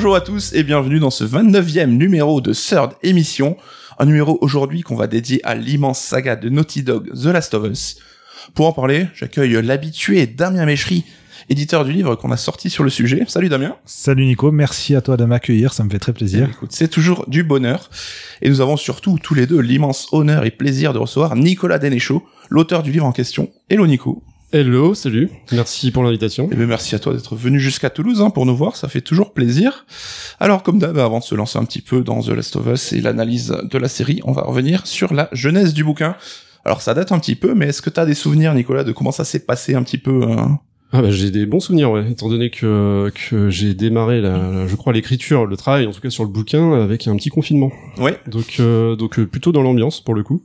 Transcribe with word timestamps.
Bonjour 0.00 0.16
à 0.16 0.22
tous 0.22 0.54
et 0.54 0.62
bienvenue 0.62 0.98
dans 0.98 1.10
ce 1.10 1.24
29e 1.24 1.84
numéro 1.84 2.40
de 2.40 2.54
Third 2.54 2.92
Émission, 3.02 3.58
un 3.98 4.06
numéro 4.06 4.38
aujourd'hui 4.40 4.80
qu'on 4.80 4.96
va 4.96 5.06
dédier 5.06 5.46
à 5.46 5.54
l'immense 5.54 6.00
saga 6.00 6.36
de 6.36 6.48
Naughty 6.48 6.82
Dog 6.82 7.12
The 7.12 7.26
Last 7.26 7.52
of 7.52 7.70
Us. 7.70 7.98
Pour 8.54 8.66
en 8.66 8.72
parler, 8.72 9.08
j'accueille 9.14 9.60
l'habitué 9.60 10.26
Damien 10.26 10.64
Méchery, 10.64 11.04
éditeur 11.50 11.84
du 11.84 11.92
livre 11.92 12.14
qu'on 12.14 12.30
a 12.32 12.38
sorti 12.38 12.70
sur 12.70 12.82
le 12.82 12.88
sujet. 12.88 13.26
Salut 13.28 13.50
Damien. 13.50 13.76
Salut 13.84 14.24
Nico, 14.24 14.50
merci 14.50 14.94
à 14.94 15.02
toi 15.02 15.18
de 15.18 15.26
m'accueillir, 15.26 15.74
ça 15.74 15.84
me 15.84 15.90
fait 15.90 15.98
très 15.98 16.14
plaisir. 16.14 16.48
Écoute, 16.48 16.72
c'est 16.72 16.88
toujours 16.88 17.26
du 17.28 17.42
bonheur. 17.42 17.90
Et 18.40 18.48
nous 18.48 18.62
avons 18.62 18.78
surtout 18.78 19.18
tous 19.22 19.34
les 19.34 19.46
deux 19.46 19.60
l'immense 19.60 20.08
honneur 20.12 20.46
et 20.46 20.50
plaisir 20.50 20.94
de 20.94 20.98
recevoir 20.98 21.36
Nicolas 21.36 21.78
Denéchaud, 21.78 22.26
l'auteur 22.48 22.82
du 22.82 22.90
livre 22.90 23.04
en 23.04 23.12
question. 23.12 23.50
Hello 23.68 23.86
Nico. 23.86 24.22
Hello, 24.52 24.94
salut. 24.94 25.30
Merci 25.52 25.92
pour 25.92 26.02
l'invitation. 26.02 26.50
Et 26.50 26.56
bien 26.56 26.66
merci 26.66 26.96
à 26.96 26.98
toi 26.98 27.12
d'être 27.12 27.36
venu 27.36 27.60
jusqu'à 27.60 27.88
Toulouse 27.88 28.20
hein, 28.20 28.30
pour 28.30 28.46
nous 28.46 28.56
voir, 28.56 28.74
ça 28.74 28.88
fait 28.88 29.00
toujours 29.00 29.32
plaisir. 29.32 29.86
Alors 30.40 30.64
comme 30.64 30.80
d'hab, 30.80 30.98
avant 30.98 31.20
de 31.20 31.24
se 31.24 31.36
lancer 31.36 31.56
un 31.56 31.64
petit 31.64 31.80
peu 31.80 32.02
dans 32.02 32.20
The 32.20 32.30
Last 32.30 32.56
of 32.56 32.66
Us 32.66 32.92
et 32.92 33.00
l'analyse 33.00 33.56
de 33.62 33.78
la 33.78 33.86
série, 33.86 34.20
on 34.24 34.32
va 34.32 34.42
revenir 34.42 34.88
sur 34.88 35.14
la 35.14 35.28
genèse 35.30 35.72
du 35.72 35.84
bouquin. 35.84 36.16
Alors 36.64 36.82
ça 36.82 36.94
date 36.94 37.12
un 37.12 37.20
petit 37.20 37.36
peu, 37.36 37.54
mais 37.54 37.66
est-ce 37.68 37.80
que 37.80 37.90
tu 37.90 38.00
as 38.00 38.06
des 38.06 38.14
souvenirs, 38.14 38.52
Nicolas, 38.52 38.82
de 38.82 38.90
comment 38.90 39.12
ça 39.12 39.24
s'est 39.24 39.46
passé 39.46 39.76
un 39.76 39.84
petit 39.84 39.98
peu 39.98 40.24
hein? 40.24 40.58
Ah 40.92 41.02
bah 41.02 41.10
j'ai 41.10 41.30
des 41.30 41.46
bons 41.46 41.60
souvenirs, 41.60 41.90
ouais, 41.92 42.10
étant 42.10 42.28
donné 42.28 42.50
que 42.50 43.12
que 43.14 43.48
j'ai 43.48 43.74
démarré, 43.74 44.20
la, 44.20 44.36
la- 44.38 44.66
je 44.66 44.74
crois, 44.74 44.92
l'écriture, 44.92 45.46
le 45.46 45.56
travail, 45.56 45.86
en 45.86 45.92
tout 45.92 46.00
cas 46.00 46.10
sur 46.10 46.24
le 46.24 46.30
bouquin, 46.30 46.72
avec 46.72 47.06
un 47.06 47.14
petit 47.16 47.28
confinement. 47.30 47.70
Ouais. 47.98 48.18
Donc 48.26 48.56
euh, 48.58 48.96
donc 48.96 49.18
euh, 49.18 49.26
plutôt 49.26 49.52
dans 49.52 49.62
l'ambiance 49.62 50.00
pour 50.00 50.14
le 50.14 50.22
coup. 50.24 50.42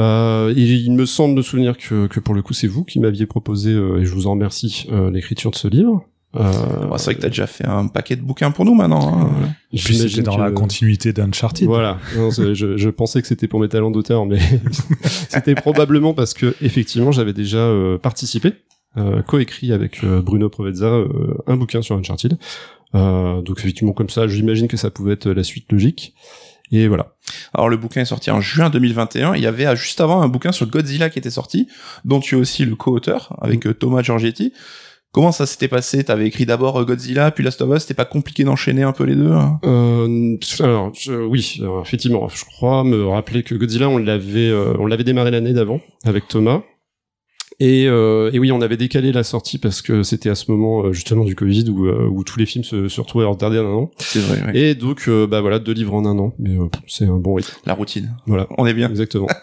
Euh, 0.00 0.52
et 0.56 0.60
il 0.62 0.92
me 0.92 1.06
semble 1.06 1.36
me 1.36 1.42
souvenir 1.42 1.76
que 1.78 2.08
que 2.08 2.18
pour 2.20 2.34
le 2.34 2.42
coup 2.42 2.52
c'est 2.52 2.66
vous 2.66 2.82
qui 2.84 2.98
m'aviez 2.98 3.26
proposé, 3.26 3.70
euh, 3.70 4.00
et 4.00 4.04
je 4.04 4.12
vous 4.12 4.26
en 4.26 4.32
remercie, 4.32 4.86
euh, 4.90 5.10
l'écriture 5.10 5.52
de 5.52 5.56
ce 5.56 5.68
livre. 5.68 6.04
Euh, 6.34 6.40
Bah, 6.90 6.98
C'est 6.98 7.04
vrai 7.06 7.14
que 7.14 7.20
t'as 7.20 7.28
déjà 7.28 7.46
fait 7.46 7.64
un 7.66 7.86
paquet 7.86 8.16
de 8.16 8.22
bouquins 8.22 8.50
pour 8.50 8.64
nous 8.64 8.74
maintenant. 8.74 9.20
hein. 9.20 9.30
J'imagine 9.72 10.24
dans 10.24 10.36
que- 10.36 10.40
la 10.42 10.50
continuité 10.50 11.12
d'Uncharted. 11.12 11.66
Voilà. 11.66 11.98
Non, 12.16 12.30
je, 12.30 12.76
je 12.76 12.88
pensais 12.90 13.22
que 13.22 13.28
c'était 13.28 13.46
pour 13.48 13.60
mes 13.60 13.68
talents 13.68 13.90
d'auteur, 13.92 14.26
mais 14.26 14.38
c'était 15.28 15.54
probablement 15.54 16.12
parce 16.12 16.34
que 16.34 16.54
effectivement 16.60 17.12
j'avais 17.12 17.32
déjà 17.32 17.58
euh, 17.58 17.96
participé, 17.98 18.52
euh, 18.96 19.22
coécrit 19.22 19.72
avec 19.72 20.02
euh, 20.04 20.20
Bruno 20.22 20.48
Provezza 20.48 20.86
euh, 20.86 21.08
un 21.46 21.56
bouquin 21.56 21.82
sur 21.82 21.96
Uncharted. 21.96 22.38
Euh, 22.94 23.42
donc 23.42 23.58
effectivement 23.58 23.92
comme 23.92 24.08
ça, 24.10 24.26
j'imagine 24.28 24.68
que 24.68 24.76
ça 24.76 24.90
pouvait 24.90 25.12
être 25.14 25.30
la 25.30 25.42
suite 25.44 25.70
logique. 25.70 26.14
Et 26.72 26.88
voilà. 26.88 27.14
Alors 27.54 27.68
le 27.68 27.76
bouquin 27.76 28.00
est 28.00 28.06
sorti 28.06 28.30
en 28.30 28.40
juin 28.40 28.70
2021. 28.70 29.34
Il 29.36 29.42
y 29.42 29.46
avait 29.46 29.66
euh, 29.66 29.76
juste 29.76 30.00
avant 30.00 30.22
un 30.22 30.28
bouquin 30.28 30.50
sur 30.52 30.66
Godzilla 30.66 31.10
qui 31.10 31.18
était 31.18 31.30
sorti, 31.30 31.68
dont 32.04 32.20
tu 32.20 32.34
es 32.36 32.38
aussi 32.38 32.64
le 32.64 32.74
co-auteur 32.74 33.36
avec 33.40 33.66
euh, 33.66 33.74
Thomas 33.74 34.02
Giorgetti. 34.02 34.52
Comment 35.12 35.32
ça 35.32 35.46
s'était 35.46 35.68
passé? 35.68 36.04
T'avais 36.04 36.26
écrit 36.26 36.44
d'abord 36.44 36.84
Godzilla, 36.84 37.30
puis 37.30 37.42
Last 37.42 37.62
of 37.62 37.74
Us. 37.74 37.82
C'était 37.82 37.94
pas 37.94 38.04
compliqué 38.04 38.44
d'enchaîner 38.44 38.82
un 38.82 38.92
peu 38.92 39.04
les 39.04 39.14
deux 39.14 39.30
hein? 39.30 39.58
Euh, 39.64 40.36
alors 40.60 40.92
je- 40.94 41.12
oui, 41.24 41.56
alors, 41.60 41.80
effectivement, 41.82 42.28
je 42.28 42.44
crois 42.44 42.84
me 42.84 43.06
rappeler 43.06 43.42
que 43.42 43.54
Godzilla 43.54 43.88
on 43.88 43.96
l'avait 43.98 44.50
euh, 44.50 44.74
on 44.78 44.86
l'avait 44.86 45.04
démarré 45.04 45.30
l'année 45.30 45.52
d'avant 45.54 45.80
avec 46.04 46.28
Thomas. 46.28 46.62
Et, 47.58 47.86
euh, 47.88 48.30
et 48.32 48.38
oui, 48.38 48.52
on 48.52 48.60
avait 48.60 48.76
décalé 48.76 49.12
la 49.12 49.24
sortie 49.24 49.58
parce 49.58 49.80
que 49.80 50.02
c'était 50.02 50.28
à 50.28 50.34
ce 50.34 50.50
moment 50.50 50.84
euh, 50.84 50.92
justement 50.92 51.24
du 51.24 51.34
Covid 51.34 51.70
où, 51.70 51.86
euh, 51.86 52.06
où 52.06 52.22
tous 52.22 52.38
les 52.38 52.44
films 52.46 52.64
se, 52.64 52.88
se 52.88 53.00
retrouvaient 53.00 53.24
retardés 53.24 53.58
en 53.58 53.66
un 53.66 53.72
an. 53.74 53.90
C'est 53.98 54.18
vrai. 54.20 54.42
ouais. 54.44 54.58
Et 54.58 54.74
donc, 54.74 55.04
euh, 55.08 55.26
bah 55.26 55.40
voilà, 55.40 55.58
deux 55.58 55.72
livres 55.72 55.94
en 55.94 56.04
un 56.04 56.18
an. 56.18 56.34
Mais 56.38 56.58
euh, 56.58 56.68
c'est 56.86 57.06
un 57.06 57.16
bon 57.16 57.34
rythme. 57.34 57.54
La 57.64 57.72
routine. 57.74 58.14
Voilà. 58.26 58.46
On 58.58 58.66
est 58.66 58.74
bien. 58.74 58.90
Exactement. 58.90 59.28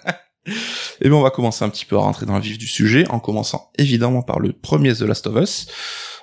Et 1.01 1.07
bien 1.09 1.17
on 1.17 1.21
va 1.21 1.29
commencer 1.31 1.63
un 1.63 1.69
petit 1.69 1.85
peu 1.85 1.95
à 1.95 1.99
rentrer 1.99 2.25
dans 2.25 2.35
le 2.35 2.41
vif 2.41 2.57
du 2.57 2.67
sujet, 2.67 3.07
en 3.09 3.19
commençant 3.19 3.69
évidemment 3.77 4.21
par 4.21 4.39
le 4.39 4.51
premier 4.51 4.93
The 4.93 5.01
Last 5.01 5.25
of 5.27 5.41
Us. 5.41 5.67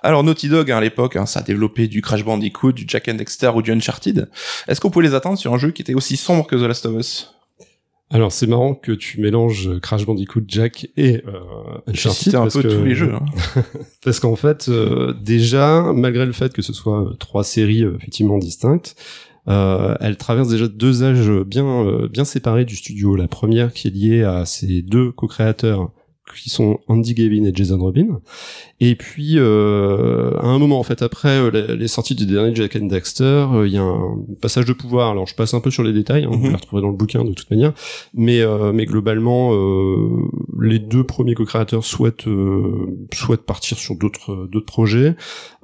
Alors 0.03 0.23
Naughty 0.25 0.49
Dog 0.49 0.71
hein, 0.71 0.77
à 0.77 0.81
l'époque, 0.81 1.17
hein, 1.17 1.25
ça 1.27 1.41
a 1.41 1.43
développé 1.43 1.89
du 1.89 2.03
Crash 2.03 2.25
Bandicoot, 2.25 2.73
du 2.73 2.85
Jack 2.87 3.09
and 3.09 3.15
Dexter 3.15 3.51
ou 3.55 3.63
du 3.63 3.73
Uncharted. 3.73 4.29
Est-ce 4.69 4.81
qu'on 4.81 4.91
pouvait 4.91 5.07
les 5.07 5.15
attendre 5.15 5.39
sur 5.39 5.53
un 5.55 5.59
jeu 5.59 5.71
qui 5.71 5.83
était 5.83 5.95
aussi 5.95 6.17
sombre 6.17 6.47
que 6.47 6.55
The 6.55 6.69
Last 6.69 6.85
of 6.87 6.99
Us? 6.99 7.35
Alors, 8.13 8.33
c'est 8.33 8.49
marrant 8.49 8.75
que 8.75 8.91
tu 8.93 9.21
mélanges 9.21 9.79
Crash 9.81 10.05
Bandicoot, 10.05 10.43
Jack 10.49 10.89
et 10.97 11.23
euh, 11.29 11.33
Uncharted. 11.87 12.35
un 12.35 12.41
parce 12.43 12.55
peu 12.55 12.63
que- 12.63 12.69
tous 12.79 12.85
les 12.85 12.95
jeux. 12.97 13.15
hein. 13.15 13.25
Parce 14.05 14.19
qu'en 14.19 14.35
fait, 14.37 14.69
euh, 14.69 15.13
déjà, 15.23 15.93
malgré 15.95 16.27
le 16.27 16.33
fait 16.33 16.53
que 16.53 16.63
ce 16.63 16.73
soit 16.73 17.03
euh, 17.03 17.15
trois 17.21 17.45
séries 17.45 17.85
euh, 17.85 17.95
effectivement 17.97 18.39
distinctes, 18.39 18.97
euh, 19.49 19.95
elles 20.01 20.17
traversent 20.17 20.49
déjà 20.49 20.67
deux 20.69 21.03
âges 21.05 21.31
bien 21.47 21.65
euh, 21.67 22.09
bien 22.09 22.25
séparés 22.25 22.65
du 22.65 22.75
studio. 22.77 23.15
La 23.15 23.29
première 23.29 23.73
qui 23.73 23.89
est 23.89 23.91
liée 23.91 24.23
à 24.25 24.45
ces 24.45 24.83
deux 24.83 25.13
co-créateurs 25.13 25.91
qui 26.35 26.51
sont 26.51 26.79
Andy 26.89 27.15
Gavin 27.15 27.45
et 27.45 27.53
Jason 27.55 27.79
Robin. 27.79 28.21
Et 28.81 28.95
puis, 28.95 29.35
euh, 29.37 30.31
à 30.39 30.47
un 30.47 30.59
moment, 30.59 30.79
en 30.79 30.83
fait, 30.83 31.03
après 31.03 31.29
euh, 31.39 31.77
les 31.77 31.89
sorties 31.89 32.15
du 32.15 32.27
dernier 32.27 32.55
Jack 32.55 32.77
and 32.77 32.87
Dexter, 32.87 33.25
euh, 33.53 33.67
il 33.67 33.73
y 33.75 33.77
a 33.77 33.83
un 33.83 34.19
passage 34.41 34.65
de 34.65 34.73
pouvoir. 34.73 35.11
Alors, 35.11 35.27
je 35.27 35.35
passe 35.35 35.53
un 35.55 35.61
peu 35.61 35.71
sur 35.71 35.83
les 35.83 35.93
détails, 35.93 36.25
hein, 36.25 36.31
vous 36.33 36.39
Mhm. 36.39 36.49
les 36.51 36.55
retrouverez 36.57 36.83
dans 36.83 36.91
le 36.91 36.97
bouquin 36.97 37.25
de 37.25 37.33
toute 37.33 37.51
manière. 37.51 37.73
Mais, 38.15 38.41
euh, 38.41 38.73
mais 38.73 38.87
globalement, 38.87 39.53
euh, 39.55 40.23
les 40.61 40.79
deux 40.79 41.05
premiers 41.05 41.35
co-créateurs 41.35 41.85
souhaitent, 41.85 42.27
euh, 42.29 42.87
souhaitent 43.13 43.43
partir 43.45 43.79
sur 43.79 43.97
d'autres 43.97 44.49
d'autres 44.51 44.67
projets 44.67 45.15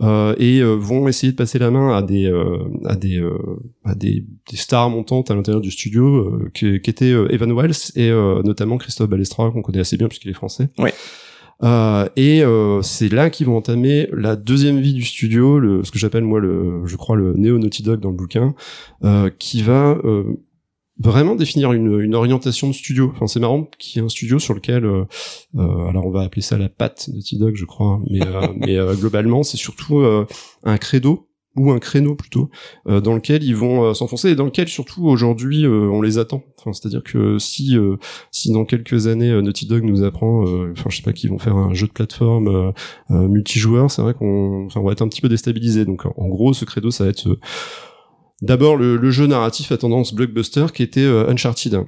euh, 0.03 0.35
et 0.39 0.61
euh, 0.61 0.75
vont 0.75 1.09
essayer 1.09 1.33
de 1.33 1.37
passer 1.37 1.59
la 1.59 1.71
main 1.71 1.97
à 1.97 2.03
des 2.03 2.27
euh, 2.27 2.59
à 2.85 2.97
des 2.97 3.19
euh, 3.19 3.39
à 3.85 3.95
des, 3.95 4.25
des 4.51 4.57
stars 4.57 4.91
montantes 4.91 5.31
à 5.31 5.35
l'intérieur 5.35 5.61
du 5.61 5.71
studio 5.71 6.05
euh, 6.17 6.51
qui, 6.55 6.81
qui 6.81 6.91
étaient 6.91 7.13
Evan 7.31 7.53
Wells 7.53 7.93
et 7.97 8.11
euh, 8.11 8.43
notamment 8.43 8.77
Christophe 8.79 9.09
Balestra 9.09 9.51
qu'on 9.51 9.63
connaît 9.63 9.81
assez 9.81 9.97
bien 9.97 10.09
puisqu'il 10.09 10.31
est 10.31 10.35
français. 10.35 10.56
Ouais. 10.79 10.95
Euh, 11.63 12.07
et 12.17 12.43
euh, 12.43 12.83
c'est 12.83 13.09
là 13.09 13.31
qu'ils 13.31 13.47
vont 13.47 13.57
entamer 13.57 14.09
la 14.13 14.37
deuxième 14.37 14.81
vie 14.81 14.93
du 14.93 15.05
studio, 15.05 15.59
le, 15.59 15.85
ce 15.85 15.91
que 15.91 15.99
j'appelle 15.99 16.25
moi 16.25 16.39
le, 16.39 16.83
je 16.85 16.97
crois 16.97 17.17
le 17.17 17.35
néo 17.35 17.59
Naughty 17.59 17.83
Dog 17.83 18.01
dans 18.01 18.11
le 18.11 18.17
bouquin, 18.17 18.55
euh, 19.05 19.31
qui 19.39 19.63
va 19.63 19.97
vraiment 20.99 21.35
définir 21.35 21.73
une, 21.73 22.01
une 22.01 22.15
orientation 22.15 22.69
de 22.69 22.73
studio. 22.73 23.13
Enfin, 23.15 23.27
c'est 23.27 23.41
marrant 23.41 23.69
qu'il 23.79 24.01
y 24.01 24.03
ait 24.03 24.07
un 24.07 24.09
studio 24.09 24.39
sur 24.39 24.55
lequel, 24.55 24.85
euh, 24.85 25.05
alors 25.55 26.07
on 26.07 26.11
va 26.11 26.23
appeler 26.23 26.43
ça 26.43 26.57
la 26.57 26.69
patte 26.69 27.09
Naughty 27.13 27.39
Dog, 27.39 27.55
je 27.55 27.65
crois, 27.65 28.01
mais, 28.09 28.27
euh, 28.27 28.49
mais 28.57 28.77
euh, 28.77 28.95
globalement 28.95 29.43
c'est 29.43 29.57
surtout 29.57 30.03
un 30.65 30.79
credo 30.79 31.26
ou 31.57 31.71
un 31.71 31.79
créneau 31.79 32.15
plutôt 32.15 32.51
euh, 32.89 33.01
dans 33.01 33.15
lequel 33.15 33.43
ils 33.43 33.57
vont 33.57 33.85
euh, 33.85 33.95
s'enfoncer 33.95 34.31
et 34.31 34.35
dans 34.35 34.45
lequel 34.45 34.69
surtout 34.69 35.07
aujourd'hui 35.07 35.65
euh, 35.65 35.89
on 35.91 36.03
les 36.03 36.19
attend. 36.19 36.43
Enfin, 36.59 36.73
c'est-à-dire 36.73 37.03
que 37.03 37.39
si 37.39 37.77
si 38.31 38.53
dans 38.53 38.65
quelques 38.65 39.07
années 39.07 39.41
Naughty 39.41 39.67
Dog 39.67 39.85
nous 39.85 40.03
apprend, 40.03 40.43
enfin 40.43 40.91
je 40.91 40.97
sais 40.97 41.03
pas 41.03 41.13
qu'ils 41.13 41.31
vont 41.31 41.39
faire 41.39 41.57
un 41.57 41.75
jeu 41.75 41.87
de 41.87 41.93
plateforme 41.93 42.73
multijoueur, 43.09 43.91
c'est 43.91 44.03
vrai 44.03 44.15
qu'on 44.15 44.69
va 44.69 44.93
être 44.93 45.03
un 45.03 45.09
petit 45.09 45.21
peu 45.21 45.29
déstabilisé. 45.29 45.85
Donc 45.85 46.05
en, 46.07 46.29
gros 46.29 46.53
ce 46.55 46.65
credo 46.65 46.91
ça 46.91 47.05
va 47.05 47.11
être 47.11 47.39
d'abord 48.43 48.77
le, 48.77 48.97
le 48.97 49.11
jeu 49.11 49.27
narratif 49.27 49.71
à 49.71 49.77
tendance 49.77 50.13
blockbuster 50.13 50.67
qui 50.75 50.83
était 50.83 51.07
Uncharted. 51.07 51.85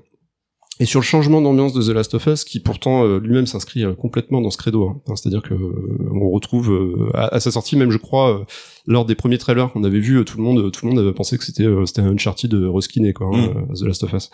Et 0.80 0.84
sur 0.84 1.00
le 1.00 1.04
changement 1.04 1.40
d'ambiance 1.40 1.72
de 1.72 1.82
The 1.82 1.88
Last 1.94 2.14
of 2.14 2.26
Us, 2.26 2.44
qui 2.44 2.60
pourtant 2.60 3.04
euh, 3.04 3.18
lui-même 3.18 3.46
s'inscrit 3.46 3.84
euh, 3.84 3.94
complètement 3.94 4.40
dans 4.40 4.50
ce 4.50 4.56
credo, 4.58 4.88
hein. 4.88 5.00
C'est-à-dire 5.16 5.42
que 5.42 5.54
euh, 5.54 6.08
on 6.12 6.30
retrouve 6.30 7.10
à, 7.14 7.34
à 7.34 7.40
sa 7.40 7.50
sortie, 7.50 7.76
même 7.76 7.90
je 7.90 7.98
crois, 7.98 8.46
lors 8.86 9.04
des 9.04 9.14
premiers 9.16 9.38
trailers 9.38 9.72
qu'on 9.72 9.82
avait 9.84 9.98
vus, 9.98 10.18
euh, 10.18 10.24
tout 10.24 10.36
le 10.38 10.44
monde, 10.44 10.70
tout 10.70 10.86
le 10.86 10.90
monde 10.92 11.00
avait 11.00 11.12
pensé 11.12 11.36
que 11.36 11.44
c'était 11.44 11.66
c'était 11.84 12.02
un 12.02 12.12
Uncharted 12.12 12.54
reskiné 12.54 13.12
quoi, 13.12 13.28
hein, 13.32 13.50
euh, 13.70 13.74
The 13.74 13.82
Last 13.82 14.04
of 14.04 14.12
Us. 14.12 14.30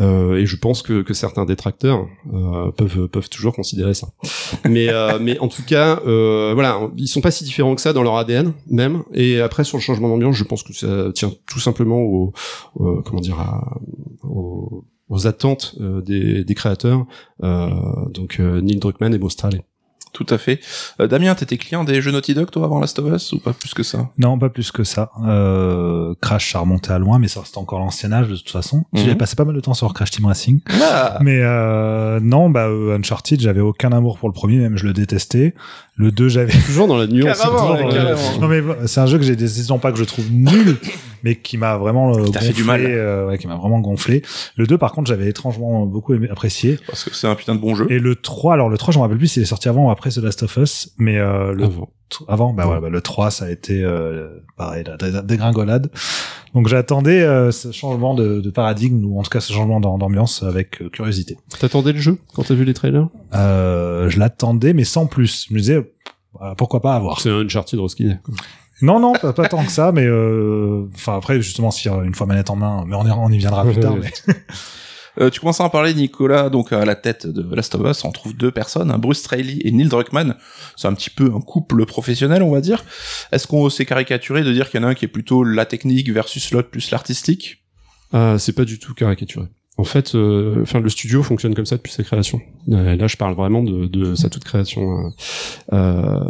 Euh, 0.00 0.38
et 0.38 0.44
je 0.46 0.56
pense 0.56 0.82
que, 0.82 1.02
que 1.02 1.14
certains 1.14 1.44
détracteurs 1.44 2.08
euh, 2.32 2.72
peuvent 2.72 3.06
peuvent 3.06 3.30
toujours 3.30 3.54
considérer 3.54 3.94
ça. 3.94 4.08
Mais 4.68 4.88
euh, 4.88 5.18
mais 5.22 5.38
en 5.38 5.46
tout 5.46 5.62
cas, 5.64 6.00
euh, 6.06 6.50
voilà, 6.52 6.80
ils 6.96 7.06
sont 7.06 7.20
pas 7.20 7.30
si 7.30 7.44
différents 7.44 7.76
que 7.76 7.80
ça 7.80 7.92
dans 7.92 8.02
leur 8.02 8.16
ADN 8.16 8.52
même. 8.68 9.04
Et 9.14 9.40
après 9.40 9.62
sur 9.62 9.78
le 9.78 9.82
changement 9.82 10.08
d'ambiance, 10.08 10.34
je 10.34 10.42
pense 10.44 10.62
que 10.64 10.72
ça 10.72 11.12
tient 11.14 11.32
tout 11.48 11.60
simplement 11.60 12.00
au, 12.00 12.32
au- 12.74 13.02
comment 13.02 13.20
dire 13.20 13.38
à- 13.38 13.78
au- 14.24 14.84
aux 15.14 15.26
attentes 15.28 15.76
euh, 15.80 16.00
des, 16.00 16.44
des 16.44 16.54
créateurs, 16.54 17.06
euh, 17.42 17.70
donc 18.10 18.40
euh, 18.40 18.60
Neil 18.60 18.78
Druckmann 18.78 19.14
et 19.14 19.18
Bo 19.18 19.28
Straley. 19.30 19.62
Tout 20.12 20.26
à 20.30 20.38
fait. 20.38 20.60
Euh, 21.00 21.08
Damien, 21.08 21.34
t'étais 21.34 21.56
client 21.56 21.82
des 21.82 22.00
jeux 22.00 22.12
Naughty 22.12 22.34
Dog 22.34 22.48
toi 22.48 22.64
avant 22.64 22.78
Last 22.78 23.00
of 23.00 23.12
Us 23.12 23.32
ou 23.32 23.40
pas 23.40 23.52
plus 23.52 23.74
que 23.74 23.82
ça? 23.82 24.10
Non, 24.16 24.38
pas 24.38 24.48
plus 24.48 24.70
que 24.70 24.84
ça. 24.84 25.10
Euh, 25.26 26.14
Crash, 26.20 26.52
ça 26.52 26.60
remontait 26.60 26.92
à 26.92 26.98
loin, 27.00 27.18
mais 27.18 27.26
ça 27.26 27.42
c'était 27.44 27.58
encore 27.58 27.80
l'ancien 27.80 28.12
âge 28.12 28.28
de 28.28 28.36
toute 28.36 28.50
façon. 28.50 28.84
Mhm. 28.92 29.04
J'ai 29.04 29.14
passé 29.16 29.34
pas 29.34 29.44
mal 29.44 29.56
de 29.56 29.60
temps 29.60 29.74
sur 29.74 29.92
Crash 29.92 30.12
Team 30.12 30.26
Racing. 30.26 30.60
Ah 30.80 31.18
Mais 31.20 31.40
euh, 31.42 32.20
non, 32.22 32.48
bah 32.48 32.68
Uncharted, 32.68 33.40
j'avais 33.40 33.60
aucun 33.60 33.90
amour 33.90 34.18
pour 34.18 34.28
le 34.28 34.34
premier, 34.34 34.58
même 34.58 34.76
je 34.78 34.84
le 34.84 34.92
détestais. 34.92 35.54
Le 35.96 36.12
2, 36.12 36.28
j'avais... 36.28 36.52
Toujours 36.66 36.86
dans 36.86 36.96
la 36.96 37.08
nuance. 37.08 37.36
Carrément, 37.36 37.76
toujours 37.76 37.92
dans. 37.92 38.40
Non 38.40 38.48
mais 38.48 38.62
c'est 38.86 39.00
un 39.00 39.06
jeu 39.06 39.18
que 39.18 39.24
j'ai 39.24 39.36
décidé 39.36 39.66
non 39.68 39.80
pas 39.80 39.90
que 39.90 39.98
je 39.98 40.04
trouve 40.04 40.30
nul, 40.30 40.78
mais 41.24 41.34
qui 41.36 41.56
m'a 41.58 41.76
vraiment 41.78 42.10
euh, 42.14 42.24
fait 42.26 42.30
gonflé, 42.30 42.52
du 42.52 42.62
mal. 42.64 42.82
euh, 42.86 43.26
ouais, 43.26 43.38
qui 43.38 43.48
m'a 43.48 43.56
vraiment 43.56 43.80
gonflé. 43.80 44.22
Le 44.56 44.66
2 44.66 44.78
par 44.78 44.92
contre, 44.92 45.08
j'avais 45.08 45.28
étrangement 45.28 45.86
beaucoup 45.86 46.14
aimé, 46.14 46.28
apprécié. 46.30 46.78
Parce 46.86 47.02
que 47.04 47.14
c'est 47.14 47.26
un 47.26 47.34
putain 47.34 47.54
de 47.56 47.60
bon 47.60 47.74
jeu. 47.74 47.86
Et 47.90 47.98
le 47.98 48.14
3, 48.14 48.52
alors 48.54 48.68
le 48.68 48.78
3, 48.78 48.92
je 48.92 48.98
me 48.98 49.02
rappelle 49.02 49.18
plus 49.18 49.26
s'il 49.28 49.42
est 49.42 49.46
sorti 49.46 49.68
avant 49.68 49.86
ou 49.86 49.90
après 49.90 50.10
The 50.10 50.18
Last 50.18 50.42
of 50.44 50.56
Us, 50.58 50.92
mais 50.98 51.18
euh, 51.18 51.52
le 51.52 51.64
Avant. 52.28 52.52
bah 52.52 52.66
Ouais. 52.68 52.74
ouais, 52.74 52.80
bah, 52.80 52.90
le 52.90 53.00
3, 53.00 53.30
ça 53.30 53.46
a 53.46 53.50
été 53.50 53.82
euh, 53.82 54.28
pareil, 54.56 54.84
la 54.86 54.96
dé- 54.96 55.22
dégringolade. 55.26 55.90
Donc 56.54 56.68
j'attendais 56.68 57.22
euh, 57.22 57.50
ce 57.50 57.72
changement 57.72 58.14
de, 58.14 58.40
de 58.40 58.50
paradigme 58.50 59.04
ou 59.04 59.18
en 59.18 59.22
tout 59.22 59.30
cas 59.30 59.40
ce 59.40 59.52
changement 59.52 59.80
d'am- 59.80 59.98
d'ambiance 59.98 60.42
avec 60.44 60.82
euh, 60.82 60.88
curiosité. 60.90 61.36
T'attendais 61.58 61.92
le 61.92 61.98
jeu 61.98 62.18
quand 62.34 62.44
t'as 62.44 62.54
vu 62.54 62.64
les 62.64 62.74
trailers? 62.74 63.08
Euh, 63.34 64.08
je 64.08 64.20
l'attendais, 64.20 64.72
mais 64.72 64.84
sans 64.84 65.06
plus. 65.06 65.46
Je 65.48 65.54
me 65.54 65.58
disais, 65.58 65.80
pourquoi 66.56 66.80
pas 66.80 66.94
avoir. 66.94 67.20
C'est 67.20 67.30
un 67.30 67.40
Uncharted 67.40 67.80
reskiné. 67.80 68.18
Non, 68.84 69.00
non, 69.00 69.14
pas, 69.14 69.32
pas 69.32 69.48
tant 69.48 69.64
que 69.64 69.72
ça, 69.72 69.92
mais 69.92 70.04
euh, 70.04 70.86
enfin 70.94 71.16
après 71.16 71.40
justement 71.40 71.70
si 71.70 71.88
euh, 71.88 72.02
une 72.02 72.14
fois 72.14 72.26
manette 72.26 72.50
en 72.50 72.56
main, 72.56 72.84
mais 72.86 72.94
on 72.94 73.06
y, 73.06 73.10
on 73.10 73.30
y 73.30 73.38
viendra 73.38 73.64
plus 73.64 73.80
tard. 73.80 73.96
Mais... 74.00 74.10
Euh, 75.20 75.30
tu 75.30 75.38
commences 75.38 75.60
à 75.60 75.64
en 75.64 75.70
parler, 75.70 75.94
Nicolas, 75.94 76.50
donc 76.50 76.72
à 76.72 76.84
la 76.84 76.96
tête 76.96 77.28
de 77.28 77.54
Last 77.54 77.76
of 77.76 77.88
Us, 77.88 78.04
on 78.04 78.10
trouve 78.10 78.36
deux 78.36 78.50
personnes, 78.50 78.90
hein, 78.90 78.98
Bruce 78.98 79.20
Straley 79.20 79.58
et 79.60 79.70
Neil 79.70 79.86
Druckmann. 79.86 80.34
C'est 80.76 80.88
un 80.88 80.92
petit 80.92 81.08
peu 81.08 81.32
un 81.34 81.40
couple 81.40 81.86
professionnel, 81.86 82.42
on 82.42 82.50
va 82.50 82.60
dire. 82.60 82.84
Est-ce 83.30 83.46
qu'on 83.46 83.70
s'est 83.70 83.86
caricaturé 83.86 84.42
de 84.42 84.52
dire 84.52 84.68
qu'il 84.68 84.80
y 84.80 84.84
en 84.84 84.88
a 84.88 84.90
un 84.90 84.94
qui 84.94 85.04
est 85.04 85.08
plutôt 85.08 85.44
la 85.44 85.66
technique 85.66 86.10
versus 86.10 86.50
l'autre 86.50 86.68
plus 86.68 86.90
l'artistique? 86.90 87.64
Ah, 88.12 88.36
c'est 88.38 88.54
pas 88.54 88.64
du 88.64 88.80
tout 88.80 88.92
caricaturé. 88.92 89.46
En 89.76 89.84
fait, 89.84 90.14
euh, 90.14 90.62
enfin 90.62 90.78
le 90.78 90.88
studio 90.88 91.22
fonctionne 91.24 91.54
comme 91.54 91.66
ça 91.66 91.76
depuis 91.76 91.92
sa 91.92 92.04
création. 92.04 92.40
Euh, 92.70 92.94
là, 92.94 93.08
je 93.08 93.16
parle 93.16 93.34
vraiment 93.34 93.62
de, 93.62 94.14
sa 94.14 94.28
toute 94.28 94.44
création. 94.44 95.12
Euh, 95.72 96.20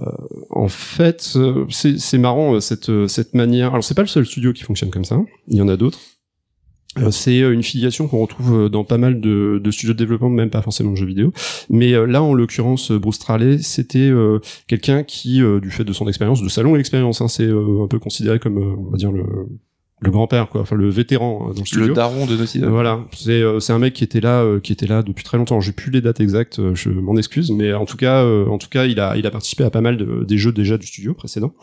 en 0.48 0.68
fait, 0.68 1.36
c'est 1.68 2.18
marrant 2.18 2.58
cette 2.60 3.06
cette 3.06 3.34
manière. 3.34 3.72
Alors, 3.72 3.84
c'est 3.84 3.94
pas 3.94 4.02
le 4.02 4.08
seul 4.08 4.24
studio 4.24 4.54
qui 4.54 4.62
fonctionne 4.62 4.90
comme 4.90 5.04
ça. 5.04 5.20
Il 5.48 5.56
y 5.56 5.62
en 5.62 5.68
a 5.68 5.76
d'autres. 5.76 5.98
C'est 7.10 7.40
une 7.40 7.64
filiation 7.64 8.06
qu'on 8.06 8.20
retrouve 8.20 8.70
dans 8.70 8.84
pas 8.84 8.98
mal 8.98 9.20
de, 9.20 9.60
studios 9.72 9.94
de 9.94 9.98
développement, 9.98 10.30
même 10.30 10.48
pas 10.48 10.62
forcément 10.62 10.92
de 10.92 10.96
jeux 10.96 11.06
vidéo. 11.06 11.32
Mais 11.68 11.90
là, 12.06 12.22
en 12.22 12.34
l'occurrence, 12.34 12.92
Bruce 12.92 13.16
Straley, 13.16 13.58
c'était 13.58 14.12
quelqu'un 14.68 15.02
qui, 15.02 15.42
du 15.60 15.70
fait 15.72 15.82
de 15.82 15.92
son 15.92 16.06
expérience, 16.06 16.40
de 16.40 16.48
sa 16.48 16.62
longue 16.62 16.78
expérience, 16.78 17.20
hein, 17.20 17.26
c'est 17.26 17.48
un 17.48 17.88
peu 17.88 17.98
considéré 17.98 18.38
comme, 18.38 18.58
on 18.58 18.90
va 18.90 18.96
dire, 18.96 19.10
le, 19.10 19.24
le 20.00 20.10
grand-père, 20.10 20.48
quoi, 20.48 20.60
enfin 20.62 20.76
le 20.76 20.88
vétéran 20.90 21.48
euh, 21.48 21.54
dans 21.54 21.60
le 21.60 21.66
studio. 21.66 21.86
Le 21.88 21.94
daron 21.94 22.26
de 22.26 22.36
Naughty 22.36 22.58
Dog. 22.58 22.70
Voilà, 22.70 23.00
c'est 23.12 23.40
euh, 23.42 23.60
c'est 23.60 23.72
un 23.72 23.78
mec 23.78 23.94
qui 23.94 24.04
était 24.04 24.20
là, 24.20 24.42
euh, 24.42 24.60
qui 24.60 24.72
était 24.72 24.86
là 24.86 25.02
depuis 25.02 25.24
très 25.24 25.38
longtemps. 25.38 25.60
J'ai 25.60 25.72
plus 25.72 25.90
les 25.90 26.00
dates 26.00 26.20
exactes, 26.20 26.58
euh, 26.58 26.74
je 26.74 26.90
m'en 26.90 27.16
excuse, 27.16 27.50
mais 27.52 27.72
en 27.72 27.86
tout 27.86 27.96
cas, 27.96 28.22
euh, 28.22 28.46
en 28.48 28.58
tout 28.58 28.68
cas, 28.68 28.84
il 28.84 29.00
a 29.00 29.16
il 29.16 29.26
a 29.26 29.30
participé 29.30 29.64
à 29.64 29.70
pas 29.70 29.80
mal 29.80 29.96
de, 29.96 30.24
des 30.24 30.36
jeux 30.36 30.52
déjà 30.52 30.76
du 30.76 30.86
studio 30.86 31.14
précédent. 31.14 31.54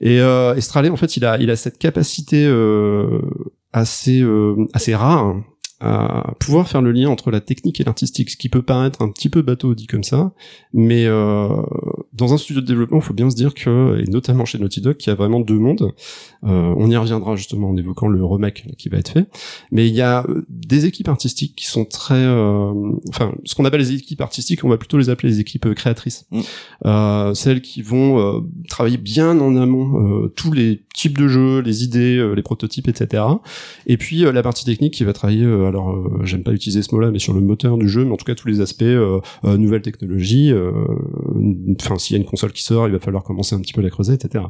Et 0.00 0.20
euh, 0.20 0.54
Estralé, 0.56 0.90
en 0.90 0.96
fait, 0.96 1.16
il 1.16 1.24
a 1.24 1.38
il 1.40 1.50
a 1.50 1.56
cette 1.56 1.78
capacité 1.78 2.44
euh, 2.44 3.20
assez 3.72 4.20
euh, 4.20 4.66
assez 4.74 4.94
rare 4.94 5.24
hein, 5.24 5.44
à 5.82 6.34
pouvoir 6.38 6.68
faire 6.68 6.82
le 6.82 6.92
lien 6.92 7.08
entre 7.08 7.30
la 7.30 7.40
technique 7.40 7.80
et 7.80 7.84
l'artistique, 7.84 8.28
ce 8.28 8.36
qui 8.36 8.50
peut 8.50 8.60
paraître 8.60 9.00
un 9.00 9.10
petit 9.10 9.30
peu 9.30 9.40
bateau 9.40 9.74
dit 9.74 9.86
comme 9.86 10.04
ça, 10.04 10.32
mais 10.74 11.06
euh, 11.06 11.48
dans 12.12 12.34
un 12.34 12.36
studio 12.36 12.60
de 12.60 12.66
développement, 12.66 12.98
il 12.98 13.02
faut 13.02 13.14
bien 13.14 13.30
se 13.30 13.36
dire 13.36 13.54
que, 13.54 13.98
et 13.98 14.04
notamment 14.10 14.44
chez 14.44 14.58
Naughty 14.58 14.82
Dog, 14.82 14.98
qu'il 14.98 15.08
y 15.08 15.12
a 15.12 15.14
vraiment 15.14 15.40
deux 15.40 15.58
mondes. 15.58 15.92
Euh, 16.44 16.74
on 16.76 16.90
y 16.90 16.96
reviendra 16.96 17.36
justement 17.36 17.70
en 17.70 17.76
évoquant 17.76 18.08
le 18.08 18.24
remake 18.24 18.66
qui 18.78 18.88
va 18.88 18.98
être 18.98 19.10
fait. 19.10 19.26
Mais 19.72 19.88
il 19.88 19.94
y 19.94 20.00
a 20.00 20.24
euh, 20.28 20.44
des 20.48 20.86
équipes 20.86 21.08
artistiques 21.08 21.54
qui 21.56 21.66
sont 21.66 21.84
très, 21.84 22.14
euh, 22.14 22.72
enfin, 23.08 23.32
ce 23.44 23.54
qu'on 23.54 23.64
appelle 23.64 23.80
les 23.80 23.92
équipes 23.92 24.20
artistiques, 24.20 24.64
on 24.64 24.68
va 24.68 24.78
plutôt 24.78 24.98
les 24.98 25.10
appeler 25.10 25.28
les 25.30 25.40
équipes 25.40 25.74
créatrices. 25.74 26.26
Mm. 26.30 26.40
Euh, 26.86 27.34
celles 27.34 27.60
qui 27.60 27.82
vont 27.82 28.18
euh, 28.18 28.40
travailler 28.68 28.96
bien 28.96 29.38
en 29.38 29.56
amont 29.56 30.24
euh, 30.24 30.28
tous 30.28 30.52
les 30.52 30.82
types 30.94 31.18
de 31.18 31.28
jeux, 31.28 31.60
les 31.60 31.84
idées, 31.84 32.16
euh, 32.16 32.34
les 32.34 32.42
prototypes, 32.42 32.88
etc. 32.88 33.22
Et 33.86 33.96
puis 33.96 34.24
euh, 34.24 34.32
la 34.32 34.42
partie 34.42 34.64
technique 34.64 34.94
qui 34.94 35.04
va 35.04 35.12
travailler, 35.12 35.44
euh, 35.44 35.66
alors 35.66 35.90
euh, 35.90 36.22
j'aime 36.24 36.42
pas 36.42 36.52
utiliser 36.52 36.82
ce 36.82 36.94
mot-là, 36.94 37.10
mais 37.10 37.18
sur 37.18 37.32
le 37.34 37.40
moteur 37.40 37.76
du 37.78 37.88
jeu, 37.88 38.04
mais 38.04 38.12
en 38.12 38.16
tout 38.16 38.24
cas 38.24 38.34
tous 38.34 38.48
les 38.48 38.60
aspects 38.60 38.82
euh, 38.82 39.20
euh, 39.44 39.56
nouvelles 39.56 39.82
technologies. 39.82 40.52
euh, 40.52 40.70
Enfin, 41.80 41.98
s'il 41.98 42.16
y 42.16 42.18
a 42.18 42.22
une 42.22 42.28
console 42.28 42.52
qui 42.52 42.62
sort, 42.62 42.86
il 42.86 42.92
va 42.92 42.98
falloir 42.98 43.22
commencer 43.22 43.54
un 43.54 43.60
petit 43.60 43.72
peu 43.72 43.80
à 43.80 43.84
la 43.84 43.90
creuser, 43.90 44.14
etc. 44.14 44.44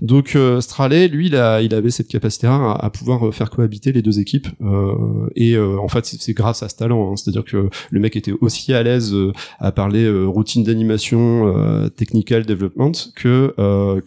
Donc 0.00 0.36
euh, 0.36 0.60
Straley, 0.60 1.08
lui, 1.08 1.27
il, 1.28 1.36
a, 1.36 1.62
il 1.62 1.74
avait 1.74 1.90
cette 1.90 2.08
capacité 2.08 2.46
à, 2.46 2.72
à 2.72 2.90
pouvoir 2.90 3.26
euh, 3.28 3.32
faire 3.32 3.50
cohabiter 3.50 3.92
les 3.92 4.02
deux 4.02 4.18
équipes. 4.18 4.48
euh, 4.60 5.28
et 5.36 5.54
euh, 5.54 5.78
en 5.78 5.88
fait, 5.88 6.04
c'est 6.04 6.32
grâce 6.32 6.62
à 6.62 6.68
ce 6.68 6.76
talent. 6.76 7.12
hein. 7.12 7.16
C'est-à-dire 7.16 7.44
que 7.44 7.68
le 7.90 8.00
mec 8.00 8.16
était 8.16 8.32
aussi 8.40 8.72
à 8.72 8.82
l'aise 8.82 9.14
à 9.58 9.72
parler 9.72 10.08
routine 10.26 10.64
d'animation, 10.64 11.88
technical 11.96 12.44
development, 12.46 12.92
que 13.14 13.54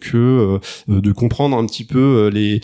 que 0.00 0.58
de 0.88 1.12
comprendre 1.12 1.56
un 1.56 1.66
petit 1.66 1.84
peu 1.84 2.28
les 2.32 2.60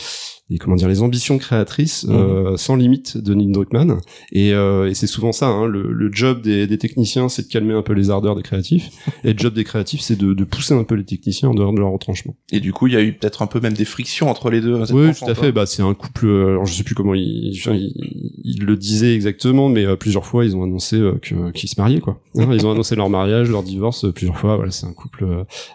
les 0.51 0.59
comment 0.59 0.77
dire 0.77 0.89
les 0.89 1.03
ambitions 1.03 1.39
créatrices 1.39 2.07
euh, 2.09 2.57
sans 2.57 2.77
limite 2.77 3.19
de 3.19 3.35
Neil 3.35 3.51
Druckmann 3.53 3.99
et, 4.33 4.53
euh, 4.55 4.89
et 4.89 4.95
c'est 4.95 5.07
souvent 5.07 5.33
ça 5.33 5.47
hein, 5.49 5.67
le, 5.67 5.93
le 5.93 6.11
job 6.13 6.41
des, 6.43 6.67
des 6.67 6.79
techniciens 6.79 7.29
c'est 7.29 7.43
de 7.43 7.49
calmer 7.53 7.75
un 7.75 7.83
peu 7.83 7.93
les 7.93 8.11
ardeurs 8.11 8.35
des 8.35 8.43
créatifs 8.43 8.91
et 9.25 9.33
le 9.33 9.39
job 9.39 9.55
des 9.55 9.65
créatifs 9.65 10.01
c'est 10.01 10.17
de, 10.17 10.33
de 10.35 10.45
pousser 10.45 10.75
un 10.75 10.85
peu 10.85 10.95
les 10.95 11.05
techniciens 11.05 11.51
en 11.51 11.55
dehors 11.55 11.73
de 11.73 11.79
leur 11.81 11.91
retranchement 11.93 12.35
Et 12.53 12.61
du 12.61 12.73
coup, 12.73 12.87
il 12.87 12.95
y 12.95 12.97
a 12.97 13.03
eu 13.03 13.13
peut-être 13.13 13.43
un 13.43 13.47
peu 13.47 13.61
même 13.61 13.75
des 13.75 13.85
frictions 13.85 14.29
entre 14.31 14.51
les 14.51 14.61
deux. 14.61 14.85
cette 14.87 14.95
oui, 14.95 15.09
tout 15.15 15.25
à 15.25 15.35
toi. 15.35 15.45
fait. 15.45 15.53
Bah, 15.53 15.67
c'est 15.67 15.83
un 15.83 15.95
couple. 15.95 16.27
euh, 16.27 16.49
Alors, 16.53 16.67
je 16.67 16.73
sais 16.73 16.83
plus 16.85 16.95
comment 16.95 17.15
il, 17.15 17.53
il, 17.53 17.93
il 18.45 18.65
le 18.65 18.77
disait 18.77 19.15
exactement, 19.15 19.69
mais 19.69 19.85
euh, 19.85 19.97
plusieurs 19.97 20.25
fois, 20.27 20.45
ils 20.45 20.57
ont 20.57 20.63
annoncé 20.65 20.99
que 21.23 21.51
qu'ils 21.53 21.69
se 21.69 21.75
mariaient, 21.81 22.01
quoi. 22.01 22.21
Hein, 22.39 22.49
ils 22.53 22.67
ont 22.67 22.73
annoncé 22.73 22.97
leur 22.97 23.09
mariage, 23.11 23.51
leur 23.51 23.63
divorce 23.63 24.07
plusieurs 24.15 24.39
fois. 24.39 24.57
Voilà, 24.57 24.71
c'est 24.71 24.87
un 24.87 24.93
couple 24.93 25.25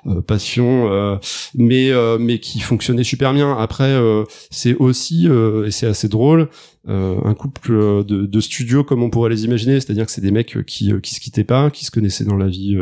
euh, 0.08 0.22
passion, 0.22 0.92
euh, 0.92 1.18
mais 1.56 1.92
euh, 1.92 2.18
mais 2.20 2.40
qui 2.40 2.60
fonctionnait 2.60 3.04
super 3.04 3.34
bien. 3.34 3.56
Après, 3.58 3.92
euh, 3.92 4.24
c'est 4.64 4.76
aussi 4.76 5.28
euh, 5.28 5.66
et 5.68 5.72
c'est 5.72 5.88
assez 5.88 6.08
drôle. 6.08 6.50
euh, 6.88 7.18
un 7.24 7.34
couple 7.34 7.72
euh, 7.74 8.04
de, 8.04 8.26
de 8.26 8.40
studio 8.42 8.84
comme 8.84 9.04
on 9.04 9.10
pourrait 9.10 9.30
les 9.30 9.44
imaginer, 9.46 9.76
c'est-à-dire 9.80 10.06
que 10.06 10.12
c'est 10.12 10.22
des 10.30 10.32
mecs 10.32 10.56
euh, 10.58 10.64
qui 10.64 10.92
euh, 10.92 11.00
qui 11.00 11.14
se 11.16 11.20
quittaient 11.20 11.44
pas, 11.56 11.70
qui 11.70 11.84
se 11.86 11.92
connaissaient 11.92 12.26
dans 12.26 12.38
la 12.38 12.48
vie 12.48 12.76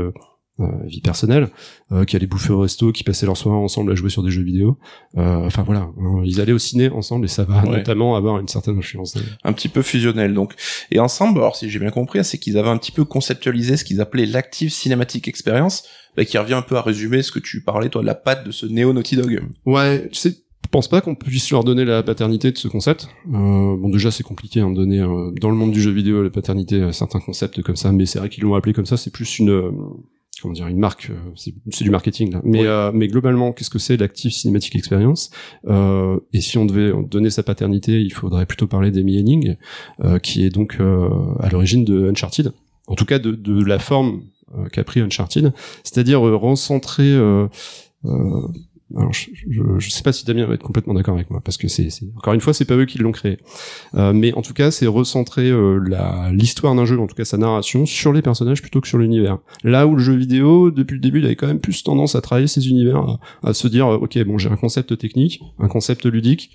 vie 0.85 1.01
personnelle, 1.01 1.49
euh, 1.91 2.05
qui 2.05 2.15
allaient 2.15 2.27
bouffer 2.27 2.51
au 2.53 2.59
resto, 2.59 2.91
qui 2.91 3.03
passaient 3.03 3.25
leur 3.25 3.35
soirée 3.35 3.57
ensemble 3.57 3.91
à 3.93 3.95
jouer 3.95 4.11
sur 4.11 4.21
des 4.21 4.29
jeux 4.29 4.43
vidéo. 4.43 4.77
Euh, 5.17 5.37
Enfin 5.47 5.63
voilà, 5.63 5.89
hein, 5.99 6.21
ils 6.23 6.39
allaient 6.39 6.51
au 6.51 6.59
ciné 6.59 6.89
ensemble 6.89 7.25
et 7.25 7.29
ça 7.29 7.45
va 7.45 7.63
Ouais. 7.63 7.77
notamment 7.77 8.15
avoir 8.15 8.37
une 8.39 8.47
certaine 8.47 8.77
influence. 8.77 9.17
un 9.43 9.53
petit 9.53 9.69
peu 9.69 9.81
fusionnel 9.81 10.35
donc 10.35 10.53
et 10.91 10.99
ensemble 10.99 11.39
alors 11.39 11.55
si 11.55 11.67
j'ai 11.71 11.79
bien 11.79 11.89
compris 11.89 12.23
c'est 12.23 12.37
qu'ils 12.37 12.57
avaient 12.59 12.69
un 12.69 12.77
petit 12.77 12.91
peu 12.91 13.05
conceptualisé 13.05 13.75
ce 13.75 13.83
qu'ils 13.83 14.01
appelaient 14.01 14.27
l'active 14.27 14.69
cinématique 14.71 15.27
experience 15.27 15.83
bah, 16.15 16.25
qui 16.25 16.37
revient 16.37 16.53
un 16.53 16.61
peu 16.61 16.75
à 16.75 16.81
résumer 16.83 17.23
ce 17.23 17.31
que 17.31 17.39
tu 17.39 17.63
parlais 17.63 17.89
toi 17.89 18.01
de 18.01 18.07
la 18.07 18.15
patte 18.15 18.45
de 18.45 18.51
ce 18.51 18.67
néo 18.67 18.93
Naughty 18.93 19.15
Dog 19.15 19.41
Ouais, 19.65 20.09
tu 20.09 20.19
sais, 20.19 20.35
pense 20.71 20.87
pas 20.87 21.01
qu'on 21.01 21.15
puisse 21.15 21.51
leur 21.51 21.63
donner 21.63 21.85
la 21.85 22.01
paternité 22.03 22.51
de 22.51 22.57
ce 22.57 22.67
concept. 22.67 23.07
Euh, 23.27 23.31
bon, 23.77 23.89
déjà, 23.89 24.09
c'est 24.11 24.23
compliqué 24.23 24.61
hein, 24.61 24.69
de 24.71 24.75
donner 24.75 24.99
euh, 24.99 25.31
dans 25.39 25.49
le 25.49 25.55
monde 25.55 25.71
du 25.71 25.81
jeu 25.81 25.91
vidéo 25.91 26.23
la 26.23 26.29
paternité 26.29 26.81
à 26.81 26.91
certains 26.93 27.19
concepts 27.19 27.61
comme 27.61 27.75
ça, 27.75 27.91
mais 27.91 28.05
c'est 28.05 28.19
vrai 28.19 28.29
qu'ils 28.29 28.43
l'ont 28.43 28.55
appelé 28.55 28.73
comme 28.73 28.85
ça. 28.85 28.97
C'est 28.97 29.11
plus 29.11 29.37
une 29.39 29.49
euh, 29.49 29.71
comment 30.41 30.53
dire 30.55 30.67
une 30.67 30.79
marque, 30.79 31.11
euh, 31.11 31.31
c'est 31.69 31.83
du 31.83 31.89
marketing 31.91 32.31
là. 32.31 32.41
Mais 32.43 32.61
Oui. 32.61 32.65
euh, 32.67 32.91
mais 32.93 33.07
globalement, 33.07 33.51
qu'est-ce 33.51 33.69
que 33.69 33.77
c'est 33.79 33.97
l'active 33.97 34.31
cinématique 34.31 34.75
experience? 34.75 35.29
Euh, 35.67 36.17
Et 36.33 36.41
si 36.41 36.57
on 36.57 36.65
devait 36.65 36.91
donner 37.09 37.29
sa 37.29 37.43
paternité, 37.43 38.01
il 38.01 38.11
faudrait 38.13 38.45
plutôt 38.47 38.65
parler 38.67 38.89
d'Amy 38.91 39.19
Henning, 39.19 39.55
euh, 40.03 40.17
qui 40.19 40.43
est 40.45 40.49
donc 40.49 40.77
euh, 40.79 41.09
à 41.41 41.49
l'origine 41.49 41.85
de 41.85 42.09
Uncharted. 42.09 42.53
En 42.87 42.95
tout 42.95 43.05
cas, 43.05 43.19
de, 43.19 43.31
de 43.31 43.63
la 43.63 43.77
forme 43.77 44.21
euh, 44.57 44.65
qu'a 44.69 44.83
pris 44.83 44.99
Uncharted, 45.01 45.53
c'est-à-dire 45.83 46.25
euh, 46.25 46.35
recentrer. 46.35 47.11
Euh, 47.11 47.47
euh, 48.05 48.47
alors, 48.97 49.13
je, 49.13 49.29
je, 49.49 49.61
je 49.77 49.89
sais 49.89 50.03
pas 50.03 50.11
si 50.11 50.25
Damien 50.25 50.45
va 50.45 50.53
être 50.53 50.63
complètement 50.63 50.93
d'accord 50.93 51.15
avec 51.15 51.29
moi, 51.29 51.41
parce 51.43 51.57
que 51.57 51.67
c'est, 51.67 51.89
encore 52.17 52.33
une 52.33 52.41
fois, 52.41 52.53
c'est 52.53 52.65
pas 52.65 52.75
eux 52.75 52.85
qui 52.85 52.97
l'ont 52.97 53.11
créé. 53.11 53.37
Euh, 53.95 54.13
mais 54.13 54.33
en 54.33 54.41
tout 54.41 54.53
cas, 54.53 54.71
c'est 54.71 54.87
recentrer 54.87 55.49
euh, 55.49 56.29
l'histoire 56.31 56.75
d'un 56.75 56.85
jeu, 56.85 56.99
en 56.99 57.07
tout 57.07 57.15
cas 57.15 57.25
sa 57.25 57.37
narration, 57.37 57.85
sur 57.85 58.13
les 58.13 58.21
personnages 58.21 58.61
plutôt 58.61 58.81
que 58.81 58.87
sur 58.87 58.97
l'univers. 58.97 59.39
Là 59.63 59.87
où 59.87 59.95
le 59.95 60.03
jeu 60.03 60.15
vidéo, 60.15 60.71
depuis 60.71 60.95
le 60.95 61.01
début, 61.01 61.19
il 61.19 61.25
avait 61.25 61.35
quand 61.35 61.47
même 61.47 61.59
plus 61.59 61.83
tendance 61.83 62.15
à 62.15 62.21
travailler 62.21 62.47
ses 62.47 62.69
univers, 62.69 62.97
à, 62.97 63.19
à 63.43 63.53
se 63.53 63.67
dire, 63.67 63.87
euh, 63.87 63.97
ok, 63.97 64.21
bon, 64.25 64.37
j'ai 64.37 64.49
un 64.49 64.57
concept 64.57 64.97
technique, 64.97 65.41
un 65.59 65.67
concept 65.67 66.05
ludique. 66.05 66.51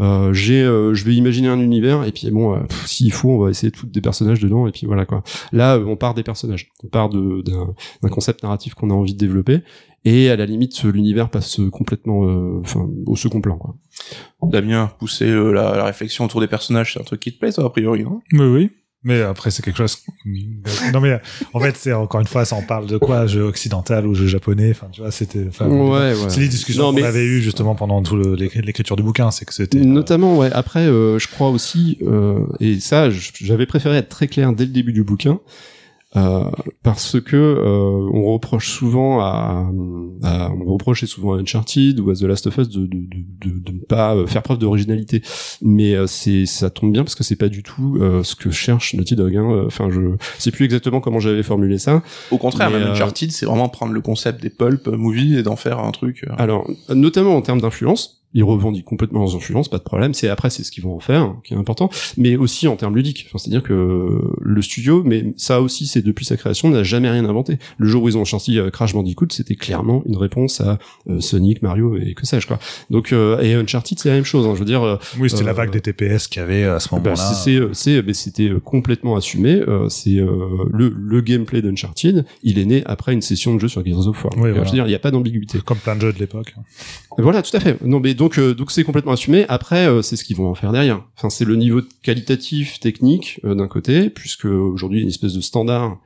Euh, 0.00 0.32
j'ai, 0.32 0.62
euh, 0.62 0.94
je 0.94 1.04
vais 1.04 1.14
imaginer 1.14 1.48
un 1.48 1.60
univers 1.60 2.04
et 2.04 2.12
puis 2.12 2.30
bon, 2.30 2.54
euh, 2.54 2.60
s'il 2.86 3.12
faut, 3.12 3.30
on 3.30 3.38
va 3.38 3.50
essayer 3.50 3.70
de 3.70 3.76
foutre 3.76 3.92
des 3.92 4.00
personnages 4.00 4.40
dedans 4.40 4.66
et 4.66 4.72
puis 4.72 4.86
voilà 4.86 5.04
quoi. 5.04 5.22
Là, 5.52 5.76
euh, 5.76 5.84
on 5.84 5.96
part 5.96 6.14
des 6.14 6.22
personnages, 6.22 6.70
on 6.84 6.88
part 6.88 7.10
de, 7.10 7.42
d'un, 7.42 8.08
concept 8.08 8.42
narratif 8.42 8.74
qu'on 8.74 8.90
a 8.90 8.94
envie 8.94 9.14
de 9.14 9.18
développer 9.18 9.60
et 10.04 10.30
à 10.30 10.36
la 10.36 10.46
limite 10.46 10.82
l'univers 10.84 11.28
passe 11.28 11.60
complètement 11.70 12.24
euh, 12.26 12.60
enfin 12.60 12.88
au 13.06 13.16
second 13.16 13.40
plan 13.40 13.58
quoi. 13.58 13.76
Damien 14.42 14.90
pousser 14.98 15.28
euh, 15.28 15.52
la, 15.52 15.76
la 15.76 15.84
réflexion 15.84 16.24
autour 16.24 16.40
des 16.40 16.46
personnages 16.46 16.94
c'est 16.94 17.00
un 17.00 17.04
truc 17.04 17.20
qui 17.20 17.34
te 17.34 17.38
plaît 17.38 17.52
toi 17.52 17.66
a 17.66 17.70
priori 17.70 18.02
non? 18.02 18.20
Oui, 18.32 18.46
oui. 18.46 18.70
Mais 19.02 19.22
après, 19.22 19.50
c'est 19.50 19.64
quelque 19.64 19.78
chose. 19.78 19.96
Non, 20.92 21.00
mais 21.00 21.18
en 21.54 21.60
fait, 21.60 21.74
c'est 21.76 21.92
encore 21.94 22.20
une 22.20 22.26
fois, 22.26 22.44
ça 22.44 22.54
en 22.56 22.62
parle 22.62 22.86
de 22.86 22.98
quoi 22.98 23.26
Jeu 23.26 23.42
occidental 23.42 24.06
ou 24.06 24.14
jeu 24.14 24.26
japonais 24.26 24.70
Enfin, 24.72 24.88
tu 24.92 25.00
vois, 25.00 25.10
c'était. 25.10 25.46
enfin, 25.48 25.68
ouais. 25.68 26.12
C'est 26.28 26.40
les 26.40 26.48
discussions 26.48 26.84
qu'on 26.84 26.92
mais- 26.92 27.04
avait 27.04 27.24
eues 27.24 27.40
justement 27.40 27.74
pendant 27.74 28.02
tout 28.02 28.16
l'écriture 28.36 28.96
du 28.96 29.02
bouquin, 29.02 29.30
c'est 29.30 29.46
que 29.46 29.54
c'était. 29.54 29.78
euh, 29.78 29.84
Notamment 29.84 30.36
ouais. 30.36 30.50
Après 30.52 30.80
euh, 30.86 31.18
je 31.18 31.28
crois 31.28 31.48
aussi 31.48 31.96
euh, 32.02 32.40
et 32.60 32.78
ça 32.80 33.08
j'avais 33.10 33.64
préféré 33.66 33.96
être 33.96 34.10
très 34.10 34.28
clair 34.28 34.52
dès 34.52 34.64
le 34.66 34.70
début 34.70 34.92
du 34.92 35.02
bouquin. 35.02 35.40
Euh, 36.16 36.42
parce 36.82 37.20
que 37.20 37.36
euh, 37.36 38.10
on 38.12 38.32
reproche 38.32 38.68
souvent 38.70 39.20
à, 39.20 39.70
à- 40.24 40.50
on 40.50 40.72
reprochait 40.72 41.06
souvent 41.06 41.34
à 41.34 41.38
Uncharted 41.38 42.00
ou 42.00 42.10
à 42.10 42.14
The 42.14 42.22
Last 42.22 42.48
of 42.48 42.58
Us 42.58 42.68
de, 42.68 42.80
de, 42.80 42.86
de, 42.86 43.50
de, 43.50 43.58
de 43.60 43.72
ne 43.72 43.78
pas 43.80 44.16
euh, 44.16 44.26
faire 44.26 44.42
preuve 44.42 44.58
d'originalité. 44.58 45.22
Mais 45.62 45.94
euh, 45.94 46.06
c'est 46.08 46.46
ça 46.46 46.68
tombe 46.70 46.92
bien 46.92 47.04
parce 47.04 47.14
que 47.14 47.22
c'est 47.22 47.36
pas 47.36 47.48
du 47.48 47.62
tout 47.62 47.96
euh, 48.00 48.22
ce 48.24 48.34
que 48.34 48.50
cherche 48.50 48.94
Naughty 48.94 49.14
Dog 49.14 49.36
hein. 49.36 49.62
enfin 49.66 49.88
je 49.90 50.00
sais 50.38 50.50
plus 50.50 50.64
exactement 50.64 51.00
comment 51.00 51.20
j'avais 51.20 51.42
formulé 51.44 51.78
ça. 51.78 52.02
Au 52.32 52.38
contraire 52.38 52.70
Mais, 52.70 52.80
même 52.80 52.88
Uncharted 52.88 53.30
c'est 53.30 53.46
vraiment 53.46 53.68
prendre 53.68 53.92
le 53.92 54.00
concept 54.00 54.42
des 54.42 54.50
pulp 54.50 54.88
movies 54.88 55.38
et 55.38 55.42
d'en 55.44 55.56
faire 55.56 55.78
un 55.78 55.92
truc 55.92 56.24
Alors, 56.38 56.68
notamment 56.88 57.36
en 57.36 57.42
termes 57.42 57.60
d'influence, 57.60 58.19
ils 58.32 58.44
revendiquent 58.44 58.84
complètement 58.84 59.20
leurs 59.20 59.34
influences, 59.34 59.68
pas 59.68 59.78
de 59.78 59.82
problème. 59.82 60.14
C'est 60.14 60.28
après, 60.28 60.50
c'est 60.50 60.62
ce 60.62 60.70
qu'ils 60.70 60.84
vont 60.84 60.94
en 60.94 61.00
faire 61.00 61.34
qui 61.44 61.54
est 61.54 61.56
important, 61.56 61.90
mais 62.16 62.36
aussi 62.36 62.68
en 62.68 62.76
termes 62.76 62.96
ludiques. 62.96 63.26
Enfin, 63.28 63.38
c'est-à-dire 63.38 63.62
que 63.62 64.20
le 64.40 64.62
studio, 64.62 65.02
mais 65.04 65.32
ça 65.36 65.60
aussi, 65.60 65.86
c'est 65.86 66.02
depuis 66.02 66.24
sa 66.24 66.36
création, 66.36 66.70
n'a 66.70 66.82
jamais 66.82 67.10
rien 67.10 67.24
inventé. 67.24 67.58
Le 67.78 67.88
jour 67.88 68.04
où 68.04 68.08
ils 68.08 68.16
ont 68.16 68.24
chanté 68.24 68.56
euh, 68.56 68.70
Crash 68.70 68.92
Bandicoot, 68.94 69.26
c'était 69.30 69.56
clairement 69.56 70.02
une 70.06 70.16
réponse 70.16 70.60
à 70.60 70.78
euh, 71.08 71.20
Sonic, 71.20 71.62
Mario 71.62 71.96
et 71.96 72.14
que 72.14 72.26
sais-je 72.26 72.46
quoi. 72.46 72.58
Donc 72.90 73.12
euh, 73.12 73.40
et 73.40 73.54
Uncharted, 73.54 73.98
c'est 73.98 74.08
la 74.08 74.14
même 74.14 74.24
chose. 74.24 74.46
Hein. 74.46 74.52
Je 74.54 74.60
veux 74.60 74.64
dire, 74.64 74.98
oui, 75.18 75.28
c'était 75.28 75.44
la 75.44 75.52
vague 75.52 75.70
des 75.70 75.80
TPS 75.80 76.28
qu'il 76.28 76.40
y 76.40 76.44
avait 76.44 76.64
à 76.64 76.78
ce 76.80 76.88
bah, 76.88 76.96
moment-là. 76.96 77.16
c'est, 77.16 77.60
c'est, 77.72 78.02
mais 78.02 78.14
c'était 78.14 78.50
complètement 78.64 79.16
assumé. 79.16 79.60
c'est 79.88 80.20
le 80.72 80.90
le 81.10 81.20
gameplay 81.20 81.62
d'Uncharted, 81.62 82.24
il 82.42 82.58
est 82.58 82.64
né 82.64 82.82
après 82.86 83.12
une 83.12 83.22
session 83.22 83.54
de 83.54 83.60
jeu 83.60 83.68
sur 83.68 83.84
Gears 83.84 84.06
of 84.06 84.24
War. 84.24 84.32
Oui, 84.36 84.42
Je 84.44 84.48
voilà. 84.50 84.64
veux 84.64 84.70
dire, 84.70 84.84
il 84.86 84.90
n'y 84.90 84.94
a 84.94 84.98
pas 84.98 85.10
d'ambiguïté. 85.10 85.58
Comme 85.64 85.78
plein 85.78 85.96
de 85.96 86.00
jeux 86.00 86.12
de 86.12 86.18
l'époque. 86.18 86.54
Voilà, 87.18 87.42
tout 87.42 87.56
à 87.56 87.60
fait. 87.60 87.80
Non, 87.84 88.00
mais 88.00 88.14
donc 88.20 88.38
euh, 88.38 88.54
donc 88.54 88.70
c'est 88.70 88.84
complètement 88.84 89.12
assumé. 89.12 89.46
Après, 89.48 89.88
euh, 89.88 90.02
c'est 90.02 90.14
ce 90.14 90.24
qu'ils 90.24 90.36
vont 90.36 90.48
en 90.48 90.54
faire 90.54 90.72
derrière. 90.72 91.02
Enfin, 91.16 91.30
c'est 91.30 91.46
le 91.46 91.56
niveau 91.56 91.80
qualitatif, 92.02 92.78
technique 92.78 93.40
euh, 93.44 93.54
d'un 93.54 93.66
côté, 93.66 94.10
puisque 94.10 94.44
aujourd'hui 94.44 94.98
il 94.98 95.00
y 95.00 95.04
a 95.04 95.06
une 95.06 95.10
espèce 95.10 95.32
de 95.32 95.40
standard 95.40 95.98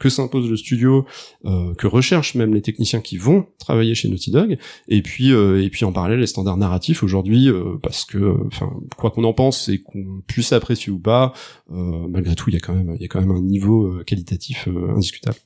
que 0.00 0.08
s'impose 0.08 0.50
le 0.50 0.56
studio, 0.56 1.04
que 1.44 1.86
recherchent 1.86 2.34
même 2.34 2.52
les 2.52 2.62
techniciens 2.62 3.00
qui 3.00 3.16
vont 3.16 3.46
travailler 3.60 3.94
chez 3.94 4.08
Naughty 4.08 4.32
Dog, 4.32 4.58
et 4.88 5.02
puis 5.02 5.28
et 5.30 5.70
puis 5.70 5.84
en 5.84 5.92
parallèle 5.92 6.18
les 6.18 6.26
standards 6.26 6.56
narratifs 6.56 7.04
aujourd'hui, 7.04 7.48
parce 7.80 8.04
que 8.04 8.34
enfin 8.46 8.72
quoi 8.96 9.10
qu'on 9.12 9.22
en 9.22 9.34
pense 9.34 9.68
et 9.68 9.78
qu'on 9.78 10.22
puisse 10.26 10.52
apprécier 10.52 10.90
ou 10.90 10.98
pas, 10.98 11.32
malgré 11.68 12.34
tout 12.34 12.50
il 12.50 12.54
y 12.54 12.56
a 12.56 12.60
quand 12.60 12.74
même 12.74 12.94
il 12.96 13.02
y 13.02 13.04
a 13.04 13.08
quand 13.08 13.20
même 13.20 13.30
un 13.30 13.42
niveau 13.42 13.94
qualitatif 14.04 14.68
indiscutable. 14.96 15.36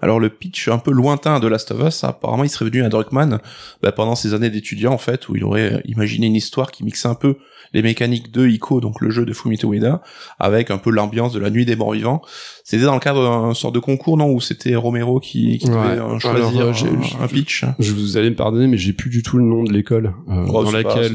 Alors 0.00 0.20
le 0.20 0.28
pitch 0.28 0.68
un 0.68 0.78
peu 0.78 0.92
lointain 0.92 1.40
de 1.40 1.48
Last 1.48 1.72
of 1.72 1.80
Us, 1.86 2.04
apparemment 2.04 2.44
il 2.44 2.50
serait 2.50 2.66
venu 2.66 2.84
à 2.84 2.88
Druckmann 2.88 3.40
bah, 3.82 3.92
pendant 3.92 4.14
ses 4.14 4.34
années 4.34 4.50
d'étudiant 4.50 4.92
en 4.92 4.98
fait, 4.98 5.28
où 5.28 5.36
il 5.36 5.44
aurait 5.44 5.74
euh, 5.74 5.80
imaginé 5.84 6.26
une 6.26 6.36
histoire 6.36 6.70
qui 6.70 6.84
mixait 6.84 7.08
un 7.08 7.14
peu 7.14 7.36
les 7.72 7.82
mécaniques 7.82 8.30
de 8.32 8.46
Ico, 8.46 8.80
donc 8.80 9.00
le 9.00 9.10
jeu 9.10 9.26
de 9.26 9.32
Fumito 9.32 9.72
Ueda, 9.72 10.02
avec 10.38 10.70
un 10.70 10.78
peu 10.78 10.90
l'ambiance 10.90 11.32
de 11.32 11.40
la 11.40 11.50
nuit 11.50 11.66
des 11.66 11.76
morts 11.76 11.92
vivants. 11.92 12.22
C'était 12.70 12.84
dans 12.84 12.92
le 12.92 13.00
cadre 13.00 13.22
d'un 13.24 13.54
sorte 13.54 13.74
de 13.74 13.78
concours, 13.78 14.18
non, 14.18 14.30
où 14.30 14.42
c'était 14.42 14.76
Romero 14.76 15.20
qui, 15.20 15.56
qui 15.56 15.68
devait 15.68 15.78
Ouais. 16.02 16.20
choisir 16.20 16.48
Alors, 16.48 16.68
euh, 16.68 16.72
j'ai- 16.74 16.88
un, 17.18 17.24
un 17.24 17.26
pitch. 17.26 17.64
Je 17.78 17.94
vous 17.94 18.18
allez 18.18 18.28
me 18.28 18.34
pardonner, 18.36 18.66
mais 18.66 18.76
j'ai 18.76 18.92
plus 18.92 19.08
du 19.08 19.22
tout 19.22 19.38
le 19.38 19.44
nom 19.44 19.64
de 19.64 19.72
l'école 19.72 20.12
euh, 20.28 20.44
Oh, 20.52 20.64
dans 20.64 20.70
laquelle 20.70 21.12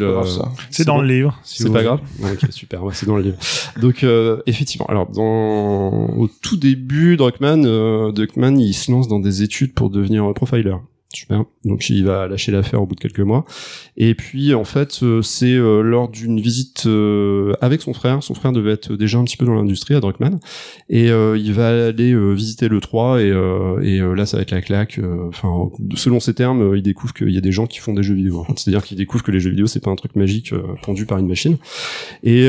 c'est 0.71 0.81
euh, 0.81 0.85
dans 0.85 0.95
bon 0.95 1.01
le 1.01 1.07
livre. 1.09 1.39
si 1.43 1.61
C'est 1.61 1.71
pas 1.71 1.83
grave. 1.83 1.99
Ok, 2.23 2.47
super. 2.49 2.83
Ouais, 2.83 2.93
c'est 2.95 3.05
dans 3.05 3.17
le 3.17 3.21
livre. 3.21 3.37
Donc 3.79 4.03
euh, 4.03 4.41
effectivement, 4.47 4.87
alors 4.87 5.07
dans 5.11 6.07
au 6.17 6.27
tout 6.41 6.57
début, 6.57 7.17
Druckmann, 7.17 7.65
euh, 7.67 8.11
Druckmann, 8.11 8.59
il 8.59 8.73
se 8.73 8.91
lance 8.91 9.07
dans 9.07 9.19
des 9.19 9.43
études 9.43 9.75
pour 9.75 9.91
devenir 9.91 10.33
profiler. 10.33 10.73
Super. 11.13 11.43
Donc 11.63 11.87
il 11.89 12.03
va 12.05 12.27
lâcher 12.27 12.51
l'affaire 12.51 12.81
au 12.81 12.87
bout 12.87 12.95
de 12.95 12.99
quelques 12.99 13.19
mois. 13.19 13.45
Et 13.97 14.15
puis 14.15 14.53
en 14.55 14.63
fait, 14.63 15.01
euh, 15.03 15.21
c'est 15.21 15.53
euh, 15.53 15.81
lors 15.81 16.09
d'une 16.09 16.39
visite 16.41 16.87
euh, 16.87 17.53
avec 17.61 17.81
son 17.81 17.93
frère. 17.93 18.23
Son 18.23 18.33
frère 18.33 18.51
devait 18.51 18.71
être 18.71 18.95
déjà 18.95 19.19
un 19.19 19.23
petit 19.23 19.37
peu 19.37 19.45
dans 19.45 19.53
l'industrie 19.53 19.93
à 19.93 19.99
Druckmann, 19.99 20.39
et 20.89 21.09
il 21.09 21.53
va 21.53 21.87
aller 21.87 22.33
visiter 22.33 22.67
le 22.67 22.79
3 22.79 23.21
et, 23.21 23.27
et 23.83 23.99
là 23.99 24.25
ça 24.25 24.37
va 24.37 24.43
être 24.43 24.51
la 24.51 24.61
claque. 24.61 24.99
Enfin, 25.27 25.69
selon 25.95 26.19
ses 26.19 26.33
termes, 26.33 26.75
il 26.75 26.81
découvre 26.81 27.13
qu'il 27.13 27.29
y 27.29 27.37
a 27.37 27.41
des 27.41 27.51
gens 27.51 27.67
qui 27.67 27.79
font 27.79 27.93
des 27.93 28.03
jeux 28.03 28.15
vidéo. 28.15 28.45
C'est-à-dire 28.55 28.83
qu'il 28.83 28.97
découvre 28.97 29.23
que 29.23 29.31
les 29.31 29.39
jeux 29.39 29.51
vidéo 29.51 29.67
c'est 29.67 29.79
pas 29.83 29.91
un 29.91 29.95
truc 29.95 30.15
magique 30.15 30.53
pondu 30.81 31.05
par 31.05 31.19
une 31.19 31.27
machine. 31.27 31.57
Et, 32.23 32.47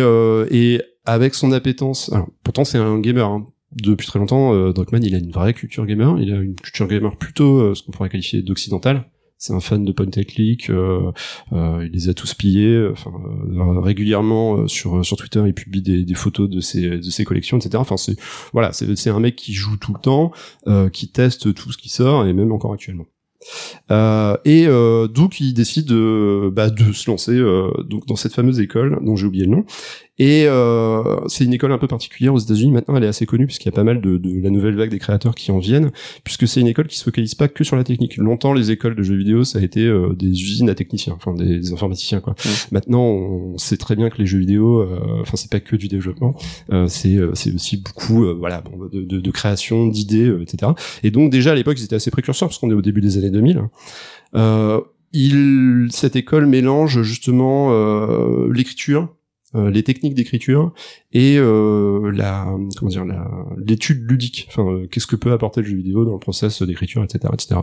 et 0.51 0.81
avec 1.05 1.35
son 1.35 1.53
appétence, 1.53 2.11
alors 2.13 2.29
pourtant 2.43 2.65
c'est 2.65 2.79
un 2.79 2.99
gamer. 2.99 3.29
hein. 3.29 3.47
Depuis 3.75 4.07
très 4.07 4.19
longtemps, 4.19 4.55
euh, 4.55 4.73
il 5.03 5.15
a 5.15 5.19
une 5.19 5.31
vraie 5.31 5.55
culture 5.55 5.87
gamer. 5.87 6.19
Il 6.21 6.33
a 6.33 6.37
une 6.37 6.55
culture 6.55 6.87
gamer 6.87 7.17
plutôt 7.17 7.59
euh, 7.59 7.75
ce 7.75 7.83
qu'on 7.83 7.93
pourrait 7.93 8.09
qualifier 8.09 8.43
d'occidentale. 8.43 9.11
C'est 9.37 9.53
un 9.53 9.61
fan 9.61 9.85
de 9.85 9.93
point 9.93 10.07
and 10.07 10.23
click. 10.29 10.71
euh, 10.71 11.11
euh, 11.53 11.85
il 11.85 11.93
les 11.93 12.09
a 12.09 12.15
tous 12.15 12.35
pillés. 12.35 12.89
Enfin, 12.93 13.13
euh, 13.53 13.81
régulièrement 13.81 14.59
euh, 14.59 14.69
sur 14.69 15.05
sur 15.05 15.17
Twitter, 15.17 15.43
il 15.45 15.55
publie 15.55 15.83
des, 15.83 16.05
des 16.05 16.15
photos 16.15 16.49
de 16.49 16.61
ses 16.61 16.89
de 16.89 17.03
ses 17.03 17.25
collections, 17.25 17.59
etc. 17.59 17.77
Enfin, 17.77 17.97
c'est 17.97 18.17
voilà, 18.53 18.73
c'est 18.73 18.97
c'est 18.97 19.11
un 19.11 19.21
mec 19.21 19.37
qui 19.37 19.53
joue 19.53 19.77
tout 19.77 19.93
le 19.93 20.01
temps, 20.01 20.31
euh, 20.67 20.89
qui 20.89 21.09
teste 21.11 21.53
tout 21.53 21.73
ce 21.73 21.79
qui 21.79 21.89
sort 21.89 22.27
et 22.27 22.33
même 22.33 22.53
encore 22.53 22.73
actuellement. 22.73 23.07
Euh, 23.91 24.37
et 24.45 24.67
euh, 24.67 25.07
donc 25.07 25.41
il 25.41 25.53
décide 25.53 25.87
de, 25.87 26.51
bah, 26.51 26.71
de 26.71 26.93
se 26.93 27.11
lancer 27.11 27.33
euh, 27.33 27.71
donc 27.85 28.07
dans 28.07 28.17
cette 28.17 28.33
fameuse 28.33 28.61
école 28.61 28.99
dont 29.05 29.17
j'ai 29.17 29.27
oublié 29.27 29.45
le 29.45 29.51
nom. 29.51 29.65
Et 30.19 30.45
euh, 30.47 31.03
c'est 31.27 31.45
une 31.45 31.53
école 31.53 31.73
un 31.73 31.79
peu 31.79 31.89
particulière 31.89 32.35
aux 32.35 32.39
États-Unis. 32.39 32.71
Maintenant, 32.71 32.97
elle 32.97 33.05
est 33.05 33.09
assez 33.09 33.27
connue 33.27 33.47
puisqu'il 33.47 33.67
y 33.67 33.69
a 33.69 33.73
pas 33.73 33.83
mal 33.83 34.01
de, 34.01 34.17
de 34.17 34.41
la 34.41 34.51
nouvelle 34.51 34.77
vague 34.77 34.91
des 34.91 35.01
créateurs 35.01 35.35
qui 35.35 35.51
en 35.51 35.59
viennent, 35.59 35.91
puisque 36.23 36.47
c'est 36.47 36.61
une 36.61 36.69
école 36.69 36.87
qui 36.87 36.97
se 36.99 37.05
focalise 37.05 37.35
pas 37.35 37.49
que 37.49 37.65
sur 37.65 37.75
la 37.77 37.83
technique. 37.83 38.17
Longtemps, 38.17 38.53
les 38.53 38.71
écoles 38.71 38.95
de 38.95 39.03
jeux 39.03 39.17
vidéo, 39.17 39.43
ça 39.43 39.59
a 39.59 39.63
été 39.63 39.85
euh, 39.85 40.15
des 40.15 40.29
usines 40.31 40.71
à 40.71 40.75
techniciens, 40.75 41.15
enfin 41.15 41.35
des, 41.35 41.59
des 41.59 41.73
informaticiens 41.73 42.21
quoi. 42.21 42.35
Maintenant, 42.71 43.03
on 43.03 43.59
sait 43.59 43.77
très 43.77 43.97
bien 43.97 44.09
que 44.09 44.19
les 44.19 44.27
jeux 44.27 44.39
vidéo, 44.39 44.81
euh, 44.81 45.21
enfin 45.21 45.37
c'est 45.37 45.51
pas 45.51 45.61
que 45.61 45.75
du 45.75 45.89
développement, 45.89 46.37
euh, 46.73 46.87
c'est 46.87 47.17
euh, 47.17 47.33
c'est 47.35 47.53
aussi 47.53 47.79
beaucoup 47.79 48.25
euh, 48.25 48.35
voilà 48.39 48.61
bon, 48.61 48.87
de, 48.87 49.03
de, 49.03 49.21
de 49.21 49.31
création, 49.31 49.89
d'idées, 49.89 50.33
etc. 50.43 50.73
Et 51.03 51.11
donc 51.11 51.31
déjà 51.31 51.53
à 51.53 51.55
l'époque, 51.55 51.79
ils 51.81 51.85
étaient 51.85 51.97
assez 51.97 52.11
précurseurs 52.13 52.49
parce 52.49 52.59
qu'on 52.59 52.71
est 52.71 52.75
au 52.75 52.83
début 52.83 53.01
des 53.01 53.19
années 53.19 53.31
2000. 53.31 53.63
Euh, 54.37 54.81
il, 55.13 55.89
cette 55.91 56.17
école 56.17 56.47
mélange 56.47 57.03
justement 57.03 57.69
euh, 57.73 58.53
l'écriture, 58.53 59.09
euh, 59.55 59.71
les 59.71 59.83
techniques 59.83 60.15
d'écriture 60.15 60.73
et 61.13 61.37
euh, 61.39 62.11
la 62.13 62.47
comment 62.77 62.91
dire 62.91 63.05
l'étude 63.57 64.11
ludique. 64.11 64.47
Enfin, 64.49 64.67
euh, 64.69 64.87
qu'est-ce 64.87 65.07
que 65.07 65.17
peut 65.17 65.33
apporter 65.33 65.61
le 65.61 65.67
jeu 65.69 65.77
vidéo 65.77 66.05
dans 66.05 66.15
le 66.15 66.19
process 66.19 66.63
d'écriture, 66.63 67.05
etc., 67.05 67.33
etc. 67.33 67.61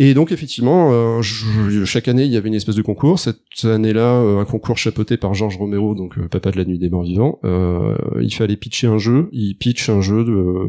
Et 0.00 0.12
donc 0.12 0.32
effectivement, 0.32 1.22
chaque 1.22 2.08
année 2.08 2.24
il 2.24 2.32
y 2.32 2.36
avait 2.36 2.48
une 2.48 2.54
espèce 2.54 2.74
de 2.74 2.82
concours. 2.82 3.20
Cette 3.20 3.64
année-là, 3.64 4.18
un 4.18 4.44
concours 4.44 4.76
chapeauté 4.76 5.16
par 5.16 5.34
Georges 5.34 5.56
Romero, 5.56 5.94
donc 5.94 6.18
papa 6.30 6.50
de 6.50 6.56
la 6.56 6.64
nuit 6.64 6.80
des 6.80 6.90
morts 6.90 7.04
vivants. 7.04 7.38
Il 8.20 8.34
fallait 8.34 8.56
pitcher 8.56 8.88
un 8.88 8.98
jeu. 8.98 9.28
Il 9.30 9.56
pitch 9.56 9.88
un 9.88 10.00
jeu 10.00 10.24
de. 10.24 10.68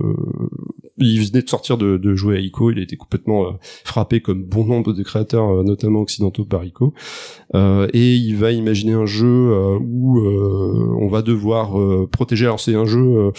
Il 0.98 1.28
venait 1.28 1.42
de 1.42 1.50
sortir 1.50 1.78
de, 1.78 2.16
jouer 2.16 2.38
à 2.38 2.40
ICO. 2.40 2.72
Il 2.72 2.80
a 2.80 2.82
été 2.82 2.96
complètement 2.96 3.48
euh, 3.48 3.52
frappé 3.84 4.22
comme 4.22 4.44
bon 4.44 4.66
nombre 4.66 4.94
de 4.94 5.04
créateurs, 5.04 5.50
euh, 5.50 5.64
notamment 5.64 6.02
occidentaux, 6.02 6.46
par 6.46 6.64
ICO. 6.64 6.94
Euh, 7.54 7.88
et 7.94 8.16
il 8.16 8.36
va 8.38 8.52
imaginer 8.52 8.94
un 8.94 9.06
jeu 9.06 9.52
où 9.82 10.20
on 10.20 11.08
va 11.08 11.22
devoir 11.22 11.78
protéger. 12.10 12.46
Alors 12.46 12.60
c'est 12.60 12.75
un 12.75 12.86
jeu 12.86 13.32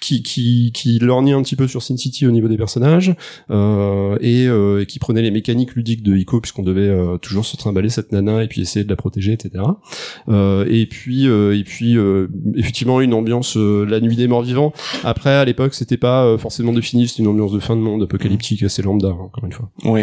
qui 0.00 0.22
qui 0.22 0.72
qui 0.72 0.98
lorgnait 0.98 1.32
un 1.32 1.42
petit 1.42 1.56
peu 1.56 1.66
sur 1.66 1.82
Sin 1.82 1.96
City 1.96 2.26
au 2.26 2.30
niveau 2.30 2.48
des 2.48 2.56
personnages 2.56 3.14
euh, 3.50 4.16
et, 4.20 4.46
euh, 4.46 4.82
et 4.82 4.86
qui 4.86 4.98
prenait 4.98 5.22
les 5.22 5.30
mécaniques 5.30 5.74
ludiques 5.74 6.02
de 6.02 6.16
Ico 6.16 6.40
puisqu'on 6.40 6.62
devait 6.62 6.88
euh, 6.88 7.16
toujours 7.18 7.44
se 7.44 7.56
trimballer 7.56 7.88
cette 7.88 8.12
nana 8.12 8.42
et 8.44 8.48
puis 8.48 8.60
essayer 8.60 8.84
de 8.84 8.90
la 8.90 8.96
protéger, 8.96 9.32
etc. 9.32 9.64
Euh, 10.28 10.66
et 10.68 10.86
puis 10.86 11.26
euh, 11.28 11.58
et 11.58 11.64
puis 11.64 11.96
euh, 11.96 12.28
effectivement 12.56 13.00
une 13.00 13.14
ambiance 13.14 13.56
la 13.56 14.00
nuit 14.00 14.16
des 14.16 14.28
morts 14.28 14.42
vivants. 14.42 14.72
Après 15.02 15.30
à 15.30 15.44
l'époque 15.44 15.74
c'était 15.74 15.96
pas 15.96 16.36
forcément 16.38 16.72
défini, 16.72 17.08
c'était 17.08 17.22
une 17.22 17.28
ambiance 17.28 17.52
de 17.52 17.60
fin 17.60 17.76
de 17.76 17.80
monde 17.80 18.02
apocalyptique 18.02 18.62
assez 18.62 18.82
lambda 18.82 19.08
hein, 19.08 19.18
encore 19.18 19.44
une 19.44 19.52
fois. 19.52 19.70
Oui. 19.84 20.02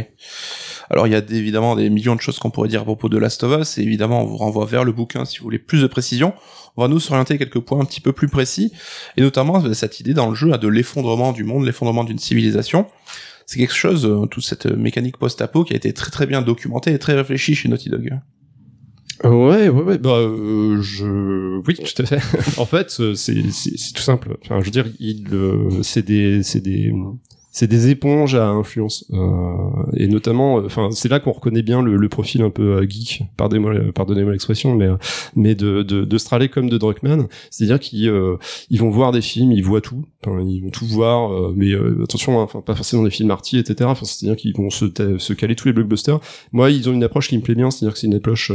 Alors 0.90 1.08
il 1.08 1.14
y 1.14 1.16
a 1.16 1.20
évidemment 1.30 1.76
des 1.76 1.90
millions 1.90 2.16
de 2.16 2.22
choses 2.22 2.40
qu'on 2.40 2.50
pourrait 2.50 2.70
dire 2.70 2.82
à 2.82 2.86
propos 2.86 3.10
de 3.10 3.18
Last 3.18 3.44
of 3.44 3.62
Us, 3.62 3.78
et 3.78 3.82
évidemment 3.82 4.22
on 4.24 4.26
vous 4.26 4.38
renvoie 4.38 4.66
vers 4.66 4.84
le 4.84 4.92
bouquin 4.92 5.26
si 5.26 5.40
vous 5.40 5.44
voulez 5.44 5.60
plus 5.60 5.82
de 5.82 5.88
précision. 5.88 6.34
On 6.76 6.82
va 6.82 6.88
nous 6.88 7.00
s'orienter 7.00 7.38
quelques 7.38 7.60
points 7.60 7.80
un 7.80 7.86
petit 7.86 8.02
peu 8.02 8.14
plus 8.14 8.28
précis, 8.28 8.72
et 9.18 9.22
notamment 9.22 9.64
euh, 9.64 9.74
cette 9.74 10.00
idée 10.00 10.14
dans 10.14 10.30
le 10.30 10.36
jeu 10.36 10.54
hein, 10.54 10.58
de 10.58 10.68
l'effondrement 10.68 11.32
du 11.32 11.44
monde, 11.44 11.66
l'effondrement 11.66 12.04
d'une 12.04 12.20
civilisation. 12.20 12.88
C'est 13.46 13.60
quelque 13.60 13.76
chose, 13.76 14.06
euh, 14.06 14.26
toute 14.26 14.44
cette 14.44 14.66
mécanique 14.66 15.18
post-apo 15.18 15.64
qui 15.64 15.74
a 15.74 15.76
été 15.76 15.94
très 15.94 16.12
très 16.12 16.26
bien 16.26 16.42
documentée 16.42 16.94
et 16.94 17.00
très 17.00 17.14
réfléchie 17.14 17.56
chez 17.56 17.70
Naughty 17.70 17.90
Dog. 17.90 18.20
Ouais, 19.24 19.70
ouais, 19.70 19.84
ouais, 19.84 19.98
bah, 20.00 20.18
euh, 20.18 20.82
je, 20.82 21.62
oui, 21.66 21.76
tout 21.76 22.02
à 22.02 22.06
fait. 22.06 22.20
en 22.60 22.66
fait, 22.66 22.98
euh, 23.00 23.16
c'est, 23.16 23.42
c'est, 23.52 23.78
c'est 23.78 23.94
tout 23.94 24.02
simple. 24.02 24.38
Enfin, 24.44 24.60
je 24.60 24.66
veux 24.66 24.72
dire, 24.72 24.88
il, 25.00 25.28
euh, 25.32 25.82
c'est 25.82 26.02
des, 26.02 26.44
c'est 26.44 26.60
des, 26.60 26.92
c'est 27.54 27.68
des 27.68 27.90
éponges 27.90 28.36
à 28.36 28.50
influence, 28.50 29.06
euh, 29.14 29.54
et 29.96 30.08
notamment, 30.08 30.58
euh, 30.60 30.66
enfin, 30.66 30.90
c'est 30.92 31.08
là 31.08 31.22
qu'on 31.22 31.32
reconnaît 31.32 31.62
bien 31.62 31.82
le, 31.82 31.96
le 31.96 32.10
profil 32.10 32.42
un 32.42 32.50
peu 32.50 32.78
euh, 32.78 32.86
geek, 32.90 33.24
pardonnez-moi, 33.38 33.74
pardonnez-moi 33.96 34.34
l'expression, 34.34 34.76
mais, 34.76 34.90
mais 35.38 35.56
de, 35.56 35.84
de, 35.84 36.04
de 36.04 36.18
Straley 36.18 36.50
comme 36.50 36.70
de 36.70 36.78
Druckmann, 36.78 37.28
c'est-à-dire 37.50 37.80
qu'ils, 37.80 38.10
euh, 38.10 38.36
ils 38.70 38.80
vont 38.82 38.90
voir 38.90 39.14
des 39.14 39.22
films, 39.22 39.54
ils 39.54 39.64
voient 39.64 39.80
tout, 39.80 40.04
ils 40.26 40.62
vont 40.62 40.70
tout 40.70 40.86
voir, 40.86 41.32
euh, 41.32 41.54
mais 41.56 41.72
euh, 41.72 42.04
attention, 42.04 42.42
hein, 42.42 42.44
enfin, 42.44 42.60
pas 42.60 42.76
forcément 42.76 43.04
des 43.04 43.12
films 43.12 43.32
arty, 43.32 43.58
etc. 43.58 43.90
Enfin, 43.90 44.06
c'est-à-dire 44.06 44.36
qu'ils 44.36 44.56
vont 44.58 44.70
se, 44.70 44.86
se 45.18 45.34
caler 45.34 45.56
tous 45.56 45.70
les 45.70 45.74
blockbusters. 45.74 46.20
Moi, 46.52 46.72
ils 46.72 46.90
ont 46.90 46.94
une 46.94 47.04
approche 47.04 47.30
qui 47.30 47.38
me 47.38 47.42
plaît 47.42 47.56
bien, 47.56 47.72
c'est-à-dire 47.72 47.94
que 47.94 48.00
c'est 48.00 48.08
une 48.08 48.16
approche 48.16 48.52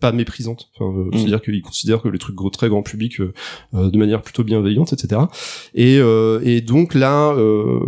pas 0.00 0.10
méprisante. 0.12 0.70
Euh, 0.80 1.12
Mm. 1.12 1.18
C'est-à-dire 1.18 1.42
qu'ils 1.42 1.62
considèrent 1.62 2.02
que 2.02 2.08
les 2.08 2.18
trucs 2.18 2.34
gros, 2.34 2.50
très 2.50 2.68
grand 2.68 2.82
public, 2.82 3.20
de 3.72 3.98
manière 3.98 4.22
plutôt 4.22 4.44
bienveillante, 4.44 4.92
etc. 4.92 5.22
Et, 5.74 5.98
euh, 5.98 6.40
et 6.44 6.60
donc 6.60 6.94
là, 6.94 7.32
euh, 7.32 7.80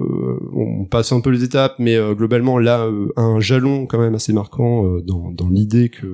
on 0.52 0.84
passe 0.84 1.12
un 1.12 1.20
peu 1.20 1.30
les 1.30 1.44
étapes, 1.44 1.76
mais 1.78 1.96
euh, 1.96 2.14
globalement 2.14 2.58
là, 2.58 2.84
euh, 2.86 3.12
un 3.16 3.40
jalon 3.40 3.86
quand 3.86 3.98
même 3.98 4.14
assez 4.14 4.32
marquant 4.32 4.86
euh, 4.86 5.02
dans, 5.02 5.30
dans 5.30 5.48
l'idée 5.48 5.88
que 5.88 6.06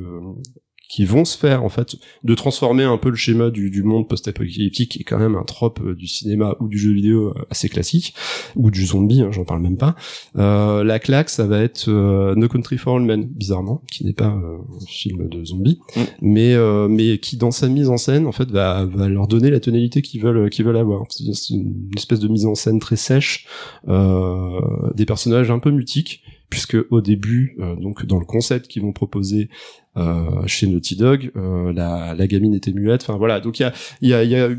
qui 0.90 1.04
vont 1.04 1.24
se 1.24 1.38
faire 1.38 1.62
en 1.62 1.68
fait 1.68 1.94
de 2.24 2.34
transformer 2.34 2.82
un 2.82 2.98
peu 2.98 3.10
le 3.10 3.16
schéma 3.16 3.50
du, 3.50 3.70
du 3.70 3.84
monde 3.84 4.08
post-apocalyptique 4.08 4.90
qui 4.90 5.00
est 5.00 5.04
quand 5.04 5.18
même 5.18 5.36
un 5.36 5.44
trope 5.44 5.80
euh, 5.80 5.94
du 5.94 6.08
cinéma 6.08 6.56
ou 6.58 6.66
du 6.66 6.78
jeu 6.78 6.92
vidéo 6.92 7.28
euh, 7.28 7.46
assez 7.48 7.68
classique 7.68 8.12
ou 8.56 8.72
du 8.72 8.84
zombie, 8.84 9.22
hein, 9.22 9.30
j'en 9.30 9.44
parle 9.44 9.62
même 9.62 9.76
pas. 9.76 9.94
Euh, 10.36 10.82
la 10.82 10.98
claque, 10.98 11.30
ça 11.30 11.46
va 11.46 11.62
être 11.62 11.88
euh, 11.88 12.34
No 12.34 12.48
Country 12.48 12.76
for 12.76 12.96
All 12.96 13.02
Men, 13.02 13.24
bizarrement, 13.24 13.82
qui 13.92 14.04
n'est 14.04 14.12
pas 14.12 14.26
un 14.26 14.58
film 14.88 15.28
de 15.28 15.44
zombie, 15.44 15.78
Mm. 15.96 16.00
mais 16.22 16.56
mais 16.88 17.18
qui 17.18 17.36
dans 17.36 17.50
sa 17.52 17.68
mise 17.68 17.88
en 17.88 17.96
scène 17.96 18.26
en 18.26 18.32
fait 18.32 18.50
va, 18.50 18.84
va 18.84 19.08
leur 19.08 19.28
donner 19.28 19.50
la 19.50 19.60
tonalité 19.60 20.02
qu'ils 20.02 20.20
veulent 20.20 20.50
qu'ils 20.50 20.64
veulent 20.64 20.76
avoir. 20.76 21.04
C'est 21.08 21.32
c'est 21.34 21.54
une 21.54 21.90
espèce 21.96 22.18
de 22.18 22.28
mise 22.28 22.46
en 22.46 22.54
scène 22.54 22.80
très 22.80 22.96
sèche, 22.96 23.46
des 23.86 25.06
personnages 25.06 25.50
un 25.50 25.58
peu 25.58 25.70
mutiques 25.70 26.22
puisque 26.50 26.76
au 26.90 27.00
début, 27.00 27.56
euh, 27.60 27.76
donc 27.76 28.04
dans 28.04 28.18
le 28.18 28.26
concept 28.26 28.66
qu'ils 28.66 28.82
vont 28.82 28.92
proposer 28.92 29.48
euh, 29.96 30.46
chez 30.46 30.66
Naughty 30.66 30.96
Dog, 30.96 31.30
euh, 31.36 31.72
la, 31.72 32.26
gamine 32.26 32.54
était 32.54 32.72
muette. 32.72 33.02
Enfin 33.02 33.16
voilà, 33.16 33.40
donc 33.40 33.60
il 33.60 33.62
y 33.62 33.66
a, 33.66 33.72
y, 34.02 34.14
a, 34.14 34.24
y 34.24 34.36
a 34.36 34.50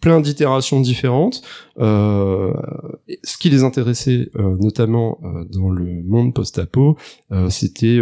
plein 0.00 0.20
d'itérations 0.20 0.80
différentes. 0.80 1.42
Euh, 1.78 2.52
ce 3.24 3.38
qui 3.38 3.50
les 3.50 3.64
intéressait 3.64 4.30
notamment 4.34 5.20
dans 5.50 5.70
le 5.70 6.02
monde 6.02 6.34
post-apo, 6.34 6.96
c'était, 7.48 7.98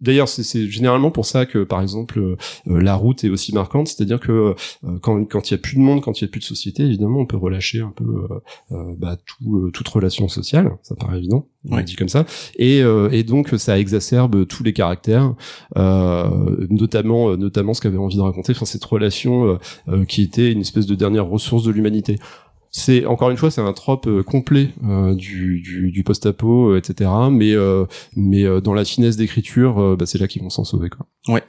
d'ailleurs 0.00 0.28
c'est 0.28 0.68
généralement 0.68 1.10
pour 1.10 1.26
ça 1.26 1.46
que 1.46 1.64
par 1.64 1.80
exemple 1.80 2.36
la 2.66 2.94
route 2.94 3.24
est 3.24 3.28
aussi 3.28 3.54
marquante, 3.54 3.88
c'est-à-dire 3.88 4.20
que 4.20 4.54
quand 5.00 5.24
quand 5.24 5.50
il 5.50 5.54
y 5.54 5.56
a 5.56 5.58
plus 5.58 5.76
de 5.76 5.80
monde, 5.80 6.02
quand 6.02 6.20
il 6.20 6.24
y 6.24 6.26
a 6.26 6.28
plus 6.28 6.40
de 6.40 6.44
société, 6.44 6.84
évidemment 6.84 7.20
on 7.20 7.26
peut 7.26 7.36
relâcher 7.36 7.80
un 7.80 7.92
peu 7.94 8.28
bah, 8.70 9.16
tout, 9.24 9.70
toute 9.72 9.88
relation 9.88 10.28
sociale, 10.28 10.72
ça 10.82 10.94
paraît 10.94 11.18
évident, 11.18 11.48
on 11.68 11.76
ouais. 11.76 11.84
dit 11.84 11.96
comme 11.96 12.08
ça, 12.08 12.26
et, 12.56 12.82
et 13.10 13.22
donc 13.24 13.48
ça 13.56 13.78
exacerbe 13.78 14.46
tous 14.46 14.62
les 14.62 14.72
caractères, 14.72 15.34
notamment 15.76 17.36
notamment 17.36 17.74
ce 17.74 17.80
qu'avait 17.80 17.98
envie 17.98 18.16
de 18.16 18.22
raconter, 18.22 18.52
enfin 18.52 18.66
cette 18.66 18.84
relation 18.84 19.58
qui 20.08 20.22
était 20.22 20.52
une 20.52 20.60
espèce 20.60 20.86
de 20.86 20.94
dernière 20.94 21.26
ressource 21.26 21.64
de 21.64 21.70
l'humanité 21.70 22.18
c'est 22.76 23.06
encore 23.06 23.30
une 23.30 23.36
fois 23.36 23.52
c'est 23.52 23.60
un 23.60 23.72
trope 23.72 24.08
euh, 24.08 24.24
complet 24.24 24.70
euh, 24.84 25.14
du, 25.14 25.60
du, 25.60 25.92
du 25.92 26.02
post-apo 26.02 26.72
euh, 26.72 26.78
etc 26.78 27.08
mais 27.30 27.52
euh, 27.52 27.84
mais 28.16 28.44
dans 28.60 28.74
la 28.74 28.84
finesse 28.84 29.16
d'écriture 29.16 29.96
bah, 29.96 30.06
c'est 30.06 30.18
là 30.18 30.26
qu'ils 30.26 30.42
vont 30.42 30.50
s'en 30.50 30.64
sauver 30.64 30.90
quoi. 30.90 31.06
Ouais. 31.28 31.44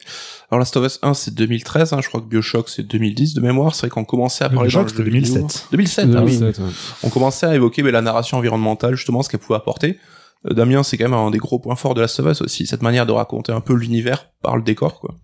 Alors 0.51 0.59
Last 0.59 0.77
of 0.77 0.85
Us 0.85 0.99
1 1.01 1.15
c'est 1.15 1.33
2013 1.33 1.93
hein, 1.93 1.99
je 2.03 2.09
crois 2.09 2.21
que 2.21 2.27
Bioshock 2.27 2.69
c'est 2.69 2.83
2010 2.83 3.33
de 3.33 3.41
mémoire. 3.41 3.73
C'est 3.73 3.87
vrai 3.87 3.89
qu'on 3.89 4.05
commençait 4.05 4.43
à 4.43 4.49
parler 4.49 4.69
Bioshock 4.69 4.91
c'était 4.91 5.03
2007 5.03 5.69
2007, 5.71 6.11
2007 6.11 6.15
ah 6.15 6.61
oui. 6.61 6.67
ouais. 6.67 6.73
on 7.01 7.09
commençait 7.09 7.47
à 7.47 7.55
évoquer 7.55 7.81
mais, 7.81 7.91
la 7.91 8.03
narration 8.03 8.37
environnementale 8.37 8.93
justement 8.93 9.23
ce 9.23 9.29
qu'elle 9.29 9.39
pouvait 9.39 9.57
apporter. 9.57 9.97
Euh, 10.45 10.53
Damien 10.53 10.83
c'est 10.83 10.95
quand 10.95 11.05
même 11.05 11.15
un 11.15 11.31
des 11.31 11.39
gros 11.39 11.57
points 11.57 11.75
forts 11.75 11.95
de 11.95 12.01
Last 12.01 12.19
of 12.19 12.27
Us 12.27 12.41
aussi 12.41 12.67
cette 12.67 12.83
manière 12.83 13.07
de 13.07 13.11
raconter 13.13 13.51
un 13.51 13.61
peu 13.61 13.73
l'univers 13.73 14.29
par 14.43 14.57
le 14.57 14.61
décor 14.61 14.99
quoi 14.99 15.15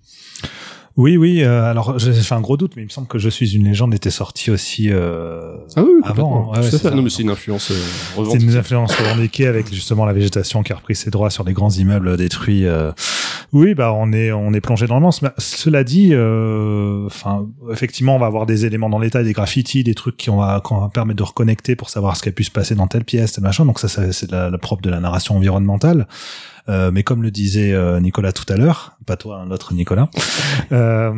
oui, 0.97 1.17
oui. 1.17 1.43
Euh, 1.43 1.69
alors, 1.69 1.97
j'ai 1.99 2.13
fait 2.13 2.35
un 2.35 2.41
gros 2.41 2.57
doute, 2.57 2.73
mais 2.75 2.81
il 2.81 2.85
me 2.85 2.89
semble 2.89 3.07
que 3.07 3.17
Je 3.17 3.29
suis 3.29 3.55
une 3.55 3.65
légende 3.65 3.93
était 3.93 4.09
sorti 4.09 4.51
aussi 4.51 4.89
euh, 4.89 5.55
ah 5.75 5.83
oui, 5.83 5.91
avant. 6.03 6.51
Hein. 6.53 6.61
Ouais, 6.61 6.83
ouais, 6.83 6.95
non, 6.95 7.01
mais 7.01 7.09
c'est 7.09 7.21
une 7.21 7.29
influence. 7.29 7.71
Euh, 7.71 8.25
c'est 8.31 8.41
une 8.41 8.55
influence 8.55 8.93
revendiquée 8.95 9.47
avec 9.47 9.73
justement 9.73 10.05
la 10.05 10.13
végétation 10.13 10.63
qui 10.63 10.73
a 10.73 10.75
repris 10.75 10.95
ses 10.95 11.09
droits 11.09 11.29
sur 11.29 11.43
les 11.43 11.53
grands 11.53 11.69
immeubles 11.69 12.17
détruits. 12.17 12.65
Oui, 13.53 13.73
bah 13.73 13.93
on 13.93 14.11
est 14.13 14.31
on 14.31 14.53
est 14.53 14.61
plongé 14.61 14.87
dans 14.87 14.99
le. 14.99 15.01
Mais 15.21 15.29
cela 15.37 15.83
dit, 15.83 16.09
euh, 16.13 17.05
enfin, 17.05 17.47
effectivement, 17.71 18.15
on 18.15 18.19
va 18.19 18.27
avoir 18.27 18.45
des 18.45 18.65
éléments 18.65 18.89
dans 18.89 18.99
l'état, 18.99 19.23
des 19.23 19.33
graffitis, 19.33 19.83
des 19.83 19.95
trucs 19.95 20.17
qui 20.17 20.29
on 20.29 20.37
va, 20.37 20.61
qu'on 20.63 20.79
va 20.79 20.89
permettre 20.89 21.17
de 21.17 21.23
reconnecter 21.23 21.75
pour 21.75 21.89
savoir 21.89 22.15
ce 22.17 22.23
qui 22.23 22.29
a 22.29 22.31
pu 22.31 22.43
se 22.43 22.51
passer 22.51 22.75
dans 22.75 22.87
telle 22.87 23.05
pièce, 23.05 23.33
tel 23.33 23.43
machin. 23.43 23.65
Donc 23.65 23.79
ça, 23.79 23.87
ça 23.87 24.11
c'est 24.11 24.31
la, 24.31 24.49
la 24.49 24.57
propre 24.57 24.81
de 24.81 24.89
la 24.89 24.99
narration 24.99 25.35
environnementale. 25.37 26.07
Euh, 26.69 26.91
mais 26.91 27.01
comme 27.03 27.23
le 27.23 27.31
disait 27.31 27.73
euh, 27.73 27.99
Nicolas 27.99 28.31
tout 28.31 28.45
à 28.51 28.55
l'heure, 28.55 28.97
pas 29.05 29.17
toi, 29.17 29.39
un 29.39 29.49
autre 29.49 29.73
Nicolas, 29.73 30.09
euh, 30.71 31.11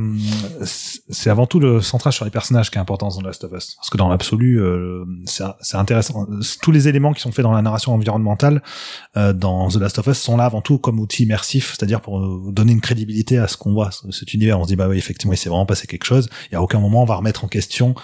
c'est 0.63 1.29
avant 1.29 1.47
tout 1.47 1.59
le 1.59 1.81
centrage 1.81 2.15
sur 2.15 2.25
les 2.25 2.31
personnages 2.31 2.71
qui 2.71 2.77
est 2.77 2.81
important 2.81 3.09
dans 3.09 3.21
Last 3.21 3.43
of 3.43 3.51
Us. 3.51 3.75
Parce 3.75 3.89
que 3.89 3.97
dans 3.97 4.07
l'absolu, 4.07 4.61
euh, 4.61 5.03
c'est 5.25 5.75
intéressant. 5.75 6.27
Tous 6.61 6.71
les 6.71 6.87
éléments 6.87 7.11
qui 7.13 7.21
sont 7.21 7.31
faits 7.31 7.43
dans 7.43 7.51
la 7.51 7.61
narration 7.61 7.93
environnementale 7.93 8.61
dans 9.15 9.67
The 9.67 9.75
Last 9.75 9.99
of 9.99 10.07
Us 10.07 10.17
sont 10.17 10.37
là 10.37 10.45
avant 10.45 10.61
tout 10.61 10.77
comme 10.77 10.99
outil 10.99 11.23
immersif, 11.23 11.71
c'est-à-dire 11.71 12.01
pour 12.19 12.51
donner 12.51 12.73
une 12.73 12.81
crédibilité 12.81 13.37
à 13.37 13.47
ce 13.47 13.57
qu'on 13.57 13.73
voit, 13.73 13.89
cet 14.11 14.33
univers. 14.33 14.59
On 14.59 14.63
se 14.63 14.67
dit 14.67 14.75
bah 14.75 14.87
oui, 14.87 14.97
effectivement, 14.97 15.33
il 15.33 15.37
s'est 15.37 15.49
vraiment 15.49 15.65
passé 15.65 15.87
quelque 15.87 16.05
chose. 16.05 16.29
Et 16.51 16.55
à 16.55 16.61
aucun 16.61 16.79
moment 16.79 17.01
on 17.01 17.05
va 17.05 17.15
remettre 17.15 17.43
en 17.43 17.47
question 17.47 17.95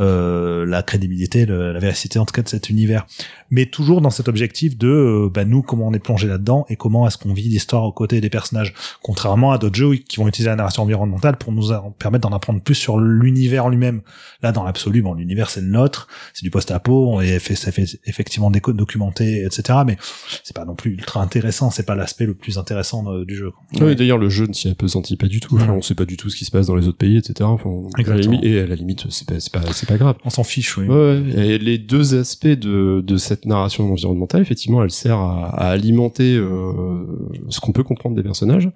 euh, 0.00 0.64
la 0.64 0.82
crédibilité, 0.82 1.44
le, 1.44 1.72
la 1.72 1.78
véracité 1.78 2.18
en 2.18 2.24
tout 2.24 2.32
cas 2.32 2.42
de 2.42 2.48
cet 2.48 2.70
univers. 2.70 3.06
Mais 3.50 3.66
toujours 3.66 4.00
dans 4.00 4.08
cet 4.08 4.28
objectif 4.28 4.78
de 4.78 4.88
euh, 4.88 5.30
bah, 5.32 5.44
nous 5.44 5.60
comment 5.60 5.88
on 5.88 5.92
est 5.92 5.98
plongé 5.98 6.26
là-dedans 6.26 6.64
et 6.70 6.76
comment 6.76 7.06
est-ce 7.06 7.18
qu'on 7.18 7.34
vit 7.34 7.48
l'histoire 7.48 7.84
aux 7.84 7.92
côtés 7.92 8.22
des 8.22 8.30
personnages. 8.30 8.72
Contrairement 9.02 9.52
à 9.52 9.58
d'autres 9.58 9.76
jeux 9.76 9.94
qui 9.96 10.16
vont 10.16 10.28
utiliser 10.28 10.48
la 10.48 10.56
narration 10.56 10.84
environnementale 10.84 11.36
pour 11.36 11.52
nous 11.52 11.68
permettre 11.98 12.28
d'en 12.28 12.34
apprendre 12.34 12.62
plus 12.62 12.74
sur 12.74 12.98
l'univers 12.98 13.68
lui-même. 13.68 14.00
Là, 14.42 14.52
dans 14.52 14.64
l'absolu, 14.64 15.02
bon, 15.02 15.12
l'univers 15.14 15.50
c'est 15.50 15.60
le 15.60 15.68
nôtre, 15.68 16.08
c'est 16.32 16.42
du 16.42 16.50
post-apo, 16.50 17.10
on 17.10 17.20
est 17.20 17.38
fait, 17.38 17.54
ça 17.54 17.70
fait 17.70 17.84
effectivement 18.06 18.50
des 18.50 18.60
codes 18.60 18.76
documentés, 18.76 19.44
etc. 19.44 19.80
Mais 19.86 19.98
c'est 20.42 20.56
pas 20.56 20.64
non 20.64 20.74
plus 20.74 20.92
ultra 20.92 21.20
intéressant, 21.20 21.70
c'est 21.70 21.86
pas 21.86 21.94
l'aspect 21.94 22.24
le 22.24 22.34
plus 22.34 22.56
intéressant 22.56 23.12
euh, 23.12 23.26
du 23.26 23.36
jeu. 23.36 23.52
Oui, 23.74 23.82
ouais. 23.82 23.94
d'ailleurs 23.94 24.18
le 24.18 24.30
jeu 24.30 24.46
ne 24.46 24.54
s'y 24.54 24.68
appesantit 24.68 25.16
pas 25.16 25.26
du 25.26 25.40
tout. 25.40 25.56
Enfin, 25.56 25.72
on 25.72 25.82
sait 25.82 25.94
pas 25.94 26.06
du 26.06 26.16
tout 26.16 26.30
ce 26.30 26.36
qui 26.36 26.46
se 26.46 26.50
passe 26.50 26.66
dans 26.66 26.76
les 26.76 26.88
autres 26.88 26.98
pays, 26.98 27.18
etc. 27.18 27.34
Enfin, 27.42 27.70
à 27.98 28.02
la 28.02 28.16
limite, 28.16 28.44
et 28.44 28.60
à 28.60 28.66
la 28.66 28.74
limite, 28.74 29.04
c'est 29.10 29.28
pas, 29.28 29.38
c'est 29.38 29.52
pas 29.52 29.60
c'est 29.82 29.88
pas 29.88 29.98
grave. 29.98 30.14
On 30.24 30.30
s'en 30.30 30.44
fiche, 30.44 30.78
oui. 30.78 30.86
Ouais, 30.86 31.20
et 31.36 31.58
les 31.58 31.76
deux 31.76 32.14
aspects 32.14 32.46
de, 32.46 33.00
de 33.04 33.16
cette 33.16 33.46
narration 33.46 33.90
environnementale, 33.90 34.40
effectivement, 34.40 34.80
elle 34.84 34.92
sert 34.92 35.18
à, 35.18 35.48
à 35.48 35.70
alimenter 35.70 36.36
euh, 36.36 37.04
ce 37.48 37.58
qu'on 37.58 37.72
peut 37.72 37.82
comprendre 37.82 38.14
des 38.14 38.22
personnages. 38.22 38.70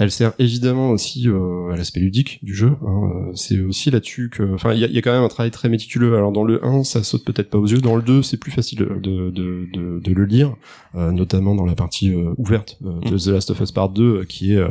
Elle 0.00 0.10
sert 0.10 0.32
évidemment 0.38 0.88
aussi 0.92 1.28
euh, 1.28 1.70
à 1.70 1.76
l'aspect 1.76 2.00
ludique 2.00 2.42
du 2.42 2.54
jeu. 2.54 2.72
Hein. 2.86 3.32
C'est 3.34 3.60
aussi 3.60 3.90
là-dessus 3.90 4.30
que, 4.30 4.54
enfin, 4.54 4.72
il 4.72 4.80
y 4.80 4.84
a, 4.84 4.86
y 4.86 4.96
a, 4.96 5.02
quand 5.02 5.12
même 5.12 5.22
un 5.22 5.28
travail 5.28 5.50
très 5.50 5.68
méticuleux. 5.68 6.16
Alors 6.16 6.32
dans 6.32 6.42
le 6.42 6.64
1, 6.64 6.84
ça 6.84 7.02
saute 7.02 7.22
peut-être 7.22 7.50
pas 7.50 7.58
aux 7.58 7.66
yeux. 7.66 7.82
Dans 7.82 7.96
le 7.96 8.02
2, 8.02 8.22
c'est 8.22 8.38
plus 8.38 8.50
facile 8.50 8.78
de, 8.78 8.86
de, 8.98 9.30
de, 9.30 10.00
de, 10.00 10.12
le 10.14 10.24
lire, 10.24 10.56
euh, 10.94 11.12
notamment 11.12 11.54
dans 11.54 11.66
la 11.66 11.74
partie 11.74 12.14
euh, 12.14 12.32
ouverte 12.38 12.78
de 12.80 13.18
The 13.18 13.26
Last 13.26 13.50
of 13.50 13.60
Us 13.60 13.72
Part 13.72 13.90
2, 13.90 14.24
qui 14.24 14.54
est, 14.54 14.64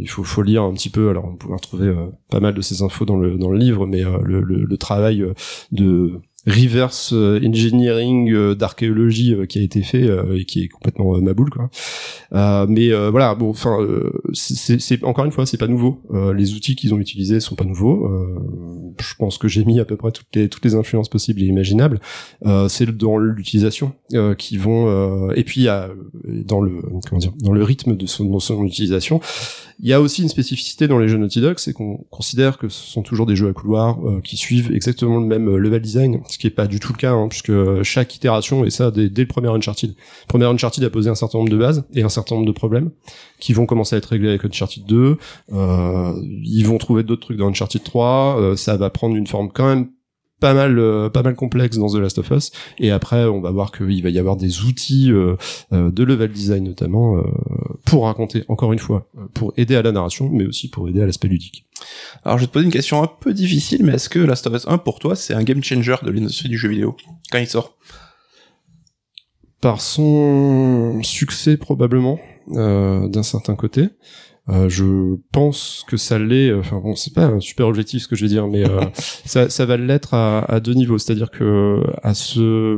il 0.00 0.08
faut, 0.08 0.24
faut 0.24 0.42
lire 0.42 0.64
un 0.64 0.72
petit 0.72 0.90
peu. 0.90 1.10
Alors 1.10 1.26
on 1.26 1.36
peut 1.36 1.52
retrouver 1.52 1.94
pas 2.28 2.40
mal 2.40 2.52
de 2.52 2.60
ces 2.60 2.82
infos 2.82 3.04
dans 3.04 3.16
le 3.16 3.38
dans 3.38 3.52
le 3.52 3.58
livre, 3.58 3.86
mais 3.86 4.02
le, 4.02 4.42
le, 4.42 4.64
le 4.64 4.76
travail 4.76 5.24
de 5.70 6.20
reverse 6.46 7.12
engineering 7.12 8.32
euh, 8.32 8.54
d'archéologie 8.54 9.34
euh, 9.34 9.46
qui 9.46 9.58
a 9.58 9.62
été 9.62 9.82
fait 9.82 10.04
euh, 10.04 10.38
et 10.38 10.44
qui 10.44 10.62
est 10.62 10.68
complètement 10.68 11.20
maboule 11.20 11.50
quoi. 11.50 11.68
mais 12.66 12.90
voilà, 13.10 13.34
bon, 13.34 13.50
enfin, 13.50 13.78
c'est 14.32 15.02
encore 15.04 15.24
une 15.24 15.32
fois, 15.32 15.46
c'est 15.46 15.56
pas 15.56 15.66
nouveau. 15.66 16.02
les 16.34 16.54
outils 16.54 16.76
qu'ils 16.76 16.94
ont 16.94 16.98
utilisés 16.98 17.40
sont 17.40 17.56
pas 17.56 17.64
nouveaux. 17.64 18.08
je 18.98 19.14
pense 19.18 19.38
que 19.38 19.48
j'ai 19.48 19.64
mis 19.64 19.80
à 19.80 19.84
peu 19.84 19.96
près 19.96 20.12
toutes 20.12 20.34
les 20.34 20.48
toutes 20.48 20.64
les 20.64 20.74
influences 20.74 21.08
possibles 21.08 21.42
et 21.42 21.46
imaginables. 21.46 22.00
c'est 22.68 22.96
dans 22.96 23.18
l'utilisation 23.18 23.92
qui 24.38 24.56
vont 24.56 25.30
et 25.32 25.44
puis 25.44 25.66
dans 26.24 26.60
le 26.60 26.82
comment 27.08 27.18
dire 27.18 27.32
dans 27.42 27.52
le 27.52 27.62
rythme 27.62 27.96
de 27.96 28.06
son, 28.06 28.24
de 28.24 28.38
son 28.38 28.64
utilisation. 28.64 29.20
Il 29.82 29.88
y 29.88 29.94
a 29.94 30.00
aussi 30.00 30.22
une 30.22 30.28
spécificité 30.28 30.88
dans 30.88 30.98
les 30.98 31.08
jeux 31.08 31.16
Naughty 31.16 31.40
Dog, 31.40 31.58
c'est 31.58 31.72
qu'on 31.72 32.04
considère 32.10 32.58
que 32.58 32.68
ce 32.68 32.86
sont 32.86 33.02
toujours 33.02 33.24
des 33.24 33.34
jeux 33.34 33.48
à 33.48 33.52
couloir 33.54 33.98
euh, 34.06 34.20
qui 34.20 34.36
suivent 34.36 34.72
exactement 34.72 35.18
le 35.18 35.24
même 35.24 35.56
level 35.56 35.80
design, 35.80 36.20
ce 36.30 36.38
qui 36.38 36.46
est 36.46 36.50
pas 36.50 36.66
du 36.66 36.80
tout 36.80 36.92
le 36.92 36.98
cas, 36.98 37.12
hein, 37.12 37.28
puisque 37.28 37.52
chaque 37.82 38.14
itération, 38.14 38.64
et 38.64 38.70
ça 38.70 38.90
dès, 38.90 39.08
dès 39.08 39.22
le 39.22 39.28
premier 39.28 39.48
Uncharted, 39.48 39.90
le 39.90 40.28
premier 40.28 40.46
Uncharted 40.46 40.82
a 40.84 40.90
posé 40.90 41.10
un 41.10 41.14
certain 41.14 41.38
nombre 41.38 41.50
de 41.50 41.56
bases 41.56 41.84
et 41.94 42.02
un 42.02 42.08
certain 42.08 42.34
nombre 42.34 42.46
de 42.46 42.52
problèmes 42.52 42.90
qui 43.38 43.52
vont 43.52 43.66
commencer 43.66 43.96
à 43.96 43.98
être 43.98 44.06
réglés 44.06 44.28
avec 44.28 44.44
Uncharted 44.44 44.84
2, 44.84 45.16
euh, 45.52 46.12
ils 46.44 46.66
vont 46.66 46.78
trouver 46.78 47.02
d'autres 47.02 47.22
trucs 47.22 47.38
dans 47.38 47.48
Uncharted 47.48 47.82
3, 47.82 48.36
euh, 48.38 48.56
ça 48.56 48.76
va 48.76 48.90
prendre 48.90 49.16
une 49.16 49.26
forme 49.26 49.50
quand 49.52 49.66
même 49.66 49.88
pas 50.40 50.54
mal 50.54 50.78
euh, 50.78 51.08
pas 51.10 51.22
mal 51.22 51.34
complexe 51.34 51.76
dans 51.76 51.88
The 51.88 51.96
Last 51.96 52.18
of 52.18 52.30
Us 52.30 52.50
et 52.78 52.90
après 52.90 53.24
on 53.24 53.40
va 53.40 53.50
voir 53.50 53.70
qu'il 53.70 54.02
va 54.02 54.08
y 54.08 54.18
avoir 54.18 54.36
des 54.36 54.62
outils 54.62 55.12
euh, 55.12 55.36
euh, 55.72 55.90
de 55.90 56.02
level 56.02 56.32
design 56.32 56.64
notamment 56.64 57.18
euh, 57.18 57.22
pour 57.84 58.06
raconter 58.06 58.44
encore 58.48 58.72
une 58.72 58.78
fois 58.78 59.08
pour 59.34 59.52
aider 59.56 59.76
à 59.76 59.82
la 59.82 59.92
narration 59.92 60.28
mais 60.32 60.46
aussi 60.46 60.68
pour 60.68 60.88
aider 60.88 61.02
à 61.02 61.06
l'aspect 61.06 61.28
ludique. 61.28 61.66
Alors 62.24 62.38
je 62.38 62.44
vais 62.44 62.46
te 62.48 62.52
poser 62.52 62.64
une 62.64 62.72
question 62.72 63.02
un 63.02 63.06
peu 63.06 63.32
difficile 63.32 63.84
mais 63.84 63.94
est-ce 63.94 64.08
que 64.08 64.18
Last 64.18 64.46
of 64.46 64.54
Us 64.54 64.66
1 64.66 64.78
pour 64.78 64.98
toi 64.98 65.14
c'est 65.14 65.34
un 65.34 65.42
game 65.42 65.62
changer 65.62 65.96
de 66.02 66.10
l'industrie 66.10 66.48
du 66.48 66.58
jeu 66.58 66.68
vidéo 66.68 66.96
quand 67.30 67.38
il 67.38 67.46
sort? 67.46 67.76
Par 69.60 69.82
son 69.82 71.02
succès 71.02 71.58
probablement 71.58 72.18
d'un 72.48 73.22
certain 73.22 73.54
côté. 73.54 73.90
Euh, 74.50 74.68
je 74.68 75.16
pense 75.32 75.84
que 75.86 75.96
ça 75.96 76.18
l'est. 76.18 76.52
Enfin 76.52 76.80
bon, 76.80 76.96
c'est 76.96 77.14
pas 77.14 77.26
un 77.26 77.40
super 77.40 77.66
objectif 77.66 78.02
ce 78.02 78.08
que 78.08 78.16
je 78.16 78.22
vais 78.22 78.28
dire, 78.28 78.46
mais 78.48 78.68
euh, 78.68 78.80
ça, 78.94 79.48
ça 79.48 79.66
va 79.66 79.76
l'être 79.76 80.14
à, 80.14 80.40
à, 80.40 80.60
deux 80.60 80.74
niveaux. 80.74 80.98
C'est-à-dire 80.98 81.30
que 81.30 81.82
à 82.02 82.14
ce 82.14 82.76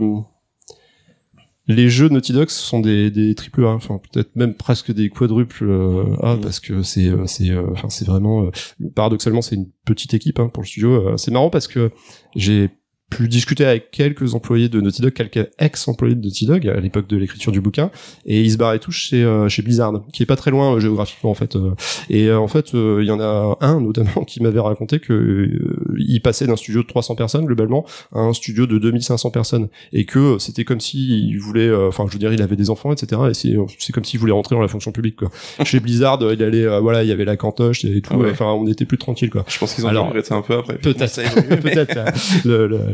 les 1.69 1.89
jeux 1.89 2.09
Naughty 2.09 2.33
Dog 2.33 2.49
sont 2.49 2.81
des, 2.81 3.11
des 3.11 3.37
triple 3.37 3.65
A, 3.65 3.69
enfin 3.69 4.01
peut-être 4.13 4.35
même 4.35 4.55
presque 4.55 4.93
des 4.93 5.09
quadruples 5.09 5.65
euh, 5.69 6.17
A 6.21 6.37
parce 6.37 6.59
que 6.59 6.83
c'est 6.83 7.11
c'est 7.27 7.57
enfin 7.57 7.89
c'est 7.89 8.05
vraiment 8.05 8.51
paradoxalement 8.97 9.43
c'est 9.43 9.55
une 9.55 9.71
petite 9.85 10.13
équipe 10.13 10.41
hein, 10.41 10.49
pour 10.49 10.65
le 10.65 10.69
studio. 10.69 11.17
c'est 11.17 11.31
marrant 11.31 11.51
parce 11.51 11.69
que 11.69 11.93
j'ai 12.35 12.71
pu 13.17 13.29
discuter 13.29 13.65
avec 13.65 13.91
quelques 13.91 14.35
employés 14.35 14.69
de 14.69 14.81
Naughty 14.81 15.03
Dog, 15.03 15.13
quelques 15.13 15.49
ex-employés 15.59 16.15
de 16.15 16.21
Naughty 16.23 16.47
Dog 16.47 16.69
à 16.69 16.81
l'époque 16.81 17.07
de 17.09 17.17
l'écriture 17.17 17.53
du 17.53 17.61
bouquin, 17.61 17.91
et 18.27 18.41
ils 18.41 18.51
se 18.53 18.57
barraient 18.57 18.79
tous 18.79 18.93
chez 18.93 19.23
euh, 19.23 19.49
chez 19.49 19.63
Blizzard, 19.63 20.03
qui 20.13 20.23
est 20.23 20.27
pas 20.27 20.37
très 20.37 20.51
loin 20.51 20.75
euh, 20.75 20.81
géographiquement 20.81 21.31
en 21.31 21.35
fait. 21.35 21.57
euh. 21.57 21.73
et 22.11 22.27
euh, 22.29 22.39
en 22.39 22.49
fait, 22.49 22.75
euh, 22.75 22.99
il 23.03 23.07
y 23.07 23.11
en 23.11 23.21
a 23.21 23.57
un 23.61 23.81
notamment 23.81 24.25
qui 24.27 24.43
m'avait 24.43 24.61
raconté 24.61 24.99
que 25.01 25.13
euh, 25.13 25.77
il 25.99 26.21
passait 26.21 26.47
d'un 26.47 26.57
studio 26.57 26.83
de 26.83 26.87
300 26.87 27.15
personnes 27.15 27.45
globalement 27.45 27.85
à 28.13 28.21
un 28.21 28.33
studio 28.33 28.67
de 28.67 28.79
2500 28.79 29.31
personnes, 29.31 29.69
et 29.93 30.05
que 30.05 30.37
c'était 30.39 30.65
comme 30.65 30.81
si 30.81 31.29
il 31.29 31.39
voulait, 31.39 31.69
euh, 31.69 31.89
enfin 31.89 32.05
je 32.09 32.13
veux 32.13 32.19
dire, 32.19 32.33
il 32.33 32.43
avait 32.43 32.57
des 32.57 32.71
enfants, 32.71 32.93
etc. 32.93 33.21
Et 33.31 33.35
c'est 33.35 33.55
c'est 33.79 33.93
comme 33.93 34.05
s'il 34.05 34.21
voulait 34.21 34.33
rentrer 34.33 34.55
dans 34.55 34.63
la 34.63 34.69
fonction 34.69 34.93
publique 34.93 35.17
quoi. 35.17 35.31
chez 35.65 35.81
Blizzard, 35.81 36.23
euh, 36.23 36.35
il 36.35 36.43
allait, 36.43 36.65
euh, 36.67 36.81
voilà, 36.81 37.03
il 37.03 37.09
y 37.09 37.13
avait 37.13 37.25
la 37.25 37.37
cantoche 37.37 37.85
et 37.85 38.01
tout, 38.01 38.11
Ah 38.15 38.19
ouais. 38.19 38.31
enfin 38.31 38.47
on 38.47 38.67
était 38.67 38.85
plus 38.87 38.99
tranquille 38.99 39.31
quoi. 39.31 39.45
Je 39.49 39.59
pense 39.59 39.75
qu'ils 39.75 39.85
ont 39.87 39.89
Alors, 39.89 40.07
regretté 40.09 40.33
un 40.35 40.43
peu 40.43 40.55
après. 40.55 40.79
peut-être. 40.79 41.03
peut-être 41.63 41.99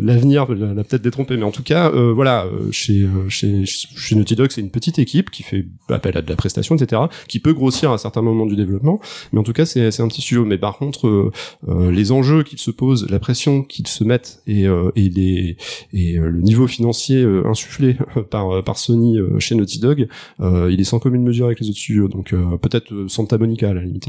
l'avenir 0.08 0.52
l'a 0.52 0.74
l'a 0.74 0.84
peut-être 0.84 1.02
détrompé 1.02 1.36
mais 1.36 1.44
en 1.44 1.50
tout 1.50 1.62
cas 1.62 1.90
euh, 1.90 2.12
voilà 2.12 2.46
euh, 2.46 2.70
chez, 2.72 3.02
euh, 3.02 3.28
chez 3.28 3.64
chez 3.64 4.14
Naughty 4.14 4.36
Dog 4.36 4.50
c'est 4.50 4.60
une 4.60 4.70
petite 4.70 4.98
équipe 4.98 5.30
qui 5.30 5.42
fait 5.42 5.66
appel 5.88 6.16
à 6.16 6.22
de 6.22 6.28
la 6.28 6.36
prestation 6.36 6.76
etc 6.76 7.02
qui 7.28 7.40
peut 7.40 7.52
grossir 7.52 7.90
à 7.92 7.98
certains 7.98 8.22
moments 8.22 8.46
du 8.46 8.56
développement 8.56 9.00
mais 9.32 9.38
en 9.38 9.42
tout 9.42 9.52
cas 9.52 9.66
c'est 9.66 9.90
c'est 9.90 10.02
un 10.02 10.08
petit 10.08 10.22
studio. 10.22 10.44
Mais 10.44 10.58
par 10.58 10.78
contre 10.78 11.06
euh, 11.06 11.32
euh, 11.68 11.90
les 11.90 12.12
enjeux 12.12 12.42
qu'ils 12.42 12.58
se 12.58 12.70
posent 12.70 13.08
la 13.10 13.18
pression 13.18 13.62
qu'ils 13.62 13.86
se 13.86 14.04
mettent 14.04 14.42
et 14.46 14.66
euh, 14.66 14.90
et 14.96 15.08
les 15.08 15.56
et 15.92 16.18
euh, 16.18 16.28
le 16.28 16.40
niveau 16.40 16.66
financier 16.66 17.22
euh, 17.22 17.46
insufflé 17.46 17.96
par 18.30 18.62
par 18.64 18.78
Sony 18.78 19.18
euh, 19.18 19.38
chez 19.38 19.54
Naughty 19.54 19.80
Dog 19.80 20.08
euh, 20.40 20.70
il 20.70 20.80
est 20.80 20.84
sans 20.84 20.98
commune 20.98 21.22
mesure 21.22 21.46
avec 21.46 21.60
les 21.60 21.68
autres 21.68 21.78
studios. 21.78 22.08
Donc 22.08 22.32
euh, 22.32 22.56
peut-être 22.58 23.06
Santa 23.08 23.38
Monica 23.38 23.70
à 23.70 23.74
la 23.74 23.82
limite. 23.82 24.06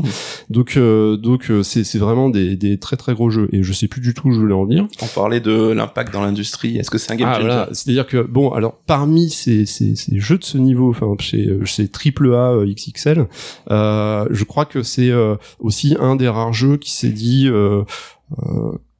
Donc 0.49 0.77
euh, 0.77 1.17
donc 1.17 1.51
c'est 1.63 1.83
c'est 1.83 1.99
vraiment 1.99 2.29
des 2.29 2.55
des 2.55 2.77
très 2.77 2.97
très 2.97 3.13
gros 3.13 3.29
jeux. 3.29 3.49
Et 3.51 3.63
je 3.63 3.73
sais 3.73 3.87
plus 3.87 4.01
du 4.01 4.13
tout 4.13 4.29
où 4.29 4.31
je 4.31 4.39
voulais 4.39 4.53
en 4.53 4.65
venir. 4.65 4.87
On 5.01 5.07
parlait 5.07 5.39
de 5.39 5.73
l'impact 5.89 6.13
dans 6.13 6.21
l'industrie. 6.21 6.77
Est-ce 6.77 6.89
que 6.89 6.97
c'est 6.97 7.11
un 7.11 7.15
game 7.15 7.27
ah, 7.29 7.33
changer 7.35 7.47
voilà. 7.47 7.69
C'est-à-dire 7.71 8.07
que 8.07 8.21
bon, 8.21 8.51
alors 8.51 8.75
parmi 8.85 9.29
ces, 9.29 9.65
ces, 9.65 9.95
ces 9.95 10.19
jeux 10.19 10.37
de 10.37 10.43
ce 10.43 10.57
niveau, 10.57 10.89
enfin 10.89 11.07
chez 11.19 11.47
euh, 11.47 11.65
chez 11.65 11.89
AAA 11.89 12.53
euh, 12.53 12.73
XXL, 12.73 13.27
euh, 13.71 14.27
je 14.29 14.43
crois 14.43 14.65
que 14.65 14.83
c'est 14.83 15.09
euh, 15.09 15.35
aussi 15.59 15.95
un 15.99 16.15
des 16.15 16.27
rares 16.27 16.53
jeux 16.53 16.77
qui 16.77 16.91
s'est 16.91 17.09
dit 17.09 17.49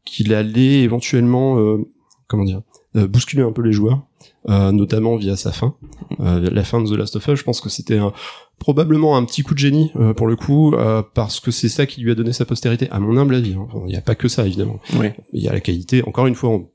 qu'il 0.06 0.34
allait 0.34 0.82
éventuellement, 0.82 1.78
comment 2.28 2.44
dire, 2.44 2.62
bousculer 2.96 3.44
un 3.44 3.52
peu 3.52 3.62
les 3.62 3.72
joueurs, 3.72 4.02
notamment 4.72 5.16
via 5.16 5.36
sa 5.36 5.52
fin, 5.52 5.76
Euh, 6.20 6.50
la 6.52 6.64
fin 6.64 6.82
de 6.82 6.88
The 6.90 6.98
Last 6.98 7.16
of 7.16 7.28
Us. 7.28 7.36
Je 7.40 7.44
pense 7.44 7.62
que 7.62 7.70
c'était 7.70 7.98
un 7.98 8.12
probablement 8.60 9.16
un 9.16 9.24
petit 9.24 9.42
coup 9.44 9.54
de 9.54 9.60
génie 9.60 9.90
euh, 9.96 10.14
pour 10.14 10.28
le 10.28 10.36
coup 10.36 10.74
euh, 10.74 11.02
parce 11.14 11.40
que 11.40 11.50
c'est 11.52 11.70
ça 11.70 11.86
qui 11.86 12.02
lui 12.02 12.12
a 12.12 12.16
donné 12.16 12.34
sa 12.34 12.44
postérité 12.46 12.90
à 12.92 13.00
mon 13.00 13.16
humble 13.18 13.36
avis 13.36 13.54
hein. 13.54 13.68
Il 13.86 13.92
n'y 13.92 13.96
a 13.96 14.02
pas 14.02 14.16
que 14.16 14.28
ça 14.28 14.46
évidemment 14.46 14.80
Oui. 15.00 15.08
il 15.32 15.42
y 15.42 15.48
a 15.48 15.54
la 15.54 15.62
qualité, 15.62 16.04
encore 16.06 16.28
une 16.28 16.36
fois, 16.36 16.50
on 16.50 16.68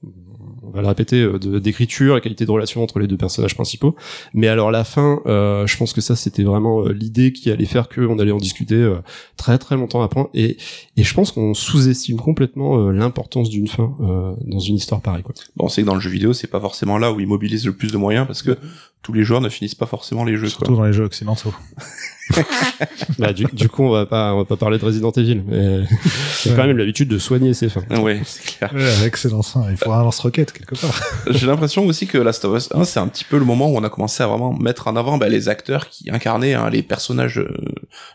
va 0.74 0.82
le 0.82 0.88
répéter, 0.88 1.22
euh, 1.22 1.38
de- 1.38 1.58
d'écriture, 1.58 2.14
la 2.14 2.20
qualité 2.20 2.44
de 2.46 2.50
relation 2.50 2.82
entre 2.82 2.98
les 2.98 3.06
deux 3.06 3.16
personnages 3.16 3.54
principaux. 3.54 3.94
Mais 4.34 4.48
alors 4.48 4.70
la 4.70 4.84
fin, 4.84 5.20
euh, 5.26 5.66
je 5.66 5.76
pense 5.76 5.92
que 5.92 6.00
ça 6.00 6.16
c'était 6.16 6.42
vraiment 6.44 6.84
euh, 6.84 6.92
l'idée 6.92 7.32
qui 7.32 7.50
allait 7.50 7.64
faire 7.64 7.88
qu'on 7.88 8.18
allait 8.18 8.32
en 8.32 8.36
discuter 8.38 8.74
euh, 8.74 8.96
très 9.36 9.58
très 9.58 9.76
longtemps 9.76 10.02
après. 10.02 10.24
Et, 10.34 10.56
et 10.96 11.02
je 11.02 11.14
pense 11.14 11.32
qu'on 11.32 11.54
sous-estime 11.54 12.16
complètement 12.18 12.78
euh, 12.88 12.92
l'importance 12.92 13.48
d'une 13.48 13.68
fin 13.68 13.94
euh, 14.00 14.32
dans 14.46 14.58
une 14.60 14.74
histoire 14.76 15.00
pareille. 15.00 15.22
Quoi. 15.22 15.34
Bon, 15.56 15.66
on 15.66 15.68
sait 15.68 15.82
que 15.82 15.86
dans 15.86 15.94
le 15.94 16.00
jeu 16.00 16.10
vidéo, 16.10 16.32
c'est 16.32 16.46
pas 16.48 16.60
forcément 16.60 16.98
là 16.98 17.12
où 17.12 17.20
ils 17.20 17.26
mobilisent 17.26 17.66
le 17.66 17.72
plus 17.74 17.92
de 17.92 17.96
moyens 17.96 18.26
parce 18.26 18.42
que 18.42 18.56
tous 19.02 19.12
les 19.12 19.22
joueurs 19.24 19.40
ne 19.40 19.48
finissent 19.48 19.74
pas 19.74 19.86
forcément 19.86 20.24
les 20.24 20.36
jeux. 20.36 20.48
Surtout 20.48 20.66
Quoi. 20.72 20.76
dans 20.76 20.84
les 20.84 20.92
jeux 20.92 21.04
occidentaux. 21.04 21.54
bah, 23.18 23.32
du, 23.32 23.44
du 23.52 23.68
coup, 23.68 23.82
on 23.82 23.90
va 23.90 24.06
pas 24.06 24.32
on 24.34 24.38
va 24.38 24.44
pas 24.44 24.56
parler 24.56 24.78
de 24.78 24.84
Resident 24.84 25.10
Evil, 25.12 25.42
mais 25.46 25.82
j'ai 26.42 26.50
quand 26.54 26.66
même 26.66 26.76
l'habitude 26.76 27.08
de 27.08 27.18
soigner 27.18 27.54
ces 27.54 27.68
fins. 27.68 27.82
Ah 27.90 28.00
Ouais, 28.00 28.20
c'est 28.24 28.44
clair. 28.44 28.72
Ouais, 28.74 29.06
excellent. 29.06 29.42
Il 29.70 29.76
faut 29.76 29.92
un 29.92 30.02
lance-roquette 30.02 30.52
quelque 30.52 30.74
part. 30.74 31.00
J'ai 31.30 31.46
l'impression 31.46 31.86
aussi 31.86 32.06
que 32.06 32.18
Last 32.18 32.44
of 32.44 32.56
Us 32.56 32.68
1, 32.72 32.84
c'est 32.84 33.00
un 33.00 33.08
petit 33.08 33.24
peu 33.24 33.38
le 33.38 33.44
moment 33.44 33.70
où 33.70 33.76
on 33.76 33.84
a 33.84 33.90
commencé 33.90 34.22
à 34.22 34.26
vraiment 34.26 34.52
mettre 34.52 34.88
en 34.88 34.96
avant 34.96 35.18
bah, 35.18 35.28
les 35.28 35.48
acteurs 35.48 35.88
qui 35.88 36.10
incarnaient 36.10 36.54
hein, 36.54 36.70
les 36.70 36.82
personnages 36.82 37.38
euh, 37.38 37.54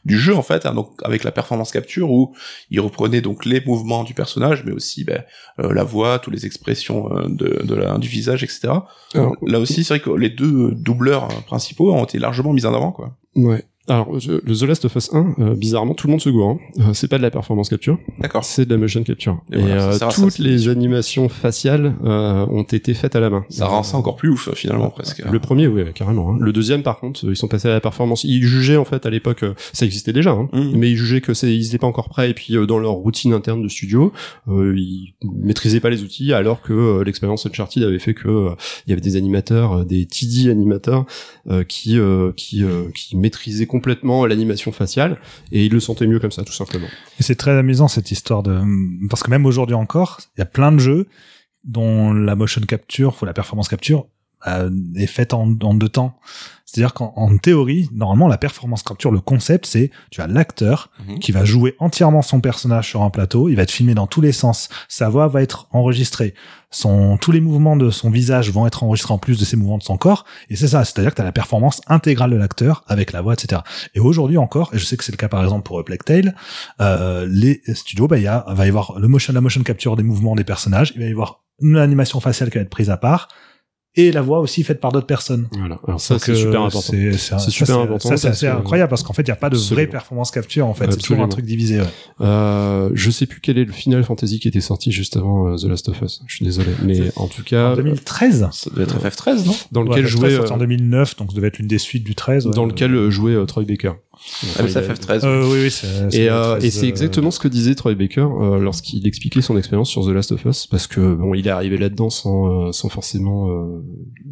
du 0.05 0.17
jeu 0.17 0.35
en 0.35 0.41
fait, 0.41 0.65
hein, 0.65 0.73
donc 0.73 0.91
avec 1.03 1.23
la 1.23 1.31
performance 1.31 1.71
capture 1.71 2.11
où 2.11 2.33
ils 2.71 2.79
reprenaient 2.79 3.21
donc 3.21 3.45
les 3.45 3.61
mouvements 3.61 4.03
du 4.03 4.13
personnage, 4.13 4.63
mais 4.65 4.71
aussi 4.71 5.03
bah, 5.03 5.25
euh, 5.59 5.73
la 5.73 5.83
voix, 5.83 6.19
toutes 6.19 6.33
les 6.33 6.45
expressions 6.45 7.15
euh, 7.15 7.27
de, 7.27 7.61
de 7.63 7.75
la, 7.75 7.97
du 7.97 8.07
visage, 8.07 8.43
etc. 8.43 8.69
Alors, 9.13 9.35
Là 9.45 9.59
aussi, 9.59 9.83
c'est 9.83 9.95
vrai 9.95 9.99
que 9.99 10.09
les 10.11 10.29
deux 10.29 10.71
doubleurs 10.71 11.25
euh, 11.25 11.41
principaux 11.45 11.93
ont 11.93 12.03
été 12.03 12.19
largement 12.19 12.53
mis 12.53 12.65
en 12.65 12.73
avant, 12.73 12.91
quoi. 12.91 13.15
ouais. 13.35 13.63
Alors, 13.89 14.19
je- 14.19 14.33
le 14.33 14.55
The 14.55 14.61
Last 14.63 14.85
of 14.85 14.95
Us 14.95 15.09
1, 15.13 15.35
euh, 15.39 15.55
bizarrement, 15.55 15.93
tout 15.95 16.07
le 16.07 16.11
monde 16.11 16.21
se 16.21 16.29
gourre. 16.29 16.49
hein. 16.51 16.59
Euh, 16.79 16.93
c'est 16.93 17.07
pas 17.07 17.17
de 17.17 17.23
la 17.23 17.31
performance 17.31 17.69
capture. 17.69 17.97
D'accord. 18.19 18.43
C'est 18.43 18.65
de 18.65 18.69
la 18.71 18.77
motion 18.77 19.03
capture. 19.03 19.41
Et 19.51 19.57
Et, 19.57 19.61
voilà, 19.61 19.79
ça 19.93 20.07
euh, 20.07 20.09
ça, 20.11 20.21
toutes 20.21 20.37
les 20.37 20.67
animations 20.69 21.27
faciales 21.27 21.95
euh, 22.05 22.45
ont 22.51 22.63
été 22.63 22.93
faites 22.93 23.15
à 23.15 23.19
la 23.19 23.29
main. 23.31 23.45
Ça 23.49 23.65
rend 23.65 23.81
ça 23.83 23.97
encore 23.97 24.15
plus 24.15 24.29
ouf, 24.29 24.49
finalement, 24.53 24.89
presque. 24.89 25.23
Le 25.29 25.39
premier, 25.39 25.67
oui, 25.67 25.81
carrément. 25.95 26.33
hein. 26.33 26.37
Le 26.39 26.53
deuxième, 26.53 26.83
par 26.83 26.99
contre, 26.99 27.25
ils 27.27 27.35
sont 27.35 27.47
passés 27.47 27.67
à 27.67 27.71
la 27.71 27.81
performance. 27.81 28.23
Ils 28.23 28.43
jugeaient 28.43 28.77
en 28.77 28.85
fait 28.85 29.05
à 29.07 29.09
l'époque, 29.09 29.41
euh, 29.43 29.53
ça 29.73 29.85
existait 29.85 30.13
déjà, 30.13 30.31
hein, 30.31 30.47
Mhm. 30.53 30.73
mais 30.75 30.91
ils 30.91 30.95
jugeaient 30.97 31.21
que 31.21 31.33
c'est, 31.33 31.51
ils 31.53 31.65
étaient 31.67 31.79
pas 31.79 31.87
encore 31.87 32.09
prêts. 32.09 32.29
Et 32.29 32.33
puis 32.35 32.55
euh, 32.55 32.67
dans 32.67 32.77
leur 32.77 32.91
routine 32.93 33.33
interne 33.33 33.63
de 33.63 33.67
studio, 33.67 34.13
euh, 34.49 34.75
ils 34.77 35.15
maîtrisaient 35.23 35.79
pas 35.79 35.89
les 35.89 36.03
outils, 36.03 36.31
alors 36.31 36.61
que 36.61 37.01
l'expérience 37.01 37.45
Uncharted 37.47 37.83
avait 37.83 37.97
fait 37.99 38.13
que 38.13 38.27
euh, 38.27 38.49
il 38.85 38.91
y 38.91 38.93
avait 38.93 39.01
des 39.01 39.15
animateurs, 39.15 39.83
des 39.83 40.05
TD 40.05 40.51
animateurs, 40.51 41.05
euh, 41.49 41.63
qui 41.63 41.97
euh, 41.97 42.31
qui 42.35 42.63
qui 42.93 43.17
maîtrisaient 43.17 43.65
complètement 43.65 43.78
l'animation 44.27 44.71
faciale, 44.71 45.17
et 45.51 45.65
ils 45.65 45.71
le 45.71 45.79
sentaient 45.79 46.07
mieux 46.07 46.19
comme 46.19 46.31
ça, 46.31 46.43
tout 46.43 46.53
simplement. 46.53 46.87
Et 47.19 47.23
c'est 47.23 47.35
très 47.35 47.57
amusant 47.57 47.87
cette 47.87 48.11
histoire 48.11 48.43
de 48.43 48.59
parce 49.09 49.23
que 49.23 49.29
même 49.29 49.45
aujourd'hui 49.45 49.75
encore, 49.75 50.19
il 50.37 50.39
y 50.39 50.43
a 50.43 50.45
plein 50.45 50.71
de 50.71 50.79
jeux 50.79 51.07
dont 51.63 52.13
la 52.13 52.35
motion 52.35 52.61
capture 52.61 53.17
ou 53.21 53.25
la 53.25 53.33
performance 53.33 53.67
capture 53.67 54.07
euh, 54.47 54.69
est 54.95 55.07
faite 55.07 55.33
en, 55.33 55.55
en 55.61 55.73
deux 55.73 55.89
temps. 55.89 56.17
C'est-à-dire 56.71 56.93
qu'en 56.93 57.13
en 57.15 57.35
théorie, 57.37 57.89
normalement, 57.91 58.27
la 58.27 58.37
performance 58.37 58.83
capture, 58.83 59.09
le 59.11 59.21
concept, 59.21 59.65
c'est 59.65 59.89
tu 60.11 60.21
as 60.21 60.27
l'acteur 60.27 60.91
Mhm. 61.07 61.17
qui 61.19 61.31
va 61.31 61.43
jouer 61.45 61.75
entièrement 61.79 62.21
son 62.21 62.41
personnage 62.41 62.87
sur 62.89 63.01
un 63.01 63.09
plateau, 63.09 63.49
il 63.49 63.55
va 63.55 63.63
être 63.63 63.71
filmé 63.71 63.95
dans 63.95 64.05
tous 64.05 64.21
les 64.21 64.31
sens, 64.31 64.69
sa 64.87 65.09
voix 65.09 65.27
va 65.27 65.41
être 65.41 65.67
enregistrée, 65.71 66.35
son, 66.69 67.17
tous 67.17 67.31
les 67.31 67.41
mouvements 67.41 67.75
de 67.75 67.89
son 67.89 68.11
visage 68.11 68.51
vont 68.51 68.67
être 68.67 68.83
enregistrés 68.83 69.13
en 69.13 69.17
plus 69.17 69.39
de 69.39 69.45
ses 69.45 69.57
mouvements 69.57 69.79
de 69.79 69.83
son 69.83 69.97
corps, 69.97 70.25
et 70.49 70.55
c'est 70.55 70.67
ça, 70.67 70.85
c'est-à-dire 70.85 71.11
que 71.11 71.15
tu 71.15 71.21
as 71.21 71.25
la 71.25 71.31
performance 71.31 71.81
intégrale 71.87 72.29
de 72.29 72.35
l'acteur 72.35 72.83
avec 72.87 73.11
la 73.13 73.21
voix, 73.21 73.33
etc. 73.33 73.61
Et 73.95 73.99
aujourd'hui 73.99 74.37
encore, 74.37 74.69
et 74.73 74.77
je 74.77 74.85
sais 74.85 74.95
que 74.95 75.03
c'est 75.03 75.11
le 75.11 75.17
cas 75.17 75.27
par 75.29 75.41
exemple 75.43 75.63
pour 75.63 75.83
Plague 75.83 76.03
Tale, 76.03 76.35
euh, 76.81 77.27
les 77.29 77.61
studios, 77.73 78.07
bah, 78.07 78.17
il 78.17 78.23
y 78.23 78.27
a, 78.27 78.45
va 78.47 78.65
y 78.65 78.69
avoir 78.69 78.99
le 78.99 79.07
motion, 79.07 79.33
la 79.33 79.41
motion 79.41 79.63
capture 79.63 79.95
des 79.95 80.03
mouvements 80.03 80.35
des 80.35 80.43
personnages, 80.43 80.91
il 80.95 81.01
va 81.01 81.07
y 81.07 81.11
avoir 81.11 81.41
une 81.61 81.77
animation 81.77 82.19
faciale 82.19 82.49
qui 82.51 82.57
va 82.57 82.61
être 82.61 82.69
prise 82.69 82.89
à 82.91 82.97
part, 82.97 83.27
et 84.07 84.11
la 84.11 84.21
voix 84.21 84.39
aussi 84.39 84.63
faite 84.63 84.79
par 84.81 84.91
d'autres 84.91 85.05
personnes. 85.07 85.47
Voilà. 85.57 85.79
Alors 85.87 85.99
ça, 85.99 86.17
c'est 86.19 86.31
euh, 86.31 86.35
super 86.35 86.61
important. 86.61 86.79
C'est 86.91 87.11
C'est 87.13 87.17
ça, 87.17 87.39
super 87.39 87.79
important 87.79 88.09
Ça, 88.09 88.17
c'est 88.17 88.27
parce 88.27 88.37
assez 88.43 88.47
que- 88.47 88.51
incroyable 88.59 88.89
parce 88.89 89.03
qu'en 89.03 89.13
fait, 89.13 89.21
il 89.23 89.25
n'y 89.29 89.31
a 89.31 89.35
pas 89.35 89.49
de 89.49 89.57
vraie 89.57 89.87
performance 89.87 90.31
capture, 90.31 90.67
en 90.67 90.73
fait. 90.73 90.91
C'est 90.91 90.97
toujours 90.97 91.21
un 91.23 91.27
truc 91.27 91.45
divisé, 91.45 91.79
ouais. 91.79 91.87
Euh, 92.21 92.89
je 92.93 93.09
sais 93.11 93.25
plus 93.25 93.39
quel 93.41 93.57
est 93.57 93.65
le 93.65 93.71
Final 93.71 94.03
Fantasy 94.03 94.39
qui 94.39 94.47
était 94.47 94.61
sorti 94.61 94.91
juste 94.91 95.17
avant 95.17 95.47
euh, 95.47 95.55
The 95.57 95.65
Last 95.65 95.89
of 95.89 96.01
Us. 96.01 96.21
Je 96.27 96.35
suis 96.35 96.45
désolé, 96.45 96.69
mais 96.83 97.11
en 97.15 97.27
tout 97.27 97.43
cas, 97.43 97.71
En 97.73 97.75
2013. 97.75 98.49
Ça 98.51 98.69
devait 98.71 98.83
être 98.83 98.97
FF13, 98.99 99.45
non? 99.45 99.55
Dans 99.71 99.83
lequel 99.83 100.05
FF13 100.05 100.07
jouait, 100.07 100.37
en 100.51 100.55
euh, 100.55 100.59
2009, 100.59 101.15
donc 101.17 101.29
ça 101.31 101.35
devait 101.35 101.47
être 101.47 101.59
une 101.59 101.67
des 101.67 101.77
suites 101.79 102.03
du 102.03 102.15
13. 102.15 102.47
ouais. 102.47 102.53
dans 102.53 102.65
lequel 102.65 102.93
euh, 102.93 103.09
jouait 103.09 103.33
euh, 103.33 103.45
Troy 103.45 103.63
Baker. 103.63 103.93
Ah, 104.57 104.63
mais 104.63 104.69
c'est 104.69 104.79
Il 104.85 104.89
a- 104.89 104.93
FF13. 104.93 105.25
Euh, 105.25 105.43
oui, 105.51 105.59
oui, 105.63 105.71
c'est. 105.71 105.87
c'est 106.11 106.17
Et, 106.17 106.29
euh, 106.29 106.51
13, 106.57 106.65
et 106.65 106.71
c'est 106.71 106.85
euh, 106.85 106.89
exactement 106.89 107.31
ce 107.31 107.39
que 107.39 107.47
disait 107.47 107.75
Troy 107.75 107.95
Baker 107.95 108.21
euh, 108.39 108.59
lorsqu'il 108.59 109.05
expliquait 109.07 109.41
son 109.41 109.57
expérience 109.57 109.89
sur 109.89 110.05
The 110.05 110.09
Last 110.09 110.31
of 110.31 110.45
Us, 110.45 110.67
parce 110.67 110.87
que 110.87 111.15
bon, 111.15 111.33
il 111.33 111.47
est 111.47 111.51
arrivé 111.51 111.77
là-dedans 111.77 112.09
sans, 112.09 112.67
euh, 112.67 112.71
sans 112.71 112.89
forcément 112.89 113.49
euh, 113.49 113.81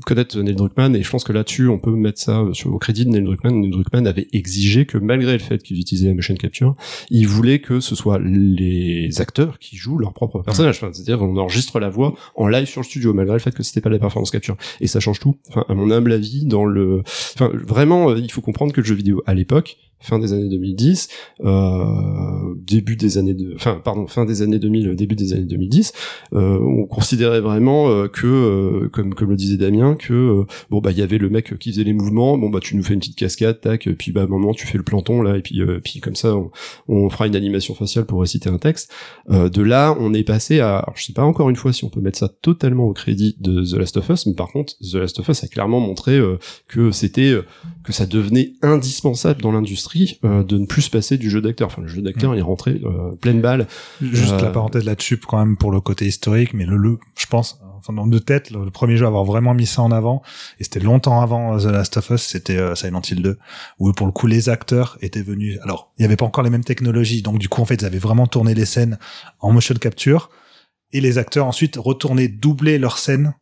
connaître 0.05 0.37
Neil 0.39 0.55
Druckmann, 0.55 0.95
et 0.95 1.03
je 1.03 1.09
pense 1.09 1.23
que 1.23 1.33
là-dessus, 1.33 1.67
on 1.69 1.79
peut 1.79 1.91
mettre 1.91 2.19
ça 2.19 2.43
sur, 2.53 2.73
au 2.73 2.77
crédit 2.79 3.05
de 3.05 3.09
Neil 3.11 3.23
Druckmann. 3.23 3.59
Neil 3.59 3.71
Druckmann 3.71 4.07
avait 4.07 4.27
exigé 4.33 4.85
que 4.85 4.97
malgré 4.97 5.33
le 5.33 5.39
fait 5.39 5.61
qu'ils 5.63 5.79
utilisaient 5.79 6.07
la 6.09 6.13
motion 6.13 6.35
capture, 6.35 6.75
il 7.09 7.27
voulait 7.27 7.59
que 7.59 7.79
ce 7.79 7.95
soit 7.95 8.19
les 8.19 9.09
acteurs 9.21 9.59
qui 9.59 9.75
jouent 9.77 9.97
leur 9.97 10.13
propre 10.13 10.41
personnage. 10.41 10.77
Enfin, 10.77 10.89
c'est-à-dire, 10.93 11.21
on 11.21 11.35
enregistre 11.37 11.79
la 11.79 11.89
voix 11.89 12.13
en 12.35 12.47
live 12.47 12.67
sur 12.67 12.81
le 12.81 12.85
studio, 12.85 13.13
malgré 13.13 13.33
le 13.33 13.39
fait 13.39 13.51
que 13.53 13.63
c'était 13.63 13.81
pas 13.81 13.89
de 13.89 13.95
la 13.95 13.99
performance 13.99 14.31
capture. 14.31 14.57
Et 14.81 14.87
ça 14.87 14.99
change 14.99 15.19
tout. 15.19 15.35
Enfin, 15.49 15.65
à 15.67 15.73
mon 15.73 15.89
humble 15.91 16.11
avis, 16.11 16.45
dans 16.45 16.65
le, 16.65 17.01
enfin, 17.35 17.49
vraiment, 17.53 18.15
il 18.15 18.31
faut 18.31 18.41
comprendre 18.41 18.73
que 18.73 18.81
le 18.81 18.85
jeu 18.85 18.95
vidéo 18.95 19.23
à 19.25 19.33
l'époque, 19.33 19.76
fin 19.99 20.19
des 20.19 20.33
années 20.33 20.49
2010, 20.49 21.09
euh, 21.41 22.55
début 22.57 22.95
des 22.95 23.17
années 23.17 23.33
de, 23.33 23.53
enfin 23.55 23.81
pardon, 23.83 24.07
fin 24.07 24.25
des 24.25 24.41
années 24.41 24.59
2000, 24.59 24.95
début 24.95 25.15
des 25.15 25.33
années 25.33 25.45
2010, 25.45 25.93
euh, 26.33 26.59
on 26.59 26.85
considérait 26.85 27.41
vraiment 27.41 27.89
euh, 27.89 28.07
que, 28.07 28.27
euh, 28.27 28.89
comme 28.89 29.13
comme 29.13 29.29
le 29.29 29.35
disait 29.35 29.57
Damien, 29.57 29.95
que 29.95 30.13
euh, 30.13 30.45
bon 30.69 30.79
bah 30.79 30.91
il 30.91 30.97
y 30.97 31.01
avait 31.01 31.17
le 31.17 31.29
mec 31.29 31.57
qui 31.59 31.71
faisait 31.71 31.83
les 31.83 31.93
mouvements, 31.93 32.37
bon 32.37 32.49
bah 32.49 32.59
tu 32.61 32.75
nous 32.75 32.83
fais 32.83 32.93
une 32.93 32.99
petite 32.99 33.17
cascade, 33.17 33.59
tac, 33.61 33.89
puis 33.97 34.11
bah 34.11 34.21
à 34.21 34.23
un 34.25 34.27
moment 34.27 34.53
tu 34.53 34.67
fais 34.67 34.77
le 34.77 34.83
planton 34.83 35.21
là, 35.21 35.37
et 35.37 35.41
puis 35.41 35.61
euh, 35.61 35.79
puis 35.83 35.99
comme 35.99 36.15
ça 36.15 36.35
on, 36.35 36.51
on 36.87 37.09
fera 37.09 37.27
une 37.27 37.35
animation 37.35 37.73
faciale 37.73 38.05
pour 38.05 38.21
réciter 38.21 38.49
un 38.49 38.57
texte. 38.57 38.91
Euh, 39.29 39.49
de 39.49 39.61
là, 39.61 39.95
on 39.99 40.13
est 40.13 40.23
passé 40.23 40.59
à, 40.59 40.77
alors, 40.77 40.93
je 40.95 41.03
sais 41.03 41.13
pas 41.13 41.23
encore 41.23 41.49
une 41.49 41.55
fois 41.55 41.73
si 41.73 41.83
on 41.83 41.89
peut 41.89 42.01
mettre 42.01 42.17
ça 42.19 42.29
totalement 42.29 42.85
au 42.85 42.93
crédit 42.93 43.35
de 43.39 43.63
The 43.63 43.77
Last 43.77 43.97
of 43.97 44.09
Us, 44.09 44.25
mais 44.25 44.33
par 44.33 44.49
contre 44.49 44.73
The 44.79 44.95
Last 44.95 45.19
of 45.19 45.27
Us 45.29 45.43
a 45.43 45.47
clairement 45.47 45.79
montré 45.79 46.17
euh, 46.17 46.37
que 46.67 46.91
c'était 46.91 47.31
euh, 47.31 47.45
que 47.83 47.93
ça 47.93 48.05
devenait 48.05 48.53
indispensable 48.61 49.41
dans 49.41 49.51
l'industrie 49.51 49.86
l'industrie 49.95 50.19
euh, 50.23 50.43
de 50.43 50.57
ne 50.57 50.65
plus 50.65 50.83
se 50.83 50.89
passer 50.89 51.17
du 51.17 51.29
jeu 51.29 51.41
d'acteur. 51.41 51.67
Enfin, 51.67 51.81
le 51.81 51.87
jeu 51.87 52.01
d'acteur 52.01 52.33
Mm. 52.33 52.37
est 52.37 52.41
rentré 52.41 52.81
euh, 52.83 53.15
pleine 53.15 53.41
balle. 53.41 53.67
Juste 54.01 54.33
Euh, 54.33 54.41
la 54.41 54.49
parenthèse 54.49 54.83
là-dessus 54.85 55.17
quand 55.17 55.37
même 55.37 55.57
pour 55.57 55.71
le 55.71 55.79
côté 55.81 56.05
historique, 56.05 56.53
mais 56.53 56.65
le, 56.65 56.77
le 56.77 56.99
je 57.17 57.25
pense, 57.27 57.59
enfin 57.77 57.93
dans 57.93 58.07
de 58.07 58.19
tête, 58.19 58.51
le, 58.51 58.65
le 58.65 58.71
premier 58.71 58.97
jeu 58.97 59.05
à 59.05 59.07
avoir 59.07 59.23
vraiment 59.23 59.53
mis 59.53 59.65
ça 59.65 59.81
en 59.81 59.91
avant, 59.91 60.21
et 60.59 60.63
c'était 60.63 60.79
longtemps 60.79 61.21
avant 61.21 61.57
The 61.57 61.65
Last 61.65 61.97
of 61.97 62.09
Us, 62.09 62.21
c'était 62.21 62.75
Silent 62.75 63.01
Hill 63.09 63.21
2, 63.21 63.37
où 63.79 63.91
pour 63.93 64.05
le 64.07 64.11
coup 64.11 64.27
les 64.27 64.49
acteurs 64.49 64.97
étaient 65.01 65.21
venus. 65.21 65.59
Alors 65.63 65.91
il 65.97 66.01
y 66.01 66.05
avait 66.05 66.15
pas 66.17 66.25
encore 66.25 66.43
les 66.43 66.49
mêmes 66.49 66.63
technologies, 66.63 67.21
donc 67.21 67.39
du 67.39 67.49
coup 67.49 67.61
en 67.61 67.65
fait 67.65 67.75
ils 67.81 67.85
avaient 67.85 67.97
vraiment 67.97 68.27
tourné 68.27 68.53
les 68.53 68.65
scènes 68.65 68.97
en 69.39 69.51
motion 69.51 69.75
capture, 69.75 70.29
et 70.93 71.01
les 71.01 71.17
acteurs 71.17 71.45
ensuite 71.45 71.75
retournaient 71.77 72.27
doubler 72.29 72.77
leurs 72.79 72.97
scènes 72.97 73.33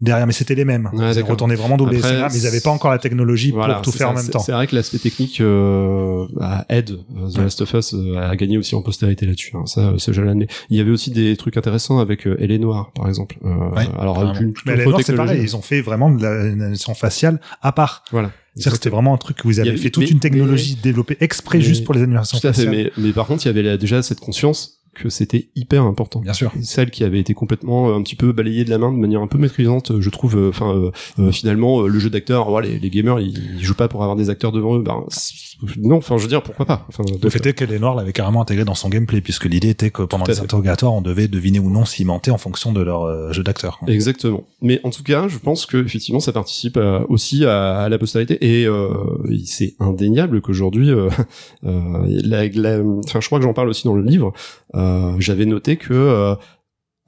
derrière, 0.00 0.26
mais 0.26 0.32
c'était 0.32 0.54
les 0.54 0.64
mêmes. 0.64 0.88
Ouais, 0.92 1.12
ils 1.14 1.22
retournaient 1.22 1.54
vraiment 1.54 1.76
doubler 1.76 1.98
les 1.98 2.04
Après, 2.04 2.28
mais 2.32 2.38
ils 2.38 2.46
avaient 2.46 2.60
pas 2.60 2.70
encore 2.70 2.90
la 2.90 2.98
technologie 2.98 3.50
Voilà, 3.50 3.74
pour 3.74 3.82
tout 3.84 3.90
c'est 3.92 3.98
faire 3.98 4.06
ça, 4.08 4.12
en 4.12 4.16
même 4.16 4.24
c'est- 4.24 4.30
temps. 4.30 4.38
C'est 4.40 4.52
vrai 4.52 4.66
que 4.66 4.74
l'aspect 4.76 4.98
technique 4.98 5.40
euh, 5.40 6.26
bah, 6.34 6.64
aide 6.68 6.90
euh, 7.16 7.28
The. 7.30 7.38
Last 7.38 7.60
of 7.62 7.72
Us 7.74 7.94
euh, 7.94 8.16
à 8.18 8.36
gagner 8.36 8.58
aussi 8.58 8.74
en 8.74 8.82
postérité 8.82 9.26
là-dessus. 9.26 9.52
Hein. 9.56 9.66
Ça, 9.66 9.94
ça 9.98 10.12
je 10.12 10.20
l'admets. 10.22 10.46
Il 10.70 10.76
y 10.76 10.80
avait 10.80 10.90
aussi 10.90 11.10
des 11.10 11.36
trucs 11.36 11.56
intéressants 11.56 11.98
avec 11.98 12.26
euh, 12.26 12.36
Elle 12.40 12.50
est 12.50 12.58
noire, 12.58 12.90
par 12.94 13.08
exemple. 13.08 13.36
Euh, 13.44 13.48
Ouais, 13.74 13.86
alors 13.98 14.18
avec 14.20 14.40
une 14.40 14.54
mais 14.66 14.76
les 14.76 14.82
autre 14.82 14.90
Noirs, 14.90 15.02
c'est 15.04 15.14
pareil, 15.14 15.40
ils 15.42 15.56
ont 15.56 15.62
fait 15.62 15.80
vraiment 15.80 16.10
de 16.10 16.22
la- 16.22 16.44
une 16.46 16.62
animation 16.62 16.94
faciale 16.94 17.40
à 17.62 17.72
part. 17.72 18.04
Voilà. 18.12 18.30
C'est-à-dire 18.54 18.72
que 18.72 18.76
c'était 18.78 18.90
vraiment 18.90 19.14
un 19.14 19.18
truc 19.18 19.38
où 19.44 19.48
vous 19.48 19.60
avez 19.60 19.76
fait 19.76 19.90
toute 19.90 20.02
mais- 20.04 20.10
une 20.10 20.18
technologie 20.20 20.76
développée 20.82 21.16
exprès 21.20 21.58
mais- 21.58 21.64
juste 21.64 21.84
pour 21.84 21.94
les 21.94 22.02
animations 22.02 22.38
faciales. 22.40 22.70
Mais, 22.70 22.90
mais 22.96 23.12
par 23.12 23.26
contre, 23.26 23.44
il 23.44 23.48
y 23.48 23.50
avait 23.50 23.62
là, 23.62 23.76
déjà 23.76 24.02
cette 24.02 24.18
conscience 24.20 24.77
que 24.98 25.08
c'était 25.08 25.48
hyper 25.56 25.84
important. 25.84 26.20
Bien 26.20 26.32
sûr. 26.34 26.52
celle 26.62 26.90
qui 26.90 27.04
avait 27.04 27.20
été 27.20 27.32
complètement 27.34 27.88
euh, 27.88 27.94
un 27.94 28.02
petit 28.02 28.16
peu 28.16 28.32
balayée 28.32 28.64
de 28.64 28.70
la 28.70 28.78
main 28.78 28.92
de 28.92 28.98
manière 28.98 29.22
un 29.22 29.26
peu 29.26 29.38
maîtrisante 29.38 29.92
euh, 29.92 30.00
je 30.00 30.10
trouve 30.10 30.36
euh, 30.36 30.48
enfin 30.50 30.74
euh, 31.18 31.30
finalement 31.32 31.80
euh, 31.82 31.88
le 31.88 31.98
jeu 31.98 32.10
d'acteur 32.10 32.50
voilà, 32.50 32.68
les, 32.68 32.78
les 32.78 32.90
gamers 32.90 33.20
ils, 33.20 33.56
ils 33.58 33.64
jouent 33.64 33.74
pas 33.74 33.88
pour 33.88 34.02
avoir 34.02 34.16
des 34.16 34.28
acteurs 34.30 34.52
devant 34.52 34.76
eux 34.76 34.82
ben 34.82 35.04
non 35.78 35.96
enfin 35.96 36.16
je 36.18 36.22
veux 36.22 36.28
dire 36.28 36.42
pourquoi 36.42 36.66
pas 36.66 36.86
enfin, 36.88 37.04
Le 37.22 37.30
fait 37.30 37.44
est 37.46 37.52
que 37.52 37.64
l'avaient 37.64 38.12
carrément 38.12 38.42
intégré 38.42 38.64
dans 38.64 38.74
son 38.74 38.88
gameplay, 38.88 39.20
puisque 39.20 39.46
l'idée 39.46 39.70
était 39.70 39.90
que 39.90 40.02
pendant 40.02 40.24
les 40.26 40.40
interrogatoires, 40.40 40.92
on 40.92 41.00
devait 41.02 41.26
deviner 41.28 41.58
ou 41.58 41.70
non 41.70 41.84
s'ils 41.84 42.06
mentaient 42.06 42.30
en 42.30 42.38
fonction 42.38 42.72
de 42.72 42.80
leur 42.80 43.02
euh, 43.04 43.32
jeu 43.32 43.42
d'acteur. 43.42 43.80
Exactement. 43.88 44.44
Mais 44.62 44.80
en 44.84 44.90
tout 44.90 45.02
cas, 45.02 45.26
je 45.28 45.38
pense 45.38 45.66
que 45.66 45.76
effectivement, 45.84 46.20
ça 46.20 46.32
participe 46.32 46.76
à- 46.76 47.02
aussi 47.08 47.44
à, 47.44 47.78
à 47.80 47.88
la 47.88 47.98
postérité 47.98 48.38
et 48.60 48.66
euh, 48.66 48.88
c'est 49.44 49.74
indéniable 49.80 50.40
qu'aujourd'hui, 50.40 50.90
euh, 50.90 51.08
la- 51.62 52.46
la- 52.48 52.80
enfin, 53.04 53.20
je 53.20 53.26
crois 53.26 53.38
que 53.38 53.44
j'en 53.44 53.54
parle 53.54 53.68
aussi 53.68 53.84
dans 53.84 53.94
le 53.94 54.02
livre. 54.02 54.32
euh, 54.74 54.87
J'avais 55.18 55.46
noté 55.46 55.76
que 55.76 55.92
euh, 55.94 56.34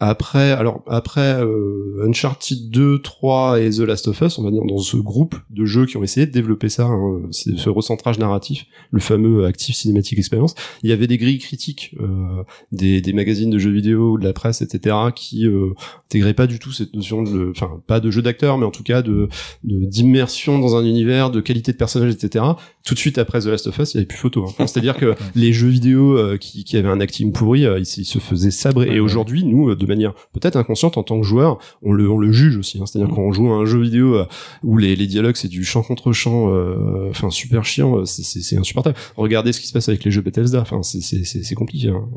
après, 0.03 0.53
alors 0.53 0.83
après 0.87 1.45
euh, 1.45 2.07
Uncharted 2.09 2.71
2, 2.71 3.03
3 3.03 3.61
et 3.61 3.69
The 3.69 3.81
Last 3.81 4.09
of 4.09 4.19
Us, 4.23 4.39
on 4.39 4.43
va 4.43 4.51
dire 4.51 4.63
dans 4.67 4.79
ce 4.79 4.97
groupe 4.97 5.35
de 5.51 5.67
jeux 5.67 5.85
qui 5.85 5.99
ont 5.99 6.03
essayé 6.03 6.25
de 6.25 6.33
développer 6.33 6.71
ça, 6.71 6.87
hein, 6.87 7.21
ce 7.33 7.69
recentrage 7.69 8.19
narratif, 8.19 8.65
le 8.93 9.01
fameux 9.01 9.45
Active 9.45 9.75
Cinematic 9.75 10.19
Experience, 10.19 10.55
il 10.83 10.89
y 10.89 10.95
avait 10.95 11.07
des 11.07 11.19
grilles 11.19 11.39
critiques 11.39 11.95
euh, 12.01 12.43
des, 12.73 13.03
des 13.03 13.13
magazines 13.13 13.51
de 13.51 13.59
jeux 13.59 13.73
vidéo, 13.73 14.17
de 14.17 14.25
la 14.25 14.33
presse, 14.33 14.63
etc., 14.63 14.97
qui 15.15 15.47
euh, 15.47 15.75
intégraient 16.07 16.33
pas 16.33 16.47
du 16.47 16.59
tout 16.59 16.73
cette 16.73 16.95
notion 16.95 17.23
de, 17.23 17.51
enfin 17.55 17.83
pas 17.87 18.01
de 18.01 18.11
jeu 18.11 18.23
d'acteur, 18.23 18.57
mais 18.57 18.65
en 18.65 18.71
tout 18.71 18.83
cas 18.85 19.03
de- 19.03 19.29
d'immersion 19.65 20.59
dans 20.59 20.77
un 20.77 20.85
univers, 20.87 21.31
de 21.31 21.43
qualité 21.43 21.73
de 21.73 21.77
personnage, 21.77 22.15
etc. 22.15 22.43
Tout 22.85 22.95
de 22.95 22.99
suite 22.99 23.19
après 23.19 23.41
The 23.41 23.45
Last 23.47 23.67
of 23.67 23.79
Us, 23.79 23.93
il 23.93 23.97
y 23.97 23.99
avait 23.99 24.07
plus 24.07 24.17
photo. 24.17 24.47
hein. 24.47 24.67
C'est-à-dire 24.67 24.97
que 24.97 25.15
les 25.35 25.53
jeux 25.53 25.69
vidéo 25.69 26.17
euh, 26.17 26.39
qui, 26.39 26.65
qui 26.65 26.77
avaient 26.79 26.89
un 26.89 27.01
acting 27.01 27.31
pourri, 27.31 27.67
euh, 27.67 27.79
ils, 27.79 27.83
ils 27.83 28.05
se 28.07 28.19
faisaient 28.19 28.51
sabrer. 28.51 28.87
Ouais, 28.89 28.93
Et 28.93 28.95
ouais. 28.95 29.01
aujourd'hui, 29.01 29.45
nous, 29.45 29.69
euh, 29.71 29.77
de 29.77 29.85
manière 29.87 30.15
peut-être 30.33 30.57
inconsciente 30.57 30.97
en 30.97 31.03
tant 31.03 31.21
que 31.21 31.27
joueur, 31.27 31.59
on 31.83 31.93
le 31.93 32.11
on 32.11 32.17
le 32.19 32.33
juge 32.33 32.57
aussi. 32.57 32.79
hein. 32.81 32.87
C'est-à-dire 32.87 33.15
quand 33.15 33.21
on 33.23 33.33
joue 33.33 33.49
à 33.53 33.57
un 33.57 33.67
jeu 33.67 33.81
vidéo 33.83 34.15
euh, 34.17 34.25
où 34.63 34.79
les, 34.79 34.97
les 34.97 35.07
dialogues 35.07 35.37
c'est 35.37 35.49
du 35.49 35.63
chant 35.65 35.83
contre 35.83 36.13
chant, 36.13 36.55
euh, 36.55 37.09
enfin 37.11 37.29
super 37.31 37.65
chiant, 37.67 38.05
c'est- 38.07 38.57
insupportable. 38.57 38.97
Regardez 39.17 39.53
ce 39.53 39.61
qui 39.61 39.67
se 39.67 39.73
passe 39.75 39.89
avec 39.91 40.03
les 40.05 40.11
jeux 40.11 40.23
Bethesda, 40.23 40.63
enfin 40.63 40.81
c'est 40.83 41.55
compliqué. 41.55 41.89
hein. 41.89 42.09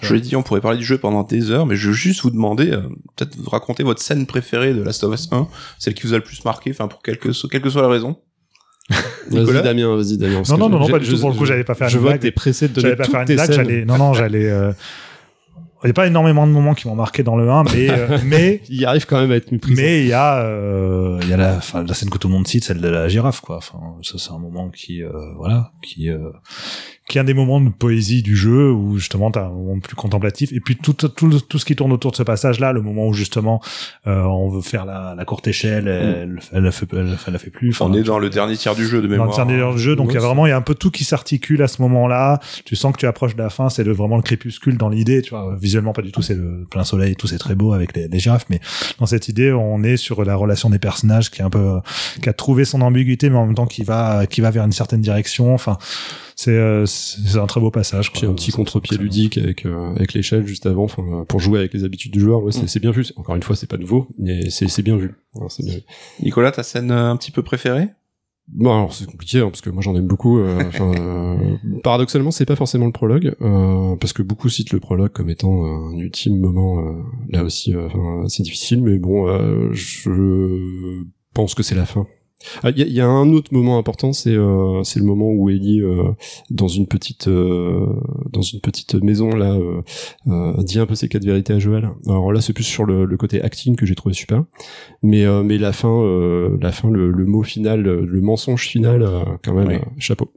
Je 0.00 0.14
l'ai 0.14 0.20
dit, 0.20 0.36
on 0.36 0.42
pourrait 0.42 0.60
parler 0.60 0.78
du 0.78 0.84
jeu 0.84 0.98
pendant 0.98 1.24
des 1.24 1.50
heures, 1.50 1.66
mais 1.66 1.74
je 1.76 1.88
veux 1.88 1.94
juste 1.94 2.22
vous 2.22 2.30
demander, 2.30 2.70
euh, 2.70 2.82
peut-être 3.16 3.36
vous 3.36 3.50
raconter 3.50 3.82
votre 3.82 4.00
scène 4.00 4.24
préférée 4.26 4.72
de 4.72 4.80
Last 4.82 5.02
of 5.04 5.12
Us 5.14 5.28
1, 5.32 5.48
celle 5.78 5.94
qui 5.94 6.06
vous 6.06 6.14
a 6.14 6.16
le 6.16 6.22
plus 6.22 6.44
marqué, 6.44 6.70
enfin 6.70 6.86
pour 6.86 7.02
quelque, 7.02 7.30
quelle 7.48 7.60
que 7.60 7.70
soit 7.70 7.82
la 7.82 7.88
raison. 7.88 8.16
Nicolas 9.30 9.60
Vas-y 9.60 9.64
Damien, 9.64 9.96
vas-y 9.96 10.16
Damien. 10.16 10.42
Non, 10.48 10.56
non, 10.58 10.68
non, 10.68 10.78
non, 10.80 10.88
pas 10.88 10.98
du 10.98 11.08
tout. 11.08 11.18
Pour 11.20 11.30
le 11.30 11.36
coup, 11.36 11.44
j'allais 11.44 11.64
pas 11.64 11.74
faire 11.74 11.88
Je 11.88 11.96
une 11.96 12.00
vois 12.00 12.10
blague. 12.10 12.20
que 12.20 12.26
t'es 12.26 12.32
pressé 12.32 12.68
de 12.68 12.72
donner 12.74 12.82
J'allais 12.88 12.96
pas 12.96 13.04
toutes 13.04 13.12
faire 13.12 13.20
une 13.20 13.26
tes 13.26 13.34
blague, 13.34 13.46
scènes. 13.46 13.56
j'allais, 13.56 13.84
non, 13.84 13.98
non, 13.98 14.12
j'allais, 14.14 14.48
euh, 14.50 14.72
il 15.84 15.86
n'y 15.86 15.90
a 15.90 15.94
pas 15.94 16.06
énormément 16.08 16.44
de 16.46 16.50
moments 16.52 16.74
qui 16.74 16.88
m'ont 16.88 16.96
marqué 16.96 17.22
dans 17.22 17.36
le 17.36 17.48
1, 17.48 17.62
mais, 17.64 17.88
euh, 17.90 18.18
mais, 18.24 18.60
Il 18.68 18.84
arrive 18.84 19.06
quand 19.06 19.20
même 19.20 19.30
à 19.30 19.36
être 19.36 19.52
méprisant. 19.52 19.80
mais 19.80 20.00
il 20.00 20.08
y 20.08 20.12
a, 20.12 20.38
euh, 20.40 21.18
il 21.22 21.28
y 21.28 21.32
a 21.32 21.36
la, 21.36 21.56
enfin, 21.56 21.84
la 21.84 21.94
scène 21.94 22.10
que 22.10 22.18
tout 22.18 22.26
le 22.26 22.34
monde 22.34 22.48
cite, 22.48 22.64
celle 22.64 22.80
de 22.80 22.88
la 22.88 23.06
girafe, 23.08 23.40
quoi. 23.40 23.58
Enfin, 23.58 23.78
ça, 24.02 24.14
c'est 24.18 24.32
un 24.32 24.38
moment 24.38 24.70
qui, 24.70 25.02
euh, 25.04 25.10
voilà, 25.36 25.70
qui, 25.82 26.10
euh, 26.10 26.30
qui 27.08 27.16
est 27.16 27.22
un 27.22 27.24
des 27.24 27.34
moments 27.34 27.58
de 27.58 27.70
poésie 27.70 28.22
du 28.22 28.36
jeu 28.36 28.70
où 28.70 28.98
justement 28.98 29.30
t'as 29.30 29.46
un 29.46 29.50
moment 29.50 29.80
plus 29.80 29.96
contemplatif. 29.96 30.52
Et 30.52 30.60
puis 30.60 30.76
tout, 30.76 30.92
tout, 30.92 31.08
tout, 31.08 31.40
tout 31.40 31.58
ce 31.58 31.64
qui 31.64 31.74
tourne 31.74 31.90
autour 31.90 32.10
de 32.10 32.16
ce 32.16 32.22
passage 32.22 32.60
là 32.60 32.72
le 32.72 32.82
moment 32.82 33.08
où 33.08 33.14
justement 33.14 33.62
euh, 34.06 34.22
on 34.24 34.50
veut 34.50 34.60
faire 34.60 34.84
la, 34.84 35.14
la 35.16 35.24
courte 35.24 35.46
échelle 35.48 35.88
elle, 35.88 36.38
elle, 36.52 36.62
la 36.62 36.70
fait 36.70 36.86
elle, 36.92 37.16
elle 37.26 37.32
la 37.32 37.38
fait 37.38 37.50
plus 37.50 37.80
on 37.80 37.94
est 37.94 38.02
dans 38.02 38.18
le 38.18 38.28
dernier 38.28 38.56
tiers 38.56 38.74
du 38.74 38.86
jeu 38.86 39.00
de 39.00 39.06
dans 39.06 39.12
mémoire. 39.12 39.30
le 39.30 39.34
dernier 39.36 39.74
du 39.74 39.80
jeu 39.80 39.96
donc 39.96 40.10
il 40.10 40.14
y 40.14 40.16
a 40.18 40.20
vraiment 40.20 40.44
il 40.46 40.50
y 40.50 40.52
a 40.52 40.56
un 40.56 40.62
peu 40.62 40.74
tout 40.74 40.90
qui 40.90 41.04
s'articule 41.04 41.62
à 41.62 41.68
ce 41.68 41.80
moment 41.80 42.08
là 42.08 42.40
tu 42.66 42.76
sens 42.76 42.92
que 42.92 42.98
tu 42.98 43.06
approches 43.06 43.34
de 43.34 43.42
la 43.42 43.48
fin 43.48 43.70
c'est 43.70 43.88
vraiment 43.88 44.16
le 44.16 44.22
crépuscule 44.22 44.76
dans 44.76 44.90
l'idée 44.90 45.22
tu 45.22 45.30
vois. 45.30 45.56
Visuellement 45.58 45.94
pas 45.94 46.02
du 46.02 46.12
tout 46.12 46.20
c'est 46.20 46.34
le 46.34 46.66
plein 46.70 46.84
soleil 46.84 47.16
tout 47.16 47.26
c'est 47.26 47.38
très 47.38 47.54
beau 47.54 47.72
avec 47.72 47.96
les, 47.96 48.08
les 48.08 48.18
girafes 48.18 48.46
mais 48.50 48.60
dans 48.98 49.06
cette 49.06 49.28
idée 49.28 49.50
on 49.52 49.82
est 49.82 49.96
sur 49.96 50.24
la 50.24 50.36
relation 50.36 50.68
des 50.68 50.78
personnages 50.78 51.30
qui 51.30 51.40
est 51.40 51.44
un 51.44 51.50
peu 51.50 51.78
qui 52.22 52.28
a 52.28 52.34
trouvé 52.34 52.66
son 52.66 52.82
ambiguïté 52.82 53.30
mais 53.30 53.36
en 53.36 53.46
même 53.46 53.54
temps 53.54 53.66
qui 53.66 53.82
va 53.82 54.26
qui 54.26 54.42
va 54.42 54.50
vers 54.50 54.64
une 54.64 54.72
certaine 54.72 55.00
direction 55.00 55.54
enfin 55.54 55.78
c'est 56.40 56.52
euh, 56.52 56.86
c'est 56.86 57.36
un 57.36 57.46
très 57.46 57.60
beau 57.60 57.72
passage 57.72 58.10
quoi. 58.12 58.20
Puis 58.20 58.28
un 58.28 58.34
petit 58.34 58.52
contre-pied 58.52 58.96
ludique 58.96 59.36
avec 59.38 59.66
euh, 59.66 59.90
avec 59.96 60.12
l'échelle 60.14 60.46
juste 60.46 60.66
avant, 60.66 60.84
enfin 60.84 61.02
euh, 61.02 61.24
pour 61.24 61.40
jouer 61.40 61.58
avec 61.58 61.74
les 61.74 61.82
habitudes 61.82 62.12
du 62.12 62.20
joueur. 62.20 62.44
Ouais, 62.44 62.52
c'est 62.52 62.76
Mm. 62.76 62.80
bien 62.80 62.90
vu. 62.92 63.04
Encore 63.16 63.34
une 63.34 63.42
fois, 63.42 63.56
c'est 63.56 63.68
pas 63.68 63.76
nouveau, 63.76 64.06
mais 64.18 64.48
c'est 64.48 64.68
c'est 64.68 64.82
bien 64.82 64.96
vu. 64.96 65.14
Ouais, 65.34 65.48
c'est 65.50 65.64
bien 65.64 65.74
vu. 65.74 65.82
Nicolas, 66.22 66.52
ta 66.52 66.62
scène 66.62 66.92
un 66.92 67.16
petit 67.16 67.32
peu 67.32 67.42
préférée? 67.42 67.88
Bon, 68.50 68.70
alors 68.72 68.94
c'est 68.94 69.04
compliqué 69.06 69.40
hein, 69.40 69.48
parce 69.50 69.60
que 69.62 69.68
moi 69.70 69.82
j'en 69.82 69.96
aime 69.96 70.06
beaucoup. 70.06 70.38
euh, 70.38 70.62
enfin, 70.68 70.92
euh, 70.96 71.56
paradoxalement, 71.82 72.30
c'est 72.30 72.46
pas 72.46 72.54
forcément 72.56 72.86
le 72.86 72.92
prologue 72.92 73.34
euh, 73.42 73.96
parce 73.96 74.12
que 74.12 74.22
beaucoup 74.22 74.48
citent 74.48 74.72
le 74.72 74.78
prologue 74.78 75.10
comme 75.12 75.30
étant 75.30 75.64
un 75.66 75.98
ultime 75.98 76.38
moment. 76.38 76.78
euh, 76.78 77.02
là 77.30 77.42
aussi, 77.42 77.74
euh, 77.74 77.86
enfin, 77.88 78.28
c'est 78.28 78.44
difficile, 78.44 78.80
mais 78.82 78.96
bon, 78.98 79.26
euh, 79.28 79.70
je 79.72 81.02
pense 81.34 81.54
que 81.56 81.62
c'est 81.64 81.74
la 81.74 81.84
fin. 81.84 82.06
Ah, 82.62 82.70
Il 82.70 82.78
y, 82.78 82.82
a- 82.82 82.86
il 82.86 82.92
y 82.92 83.00
a 83.00 83.06
un 83.08 83.30
autre 83.32 83.52
moment 83.52 83.78
important, 83.78 84.12
c'est 84.12 84.34
euh, 84.34 84.82
c'est 84.84 85.00
le 85.00 85.04
moment 85.04 85.30
où 85.30 85.50
Ellie, 85.50 85.80
euh, 85.82 86.04
dans 86.50 86.68
une 86.68 86.86
petite 86.86 87.28
euh, 87.28 87.86
dans 88.32 88.42
une 88.42 88.60
petite 88.60 88.94
maison 88.94 89.30
là, 89.30 89.52
euh, 89.54 89.82
euh, 90.28 90.62
dit 90.62 90.78
un 90.78 90.86
peu 90.86 90.94
ses 90.94 91.08
quatre 91.08 91.24
vérités 91.24 91.52
à 91.52 91.58
Joël. 91.58 91.88
Alors 92.06 92.32
là, 92.32 92.40
c'est 92.40 92.52
plus 92.52 92.64
sur 92.64 92.84
le, 92.84 93.04
le 93.04 93.16
côté 93.16 93.42
acting 93.42 93.74
que 93.76 93.86
j'ai 93.86 93.94
trouvé 93.96 94.14
super, 94.14 94.44
mais 95.02 95.24
euh, 95.24 95.42
mais 95.42 95.58
la 95.58 95.72
fin, 95.72 95.90
euh, 96.02 96.56
la 96.60 96.72
fin, 96.72 96.90
le, 96.90 97.10
le 97.10 97.26
mot 97.26 97.42
final, 97.42 97.82
le 97.82 98.20
mensonge 98.20 98.66
final, 98.66 99.02
euh, 99.02 99.24
quand 99.44 99.54
même, 99.54 99.66
euh, 99.70 99.84
chapeau. 99.98 100.30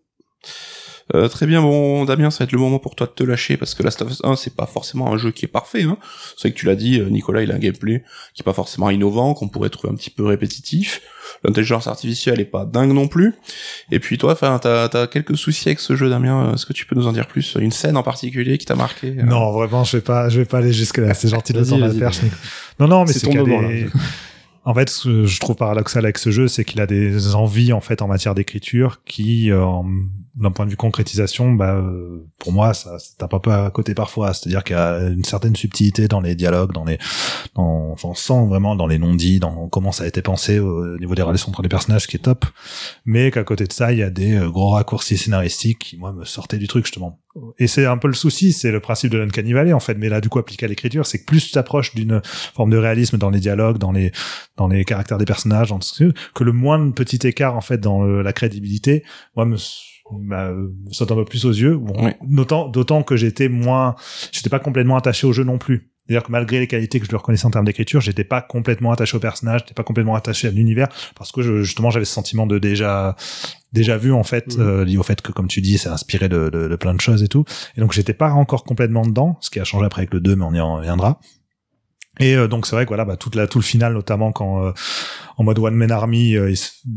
Euh, 1.14 1.28
très 1.28 1.46
bien, 1.46 1.62
bon 1.62 2.06
Damien, 2.06 2.32
ça 2.32 2.40
va 2.40 2.44
être 2.46 2.52
le 2.52 2.60
moment 2.60 2.80
pour 2.80 2.96
toi 2.96 3.08
de 3.08 3.12
te 3.12 3.24
lâcher 3.24 3.58
parce 3.58 3.74
que 3.74 3.84
Last 3.84 4.02
of 4.02 4.12
Us 4.12 4.22
1 4.24 4.36
c'est 4.36 4.56
pas 4.56 4.66
forcément 4.66 5.12
un 5.12 5.18
jeu 5.18 5.32
qui 5.32 5.46
est 5.46 5.50
parfait. 5.50 5.84
Hein. 5.84 5.98
C'est 6.38 6.48
vrai 6.48 6.52
que 6.52 6.58
tu 6.58 6.66
l'as 6.66 6.76
dit, 6.76 7.00
euh, 7.00 7.10
Nicolas, 7.10 7.44
il 7.44 7.52
a 7.52 7.56
un 7.56 7.60
gameplay 7.60 8.04
qui 8.34 8.42
est 8.42 8.46
pas 8.46 8.54
forcément 8.54 8.90
innovant, 8.90 9.34
qu'on 9.34 9.50
pourrait 9.50 9.70
trouver 9.70 9.94
un 9.94 9.96
petit 9.96 10.10
peu 10.10 10.26
répétitif. 10.26 11.02
L'intelligence 11.44 11.88
artificielle 11.88 12.40
est 12.40 12.46
pas 12.46 12.66
dingue 12.66 12.94
non 12.94 13.08
plus. 13.08 13.36
Et 13.92 14.00
puis 14.00 14.18
toi, 14.18 14.34
enfin, 14.34 14.60
t'as 14.62 14.86
as 14.86 15.08
quelques 15.08 15.38
soucis 15.38 15.70
avec 15.70 15.80
ce 15.80 15.96
jeu, 15.96 16.10
Damien. 16.10 16.54
Est-ce 16.54 16.66
que 16.66 16.74
tu 16.74 16.86
peux 16.86 16.96
nous 16.96 17.08
en 17.08 17.14
dire 17.14 17.28
plus? 17.28 17.58
Une 17.60 17.72
scène 17.72 17.98
en 17.98 18.04
particulier 18.04 18.58
qui 18.58 18.66
t'a 18.66 18.76
marqué 18.76 19.16
euh? 19.18 19.24
Non, 19.24 19.52
vraiment, 19.52 19.84
je 19.84 19.98
vais 19.98 20.02
pas, 20.02 20.30
je 20.30 20.40
vais 20.40 20.46
pas 20.46 20.60
aller 20.60 20.74
jusque 20.74 20.98
là. 20.98 21.14
C'est 21.14 21.30
gentil 21.30 21.54
de 21.54 21.64
perche. 22.00 22.22
Nico. 22.22 22.36
Non, 22.80 22.88
non, 22.88 23.06
mais 23.06 23.14
C'est 23.14 23.28
qu'il 23.28 23.36
y 23.36 23.40
a 23.40 23.44
des-. 23.44 23.88
En 24.64 24.76
fait, 24.76 24.90
ce 24.90 25.08
que 25.08 25.26
je 25.26 25.40
trouve 25.40 25.56
paradoxal 25.56 26.06
avec 26.06 26.20
ce 26.20 26.30
jeu, 26.30 26.48
c'est 26.48 26.64
qu'il 26.64 26.82
a 26.82 26.86
des 26.86 27.34
envies 27.34 27.74
en 27.74 27.82
fait 27.82 28.04
en 28.04 28.08
matière 28.08 28.36
d'écriture 28.36 29.02
qui, 29.06 29.52
euh, 29.52 29.66
d'un 30.36 30.52
point 30.52 30.66
de 30.66 30.70
vue 30.70 30.78
concrétisation, 30.78 31.54
bah, 31.54 31.74
euh, 31.76 32.28
pour 32.38 32.52
moi, 32.52 32.76
ça 32.76 33.00
ça 33.00 33.14
tape 33.18 33.34
un 33.34 33.40
peu 33.40 33.52
à 33.52 33.72
côté 33.72 33.96
parfois. 33.96 34.34
C'est-à-dire 34.34 34.64
qu'il 34.64 34.76
y 34.76 34.80
a 34.80 35.00
une 35.08 35.24
certaine 35.24 35.56
subtilité 35.56 36.08
dans 36.08 36.22
les 36.22 36.36
dialogues, 36.36 36.74
dans 36.74 36.86
les, 36.86 37.00
dans, 37.56 37.96
on 38.04 38.46
vraiment 38.46 38.76
dans 38.76 38.86
les 38.86 39.00
non-dits, 39.00 39.40
dans 39.40 39.68
comment 39.68 39.92
ça 39.92 40.04
a 40.04 40.08
été 40.08 40.22
pensé 40.22 40.60
au 40.60 40.98
niveau 41.00 41.16
des 41.16 41.24
relations 41.24 41.50
entre 41.50 41.64
les 41.64 41.70
personnages, 41.70 42.06
qui 42.06 42.18
est 42.18 42.20
top. 42.20 42.46
Mais 43.06 43.32
qu'à 43.32 43.44
côté 43.44 43.66
de 43.66 43.74
ça, 43.74 43.92
il 43.92 43.98
y 43.98 44.04
a 44.04 44.12
des 44.12 44.36
euh, 44.38 44.50
gros 44.50 44.70
raccourcis 44.70 45.18
scénaristiques 45.18 45.80
qui, 45.80 45.98
moi, 45.98 46.14
me 46.14 46.24
sortaient 46.24 46.60
du 46.60 46.68
truc 46.68 46.86
justement. 46.86 47.20
Et 47.60 47.68
c'est 47.68 47.86
un 47.86 47.98
peu 47.98 48.08
le 48.08 48.14
souci, 48.14 48.52
c'est 48.52 48.72
le 48.72 48.80
principe 48.80 49.12
de 49.12 49.18
l'Uncanny 49.18 49.54
Valley 49.54 49.72
en 49.74 49.80
fait, 49.80 49.96
mais 49.96 50.10
là 50.10 50.20
du 50.20 50.28
coup 50.30 50.40
appliqué 50.40 50.66
à 50.66 50.70
l'écriture, 50.70 51.06
c'est 51.06 51.20
que 51.20 51.26
plus 51.26 51.46
tu 51.48 51.52
t'approches 51.52 51.96
d'une 51.96 52.22
forme 52.26 52.70
de 52.72 52.78
réalisme 52.78 53.18
dans 53.18 53.30
les 53.30 53.40
dialogues, 53.40 53.78
dans 53.78 53.92
les 53.94 54.12
dans 54.58 54.68
les 54.68 54.84
caractères 54.84 55.18
des 55.18 55.26
personnages, 55.26 55.70
dans 55.70 55.80
ce 55.82 56.12
que, 56.34 56.44
le 56.44 56.52
moindre 56.52 56.94
petit 56.94 57.26
écart 57.26 57.56
en 57.56 57.62
fait 57.62 57.78
dans 57.80 58.04
le- 58.04 58.22
la 58.22 58.34
crédibilité, 58.34 59.04
moi 59.36 59.46
me 59.46 59.56
bah, 60.14 60.52
me 60.52 60.92
saute 60.92 61.10
un 61.12 61.16
peu 61.16 61.24
plus 61.24 61.46
aux 61.46 61.52
yeux. 61.54 61.78
Bon, 61.78 61.94
Oui. 62.04 62.12
d'autant 62.22 62.68
d'autant 62.68 63.02
que 63.02 63.16
j'étais 63.16 63.48
moins, 63.48 63.96
j'étais 64.34 64.50
pas 64.50 64.60
complètement 64.60 64.98
attaché 64.98 65.26
au 65.26 65.32
jeu 65.32 65.46
non 65.46 65.58
plus. 65.58 65.91
C'est-à-dire 66.12 66.28
que 66.28 66.32
malgré 66.34 66.60
les 66.60 66.68
qualités 66.68 67.00
que 67.00 67.06
je 67.06 67.10
lui 67.10 67.16
reconnaissais 67.18 67.46
en 67.46 67.52
termes 67.52 67.64
d'écriture, 67.66 68.02
j'étais 68.02 68.26
pas 68.26 68.42
complètement 68.42 68.92
attaché 68.92 69.16
au 69.16 69.20
personnage, 69.22 69.62
j'étais 69.62 69.74
pas 69.74 69.84
complètement 69.84 70.16
attaché 70.16 70.50
à 70.50 70.52
l'univers 70.52 70.90
parce 71.16 71.32
que 71.32 71.42
je- 71.42 71.62
justement 71.64 71.90
j'avais 71.90 72.04
ce 72.06 72.14
sentiment 72.14 72.46
de 72.48 72.60
déjà 72.60 73.16
déjà 73.72 73.96
vu 73.98 74.12
en 74.12 74.24
fait 74.24 74.58
Mhm. 74.58 74.62
euh, 74.62 74.84
lié 74.86 74.98
au 74.98 75.04
fait 75.04 75.22
que 75.22 75.32
comme 75.32 75.48
tu 75.48 75.62
dis 75.62 75.78
c'est 75.78 75.88
inspiré 75.88 76.28
de, 76.28 76.50
de, 76.50 76.68
de 76.68 76.76
plein 76.76 76.94
de 76.94 77.00
choses 77.00 77.24
et 77.24 77.30
tout 77.30 77.46
et 77.78 77.80
donc 77.82 77.94
j'étais 77.94 78.14
pas 78.14 78.32
encore 78.32 78.66
complètement 78.66 79.04
dedans 79.06 79.38
ce 79.40 79.50
qui 79.50 79.62
a 79.62 79.64
changé 79.64 79.86
après 79.86 80.02
avec 80.02 80.14
le 80.14 80.20
2 80.20 80.36
mais 80.36 80.44
on 80.44 80.54
y 80.54 80.60
en 80.60 80.76
reviendra 80.76 81.20
et 82.22 82.36
euh, 82.36 82.48
donc 82.48 82.66
c'est 82.66 82.76
vrai 82.76 82.86
que 82.86 82.90
voilà 82.90 83.06
bah, 83.06 83.18
toute 83.18 83.36
la 83.36 83.48
tout 83.48 83.60
le 83.60 83.64
final 83.64 83.94
notamment 83.94 84.32
quand 84.32 84.66
euh, 84.66 84.72
en 85.42 85.44
mode 85.44 85.58
one 85.58 85.74
man 85.74 85.92
army 85.92 86.36
euh, 86.36 86.54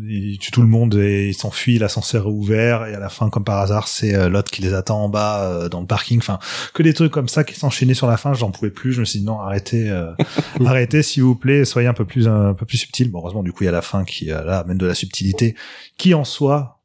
il, 0.07 0.39
tue 0.39 0.51
tout 0.51 0.61
le 0.61 0.69
monde 0.69 0.95
et 0.97 1.29
il 1.29 1.35
s'enfuit 1.35 1.79
l'ascenseur 1.79 2.27
est 2.27 2.31
ouvert 2.31 2.85
et 2.87 2.95
à 2.95 2.99
la 2.99 3.09
fin 3.09 3.31
comme 3.31 3.45
par 3.45 3.59
hasard 3.59 3.89
c'est 3.89 4.15
euh, 4.15 4.29
l'autre 4.29 4.51
qui 4.51 4.61
les 4.61 4.75
attend 4.75 5.03
en 5.03 5.09
bas 5.09 5.43
euh, 5.43 5.69
dans 5.69 5.81
le 5.81 5.87
parking. 5.87 6.19
Enfin 6.19 6.39
que 6.75 6.83
des 6.83 6.93
trucs 6.93 7.11
comme 7.11 7.29
ça 7.29 7.43
qui 7.43 7.55
s'enchaînaient 7.55 7.95
sur 7.95 8.07
la 8.07 8.19
fin 8.19 8.35
j'en 8.35 8.51
pouvais 8.51 8.71
plus. 8.71 8.93
Je 8.93 9.01
me 9.01 9.05
suis 9.07 9.21
dit 9.21 9.25
non 9.25 9.41
arrêtez 9.41 9.89
euh, 9.91 10.13
arrêtez 10.67 11.03
s'il 11.03 11.23
vous 11.23 11.37
plaît 11.37 11.65
soyez 11.65 11.89
un 11.89 11.95
peu 11.95 12.05
plus 12.05 12.29
un 12.29 12.55
peu 12.55 12.67
plus 12.67 12.79
subtil. 12.79 13.11
Bon 13.11 13.21
heureusement 13.21 13.43
du 13.43 13.53
coup 13.53 13.65
il 13.65 13.67
y 13.67 13.71
a 13.71 13.73
la 13.73 13.83
fin 13.83 14.05
qui 14.05 14.27
là 14.27 14.59
amène 14.59 14.79
de 14.79 14.87
la 14.87 14.95
subtilité 14.95 15.55
qui 15.97 16.13
en 16.13 16.25
soi 16.25 16.84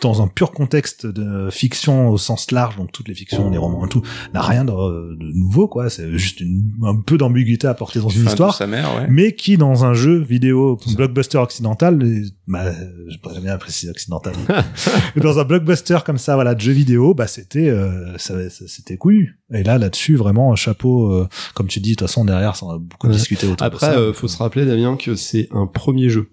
dans 0.00 0.22
un 0.22 0.26
pur 0.26 0.52
contexte 0.52 1.06
de 1.06 1.50
fiction 1.50 2.08
au 2.08 2.16
sens 2.16 2.50
large, 2.50 2.76
donc 2.76 2.92
toutes 2.92 3.08
les 3.08 3.14
fictions, 3.14 3.50
les 3.50 3.58
romans 3.58 3.84
et 3.84 3.88
tout, 3.90 4.00
n'a 4.32 4.40
rien 4.40 4.64
de, 4.64 4.70
de 4.72 5.32
nouveau, 5.34 5.68
quoi. 5.68 5.90
C'est 5.90 6.10
juste 6.16 6.40
une, 6.40 6.72
un 6.82 6.96
peu 6.96 7.18
d'ambiguïté 7.18 7.66
apportée 7.66 7.98
dans 8.00 8.08
une 8.08 8.20
Fin 8.20 8.24
de 8.24 8.28
histoire 8.30 8.54
sa 8.54 8.66
mère, 8.66 8.88
ouais. 8.96 9.06
mais 9.10 9.34
qui 9.34 9.58
dans 9.58 9.84
un 9.84 9.92
jeu 9.92 10.18
vidéo 10.18 10.78
blockbuster 10.96 11.36
occidental, 11.38 12.02
bah, 12.48 12.72
je 13.08 13.18
pourrais 13.18 13.40
bien 13.40 13.58
préciser 13.58 13.90
occidental, 13.90 14.32
mais 15.14 15.20
dans 15.22 15.38
un 15.38 15.44
blockbuster 15.44 15.98
comme 16.06 16.18
ça, 16.18 16.36
voilà, 16.36 16.54
de 16.54 16.60
jeu 16.60 16.72
vidéo, 16.72 17.12
bah 17.12 17.26
c'était, 17.26 17.68
euh, 17.68 18.16
c'était 18.18 18.96
couillu. 18.96 19.40
Et 19.52 19.62
là, 19.62 19.76
là-dessus, 19.76 20.16
vraiment, 20.16 20.52
un 20.52 20.56
chapeau, 20.56 21.12
euh, 21.12 21.28
comme 21.54 21.66
tu 21.68 21.80
dis, 21.80 21.90
de 21.90 21.96
toute 21.96 22.08
façon 22.08 22.24
derrière, 22.24 22.56
ça 22.56 22.64
on 22.66 22.70
a 22.70 22.78
beaucoup 22.78 23.08
Ouais. 23.08 23.12
discuté 23.12 23.46
autour 23.46 23.56
de 23.58 23.74
Après, 23.74 23.86
ça. 23.86 23.98
euh, 23.98 24.12
faut 24.14 24.26
se 24.26 24.38
rappeler, 24.38 24.64
Damien, 24.64 24.96
que 24.96 25.14
c'est 25.16 25.48
un 25.52 25.66
premier 25.66 26.08
jeu 26.08 26.30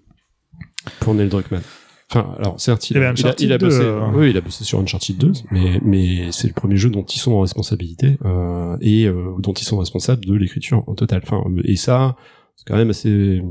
pour 1.00 1.12
Neil 1.14 1.28
Druckmann. 1.28 1.60
Enfin, 2.10 2.34
alors 2.38 2.60
certes, 2.60 2.90
il, 2.90 2.96
Eh 2.96 3.00
ben, 3.00 3.14
a, 3.16 3.18
il, 3.18 3.26
a, 3.26 3.34
il 3.38 3.52
a 3.52 3.58
bossé, 3.58 3.78
2, 3.78 3.84
euh. 3.84 4.00
oui, 4.14 4.30
il 4.30 4.36
a 4.36 4.40
bossé 4.40 4.62
sur 4.64 4.78
Uncharted 4.78 5.16
2, 5.16 5.32
mais 5.50 5.80
mais 5.82 6.30
c'est 6.32 6.46
le 6.48 6.52
premier 6.52 6.76
jeu 6.76 6.90
dont 6.90 7.02
ils 7.04 7.18
sont 7.18 7.32
en 7.32 7.40
responsabilité 7.40 8.18
euh, 8.24 8.76
et 8.80 9.06
euh, 9.06 9.32
dont 9.38 9.54
ils 9.54 9.64
sont 9.64 9.78
responsables 9.78 10.24
de 10.24 10.34
l'écriture 10.34 10.84
au 10.86 10.94
total. 10.94 11.22
Enfin, 11.24 11.42
et 11.64 11.76
ça, 11.76 12.16
c'est 12.56 12.66
quand 12.66 12.76
même 12.76 12.90
assez 12.90 13.42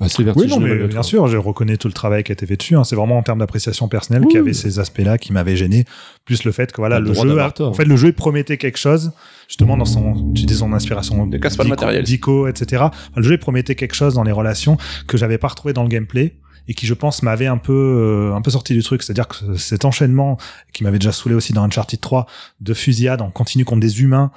assez 0.00 0.20
Oui, 0.20 0.24
vertigineux. 0.24 0.54
non, 0.60 0.60
mais 0.82 0.88
bien 0.88 1.02
sûr, 1.02 1.26
je 1.26 1.36
reconnais 1.36 1.76
tout 1.76 1.86
le 1.88 1.92
travail 1.92 2.24
qui 2.24 2.32
a 2.32 2.34
été 2.34 2.46
fait 2.46 2.56
dessus. 2.56 2.74
hein. 2.74 2.84
C'est 2.84 2.96
vraiment 2.96 3.18
en 3.18 3.22
termes 3.22 3.40
d'appréciation 3.40 3.86
personnelle 3.86 4.22
qu'il 4.22 4.30
y 4.38 4.40
Oui. 4.40 4.48
avait 4.48 4.54
ces 4.54 4.78
aspects-là 4.78 5.18
qui 5.18 5.34
m'avaient 5.34 5.56
gêné, 5.56 5.84
plus 6.24 6.44
le 6.44 6.52
fait 6.52 6.72
que 6.72 6.80
voilà, 6.80 7.00
le 7.00 7.12
jeu, 7.12 7.38
a- 7.38 7.50
tort. 7.50 7.68
en 7.68 7.74
fait, 7.74 7.84
le 7.84 7.96
jeu 7.96 8.10
promettait 8.12 8.56
quelque 8.56 8.78
chose, 8.78 9.12
justement 9.46 9.76
dans 9.76 9.84
son, 9.84 10.32
tu 10.32 10.46
dis 10.46 10.54
son 10.54 10.72
inspiration, 10.72 11.26
Ne 11.26 11.36
casse 11.36 11.58
pas 11.58 11.64
le 11.64 11.68
matériel. 11.68 12.02
d'Ico, 12.02 12.48
etc. 12.48 12.84
Le 13.14 13.22
jeu 13.22 13.36
promettait 13.36 13.74
quelque 13.74 13.94
chose 13.94 14.14
dans 14.14 14.22
les 14.24 14.32
relations 14.32 14.78
que 15.06 15.18
j'avais 15.18 15.36
pas 15.36 15.48
retrouvé 15.48 15.74
dans 15.74 15.82
le 15.82 15.90
gameplay 15.90 16.32
et 16.68 16.74
qui 16.74 16.86
je 16.86 16.94
pense 16.94 17.22
m'avait 17.22 17.46
un 17.46 17.58
peu 17.58 17.72
euh, 17.72 18.34
un 18.34 18.42
peu 18.42 18.50
sorti 18.50 18.72
du 18.74 18.82
truc. 18.82 19.02
C'est-à-dire 19.02 19.28
que 19.28 19.56
cet 19.56 19.84
enchaînement 19.84 20.38
qui 20.72 20.84
m'avait 20.84 20.98
déjà 20.98 21.12
saoulé 21.12 21.34
aussi 21.34 21.52
dans 21.52 21.64
Uncharted 21.64 22.00
3 22.00 22.26
de 22.60 22.74
fusillade 22.74 23.22
en 23.22 23.30
continu 23.30 23.64
contre 23.64 23.80
des 23.80 24.02
humains 24.02 24.30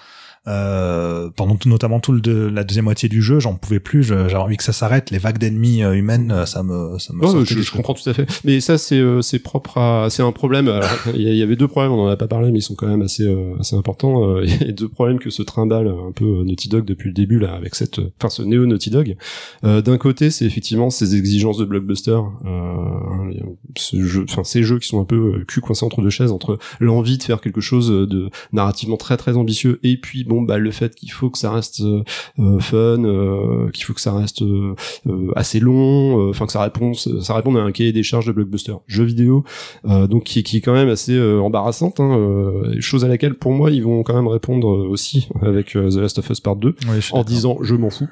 euh, 0.47 1.29
pendant 1.36 1.56
tout, 1.56 1.69
notamment 1.69 1.99
tout 1.99 2.12
le 2.12 2.21
de, 2.21 2.51
la 2.53 2.63
deuxième 2.63 2.86
moitié 2.86 3.10
du 3.10 3.21
jeu 3.21 3.39
j'en 3.39 3.56
pouvais 3.56 3.79
plus 3.79 4.03
j'avais 4.03 4.36
envie 4.36 4.58
que 4.58 4.63
ça 4.63 4.73
s'arrête 4.73 5.10
les 5.12 5.17
vagues 5.17 5.38
d'ennemis 5.38 5.84
euh, 5.84 5.93
humaines 5.93 6.32
euh, 6.32 6.45
ça 6.45 6.63
me 6.63 6.97
ça 6.99 7.13
me 7.13 7.25
sortait 7.25 7.53
je, 7.56 7.62
je 7.62 7.71
comprends 7.71 7.93
tout 7.93 8.10
à 8.10 8.13
fait. 8.13 8.27
Mais 8.43 8.60
ça, 8.60 8.77
c'est 8.77 8.99
euh, 8.99 9.21
c'est 9.21 9.39
propre 9.39 9.77
à, 9.77 10.10
c'est 10.10 10.23
un 10.23 10.32
problème. 10.32 10.71
Il 11.13 11.21
y, 11.21 11.41
avait 11.41 11.56
deux 11.56 11.67
problèmes, 11.67 11.91
on 11.91 12.06
en 12.06 12.08
a 12.08 12.17
pas 12.17 12.27
parlé, 12.27 12.51
mais 12.51 12.60
ils 12.60 12.63
sont 12.63 12.75
quand 12.75 12.88
même 12.88 13.01
assez 13.01 13.23
euh, 13.23 13.56
assez 13.60 13.75
importants. 13.75 14.23
Euh, 14.29 14.45
Il 14.63 14.67
y 14.67 14.69
a 14.69 14.71
deux 14.71 14.89
problèmes 14.89 15.19
que 15.19 15.29
se 15.29 15.41
trimballe 15.41 15.88
un 15.88 16.12
peu 16.12 16.43
Naughty 16.43 16.69
Dog 16.69 16.86
depuis 16.86 17.10
le 17.10 17.13
début 17.13 17.39
là, 17.39 17.53
avec 17.53 17.75
cette, 17.75 17.99
enfin 18.19 18.29
ce 18.29 18.41
néo 18.43 18.65
Naughty 18.65 18.89
Dog. 18.89 19.15
Euh, 19.63 19.82
D'un 19.82 19.97
côté, 19.97 20.29
c'est 20.29 20.45
effectivement 20.45 20.89
ces 20.89 21.15
exigences 21.15 21.58
de 21.58 21.65
blockbuster, 21.65 22.19
euh, 22.45 23.34
ce 23.77 24.01
jeu, 24.03 24.25
enfin 24.29 24.43
ces 24.43 24.63
jeux 24.63 24.79
qui 24.79 24.88
sont 24.88 25.01
un 25.01 25.06
peu 25.06 25.43
cul 25.47 25.62
coincé 25.62 25.86
entre 25.86 26.01
deux 26.01 26.10
chaises, 26.10 26.32
entre 26.32 26.58
l'envie 26.79 27.17
de 27.17 27.23
faire 27.23 27.41
quelque 27.41 27.62
chose 27.62 27.89
de 27.89 28.29
narrativement 28.51 28.97
très 28.97 29.17
très 29.17 29.38
ambitieux 29.38 29.79
et 29.84 29.97
puis 29.97 30.23
bon 30.23 30.33
bah 30.41 30.58
le 30.58 30.72
fait 30.72 30.96
qu'il 30.96 31.12
faut 31.12 31.30
que 31.30 31.38
ça 31.38 31.52
reste 31.52 31.82
euh, 31.82 32.04
euh, 32.39 32.60
fun, 32.60 33.04
euh, 33.04 33.69
qu'il 33.72 33.86
faut 33.86 33.93
que 33.93 34.02
ça 34.02 34.13
reste 34.13 34.41
euh, 34.41 34.76
euh, 35.08 35.32
assez 35.36 35.60
long, 35.60 36.19
euh, 36.19 36.30
enfin 36.30 36.46
que 36.46 36.52
ça 36.52 36.62
réponde, 36.62 36.96
ça 36.96 37.34
réponde 37.36 37.58
à 37.58 37.62
un 37.62 37.72
cahier 37.72 37.91
des 37.91 38.04
charges 38.04 38.26
de 38.26 38.32
blockbuster, 38.32 38.74
jeu 38.88 39.04
vidéo, 39.04 39.43
euh, 39.86 40.08
donc 40.08 40.24
qui, 40.24 40.43
qui 40.43 40.58
est 40.58 40.62
quand 40.62 40.74
même 40.74 40.89
assez 40.89 41.13
euh, 41.13 41.39
embarrassante, 41.39 42.00
hein, 42.00 42.17
euh, 42.17 42.80
chose 42.80 43.06
à 43.06 43.08
laquelle 43.08 43.36
pour 43.36 43.52
moi 43.52 43.72
ils 43.72 43.84
vont 43.84 44.04
quand 44.04 44.15
même 44.15 44.28
répondre 44.28 44.67
aussi 44.67 45.30
avec 45.41 45.76
euh, 45.76 45.89
The 45.89 45.98
Last 45.98 46.19
of 46.19 46.30
Us 46.30 46.39
Part 46.39 46.56
2 46.56 46.69
Oui, 46.69 46.96
je 46.96 47.00
suis 47.02 47.13
en 47.13 47.24
disant 47.24 47.58
je 47.62 47.76
m'en 47.76 47.89
fous. 47.89 48.08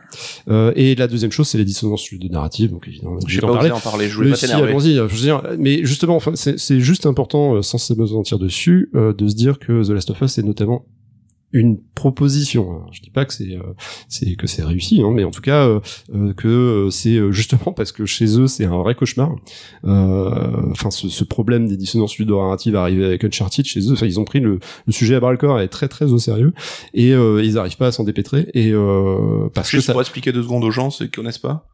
Euh, 0.50 0.72
et 0.76 0.96
la 0.96 1.08
deuxième 1.08 1.32
chose 1.32 1.48
c'est 1.48 1.58
les 1.58 1.66
dissonances 1.66 2.08
de 2.12 2.28
narrative, 2.28 2.72
donc 2.72 2.88
évidemment 2.88 3.20
J'ai 3.26 3.40
pas 3.40 3.48
en 3.48 3.54
parler. 3.54 3.72
en 3.72 3.80
parler, 3.80 4.10
je 4.10 4.16
voulais 4.16 4.30
Mais 4.30 4.36
pas 4.36 4.48
si, 4.48 4.52
allons-y. 4.52 4.96
Je 4.96 5.02
veux 5.02 5.22
dire, 5.22 5.42
mais 5.58 5.84
justement, 5.86 6.16
enfin, 6.16 6.32
c'est 6.36 6.60
c'est 6.60 6.80
juste 6.80 7.06
important, 7.06 7.56
euh, 7.56 7.62
sans 7.62 7.78
se 7.78 7.94
mentir 7.94 8.40
dessus, 8.40 8.90
euh, 8.96 9.14
de 9.14 9.28
se 9.28 9.36
dire 9.36 9.60
que 9.60 9.86
The 9.86 9.90
Last 9.90 10.10
of 10.12 10.22
Us 10.22 10.38
est 10.38 10.44
notamment 10.44 10.86
une 11.54 11.78
proposition. 11.96 12.82
Je 12.92 13.02
dis 13.02 13.10
pas 13.10 13.26
que 13.26 13.34
c'est 13.34 13.56
euh, 13.58 13.74
c'est 14.08 14.36
que 14.36 14.48
c'est 14.48 14.64
réussi, 14.64 15.02
hein, 15.02 15.12
mais 15.14 15.24
en 15.24 15.32
tout 15.32 15.42
cas 15.42 15.68
euh, 15.68 15.80
euh, 16.14 16.34
que 16.34 16.48
euh, 16.48 16.90
c'est 16.90 17.20
justement 17.32 17.74
parce 17.74 17.92
que 17.92 18.06
chez 18.06 18.40
eux 18.40 18.48
c'est 18.48 18.66
un 18.66 18.78
vrai 18.78 18.96
cauchemar. 18.96 19.36
Euh, 19.86 20.70
Enfin, 20.72 20.92
ce, 20.92 21.10
ce 21.10 21.24
problème 21.24 21.68
des 21.68 21.78
dissonances 21.78 22.18
ludonarratives 22.18 22.76
arrivé 22.76 23.06
avec 23.06 23.24
Uncharted 23.24 23.66
chez 23.66 23.82
eux, 23.90 23.94
enfin, 23.94 24.06
ils 24.06 24.20
ont 24.20 24.26
pris 24.26 24.40
le, 24.40 24.60
le 24.88 24.94
sujet 24.94 25.16
à 25.16 25.20
bras 25.20 25.32
le 25.32 25.38
corps 25.38 25.60
et 25.60 25.68
très 25.68 25.88
très 25.88 26.06
au 26.12 26.18
sérieux 26.18 26.54
et 26.94 27.14
euh, 27.14 27.42
ils 27.44 27.58
arrivent 27.58 27.78
pas 27.78 27.88
à 27.88 27.92
s'en 27.92 28.04
dépêtrer 28.04 28.50
et 28.54 28.72
euh, 28.72 29.50
parce 29.54 29.72
que 29.72 29.82
ça. 29.82 29.92
pour 29.94 30.02
expliquer 30.02 30.32
deux 30.32 30.44
secondes 30.44 30.64
aux 30.64 30.72
gens, 30.72 30.90
ceux 30.90 31.06
qui 31.06 31.12
connaissent 31.12 31.38
pas. 31.38 31.68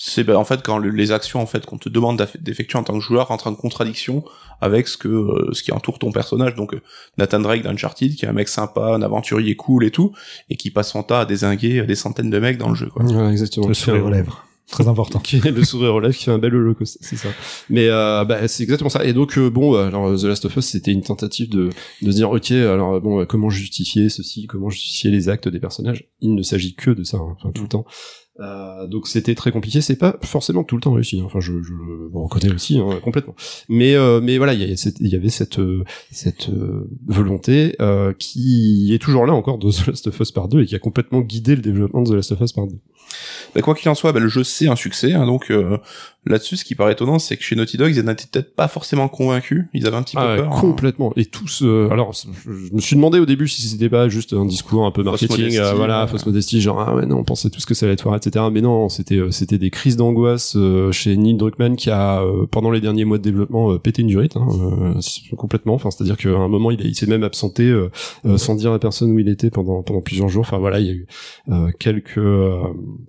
C'est 0.00 0.22
ben, 0.22 0.36
en 0.36 0.44
fait 0.44 0.62
quand 0.62 0.78
le- 0.78 0.90
les 0.90 1.10
actions 1.10 1.40
en 1.42 1.46
fait 1.46 1.66
qu'on 1.66 1.76
te 1.76 1.88
demande 1.88 2.24
d'effectuer 2.40 2.78
en 2.78 2.84
tant 2.84 2.94
que 2.94 3.00
joueur 3.04 3.26
rentrent 3.28 3.48
en 3.48 3.54
contradiction 3.56 4.22
avec 4.60 4.86
ce 4.86 4.96
que 4.96 5.08
euh, 5.08 5.50
ce 5.52 5.64
qui 5.64 5.72
entoure 5.72 5.98
ton 5.98 6.12
personnage. 6.12 6.54
Donc 6.54 6.72
euh, 6.72 6.80
Nathan 7.18 7.40
Drake 7.40 7.64
d'Uncharted, 7.64 8.14
qui 8.14 8.24
est 8.24 8.28
un 8.28 8.32
mec 8.32 8.48
sympa, 8.48 8.94
un 8.94 9.02
aventurier 9.02 9.56
cool 9.56 9.84
et 9.84 9.90
tout, 9.90 10.12
et 10.50 10.56
qui 10.56 10.70
passe 10.70 10.92
son 10.92 11.02
temps 11.02 11.18
à 11.18 11.26
désinguer 11.26 11.82
des 11.82 11.96
centaines 11.96 12.30
de 12.30 12.38
mecs 12.38 12.58
dans 12.58 12.68
le 12.68 12.76
jeu. 12.76 12.86
Quoi. 12.86 13.04
Ouais, 13.04 13.32
exactement. 13.32 13.66
le 13.66 13.74
sourire 13.74 14.06
aux 14.06 14.10
lèvres 14.10 14.44
très 14.70 14.86
important 14.86 15.18
qui 15.24 15.36
est 15.38 15.50
le 15.50 15.64
sourire 15.64 15.94
aux 15.94 16.00
lèvres 16.00 16.14
qui 16.14 16.24
fait 16.24 16.30
un 16.30 16.38
bel 16.38 16.54
holocauste, 16.54 16.98
c'est 17.00 17.16
ça. 17.16 17.30
Mais 17.70 17.88
euh, 17.88 18.24
bah, 18.24 18.46
c'est 18.46 18.62
exactement 18.62 18.90
ça. 18.90 19.04
Et 19.04 19.12
donc 19.14 19.36
euh, 19.38 19.48
bon, 19.50 19.74
euh, 19.74 19.86
alors 19.88 20.14
The 20.16 20.24
Last 20.24 20.44
of 20.44 20.56
Us, 20.56 20.66
c'était 20.66 20.92
une 20.92 21.02
tentative 21.02 21.48
de 21.48 21.70
de 22.02 22.10
se 22.12 22.16
dire 22.16 22.30
ok, 22.30 22.50
alors 22.52 23.00
bon, 23.00 23.20
euh, 23.20 23.24
comment 23.24 23.50
justifier 23.50 24.10
ceci, 24.10 24.46
comment 24.46 24.70
justifier 24.70 25.10
les 25.10 25.28
actes 25.28 25.48
des 25.48 25.58
personnages? 25.58 26.04
Il 26.20 26.34
ne 26.36 26.42
s'agit 26.42 26.74
que 26.74 26.90
de 26.92 27.02
ça, 27.02 27.16
hein, 27.16 27.34
enfin 27.36 27.50
tout 27.50 27.62
le 27.62 27.68
temps. 27.68 27.84
Euh, 28.40 28.86
donc 28.86 29.08
c'était 29.08 29.34
très 29.34 29.50
compliqué. 29.50 29.80
C'est 29.80 29.96
pas 29.96 30.16
forcément 30.22 30.62
tout 30.64 30.76
le 30.76 30.80
temps 30.80 30.92
réussi. 30.92 31.20
hein. 31.20 31.24
Enfin, 31.26 31.40
je, 31.40 31.52
je 31.62 31.72
bon, 31.72 32.20
on 32.20 32.24
reconnais 32.24 32.52
aussi 32.54 32.78
hein, 32.78 33.00
complètement. 33.02 33.34
Mais 33.68 33.94
euh, 33.94 34.20
mais 34.20 34.36
voilà, 34.38 34.54
il 34.54 34.60
y, 34.60 35.14
avait 35.16 35.28
cette 35.28 35.58
euh, 35.58 35.84
cette 36.12 36.48
euh, 36.48 36.88
volonté 37.06 37.74
euh, 37.80 38.12
qui 38.18 38.90
est 38.94 38.98
toujours 39.02 39.26
là 39.26 39.32
encore 39.34 39.58
de 39.58 39.70
The 39.70 39.88
Last 39.88 40.06
of 40.06 40.20
Us 40.20 40.30
Part 40.32 40.48
2 40.48 40.62
et 40.62 40.66
qui 40.66 40.74
a 40.76 40.78
complètement 40.78 41.20
guidé 41.20 41.56
le 41.56 41.62
développement 41.62 42.02
de 42.02 42.10
The 42.10 42.14
Last 42.14 42.32
of 42.32 42.40
Us 42.40 42.52
Part 42.52 42.68
2. 42.68 42.76
Ben, 43.54 43.62
quoi 43.62 43.74
qu'il 43.74 43.88
en 43.88 43.94
soit, 43.94 44.12
ben, 44.12 44.20
le 44.22 44.28
jeu 44.28 44.44
c'est 44.44 44.68
un 44.68 44.76
succès. 44.76 45.12
hein, 45.14 45.26
donc 45.26 45.52
là-dessus, 46.28 46.56
ce 46.56 46.64
qui 46.64 46.74
paraît 46.74 46.92
étonnant, 46.92 47.18
c'est 47.18 47.36
que 47.36 47.42
chez 47.42 47.56
Naughty 47.56 47.76
Dog, 47.76 47.92
ils 47.94 48.02
n'étaient 48.02 48.26
peut-être 48.30 48.54
pas 48.54 48.68
forcément 48.68 49.08
convaincus. 49.08 49.66
Ils 49.74 49.86
avaient 49.86 49.96
un 49.96 50.02
petit 50.02 50.16
peu 50.16 50.22
Ah, 50.22 50.36
peur. 50.36 50.52
hein. 50.52 50.60
complètement. 50.60 51.12
Et 51.16 51.24
tous. 51.26 51.62
euh, 51.62 51.88
alors, 51.90 52.12
je, 52.12 52.74
me 52.74 52.80
suis 52.80 52.96
demandé 52.96 53.18
au 53.18 53.26
début 53.26 53.48
si 53.48 53.62
c'était 53.62 53.88
pas 53.88 54.08
juste 54.08 54.32
un 54.32 54.44
discours 54.44 54.84
un 54.86 54.90
peu 54.90 55.02
marketing, 55.02 55.56
euh, 55.58 55.72
voilà, 55.74 56.06
fausse 56.06 56.26
modestie, 56.26 56.60
genre 56.60 56.80
ah 56.80 56.94
ouais 56.94 57.06
non, 57.06 57.18
on 57.18 57.24
pensait 57.24 57.50
tout 57.50 57.60
ce 57.60 57.66
que 57.66 57.74
ça 57.74 57.86
allait 57.86 57.92
être 57.94 58.14
etc. 58.16 58.44
Mais 58.52 58.60
non, 58.60 58.88
c'était 58.88 59.16
euh, 59.16 59.30
c'était 59.30 59.58
des 59.58 59.70
crises 59.70 59.96
d'angoisse 59.96 60.54
euh, 60.56 60.92
chez 60.92 61.16
Neil 61.16 61.34
Druckmann 61.36 61.76
qui 61.76 61.90
a 61.90 62.22
euh, 62.22 62.46
pendant 62.50 62.70
les 62.70 62.80
derniers 62.80 63.04
mois 63.04 63.18
de 63.18 63.22
développement 63.22 63.72
euh, 63.72 63.78
pété 63.78 64.02
une 64.02 64.08
durite, 64.08 64.36
hein, 64.36 64.46
euh, 64.60 65.36
complètement. 65.36 65.74
Enfin, 65.74 65.90
c'est-à-dire 65.90 66.16
qu'à 66.16 66.30
un 66.30 66.48
moment 66.48 66.70
il, 66.70 66.80
il 66.84 66.94
s'est 66.94 67.06
même 67.06 67.24
absenté 67.24 67.72
sans 68.36 68.54
dire 68.54 68.72
à 68.72 68.78
personne 68.78 69.10
où 69.12 69.18
il 69.18 69.28
était 69.28 69.50
pendant 69.50 69.82
pendant 69.82 70.00
plusieurs 70.00 70.28
jours. 70.28 70.42
Enfin 70.42 70.58
voilà, 70.58 70.80
il 70.80 70.86
y 70.86 70.90
a 70.90 70.92
eu 70.92 71.06
euh, 71.50 71.70
quelques 71.78 72.18
euh, 72.18 72.58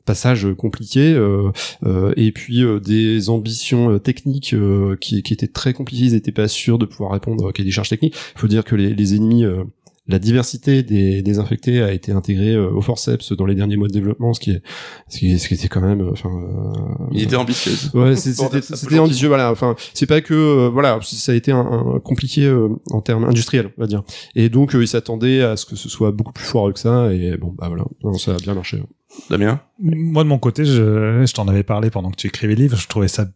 passages 0.06 0.48
compliqués 0.58 1.14
euh, 1.14 1.52
euh, 1.86 2.14
et 2.18 2.32
puis 2.32 2.64
euh, 2.64 2.80
des 3.14 3.30
ambitions 3.30 3.92
euh, 3.92 4.00
techniques 4.00 4.54
euh, 4.54 4.96
qui, 5.00 5.18
étaient 5.18 5.48
très 5.48 5.74
compliquées. 5.74 6.06
Ils 6.06 6.14
n'étaient 6.14 6.32
pas 6.32 6.48
sûrs 6.48 6.78
de 6.78 6.86
pouvoir 6.86 7.12
répondre 7.12 7.50
à 7.50 7.52
des 7.52 7.72
charges 7.72 7.90
techniques. 7.90 8.16
Il 8.36 8.40
faut 8.40 8.48
dire 8.48 8.64
que 8.64 8.76
les, 8.76 9.16
ennemis, 9.16 9.44
euh, 9.44 9.64
la 10.10 10.20
diversité 10.20 10.84
des, 10.84 11.22
des 11.22 11.40
infectés 11.40 11.82
a 11.82 11.94
été 11.94 12.12
intégrée 12.12 12.54
euh, 12.56 12.70
au 12.72 12.82
forceps 12.82 13.32
dans 13.34 13.46
les 13.46 13.56
derniers 13.56 13.78
mois 13.78 13.88
de 13.88 13.94
développement, 13.94 14.34
ce 14.34 14.40
qui 14.40 14.52
est, 14.52 14.62
ce 15.08 15.20
qui, 15.20 15.40
ce 15.40 15.48
qui 15.48 15.54
était 15.54 15.68
quand 15.68 15.82
même, 15.82 16.02
euh, 16.02 16.12
enfin, 16.12 16.30
euh, 16.30 17.06
Il 17.14 17.22
était 17.24 17.36
ambitieuse. 17.36 17.92
Ouais, 17.94 18.16
c'était 18.16 19.00
ambitieux, 19.00 19.28
voilà. 19.28 19.52
Enfin, 19.52 19.76
c'est 19.94 20.08
pas 20.08 20.22
que, 20.22 20.34
euh, 20.34 20.70
voilà, 20.70 21.00
ça 21.04 21.32
a 21.32 21.36
été 21.36 21.52
un, 21.52 21.60
un 21.60 22.00
compliqué 22.00 22.46
euh, 22.46 22.70
en 22.92 23.02
termes 23.02 23.24
industriels, 23.24 23.72
on 23.78 23.82
va 23.82 23.88
dire. 23.88 24.04
Et 24.36 24.50
donc, 24.50 24.76
euh, 24.76 24.82
ils 24.84 24.88
s'attendaient 24.88 25.42
à 25.42 25.56
ce 25.56 25.66
que 25.66 25.76
ce 25.76 25.88
soit 25.90 26.12
beaucoup 26.12 26.34
plus 26.34 26.46
foireux 26.46 26.74
que 26.74 26.80
ça. 26.80 27.14
Et 27.14 27.38
bon, 27.38 27.54
bah 27.58 27.68
voilà, 27.68 27.86
Non, 28.04 28.14
ça 28.16 28.34
a 28.34 28.38
bien 28.38 28.56
marché. 28.56 28.82
Damien? 29.30 29.62
Moi, 29.80 30.24
de 30.24 30.30
mon 30.30 30.40
côté, 30.40 30.66
je, 30.66 31.24
je 31.26 31.34
t'en 31.34 31.48
avais 31.48 31.64
parlé 31.64 31.90
pendant 31.92 32.10
que 32.10 32.16
tu 32.16 32.28
écrivais 32.28 32.56
le 32.56 32.62
livre. 32.64 32.78
Je 32.78 32.88
trouvais 32.88 33.08
ça. 33.08 33.28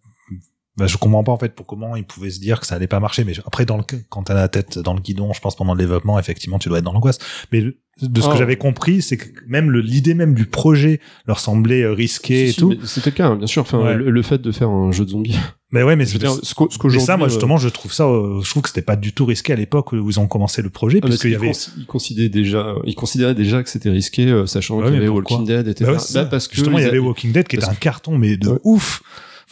Bah, 0.76 0.88
je 0.88 0.98
comprends 0.98 1.24
pas 1.24 1.32
en 1.32 1.38
fait 1.38 1.54
pour 1.54 1.68
comment 1.68 1.96
ils 1.96 2.04
pouvaient 2.04 2.32
se 2.32 2.40
dire 2.40 2.60
que 2.60 2.66
ça 2.66 2.74
allait 2.76 2.88
pas 2.88 3.00
marcher. 3.00 3.24
Mais 3.24 3.34
après, 3.46 3.64
dans 3.66 3.78
le, 3.78 3.84
quand 4.10 4.24
t'as 4.24 4.34
la 4.34 4.48
tête 4.48 4.80
dans 4.80 4.96
le 4.96 5.02
guidon, 5.02 5.32
je 5.32 5.40
pense 5.40 5.56
pendant 5.56 5.74
le 5.76 5.80
développement, 5.80 6.18
effectivement, 6.18 6.58
tu 6.58 6.68
dois 6.70 6.80
être 6.80 6.84
dans 6.86 6.94
l'angoisse. 6.94 7.20
Mais 7.52 7.62
de 7.62 8.22
ce 8.22 8.28
Oh. 8.28 8.32
que 8.32 8.38
j'avais 8.40 8.56
compris, 8.56 9.04
c'est 9.04 9.18
que 9.18 9.28
même 9.46 9.72
l'idée 9.72 10.16
même 10.16 10.34
du 10.34 10.48
projet 10.48 11.00
leur 11.28 11.40
semblait 11.40 11.84
euh, 11.84 11.94
risquée 11.94 12.46
Si, 12.46 12.50
et 12.50 12.52
si, 12.54 12.60
tout. 12.60 12.76
C'était 12.86 13.12
le 13.12 13.16
cas, 13.16 13.28
hein, 13.28 13.36
bien 13.36 13.46
sûr. 13.46 13.62
Enfin, 13.62 13.84
Ouais. 13.84 13.94
le, 13.96 14.10
le 14.10 14.22
fait 14.24 14.40
de 14.42 14.52
faire 14.52 14.70
un 14.70 14.92
jeu 14.92 15.06
de 15.06 15.12
zombies. 15.12 15.38
Mais 15.72 15.84
ouais, 15.84 15.96
mais 15.96 16.06
Je 16.06 16.14
veux 16.14 16.20
c'est 16.20 16.26
dire, 16.26 16.32
ce 16.42 16.88
mais 16.88 17.00
ça, 17.00 17.18
moi 17.18 17.28
euh, 17.28 17.30
justement, 17.30 17.58
je 17.58 17.70
trouve 17.70 17.94
ça, 17.94 18.06
euh, 18.08 18.42
je 18.42 18.50
trouve 18.50 18.64
que 18.64 18.70
c'était 18.70 18.82
pas 18.82 18.96
du 18.96 19.14
tout 19.14 19.26
risqué 19.26 19.54
à 19.54 19.56
l'époque 19.56 19.92
où 19.92 20.10
ils 20.10 20.20
ont 20.20 20.28
commencé 20.28 20.64
le 20.64 20.72
projet, 20.72 21.02
Ah, 21.04 21.06
puisqu'il 21.06 21.30
y 21.30 21.34
ils 21.34 21.36
avait. 21.36 21.52
cons- 21.52 21.72
ils 21.78 21.86
considéraient 21.86 22.30
déjà, 22.30 22.76
ils 22.86 22.96
considéraient 22.96 23.36
déjà 23.36 23.62
que 23.62 23.70
c'était 23.70 23.92
risqué, 23.92 24.44
sachant 24.48 24.78
Ouais, 24.80 24.86
qu'il 24.86 24.96
y 24.96 24.98
avait 24.98 25.08
Walking 25.08 25.46
Dead, 25.46 25.68
etc. 25.68 25.86
Bah 25.86 25.92
ouais, 25.94 26.00
ça. 26.00 26.26
parce 26.26 26.48
que 26.48 26.56
justement, 26.56 26.80
il 26.80 26.84
y 26.86 26.88
avait 26.88 26.98
Walking 26.98 27.32
Dead 27.32 27.48
qui 27.48 27.58
était 27.58 27.66
parce 27.66 27.78
un 27.78 27.80
carton, 27.80 28.18
mais 28.18 28.38
de 28.38 28.60
ouf. 28.64 29.04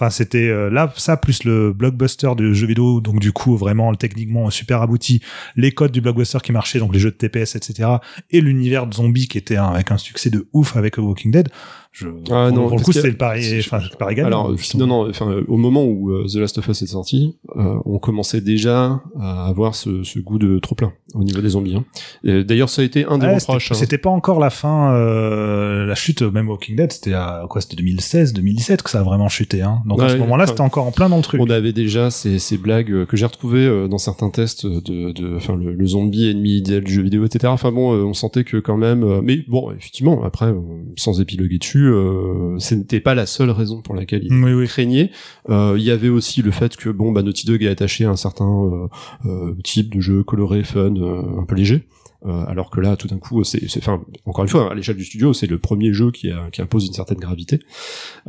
Enfin, 0.01 0.09
c'était 0.09 0.47
euh, 0.47 0.71
là, 0.71 0.91
ça 0.97 1.15
plus 1.15 1.43
le 1.43 1.73
blockbuster 1.73 2.31
de 2.35 2.53
jeux 2.53 2.65
vidéo, 2.65 3.01
donc 3.01 3.19
du 3.19 3.31
coup 3.31 3.55
vraiment 3.55 3.93
techniquement 3.93 4.49
super 4.49 4.81
abouti, 4.81 5.21
les 5.55 5.73
codes 5.73 5.91
du 5.91 6.01
blockbuster 6.01 6.39
qui 6.41 6.51
marchaient, 6.51 6.79
donc 6.79 6.91
les 6.91 6.99
jeux 6.99 7.11
de 7.11 7.15
TPS, 7.15 7.55
etc., 7.55 7.87
et 8.31 8.41
l'univers 8.41 8.87
de 8.87 8.95
zombies 8.95 9.27
qui 9.27 9.37
était 9.37 9.57
avec 9.57 9.91
un 9.91 9.99
succès 9.99 10.31
de 10.31 10.47
ouf 10.53 10.75
avec 10.75 10.97
Walking 10.97 11.29
Dead. 11.29 11.49
Je, 11.91 12.07
Ah, 12.31 12.51
non, 12.51 12.67
pour 12.67 12.77
le 12.77 12.83
coup, 12.83 12.93
c'était 12.93 13.09
le 13.09 13.17
pari, 13.17 13.59
enfin, 13.59 13.81
pari 13.99 14.15
gagnant, 14.15 14.27
Alors, 14.27 14.49
euh, 14.51 14.57
justement. 14.57 14.87
non, 14.87 15.03
non, 15.03 15.09
enfin, 15.09 15.29
euh, 15.29 15.43
au 15.47 15.57
moment 15.57 15.83
où 15.83 16.11
euh, 16.11 16.25
The 16.25 16.35
Last 16.35 16.57
of 16.57 16.67
Us 16.67 16.81
est 16.81 16.87
sorti, 16.87 17.37
euh, 17.57 17.75
on 17.85 17.99
commençait 17.99 18.41
déjà 18.41 19.01
à 19.19 19.47
avoir 19.47 19.75
ce, 19.75 20.03
ce 20.03 20.19
goût 20.19 20.39
de 20.39 20.59
trop 20.59 20.75
plein 20.75 20.93
au 21.13 21.23
niveau 21.23 21.41
des 21.41 21.49
zombies. 21.49 21.75
Hein. 21.75 22.43
D'ailleurs, 22.43 22.69
ça 22.69 22.81
a 22.81 22.85
été 22.85 23.05
un 23.05 23.17
des 23.17 23.27
reproches. 23.27 23.73
c'était 23.73 23.97
hein. 23.97 23.99
pas 24.03 24.09
encore 24.09 24.39
la 24.39 24.49
fin, 24.49 24.93
euh, 24.93 25.85
la 25.85 25.95
chute, 25.95 26.21
même 26.21 26.49
Walking 26.49 26.75
Dead, 26.75 26.91
c'était 26.91 27.13
à 27.13 27.45
quoi 27.49 27.61
C'était 27.61 27.75
2016, 27.75 28.33
2017 28.33 28.81
que 28.81 28.89
ça 28.89 29.01
a 29.01 29.03
vraiment 29.03 29.29
chuté. 29.29 29.61
Hein. 29.61 29.81
Donc 29.85 30.01
à 30.01 30.09
ce 30.09 30.15
moment-là, 30.17 30.47
c'était 30.47 30.61
encore 30.61 30.85
en 30.87 30.91
plein 30.91 31.09
dans 31.09 31.17
le 31.17 31.23
truc. 31.23 31.41
On 31.41 31.49
avait 31.49 31.73
déjà 31.73 32.09
ces, 32.11 32.39
ces 32.39 32.57
blagues 32.57 32.91
euh, 32.91 33.05
que 33.05 33.17
j'ai 33.17 33.25
retrouvées 33.25 33.65
euh, 33.65 33.87
dans 33.87 33.97
certains 33.97 34.29
tests 34.29 34.65
de, 34.65 35.11
de, 35.11 35.35
enfin 35.35 35.55
le, 35.55 35.73
le 35.73 35.85
zombie 35.85 36.29
ennemi 36.29 36.57
idéal 36.57 36.83
du 36.83 36.93
jeu 36.93 37.01
vidéo, 37.01 37.25
etc. 37.25 37.51
Enfin 37.51 37.71
bon, 37.71 37.93
euh, 37.93 38.03
on 38.03 38.13
sentait 38.13 38.43
que 38.43 38.57
quand 38.57 38.77
même, 38.77 39.03
euh, 39.03 39.21
mais 39.21 39.43
bon, 39.47 39.71
effectivement, 39.71 40.23
après, 40.23 40.47
euh, 40.47 40.59
sans 40.97 41.19
épiloguer 41.19 41.57
dessus, 41.57 41.80
euh, 41.87 42.59
ce 42.59 42.75
n'était 42.75 42.99
pas 42.99 43.15
la 43.15 43.25
seule 43.25 43.49
raison 43.51 43.81
pour 43.81 43.95
laquelle 43.95 44.23
il 44.23 44.33
Oui, 44.43 44.53
oui. 44.53 44.67
craignait. 44.67 45.11
Euh, 45.49 45.75
Il 45.77 45.83
y 45.83 45.91
avait 45.91 46.09
aussi 46.09 46.41
le 46.41 46.51
fait 46.51 46.75
que 46.75 46.89
bon, 46.89 47.11
bah 47.11 47.21
Naughty 47.23 47.45
Dog 47.47 47.63
est 47.63 47.67
attaché 47.69 48.05
à 48.05 48.09
un 48.09 48.15
certain 48.15 48.87
euh, 49.25 49.53
type 49.63 49.93
de 49.95 50.01
jeu 50.01 50.23
coloré, 50.23 50.63
fun, 50.63 50.93
un 50.95 51.45
peu 51.45 51.55
léger. 51.55 51.87
Alors 52.23 52.69
que 52.69 52.79
là, 52.79 52.95
tout 52.97 53.07
d'un 53.07 53.17
coup, 53.17 53.43
c'est, 53.43 53.59
enfin, 53.77 53.99
encore 54.27 54.43
une 54.43 54.49
fois, 54.49 54.71
à 54.71 54.75
l'échelle 54.75 54.95
du 54.95 55.03
studio, 55.05 55.33
c'est 55.33 55.47
le 55.47 55.57
premier 55.57 55.91
jeu 55.91 56.11
qui, 56.11 56.29
a- 56.29 56.49
qui 56.51 56.61
impose 56.61 56.85
une 56.85 56.93
certaine 56.93 57.17
gravité. 57.17 57.59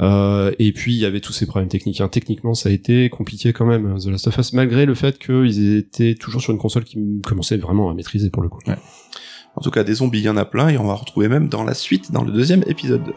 Et 0.01 0.73
puis, 0.75 0.95
il 0.95 0.99
y 0.99 1.05
avait 1.05 1.21
tous 1.21 1.35
ces 1.35 1.45
problèmes 1.45 1.69
techniques. 1.69 2.01
hein. 2.01 2.09
Techniquement, 2.09 2.55
ça 2.55 2.71
a 2.71 2.73
été 2.73 3.11
compliqué 3.11 3.53
quand 3.53 3.67
même, 3.67 3.99
The 3.99 4.07
Last 4.07 4.29
of 4.29 4.39
Us, 4.39 4.55
malgré 4.55 4.87
le 4.87 4.95
fait 4.95 5.19
qu'ils 5.19 5.77
étaient 5.77 6.15
toujours 6.15 6.41
sur 6.41 6.53
une 6.55 6.59
console 6.59 6.85
qui 6.85 6.99
commençait 7.27 7.59
vraiment 7.59 7.91
à 7.91 7.95
maîtriser 7.95 8.31
pour 8.31 8.43
le 8.43 8.49
coup. 8.49 8.61
En 9.55 9.61
tout 9.61 9.71
cas, 9.71 9.85
des 9.85 9.95
zombies, 9.95 10.21
il 10.21 10.25
y 10.25 10.29
en 10.29 10.37
a 10.37 10.45
plein, 10.45 10.69
et 10.69 10.79
on 10.79 10.85
va 10.85 10.95
retrouver 10.95 11.29
même 11.29 11.49
dans 11.49 11.65
la 11.65 11.75
suite, 11.75 12.13
dans 12.13 12.25
le 12.25 12.33
deuxième 12.33 12.65
épisode. 12.67 13.13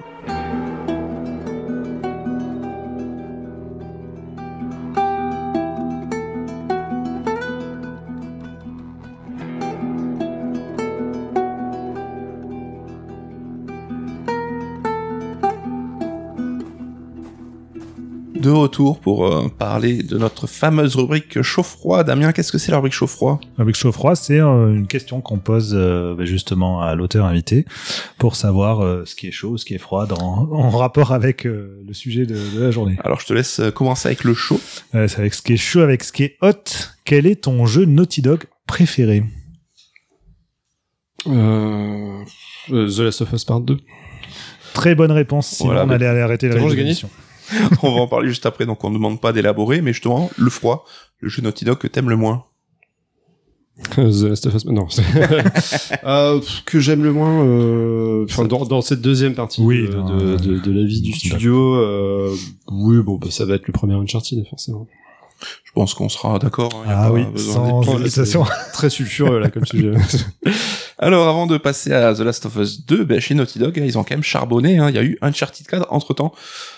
De 18.46 18.52
retour 18.52 19.00
pour 19.00 19.26
euh, 19.26 19.48
parler 19.50 20.04
de 20.04 20.20
notre 20.20 20.46
fameuse 20.46 20.96
rubrique 20.96 21.42
chaud-froid. 21.42 22.04
Damien, 22.04 22.32
qu'est-ce 22.32 22.52
que 22.52 22.60
c'est 22.60 22.70
la 22.70 22.78
rubrique 22.78 22.94
chaud-froid? 22.94 23.40
Avec 23.58 23.74
chaud-froid, 23.74 24.16
c'est 24.16 24.40
euh, 24.40 24.72
une 24.72 24.86
question 24.86 25.20
qu'on 25.20 25.40
pose 25.40 25.74
euh, 25.76 26.14
bah, 26.14 26.26
justement 26.26 26.80
à 26.80 26.94
l'auteur 26.94 27.26
invité 27.26 27.66
pour 28.20 28.36
savoir 28.36 28.82
euh, 28.82 29.04
ce 29.06 29.16
qui 29.16 29.26
est 29.26 29.32
chaud, 29.32 29.58
ce 29.58 29.66
qui 29.66 29.74
est 29.74 29.80
froid 29.80 30.06
dans, 30.06 30.18
en 30.52 30.70
rapport 30.70 31.12
avec 31.12 31.48
euh, 31.48 31.82
le 31.88 31.94
sujet 31.96 32.28
de, 32.28 32.36
de 32.36 32.62
la 32.62 32.70
journée. 32.70 32.98
Alors, 33.04 33.20
je 33.20 33.26
te 33.26 33.34
laisse 33.34 33.60
commencer 33.74 34.10
avec 34.10 34.24
le 34.24 34.36
chaud. 34.36 34.62
Euh, 34.94 35.08
c'est 35.08 35.18
avec 35.22 35.34
ce 35.34 35.42
qui 35.42 35.54
est 35.54 35.58
chaud, 35.58 35.80
avec 35.80 36.04
ce 36.04 36.12
qui 36.12 36.26
est 36.26 36.38
hot. 36.44 36.52
Quel 37.04 37.26
est 37.26 37.46
ton 37.46 37.66
jeu 37.66 37.86
Naughty 37.86 38.22
Dog 38.22 38.44
préféré? 38.68 39.24
The 41.26 41.32
Last 42.70 43.22
of 43.22 43.34
Us 43.34 43.44
Part 43.44 43.62
2. 43.62 43.80
Très 44.76 44.94
bonne 44.94 45.12
réponse. 45.12 45.48
Sinon, 45.48 45.70
Voilà, 45.72 45.86
on 45.86 45.90
allait 45.90 46.06
arrêter 46.22 46.48
la 46.48 46.60
C'est 46.94 47.08
on 47.84 47.96
va 47.96 48.02
en 48.02 48.08
parler 48.08 48.28
juste 48.30 48.46
après, 48.46 48.66
donc 48.66 48.84
on 48.84 48.90
ne 48.90 48.96
demande 48.96 49.20
pas 49.22 49.34
d'élaborer, 49.34 49.82
mais 49.82 49.94
justement, 49.94 50.30
le 50.38 50.50
froid, 50.50 50.86
le 51.20 51.30
jeu 51.30 51.42
Naughty 51.42 51.66
Dog 51.66 51.78
que 51.78 51.88
t'aimes 51.88 52.10
le 52.10 52.16
moins. 52.18 52.46
The 53.96 53.98
Last 54.24 54.46
of 54.48 54.56
Us, 54.56 54.66
non. 54.66 54.88
euh, 56.06 56.40
que 56.66 56.80
j'aime 56.80 57.04
le 57.04 57.12
moins, 57.12 57.44
euh, 57.46 58.26
dans, 58.48 58.64
dans 58.66 58.82
cette 58.82 59.02
deuxième 59.02 59.36
partie 59.36 59.62
Oui, 59.62 59.88
de, 59.88 59.92
dans- 59.94 60.06
de, 60.18 60.38
de, 60.38 60.60
de 60.60 60.72
la 60.72 60.86
vie 60.88 61.02
du 61.02 61.12
studio, 61.12 61.76
euh, 61.76 62.34
oui, 62.72 62.98
bon, 63.04 63.18
bah, 63.18 63.28
ça 63.32 63.44
va 63.46 63.56
être 63.56 63.68
le 63.68 63.74
premier 63.74 63.96
Uncharted, 63.96 64.46
forcément. 64.50 64.88
Je 65.66 65.72
pense 65.74 65.94
qu'on 65.94 66.08
sera 66.08 66.40
d'accord. 66.40 66.72
hein, 66.74 66.90
Ah 66.90 67.08
pas 67.08 67.12
oui, 67.12 67.26
sans 67.36 68.00
hésitation. 68.00 68.46
Très 68.72 68.90
sulfureux, 68.90 69.40
là, 69.40 69.50
comme 69.50 69.66
sujet. 69.66 69.92
Alors, 70.98 71.28
avant 71.28 71.46
de 71.46 71.58
passer 71.58 71.92
à 71.92 72.14
The 72.14 72.20
Last 72.20 72.46
of 72.46 72.56
Us 72.56 72.86
2, 72.86 73.04
ben, 73.04 73.20
chez 73.20 73.34
Naughty 73.36 73.60
Dog, 73.60 73.76
ils 73.76 73.98
ont 73.98 74.04
quand 74.04 74.14
même 74.16 74.24
charbonné. 74.24 74.78
hein. 74.78 74.90
Il 74.90 74.96
y 74.96 74.98
a 74.98 75.04
eu 75.04 75.18
Uncharted 75.22 75.68
4 75.68 75.88
entre 75.90 76.14
temps. 76.14 76.34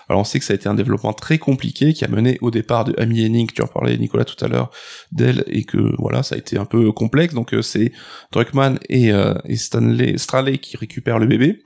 Alors, 0.10 0.22
on 0.22 0.24
sait 0.24 0.40
que 0.40 0.46
ça 0.46 0.54
a 0.54 0.56
été 0.56 0.68
un 0.68 0.74
développement 0.74 1.14
très 1.14 1.38
compliqué 1.38 1.94
qui 1.94 2.04
a 2.04 2.08
mené 2.08 2.40
au 2.42 2.50
départ 2.50 2.84
de 2.86 2.96
Amy 3.00 3.24
Hennig, 3.24 3.54
tu 3.54 3.62
en 3.62 3.68
parlais 3.68 3.96
Nicolas 3.98 4.26
tout 4.26 4.44
à 4.44 4.48
l'heure, 4.48 4.72
d'elle, 5.12 5.44
et 5.46 5.66
que 5.66 5.78
voilà, 6.00 6.24
ça 6.24 6.34
a 6.34 6.38
été 6.40 6.58
un 6.58 6.66
peu 6.66 6.92
complexe. 6.92 7.36
Donc, 7.36 7.54
euh, 7.54 7.62
c'est 7.62 7.92
Druckmann 8.32 8.80
et, 8.90 9.12
euh, 9.12 9.36
et 9.46 9.56
Stanley, 9.56 10.18
Straley 10.18 10.58
qui 10.58 10.78
récupèrent 10.78 11.20
le 11.20 11.28
bébé. 11.28 11.62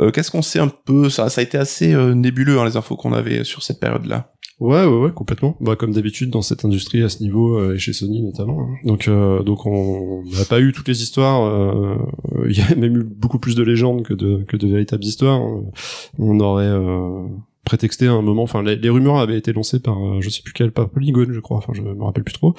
Euh, 0.00 0.10
Qu'est-ce 0.10 0.30
qu'on 0.30 0.42
sait 0.42 0.60
un 0.60 0.68
peu? 0.68 1.10
Ça, 1.10 1.26
a 1.34 1.42
été 1.42 1.58
assez 1.58 1.94
nébuleux, 1.94 2.58
hein, 2.58 2.64
les 2.64 2.76
infos 2.78 2.96
qu'on 2.96 3.12
avait 3.12 3.44
sur 3.44 3.62
cette 3.62 3.80
période-là. 3.80 4.32
Ouais, 4.58 4.86
ouais, 4.86 4.98
ouais, 5.00 5.12
complètement. 5.12 5.54
Bah, 5.60 5.76
comme 5.76 5.92
d'habitude 5.92 6.30
dans 6.30 6.40
cette 6.40 6.64
industrie 6.64 7.02
à 7.02 7.10
ce 7.10 7.22
niveau 7.22 7.58
euh, 7.58 7.74
et 7.74 7.78
chez 7.78 7.92
Sony 7.92 8.22
notamment. 8.22 8.62
hein. 8.62 8.74
Donc, 8.84 9.06
euh, 9.06 9.42
donc 9.42 9.66
on 9.66 10.22
n'a 10.24 10.44
pas 10.48 10.60
eu 10.60 10.72
toutes 10.72 10.88
les 10.88 11.02
histoires. 11.02 11.44
euh, 11.44 11.96
Il 12.48 12.56
y 12.56 12.62
a 12.62 12.74
même 12.74 12.96
eu 12.96 13.04
beaucoup 13.04 13.38
plus 13.38 13.54
de 13.54 13.62
légendes 13.62 14.02
que 14.02 14.14
de 14.14 14.44
que 14.48 14.56
de 14.56 14.66
véritables 14.66 15.04
histoires. 15.04 15.40
hein. 15.42 15.62
On 16.18 16.40
aurait 16.40 16.64
euh, 16.64 17.26
prétexté 17.66 18.06
à 18.06 18.12
un 18.12 18.22
moment. 18.22 18.44
Enfin, 18.44 18.62
les, 18.62 18.76
les 18.76 18.88
rumeurs 18.88 19.18
avaient 19.18 19.36
été 19.36 19.52
lancées 19.52 19.78
par 19.80 19.98
euh, 20.02 20.20
je 20.22 20.30
sais 20.30 20.40
plus 20.42 20.54
quel, 20.54 20.72
par 20.72 20.88
Polygon, 20.88 21.26
je 21.30 21.40
crois. 21.40 21.58
Enfin, 21.58 21.74
je 21.74 21.82
me 21.82 22.02
rappelle 22.02 22.24
plus 22.24 22.32
trop. 22.34 22.54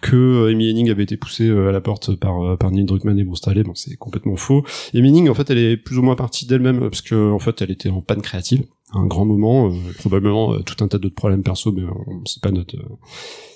Que 0.00 0.48
Amy 0.50 0.70
Hennig 0.70 0.90
avait 0.90 1.02
été 1.02 1.16
poussée 1.18 1.50
à 1.50 1.72
la 1.72 1.80
porte 1.82 2.14
par 2.16 2.56
par 2.56 2.70
Neil 2.70 2.84
Druckmann 2.84 3.18
et 3.18 3.24
Bruce 3.24 3.38
Straley. 3.38 3.64
Bon, 3.64 3.74
c'est 3.74 3.96
complètement 3.96 4.36
faux. 4.36 4.64
Amy 4.94 5.08
Hennig, 5.10 5.28
en 5.28 5.34
fait, 5.34 5.50
elle 5.50 5.58
est 5.58 5.76
plus 5.76 5.98
ou 5.98 6.02
moins 6.02 6.14
partie 6.16 6.46
d'elle-même 6.46 6.80
parce 6.80 7.02
que 7.02 7.32
en 7.32 7.38
fait, 7.38 7.60
elle 7.60 7.70
était 7.72 7.90
en 7.90 8.00
panne 8.00 8.22
créative 8.22 8.62
un 8.92 9.06
grand 9.06 9.24
moment, 9.24 9.70
euh, 9.70 9.92
probablement 9.98 10.54
euh, 10.54 10.62
tout 10.62 10.82
un 10.82 10.88
tas 10.88 10.98
d'autres 10.98 11.14
problèmes 11.14 11.42
perso, 11.42 11.72
mais 11.72 11.82
euh, 11.82 11.92
c'est 12.24 12.42
pas 12.42 12.50
notre, 12.50 12.76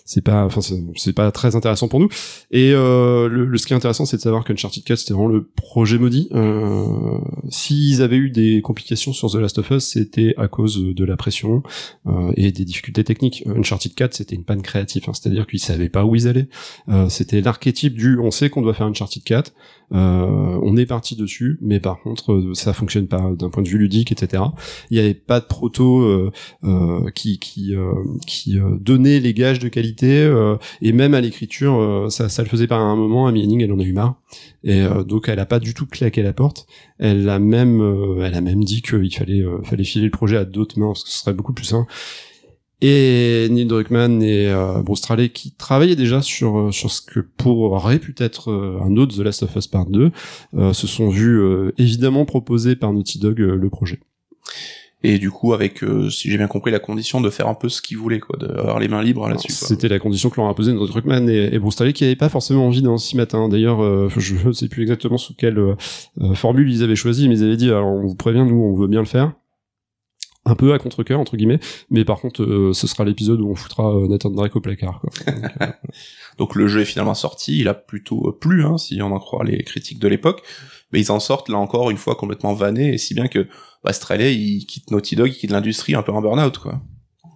c'est 0.05 0.23
pas, 0.23 0.45
enfin 0.45 0.61
c'est- 0.61 1.13
pas 1.13 1.31
très 1.33 1.57
intéressant 1.57 1.89
pour 1.89 2.01
nous. 2.01 2.09
Et 2.51 2.73
euh, 2.75 3.29
le, 3.29 3.45
le- 3.47 3.59
ce 3.59 3.67
qui 3.67 3.73
est 3.73 3.77
intéressant, 3.77 4.05
c'est 4.07 4.17
de 4.17 4.23
savoir 4.23 4.45
qu'Uncharted 4.45 4.83
4 4.85 4.99
c'était 4.99 5.15
vraiment 5.15 5.29
le 5.29 5.45
projet 5.45 5.99
maudit. 5.99 6.29
Euh, 6.33 7.19
S'ils 7.51 8.03
avaient 8.03 8.17
eu 8.17 8.31
des 8.31 8.63
complications 8.63 9.13
sur 9.13 9.31
The 9.31 9.37
Last 9.37 9.59
of 9.59 9.71
Us, 9.71 9.85
c'était 9.85 10.35
à 10.39 10.49
cause 10.49 10.83
de 10.95 11.05
la 11.05 11.17
pression 11.17 11.63
euh, 12.07 12.33
et 12.37 12.51
des 12.53 12.65
difficultés 12.65 13.05
techniques. 13.05 13.45
Uncharted 13.47 13.95
4 13.95 14.15
c'était 14.15 14.35
une 14.37 14.45
panne 14.45 14.63
créative, 14.63 15.05
hein, 15.09 15.13
c'est-à-dire 15.15 15.47
qu'ils 15.47 15.61
savaient 15.61 15.89
pas 15.89 16.05
où 16.05 16.15
ils 16.15 16.29
allaient. 16.29 16.49
Euh, 16.89 17.09
c'était 17.09 17.41
l'archétype 17.41 17.95
du, 17.95 18.19
on 18.19 18.31
sait 18.31 18.49
qu'on 18.51 18.63
doit 18.63 18.75
faire 18.75 18.87
Uncharted 18.87 19.23
4. 19.23 19.53
Euh, 19.95 20.59
on 20.63 20.77
est 20.79 20.87
parti 20.87 21.17
dessus, 21.17 21.59
mais 21.61 21.79
par 21.79 22.01
contre, 22.01 22.53
ça 22.55 22.73
fonctionne 22.73 23.09
pas 23.09 23.31
d'un 23.39 23.51
point 23.51 23.63
de 23.63 23.69
vue 23.69 23.77
ludique, 23.77 24.11
etc. 24.11 24.43
Il 24.91 24.97
y 24.97 25.01
avait 25.01 25.13
pas 25.13 25.39
de 25.41 25.45
proto 25.45 26.01
euh, 26.01 27.11
qui 27.15 27.39
qui 27.39 27.75
qui 28.27 28.57
donnait 28.81 29.21
les 29.21 29.35
gages 29.35 29.59
de 29.59 29.69
qualité 29.69 29.92
euh, 30.03 30.57
et 30.81 30.93
même 30.93 31.15
à 31.15 31.21
l'écriture, 31.21 31.81
euh, 31.81 32.11
ça 32.11 32.43
le 32.43 32.49
faisait 32.49 32.67
pas 32.67 32.77
à 32.77 32.81
un 32.81 32.97
moment. 32.97 33.27
Amy 33.27 33.43
Hennig, 33.45 33.63
elle 33.63 33.73
en 33.73 33.79
a 33.79 33.85
eu 33.85 33.93
marre 33.93 34.17
et 34.65 34.83
euh, 34.83 35.03
donc 35.03 35.29
elle 35.29 35.39
a 35.39 35.47
pas 35.47 35.59
du 35.59 35.75
tout 35.75 35.87
claqué 35.87 36.23
la 36.23 36.33
porte. 36.33 36.67
Elle 36.99 37.29
a 37.29 37.39
même 37.39 38.21
elle 38.23 38.35
a 38.35 38.41
même 38.41 38.65
dit 38.65 38.83
qu'il 38.83 39.13
fallait 39.15 39.45
fallait 39.65 39.85
filer 39.85 40.07
le 40.07 40.11
projet 40.11 40.37
à 40.37 40.45
d'autres 40.45 40.79
mains 40.79 40.89
parce 40.89 41.05
que 41.05 41.11
ce 41.11 41.19
serait 41.19 41.35
beaucoup 41.35 41.53
plus 41.53 41.65
simple. 41.65 41.91
Et 42.85 43.47
Neil 43.49 43.67
Druckmann 43.67 44.21
et 44.25 44.49
euh, 44.49 44.83
Bruce 44.83 44.99
Straley 44.99 45.29
qui 45.29 45.53
travaillaient 45.53 45.95
déjà 45.95 46.21
sur 46.21 46.75
sur 46.75 46.91
ce 46.91 47.01
que 47.01 47.21
pourrait 47.21 48.01
peut-être 48.01 48.53
un 48.85 48.97
autre 48.97 49.17
The 49.17 49.21
Last 49.21 49.45
of 49.45 49.55
Us 49.55 49.69
Part 49.69 49.87
2 49.87 50.11
euh, 50.55 50.73
se 50.73 50.89
sont 50.89 51.09
vus 51.09 51.41
évidemment 51.79 52.25
proposer 52.25 52.75
par 52.75 52.93
Naughty 52.93 53.21
Dog 53.21 53.39
le 53.39 53.71
projet. 53.71 54.01
Et 55.05 55.19
du 55.19 55.31
coup, 55.31 55.53
avec, 55.53 55.83
euh, 55.83 56.11
si 56.11 56.31
j'ai 56.31 56.37
bien 56.39 56.47
compris, 56.47 56.71
la 56.71 56.79
condition 56.79 57.21
de 57.21 57.29
faire 57.31 57.49
un 57.49 57.55
peu 57.55 57.69
ce 57.69 57.83
qu'ils 57.83 57.99
voulaient, 57.99 58.21
quoi, 58.21 58.37
d'avoir 58.39 58.79
les 58.79 58.89
mains 58.89 59.03
libres 59.03 59.29
là-dessus. 59.29 59.51
C'était 59.53 59.89
la 59.89 59.99
condition 59.99 60.31
que 60.31 60.37
leur 60.37 60.47
a 60.47 60.51
imposé 60.51 60.73
notre 60.73 60.87
Druckmann 60.93 61.29
et, 61.29 61.55
et 61.55 61.59
Bruce 61.59 61.77
qui 61.93 62.05
n'avaient 62.05 62.17
pas 62.17 62.29
forcément 62.29 62.67
envie 62.67 62.83
s'y 62.99 63.17
mettre. 63.17 63.35
hein. 63.35 63.49
D'ailleurs, 63.49 63.83
euh, 63.83 64.09
je 64.17 64.47
ne 64.47 64.53
sais 64.53 64.69
plus 64.69 64.83
exactement 64.83 65.19
sous 65.19 65.35
quelle 65.35 65.59
euh, 65.59 65.75
euh, 66.21 66.35
formule 66.35 66.71
ils 66.73 66.83
avaient 66.83 66.97
choisi, 66.97 67.29
mais 67.29 67.39
ils 67.39 67.45
avaient 67.45 67.57
dit 67.57 67.69
alors 67.69 67.87
on 67.89 68.07
vous 68.07 68.15
prévient, 68.15 68.45
nous 68.47 68.63
on 68.63 68.75
veut 68.75 68.87
bien 68.87 69.01
le 69.01 69.07
faire. 69.07 69.33
un 70.45 70.55
peu 70.57 70.73
à 70.73 70.79
contre-cœur 70.79 71.21
entre 71.21 71.37
guillemets 71.37 71.61
mais 71.89 72.05
par 72.05 72.19
contre 72.21 72.43
euh, 72.43 72.73
ce 72.73 72.87
sera 72.89 73.05
l'épisode 73.05 73.41
où 73.41 73.49
on 73.49 73.55
foutra 73.55 73.95
euh, 73.97 74.09
Nathan 74.09 74.31
Drake 74.31 74.57
au 74.57 74.61
placard 74.61 75.01
quoi. 75.01 75.11
Donc, 75.27 75.63
euh, 75.63 75.67
Donc 76.39 76.55
le 76.57 76.67
jeu 76.67 76.81
est 76.81 76.85
finalement 76.85 77.15
sorti, 77.15 77.59
il 77.61 77.69
a 77.69 77.75
plutôt 77.75 78.29
euh, 78.29 78.33
plu, 78.39 78.65
hein, 78.65 78.77
si 78.79 79.01
on 79.03 79.13
en 79.13 79.19
croit 79.21 79.45
les 79.45 79.63
critiques 79.63 80.01
de 80.01 80.09
l'époque, 80.09 80.43
mais 80.93 81.01
ils 81.01 81.13
en 81.13 81.21
sortent 81.21 81.49
là 81.49 81.59
encore 81.59 81.91
une 81.91 81.97
fois 81.97 82.17
complètement 82.17 82.55
vannés, 82.55 82.95
et 82.95 82.99
si 82.99 83.15
bien 83.15 83.29
que 83.29 83.47
Streley, 83.91 84.35
il 84.35 84.67
quitte 84.67 84.91
Naughty 84.91 85.17
Dog, 85.17 85.29
il 85.29 85.37
quitte 85.37 85.51
l'industrie 85.51 85.95
un 85.95 86.03
peu 86.03 86.13
en 86.13 86.23
burn-out, 86.23 86.59
quoi. 86.59 86.81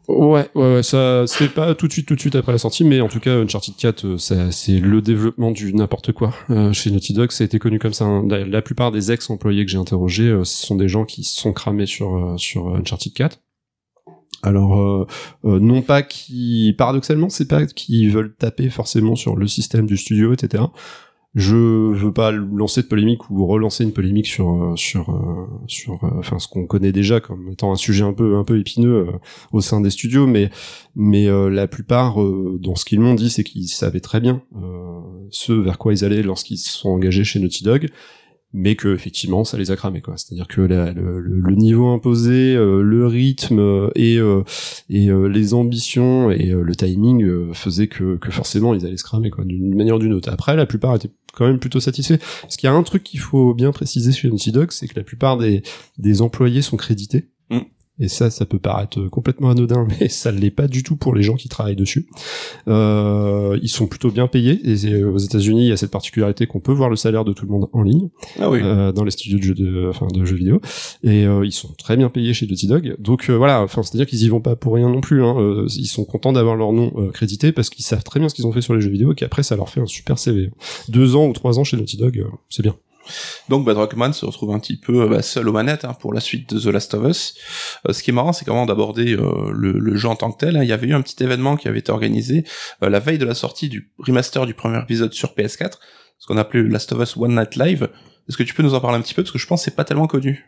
Ouais, 0.09 0.49
ouais, 0.55 0.75
ouais, 0.75 0.83
ça 0.85 1.25
c'est 1.27 1.49
pas 1.49 1.75
tout 1.75 1.89
de 1.89 1.93
suite, 1.93 2.07
tout 2.07 2.15
de 2.15 2.21
suite 2.21 2.37
après 2.37 2.53
la 2.53 2.59
sortie, 2.59 2.85
mais 2.85 3.01
en 3.01 3.09
tout 3.09 3.19
cas, 3.19 3.37
Uncharted 3.39 3.75
4, 3.75 4.05
euh, 4.05 4.51
c'est 4.53 4.79
le 4.79 5.03
développement 5.03 5.51
du 5.51 5.75
n'importe 5.75 6.13
quoi. 6.13 6.33
Euh, 6.51 6.73
chez 6.73 6.93
Naughty 6.93 7.13
Dog, 7.13 7.33
ça 7.33 7.43
a 7.43 7.47
été 7.47 7.59
connu 7.59 7.81
comme 7.81 7.93
ça. 7.93 8.05
hein. 8.05 8.25
La, 8.29 8.63
plupart 8.63 8.93
des 8.93 9.11
ex-employés 9.11 9.65
que 9.65 9.71
j'ai 9.73 9.79
interrogés, 9.79 10.29
euh, 10.29 10.45
ce 10.45 10.65
sont 10.65 10.77
des 10.77 10.87
gens 10.87 11.05
qui 11.05 11.25
se 11.25 11.41
sont 11.41 11.53
cramés 11.53 11.87
sur 11.87 12.35
sur 12.39 12.69
Uncharted 12.77 13.13
4. 13.15 13.41
Alors, 14.43 15.09
non 15.43 15.83
pas 15.83 16.03
qui, 16.03 16.73
paradoxalement, 16.79 17.29
c'est 17.29 17.49
pas 17.49 17.67
qu'ils 17.67 18.13
veulent 18.13 18.37
taper 18.37 18.71
forcément 18.71 19.17
sur 19.17 19.35
le 19.35 19.49
système 19.49 19.87
du 19.87 19.97
studio, 19.97 20.33
etc. 20.33 20.63
Je 21.39 21.55
veux 21.93 22.13
pas 22.15 22.33
lancer 22.33 22.81
de 22.81 22.87
polémique 22.87 23.29
ou 23.31 23.47
relancer 23.47 23.85
une 23.85 23.93
polémique 23.93 24.27
sur 24.27 24.49
euh, 24.55 24.75
sur 24.75 25.11
euh, 25.11 25.47
sur 25.67 26.03
euh, 26.03 26.09
enfin 26.19 26.39
ce 26.39 26.49
qu'on 26.49 26.67
connaît 26.67 26.93
déjà 26.93 27.21
comme 27.21 27.51
étant 27.51 27.71
un 27.73 27.77
sujet 27.77 28.05
un 28.05 28.15
peu 28.15 28.37
un 28.37 28.45
peu 28.45 28.59
épineux 28.59 29.07
au 29.53 29.61
sein 29.61 29.83
des 29.83 29.91
studios 29.91 30.27
mais 30.27 30.49
mais 30.95 31.27
la 31.51 31.69
plupart 31.69 32.17
dans 32.59 32.75
ce 32.75 32.87
qu'ils 32.87 33.01
m'ont 33.01 33.15
dit 33.15 33.29
c'est 33.29 33.45
qu'ils 33.45 33.69
savaient 33.69 34.01
très 34.01 34.21
bien 34.21 34.41
ce 35.31 35.53
vers 35.53 35.77
quoi 35.77 35.93
ils 35.93 36.07
allaient 36.07 36.23
lorsqu'ils 36.23 36.57
se 36.57 36.71
sont 36.71 36.89
engagés 36.89 37.25
chez 37.25 37.39
Naughty 37.39 37.65
Dog 37.65 37.89
mais 38.55 38.75
que 38.75 38.95
effectivement 38.95 39.45
ça 39.45 39.59
les 39.59 39.71
a 39.71 39.77
cramés 39.77 40.01
quoi. 40.01 40.15
C'est 40.17 40.33
à 40.33 40.37
dire 40.37 40.47
que 40.49 40.63
la- 40.63 40.93
le, 40.93 41.21
le- 41.21 41.55
niveau 41.57 41.89
imposé 41.89 42.55
euh, 42.55 42.81
le 42.81 43.07
rythme 43.07 43.59
euh, 43.59 43.91
et 43.95 44.17
euh, 44.19 44.43
et 44.89 45.09
les 45.29 45.53
ambitions 45.53 46.31
et 46.31 46.47
le 46.53 46.75
timing 46.75 47.53
faisaient 47.53 47.89
que, 47.89 48.17
que 48.17 48.31
forcément 48.31 48.73
ils 48.73 48.87
allaient 48.87 48.97
se 48.97 49.05
cramer 49.05 49.29
quoi 49.31 49.45
d'une 49.45 49.75
manière 49.75 49.97
ou 49.97 49.99
d'une 49.99 50.15
autre. 50.15 50.31
Après 50.33 50.57
la 50.57 50.65
plupart 50.65 50.95
étaient 50.95 51.11
quand 51.37 51.47
même 51.47 51.61
plutôt 51.61 51.81
satisfaits 51.81 52.19
parce 52.43 52.57
qu'il 52.57 52.67
y 52.67 52.71
a 52.71 52.75
un 52.75 52.83
truc 52.83 53.05
qu'il 53.05 53.21
faut 53.21 53.55
bien 53.55 53.71
préciser 53.71 54.11
chez 54.11 54.29
Naughty 54.29 54.51
Dog 54.51 54.73
c'est 54.73 54.89
que 54.89 54.97
la 54.97 55.05
plupart 55.05 55.37
des 55.37 55.63
des 55.99 56.23
employés 56.23 56.63
sont 56.63 56.77
crédités. 56.77 57.29
Et 57.99 58.09
ça, 58.09 58.31
ça 58.31 58.45
peut 58.47 58.59
paraître 58.59 59.01
complètement 59.09 59.51
anodin, 59.51 59.87
mais 60.01 60.09
ça 60.09 60.33
ne 60.33 60.39
l'est 60.39 60.51
pas 60.51 60.69
du 60.69 60.83
tout 60.83 60.97
pour 60.97 61.15
les 61.15 61.23
gens 61.23 61.35
qui 61.35 61.49
travaillent 61.49 61.77
dessus. 61.77 62.07
Euh, 62.69 63.59
ils 63.63 63.69
sont 63.69 63.87
plutôt 63.87 64.11
bien 64.11 64.27
payés. 64.27 64.61
Et 64.69 64.77
c'est- 64.77 65.03
aux 65.05 65.19
États-Unis, 65.19 65.67
il 65.67 65.69
y 65.69 65.73
a 65.73 65.77
cette 65.77 65.91
particularité 65.91 66.47
qu'on 66.47 66.61
peut 66.61 66.73
voir 66.73 66.91
le 66.91 66.97
salaire 66.97 67.25
de 67.25 67.33
tout 67.33 67.47
le 67.47 67.53
monde 67.53 67.69
en 67.73 67.83
ligne 67.83 68.09
Ah 68.39 68.51
oui. 68.51 68.61
euh, 68.63 68.93
dans 68.93 69.05
les 69.05 69.11
studios 69.11 69.39
de 69.39 69.43
jeux, 69.43 69.55
de, 69.55 69.87
enfin, 69.89 70.07
de 70.13 70.25
jeux 70.25 70.37
vidéo. 70.37 70.61
Et 71.03 71.27
euh, 71.27 71.45
ils 71.45 71.53
sont 71.53 71.69
très 71.79 71.97
bien 71.97 72.09
payés 72.09 72.35
chez 72.35 72.47
Naughty 72.47 72.67
Dog. 72.67 72.97
Donc 72.99 73.29
euh, 73.31 73.35
voilà, 73.37 73.63
enfin, 73.63 73.83
c'est-à-dire 73.83 74.07
qu'ils 74.07 74.23
y 74.23 74.29
vont 74.29 74.41
pas 74.41 74.57
pour 74.57 74.75
rien 74.75 74.89
non 74.89 75.01
plus. 75.01 75.23
Hein. 75.23 75.37
Euh, 75.39 75.67
ils 75.77 75.87
sont 75.87 76.05
contents 76.05 76.33
d'avoir 76.33 76.57
leur 76.57 76.73
nom 76.73 76.93
euh, 76.97 77.11
crédité 77.11 77.53
parce 77.53 77.71
qu'ils 77.71 77.85
savent 77.85 78.05
très 78.05 78.21
bien 78.21 78.29
ce 78.29 78.35
qu'ils 78.35 78.47
ont 78.47 78.53
fait 78.53 78.61
sur 78.61 78.75
les 78.75 78.81
jeux 78.81 78.91
vidéo 78.91 79.13
et 79.13 79.15
qu'après 79.15 79.43
ça 79.43 79.57
leur 79.57 79.69
fait 79.69 79.81
un 79.81 79.87
super 79.87 80.19
CV. 80.19 80.51
Deux 80.89 81.17
ans 81.17 81.27
ou 81.27 81.33
trois 81.33 81.59
ans 81.59 81.65
chez 81.65 81.77
Naughty 81.77 81.97
Dog, 81.97 82.19
euh, 82.19 82.25
c'est 82.49 82.63
bien. 82.63 82.75
Donc 83.49 83.65
Bad 83.65 83.77
Rockman 83.77 84.13
se 84.13 84.27
retrouve 84.27 84.53
un 84.53 84.59
petit 84.59 84.77
peu 84.77 85.09
bah, 85.09 85.23
seul 85.23 85.49
aux 85.49 85.53
manettes 85.53 85.85
hein, 85.85 85.95
pour 85.95 86.13
la 86.13 86.21
suite 86.21 86.55
de 86.55 86.61
The 86.61 86.67
Last 86.67 86.95
of 86.95 87.09
Us. 87.09 87.35
Euh, 87.89 87.93
ce 87.93 88.03
qui 88.03 88.11
est 88.11 88.15
marrant, 88.15 88.33
c'est 88.33 88.45
qu'avant 88.45 88.67
d'aborder 88.67 89.15
euh, 89.15 89.51
le, 89.53 89.97
jeu 89.97 90.09
en 90.09 90.17
tant 90.17 90.31
que 90.31 90.39
tel, 90.39 90.57
hein, 90.57 90.63
il 90.63 90.69
y 90.69 90.73
avait 90.73 90.87
eu 90.87 90.95
un 90.95 91.03
petit 91.03 91.23
événement 91.23 91.57
qui 91.57 91.69
avait 91.69 91.79
été 91.79 91.93
organisé 91.93 92.45
euh, 92.83 92.89
la 92.89 93.01
veille 93.01 93.19
de 93.19 93.25
la 93.25 93.35
sortie 93.35 93.69
du 93.69 93.91
remaster 93.99 94.47
du 94.47 94.55
premier 94.55 94.79
épisode 94.79 95.13
sur 95.13 95.35
PS4, 95.35 95.73
ce 96.19 96.27
qu'on 96.27 96.37
appelait 96.37 96.63
Last 96.63 96.93
of 96.93 97.01
Us 97.03 97.17
One 97.17 97.35
Night 97.35 97.57
Live. 97.57 97.89
Est-ce 98.29 98.37
que 98.37 98.43
tu 98.43 98.55
peux 98.55 98.63
nous 98.63 98.75
en 98.75 98.81
parler 98.81 98.99
un 98.99 99.03
petit 99.03 99.15
peu? 99.15 99.23
Parce 99.23 99.33
que 99.33 99.39
je 99.39 99.47
pense 99.47 99.61
que 99.61 99.65
c'est 99.67 99.77
pas 99.77 99.85
tellement 99.85 100.07
connu. 100.07 100.47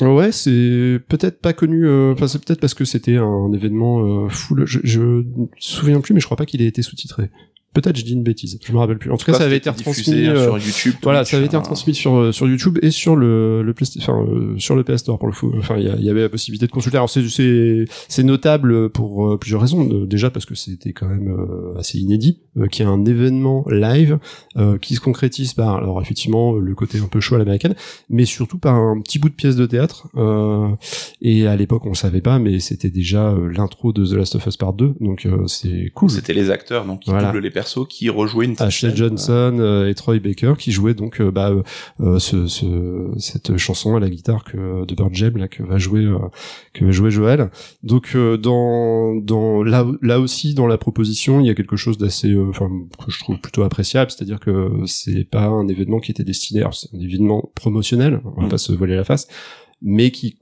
Ouais, 0.00 0.32
c'est 0.32 1.00
peut-être 1.08 1.40
pas 1.40 1.52
connu. 1.52 1.88
Enfin, 2.12 2.26
c'est 2.26 2.44
peut-être 2.44 2.60
parce 2.60 2.74
que 2.74 2.84
c'était 2.84 3.16
un 3.16 3.52
événement 3.52 4.00
euh, 4.00 4.28
full. 4.28 4.66
Je, 4.66 4.80
je 4.82 5.00
me 5.00 5.48
souviens 5.58 6.00
plus, 6.00 6.12
mais 6.14 6.20
je 6.20 6.24
crois 6.24 6.36
pas 6.36 6.46
qu'il 6.46 6.62
ait 6.62 6.66
été 6.66 6.82
sous-titré. 6.82 7.30
Peut-être 7.74 7.98
je 7.98 8.04
dis 8.04 8.14
une 8.14 8.22
bêtise. 8.22 8.58
Je 8.64 8.72
me 8.72 8.78
rappelle 8.78 8.96
plus. 8.96 9.10
En 9.10 9.18
tout 9.18 9.26
cas, 9.26 9.34
ça 9.34 9.44
avait 9.44 9.58
été 9.58 9.70
diffusé 9.70 10.28
retransmis. 10.28 10.28
hein, 10.28 10.34
euh, 10.34 10.44
sur 10.44 10.66
YouTube. 10.66 10.94
Voilà, 11.02 11.24
ça 11.26 11.36
avait 11.36 11.44
été 11.46 11.56
hein. 11.56 11.60
retransmis 11.60 11.94
sur 11.94 12.14
euh, 12.16 12.32
sur 12.32 12.48
YouTube 12.48 12.78
et 12.80 12.90
sur 12.90 13.16
le 13.16 13.62
le 13.62 13.74
enfin 13.98 14.24
euh, 14.26 14.54
sur 14.58 14.76
le 14.76 14.82
PS 14.82 14.96
Store 15.00 15.18
pour 15.18 15.28
le 15.28 15.34
coup. 15.34 15.52
Enfin, 15.58 15.76
il 15.76 15.84
y, 16.02 16.08
avait 16.10 16.22
la 16.22 16.28
possibilité 16.30 16.66
de 16.66 16.72
consulter. 16.72 16.96
Alors 16.96 17.10
c'est 17.10 17.28
c'est 17.28 17.84
c'est 18.08 18.22
notable 18.22 18.88
pour 18.88 19.28
euh, 19.32 19.36
plusieurs 19.38 19.60
raisons. 19.60 19.86
Euh, 19.92 20.06
Déjà 20.06 20.30
parce 20.30 20.46
que 20.46 20.54
c'était 20.54 20.92
quand 20.94 21.06
même 21.06 21.28
euh, 21.28 21.78
assez 21.78 21.98
inédit, 21.98 22.40
euh, 22.56 22.66
qu'il 22.66 22.84
y 22.86 22.88
a 22.88 22.90
un 22.90 23.04
événement 23.04 23.66
live 23.68 24.18
euh, 24.56 24.78
qui 24.78 24.94
se 24.94 25.00
concrétise 25.00 25.52
par 25.52 25.76
alors 25.76 26.00
effectivement 26.00 26.54
le 26.54 26.74
côté 26.74 26.98
un 26.98 27.08
peu 27.08 27.20
chaud 27.20 27.34
à 27.34 27.38
l'américaine, 27.38 27.74
mais 28.08 28.24
surtout 28.24 28.56
par 28.58 28.74
un 28.76 29.00
petit 29.02 29.18
bout 29.18 29.28
de 29.28 29.34
pièce 29.34 29.56
de 29.56 29.66
théâtre. 29.66 30.08
Euh, 30.16 30.68
et 31.20 31.46
à 31.46 31.56
l'époque 31.56 31.84
on 31.84 31.90
le 31.90 31.94
savait 31.94 32.20
pas, 32.22 32.38
mais 32.38 32.58
c'était 32.60 32.88
déjà 32.90 33.30
euh, 33.32 33.52
l'intro 33.52 33.92
de 33.92 34.06
The 34.06 34.12
Last 34.12 34.36
of 34.36 34.46
Us 34.46 34.56
Part 34.56 34.72
2, 34.72 34.94
donc 35.00 35.26
euh, 35.26 35.46
c'est 35.46 35.90
cool. 35.94 36.08
C'était 36.10 36.32
les 36.32 36.50
acteurs 36.50 36.86
donc 36.86 37.00
qui 37.00 37.10
Voilà. 37.10 37.26
doublent 37.32 37.42
les 37.42 37.50
qui 37.88 38.08
rejouaient 38.10 38.46
une 38.46 38.54
Ashley 38.58 38.94
Johnson 38.94 39.56
euh, 39.60 39.88
et 39.88 39.94
Troy 39.94 40.18
Baker 40.18 40.54
qui 40.58 40.72
jouaient 40.72 40.94
donc 40.94 41.20
euh, 41.20 41.30
bah, 41.30 41.52
euh, 42.00 42.18
ce, 42.18 42.46
ce- 42.46 43.12
cette 43.18 43.56
chanson 43.56 43.96
à 43.96 44.00
la 44.00 44.08
guitare 44.08 44.44
que 44.44 44.84
de 44.84 44.94
Bird 44.94 45.14
Jam 45.14 45.36
là 45.36 45.48
que 45.48 45.62
va 45.62 45.78
jouer 45.78 46.04
euh, 46.04 46.18
que 46.72 46.84
va 46.84 46.90
jouer 46.90 47.10
Joël. 47.10 47.50
Donc 47.82 48.12
euh, 48.14 48.36
dans 48.36 49.14
dans 49.16 49.62
là 49.62 49.84
là 50.02 50.20
aussi 50.20 50.54
dans 50.54 50.66
la 50.66 50.78
proposition 50.78 51.40
il 51.40 51.46
y 51.46 51.50
a 51.50 51.54
quelque 51.54 51.76
chose 51.76 51.98
d'assez 51.98 52.34
enfin 52.48 52.68
que 53.04 53.10
je 53.10 53.18
trouve 53.18 53.38
plutôt 53.38 53.62
appréciable, 53.62 54.10
c'est-à-dire 54.10 54.40
que 54.40 54.70
c'est 54.86 55.24
pas 55.24 55.44
un 55.46 55.68
événement 55.68 56.00
qui 56.00 56.10
était 56.10 56.24
destiné 56.24 56.60
alors 56.60 56.74
c'est 56.74 56.88
un 56.94 57.00
événement 57.00 57.50
promotionnel, 57.54 58.20
on 58.24 58.40
va 58.40 58.46
Mm. 58.46 58.50
pas 58.50 58.58
se 58.58 58.72
voiler 58.72 58.96
la 58.96 59.04
face 59.04 59.26
mais 59.82 60.10
qui 60.10 60.36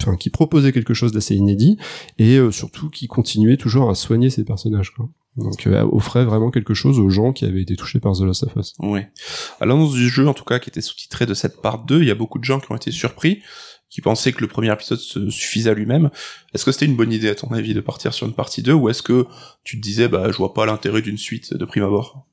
enfin 0.00 0.16
qui 0.16 0.30
proposait 0.30 0.72
quelque 0.72 0.94
chose 0.94 1.12
d'assez 1.12 1.34
inédit 1.36 1.76
et 2.18 2.36
euh, 2.38 2.50
surtout 2.50 2.88
qui 2.88 3.08
continuait 3.08 3.58
toujours 3.58 3.90
à 3.90 3.94
soigner 3.94 4.30
ses 4.30 4.42
personnages 4.44 4.90
quoi. 4.94 5.08
Donc 5.36 5.66
euh, 5.66 5.88
offrait 5.92 6.24
vraiment 6.24 6.50
quelque 6.50 6.74
chose 6.74 6.98
aux 6.98 7.08
gens 7.08 7.32
qui 7.32 7.44
avaient 7.44 7.62
été 7.62 7.76
touchés 7.76 8.00
par 8.00 8.12
The 8.14 8.22
Last 8.22 8.42
of 8.44 8.56
Us. 8.56 8.74
Ouais. 8.80 9.10
À 9.60 9.66
l'annonce 9.66 9.92
du 9.92 10.08
jeu, 10.08 10.26
en 10.26 10.34
tout 10.34 10.44
cas, 10.44 10.58
qui 10.58 10.70
était 10.70 10.80
sous-titré 10.80 11.26
de 11.26 11.34
cette 11.34 11.62
part 11.62 11.84
2, 11.84 12.02
il 12.02 12.08
y 12.08 12.10
a 12.10 12.14
beaucoup 12.16 12.38
de 12.38 12.44
gens 12.44 12.58
qui 12.58 12.70
ont 12.72 12.76
été 12.76 12.90
surpris, 12.90 13.42
qui 13.88 14.00
pensaient 14.00 14.32
que 14.32 14.40
le 14.40 14.48
premier 14.48 14.72
épisode 14.72 14.98
se 14.98 15.30
suffisait 15.30 15.70
à 15.70 15.74
lui-même. 15.74 16.10
Est-ce 16.52 16.64
que 16.64 16.72
c'était 16.72 16.86
une 16.86 16.96
bonne 16.96 17.12
idée, 17.12 17.28
à 17.28 17.34
ton 17.34 17.48
avis, 17.48 17.74
de 17.74 17.80
partir 17.80 18.12
sur 18.12 18.26
une 18.26 18.34
partie 18.34 18.62
2, 18.62 18.72
ou 18.72 18.88
est-ce 18.88 19.02
que 19.02 19.26
tu 19.62 19.76
te 19.76 19.82
disais, 19.82 20.08
bah, 20.08 20.30
je 20.30 20.36
vois 20.36 20.52
pas 20.52 20.66
l'intérêt 20.66 21.02
d'une 21.02 21.18
suite 21.18 21.54
de 21.54 21.64
prime 21.64 21.84
abord? 21.84 22.26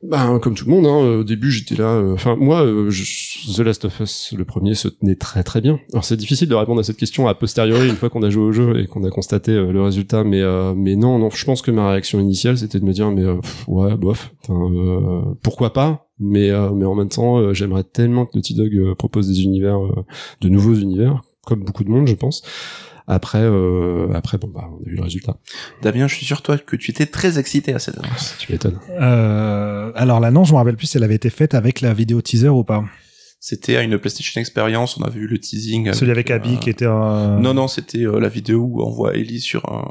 Ben, 0.00 0.38
comme 0.38 0.54
tout 0.54 0.64
le 0.64 0.70
monde, 0.70 0.86
hein, 0.86 1.18
au 1.18 1.24
début 1.24 1.50
j'étais 1.50 1.74
là. 1.74 1.88
euh, 1.96 2.14
Enfin, 2.14 2.36
moi, 2.36 2.64
euh, 2.64 2.88
The 3.56 3.58
Last 3.58 3.84
of 3.84 3.98
Us, 3.98 4.32
le 4.38 4.44
premier, 4.44 4.74
se 4.74 4.86
tenait 4.86 5.16
très 5.16 5.42
très 5.42 5.60
bien. 5.60 5.80
Alors 5.92 6.04
c'est 6.04 6.16
difficile 6.16 6.48
de 6.48 6.54
répondre 6.54 6.78
à 6.78 6.84
cette 6.84 6.98
question 6.98 7.26
a 7.26 7.34
posteriori 7.34 7.88
une 7.88 7.96
fois 7.96 8.08
qu'on 8.08 8.22
a 8.22 8.30
joué 8.30 8.44
au 8.44 8.52
jeu 8.52 8.78
et 8.78 8.86
qu'on 8.86 9.02
a 9.02 9.10
constaté 9.10 9.50
euh, 9.50 9.72
le 9.72 9.82
résultat, 9.82 10.22
mais 10.22 10.40
euh, 10.40 10.72
mais 10.76 10.94
non, 10.94 11.18
non, 11.18 11.30
je 11.30 11.44
pense 11.44 11.62
que 11.62 11.72
ma 11.72 11.90
réaction 11.90 12.20
initiale 12.20 12.56
c'était 12.58 12.78
de 12.78 12.84
me 12.84 12.92
dire 12.92 13.10
mais 13.10 13.24
euh, 13.24 13.38
pff, 13.40 13.64
ouais, 13.66 13.96
bof, 13.96 14.32
euh, 14.50 15.22
pourquoi 15.42 15.72
pas 15.72 16.06
Mais 16.20 16.50
euh, 16.50 16.70
mais 16.70 16.84
en 16.84 16.94
même 16.94 17.08
temps, 17.08 17.38
euh, 17.38 17.52
j'aimerais 17.52 17.82
tellement 17.84 18.24
que 18.24 18.36
Naughty 18.36 18.54
Dog 18.54 18.72
euh, 18.76 18.94
propose 18.94 19.26
des 19.26 19.42
univers, 19.42 19.84
euh, 19.84 20.04
de 20.40 20.48
nouveaux 20.48 20.74
univers, 20.74 21.22
comme 21.44 21.64
beaucoup 21.64 21.82
de 21.82 21.90
monde, 21.90 22.06
je 22.06 22.14
pense. 22.14 22.42
Après, 23.08 23.40
euh, 23.40 24.12
après, 24.14 24.36
bon 24.36 24.48
bah, 24.48 24.68
on 24.70 24.84
a 24.84 24.88
vu 24.88 24.96
le 24.96 25.02
résultat. 25.02 25.38
Damien, 25.80 26.06
je 26.06 26.14
suis 26.14 26.26
sûr, 26.26 26.42
toi, 26.42 26.58
que 26.58 26.76
tu 26.76 26.90
étais 26.90 27.06
très 27.06 27.38
excité 27.38 27.72
à 27.72 27.78
cette 27.78 27.98
annonce. 27.98 28.36
Tu 28.38 28.52
m'étonnes. 28.52 28.78
Euh, 28.90 29.90
alors 29.94 30.20
l'annonce, 30.20 30.48
je 30.48 30.52
me 30.52 30.58
rappelle 30.58 30.76
plus 30.76 30.86
si 30.86 30.98
elle 30.98 31.04
avait 31.04 31.14
été 31.14 31.30
faite 31.30 31.54
avec 31.54 31.80
la 31.80 31.94
vidéo 31.94 32.20
teaser 32.20 32.50
ou 32.50 32.64
pas. 32.64 32.84
C'était 33.40 33.76
à 33.76 33.82
une 33.82 33.96
PlayStation 33.98 34.40
Experience, 34.40 34.96
on 34.98 35.04
avait 35.04 35.20
vu 35.20 35.28
le 35.28 35.38
teasing. 35.38 35.92
Celui 35.92 36.10
avec 36.10 36.28
Abby 36.32 36.54
euh, 36.54 36.56
qui 36.56 36.70
était 36.70 36.86
un... 36.86 37.38
Non, 37.38 37.54
non, 37.54 37.68
c'était 37.68 38.02
euh, 38.04 38.18
la 38.18 38.28
vidéo 38.28 38.62
où 38.68 38.82
on 38.82 38.90
voit 38.90 39.14
Ellie 39.14 39.40
sur 39.40 39.64
un, 39.72 39.84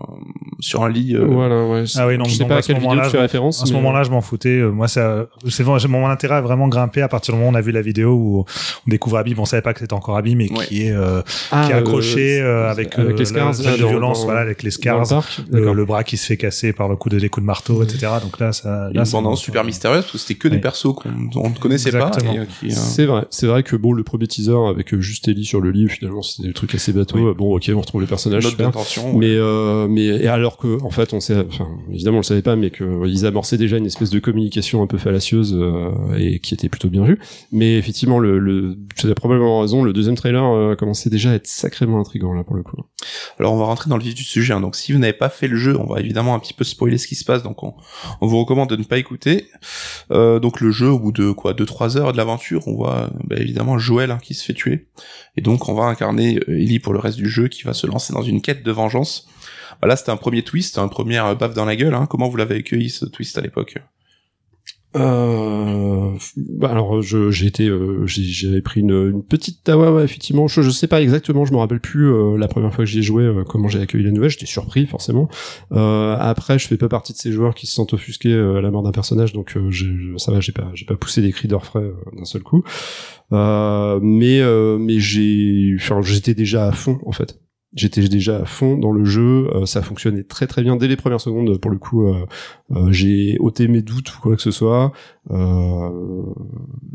sur 0.59 0.83
un 0.83 0.89
lit. 0.89 1.15
euh, 1.15 1.23
Voilà, 1.25 1.65
ouais. 1.65 1.85
Ah 1.95 2.07
oui, 2.07 2.17
non, 2.17 2.25
je 2.25 2.31
sais 2.33 2.39
donc 2.39 2.49
pas 2.49 2.57
à 2.57 2.61
quelle 2.61 2.75
vidéo 2.75 2.89
moment-là, 2.89 3.07
tu 3.07 3.11
fais 3.15 3.21
référence. 3.21 3.63
À 3.63 3.65
ce 3.65 3.71
mais- 3.71 3.77
moment-là, 3.77 4.03
je 4.03 4.09
m'en 4.11 4.19
foutais. 4.19 4.59
Euh, 4.59 4.71
Moi, 4.71 4.89
ça, 4.89 5.27
c'est 5.47 5.63
mon 5.63 6.07
intérêt 6.07 6.35
a 6.35 6.41
vraiment 6.41 6.67
grimpé 6.67 7.01
à 7.01 7.07
partir 7.07 7.33
du 7.33 7.37
moment 7.39 7.51
où 7.51 7.53
on 7.53 7.55
a 7.57 7.61
vu 7.61 7.71
la 7.71 7.81
vidéo 7.81 8.11
où 8.15 8.39
on 8.39 8.89
découvre 8.89 9.17
Abby. 9.17 9.33
Bon, 9.33 9.43
on 9.43 9.45
savait 9.45 9.61
pas 9.61 9.73
que 9.73 9.79
c'était 9.79 9.93
encore 9.93 10.17
Abby, 10.17 10.35
mais 10.35 10.51
Ouais. 10.51 10.65
qui 10.65 10.87
est, 10.87 10.91
euh, 10.91 11.21
Ah, 11.51 11.63
qui 11.65 11.71
est 11.71 11.75
euh, 11.75 11.79
accroché 11.79 12.41
euh, 12.41 12.69
avec, 12.69 12.99
avec 12.99 13.13
euh, 13.15 13.17
les 13.17 13.25
scars, 13.25 13.53
la 13.63 13.75
violence, 13.77 14.19
dans- 14.19 14.25
voilà, 14.25 14.41
avec 14.41 14.61
les 14.61 14.71
scars, 14.71 15.05
le 15.51 15.85
bras 15.85 16.03
qui 16.03 16.17
se 16.17 16.25
fait 16.25 16.37
casser 16.37 16.73
par 16.73 16.89
le 16.89 16.97
coup 16.97 17.07
de 17.07 17.17
des 17.17 17.29
coups 17.29 17.43
de 17.43 17.47
marteau, 17.47 17.81
etc. 17.81 18.07
Donc 18.21 18.39
là, 18.39 18.51
ça, 18.51 18.89
là, 18.93 19.03
une 19.05 19.35
super 19.37 19.63
mystérieuse, 19.63 20.01
parce 20.01 20.11
que 20.11 20.17
c'était 20.17 20.35
que 20.35 20.49
des 20.49 20.59
persos 20.59 20.93
qu'on 20.93 21.09
on 21.35 21.49
ne 21.49 21.55
connaissait 21.55 21.91
pas. 21.91 22.11
Euh, 22.23 22.41
euh, 22.63 22.69
C'est 22.69 23.05
vrai, 23.05 23.23
c'est 23.37 23.47
vrai 23.47 23.63
que 23.63 23.75
bon, 23.75 23.93
le 23.93 24.03
premier 24.03 24.27
teaser 24.27 24.55
avec 24.69 24.93
euh, 24.93 24.99
juste 25.01 25.27
Ellie 25.27 25.45
sur 25.45 25.61
le 25.61 25.71
lit, 25.71 25.87
finalement, 25.87 26.21
c'était 26.21 26.47
des 26.47 26.53
trucs 26.53 26.73
assez 26.75 26.93
bateau. 26.93 27.17
Oui. 27.29 27.35
Bon, 27.37 27.55
ok, 27.55 27.71
on 27.75 27.79
retrouve 27.81 28.01
d'intention. 28.57 29.11
ouais. 29.11 29.17
Mais 29.17 29.35
euh, 29.35 29.87
mais 29.87 30.05
et 30.05 30.27
alors 30.27 30.57
que 30.57 30.81
en 30.83 30.89
fait 30.89 31.13
on 31.13 31.19
sait 31.19 31.37
enfin 31.47 31.67
évidemment 31.91 32.17
on 32.17 32.21
le 32.21 32.25
savait 32.25 32.41
pas 32.41 32.55
mais 32.55 32.69
que 32.69 32.83
euh, 32.83 33.27
amorçaient 33.27 33.57
déjà 33.57 33.77
une 33.77 33.85
espèce 33.85 34.09
de 34.09 34.19
communication 34.19 34.81
un 34.81 34.87
peu 34.87 34.97
fallacieuse 34.97 35.55
euh, 35.55 35.91
et 36.17 36.39
qui 36.39 36.53
était 36.53 36.69
plutôt 36.69 36.89
bien 36.89 37.03
vue 37.03 37.19
mais 37.51 37.77
effectivement 37.77 38.19
le, 38.19 38.39
le 38.39 38.77
tu 38.95 39.09
as 39.09 39.15
probablement 39.15 39.61
raison 39.61 39.83
le 39.83 39.93
deuxième 39.93 40.15
trailer 40.15 40.43
euh, 40.43 40.75
commençait 40.75 41.09
déjà 41.09 41.31
à 41.31 41.33
être 41.35 41.47
sacrément 41.47 41.99
intrigant 41.99 42.33
là 42.33 42.43
pour 42.43 42.55
le 42.55 42.63
coup 42.63 42.77
Alors 43.39 43.53
on 43.53 43.57
va 43.57 43.65
rentrer 43.65 43.89
dans 43.89 43.97
le 43.97 44.03
vif 44.03 44.15
du 44.15 44.23
sujet. 44.23 44.53
hein. 44.53 44.61
Donc 44.61 44.75
si 44.75 44.91
vous 44.93 44.99
n'avez 44.99 45.13
pas 45.13 45.29
fait 45.29 45.47
le 45.47 45.57
jeu, 45.57 45.77
on 45.79 45.85
va 45.85 45.99
évidemment 45.99 46.35
un 46.35 46.39
petit 46.39 46.53
peu 46.53 46.63
spoiler 46.63 46.97
ce 46.97 47.07
qui 47.07 47.15
se 47.15 47.25
passe. 47.25 47.43
Donc 47.43 47.63
on, 47.63 47.73
on 48.21 48.27
vous 48.27 48.39
recommande 48.39 48.69
de 48.69 48.75
ne 48.75 48.83
pas 48.83 48.97
écouter. 48.97 49.45
Euh, 50.11 50.39
donc 50.39 50.61
le 50.61 50.71
jeu, 50.71 50.89
au 50.89 50.99
bout 50.99 51.11
de 51.11 51.31
quoi, 51.31 51.53
deux 51.53 51.65
trois 51.65 51.97
heures 51.97 52.11
de 52.11 52.17
l'aventure, 52.17 52.67
on 52.67 52.75
voit 52.75 53.09
bah, 53.27 53.35
évidemment 53.37 53.77
Joël 53.77 54.11
hein, 54.11 54.19
qui 54.21 54.33
se 54.33 54.43
fait 54.43 54.53
tuer. 54.53 54.87
Et 55.35 55.41
donc 55.41 55.69
on 55.69 55.73
va 55.73 55.83
incarner 55.83 56.39
euh, 56.47 56.59
Ellie 56.59 56.79
pour 56.79 56.93
le 56.93 56.99
reste 56.99 57.17
du 57.17 57.29
jeu, 57.29 57.47
qui 57.47 57.63
va 57.63 57.73
se 57.73 57.85
lancer 57.87 58.13
dans 58.13 58.21
une 58.21 58.41
quête 58.41 58.63
de 58.63 58.71
vengeance. 58.71 59.27
Voilà, 59.81 59.95
c'était 59.95 60.11
un 60.11 60.17
premier 60.17 60.43
twist, 60.43 60.77
un 60.77 60.87
premier 60.87 61.21
baffe 61.37 61.53
dans 61.53 61.65
la 61.65 61.75
gueule. 61.75 61.93
Hein. 61.93 62.07
Comment 62.09 62.29
vous 62.29 62.37
l'avez 62.37 62.55
accueilli 62.55 62.89
ce 62.89 63.05
twist 63.05 63.37
à 63.37 63.41
l'époque? 63.41 63.77
Euh, 64.95 66.13
bah 66.37 66.69
alors 66.69 67.01
j'ai 67.01 67.45
été 67.45 67.67
euh, 67.67 68.07
j'avais 68.07 68.61
pris 68.61 68.79
une, 68.79 69.11
une 69.11 69.21
petite 69.21 69.61
tawa 69.61 69.91
ouais, 69.91 70.03
effectivement 70.05 70.47
je, 70.47 70.61
je 70.61 70.69
sais 70.69 70.87
pas 70.87 71.01
exactement 71.01 71.43
je 71.43 71.51
me 71.51 71.57
rappelle 71.57 71.81
plus 71.81 72.05
euh, 72.05 72.37
la 72.37 72.47
première 72.47 72.73
fois 72.73 72.85
que 72.85 72.89
j'y 72.89 72.99
ai 72.99 73.01
joué 73.01 73.23
euh, 73.25 73.43
comment 73.43 73.67
j'ai 73.67 73.81
accueilli 73.81 74.05
la 74.05 74.11
nouvelle 74.11 74.29
j'étais 74.29 74.45
surpris 74.45 74.85
forcément. 74.85 75.27
Euh, 75.73 76.15
après 76.17 76.57
je 76.57 76.67
fais 76.67 76.77
pas 76.77 76.87
partie 76.87 77.11
de 77.11 77.17
ces 77.17 77.33
joueurs 77.33 77.53
qui 77.53 77.67
se 77.67 77.73
sentent 77.73 77.93
offusqués 77.93 78.31
euh, 78.31 78.59
à 78.59 78.61
la 78.61 78.71
mort 78.71 78.81
d'un 78.81 78.93
personnage 78.93 79.33
donc 79.33 79.57
ça 80.17 80.31
va 80.31 80.39
j'ai 80.39 80.53
pas 80.53 80.71
j'ai 80.73 80.85
pas 80.85 80.95
poussé 80.95 81.21
des 81.21 81.33
cris 81.33 81.49
d'orfraie 81.49 81.91
d'un 82.17 82.25
seul 82.25 82.41
coup. 82.41 82.63
Mais 83.31 84.41
mais 84.79 84.99
j'ai 84.99 85.75
enfin 85.75 86.01
j'étais 86.01 86.33
déjà 86.33 86.65
à 86.65 86.71
fond 86.71 86.97
en 87.05 87.11
fait 87.11 87.37
J'étais 87.75 88.07
déjà 88.07 88.37
à 88.37 88.45
fond 88.45 88.77
dans 88.77 88.91
le 88.93 89.03
jeu, 89.03 89.49
euh, 89.53 89.65
ça 89.65 89.81
fonctionnait 89.81 90.23
très 90.23 90.47
très 90.47 90.63
bien 90.63 90.77
dès 90.77 90.87
les 90.87 90.95
premières 90.95 91.19
secondes. 91.21 91.59
Pour 91.59 91.69
le 91.69 91.77
coup, 91.77 92.07
euh, 92.07 92.25
euh, 92.71 92.91
j'ai 92.91 93.37
ôté 93.39 93.67
mes 93.67 93.81
doutes 93.81 94.15
ou 94.15 94.21
quoi 94.21 94.35
que 94.35 94.41
ce 94.41 94.51
soit. 94.51 94.93
Euh, 95.31 96.23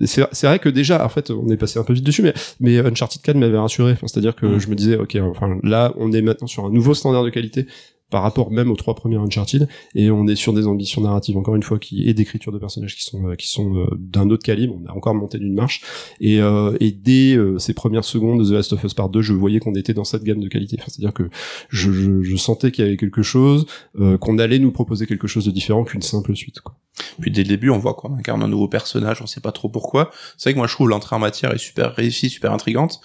c'est 0.05 0.45
vrai 0.47 0.59
que 0.59 0.69
déjà, 0.69 1.05
en 1.05 1.09
fait, 1.09 1.31
on 1.31 1.49
est 1.49 1.57
passé 1.57 1.79
un 1.79 1.85
peu 1.85 1.93
vite 1.93 2.05
dessus, 2.07 2.23
mais, 2.23 2.33
mais 2.61 2.79
Uncharted 2.79 3.21
4 3.23 3.37
m'avait 3.37 3.59
rassuré. 3.59 3.93
Enfin, 3.93 4.07
C'est-à-dire 4.07 4.35
que 4.35 4.47
Mm. 4.47 4.59
je 4.59 4.69
me 4.69 4.75
disais, 4.75 4.97
ok, 4.97 5.17
enfin 5.23 5.59
là, 5.63 5.93
on 5.99 6.11
est 6.13 6.23
maintenant 6.23 6.47
sur 6.47 6.65
un 6.65 6.71
nouveau 6.71 6.95
standard 6.95 7.25
de 7.25 7.31
qualité 7.31 7.67
par 8.13 8.23
rapport 8.23 8.53
même 8.53 8.71
aux 8.71 8.77
trois 8.77 8.95
premiers 8.95 9.17
Uncharted, 9.17 9.67
et 9.97 10.11
on 10.11 10.29
est 10.29 10.37
sur 10.37 10.53
des 10.53 10.69
ambitions 10.69 11.01
narratives 11.01 11.37
encore 11.37 11.57
une 11.57 11.63
fois 11.63 11.79
qui 11.79 12.09
et 12.09 12.15
d'écriture 12.15 12.53
de 12.53 12.59
personnages 12.59 12.95
qui 12.95 13.03
sont 13.03 13.27
euh, 13.27 13.35
qui 13.35 13.49
sont 13.49 13.75
euh, 13.77 13.87
d'un 13.99 14.31
autre 14.31 14.45
calibre. 14.45 14.77
On 14.81 14.89
a 14.89 14.93
encore 14.93 15.15
monté 15.15 15.39
d'une 15.39 15.55
marche, 15.55 15.83
et, 16.21 16.41
euh, 16.41 16.77
et 16.81 16.93
dès 16.93 17.35
euh, 17.37 17.59
ces 17.59 17.75
premières 17.75 18.05
secondes 18.05 18.41
de 18.41 18.45
The 18.45 18.53
Last 18.53 18.73
of 18.73 18.85
Us 18.85 18.95
Part 18.95 19.09
2, 19.09 19.23
je 19.23 19.33
voyais 19.33 19.59
qu'on 19.59 19.75
était 19.75 19.95
dans 19.95 20.05
cette 20.05 20.25
gamme 20.25 20.41
de 20.41 20.49
qualité. 20.49 20.77
C'est-à-dire 20.87 21.13
que 21.13 21.29
je, 21.69 21.91
je, 21.91 22.23
je 22.23 22.37
sentais 22.37 22.71
qu'il 22.71 22.85
y 22.85 22.87
avait 22.87 22.97
quelque 22.97 23.23
chose, 23.23 23.67
euh, 23.99 24.19
qu'on 24.19 24.39
allait 24.39 24.59
nous 24.59 24.73
proposer 24.73 25.07
quelque 25.07 25.27
chose 25.27 25.45
de 25.45 25.51
différent 25.51 25.85
qu'une 25.85 26.03
simple 26.03 26.37
suite. 26.37 26.61
Quoi. 26.61 26.77
Puis 27.21 27.31
dès 27.31 27.43
le 27.43 27.49
début, 27.49 27.71
on 27.71 27.79
voit 27.79 27.95
qu'on 27.95 28.15
incarne 28.15 28.43
un 28.43 28.49
nouveau 28.49 28.69
personnage, 28.69 29.23
on 29.23 29.27
sait 29.27 29.41
pas 29.41 29.53
trop 29.53 29.69
pourquoi. 29.69 30.11
C'est 30.37 30.51
vrai 30.51 30.55
que 30.55 30.59
moi 30.59 30.67
je 30.67 30.75
trouve 30.75 30.89
l'entrée 30.89 31.17
en 31.17 31.19
matière 31.19 31.53
est 31.53 31.59
super 31.59 31.95
réussie, 31.95 32.29
super 32.29 32.53
intrigante. 32.53 33.01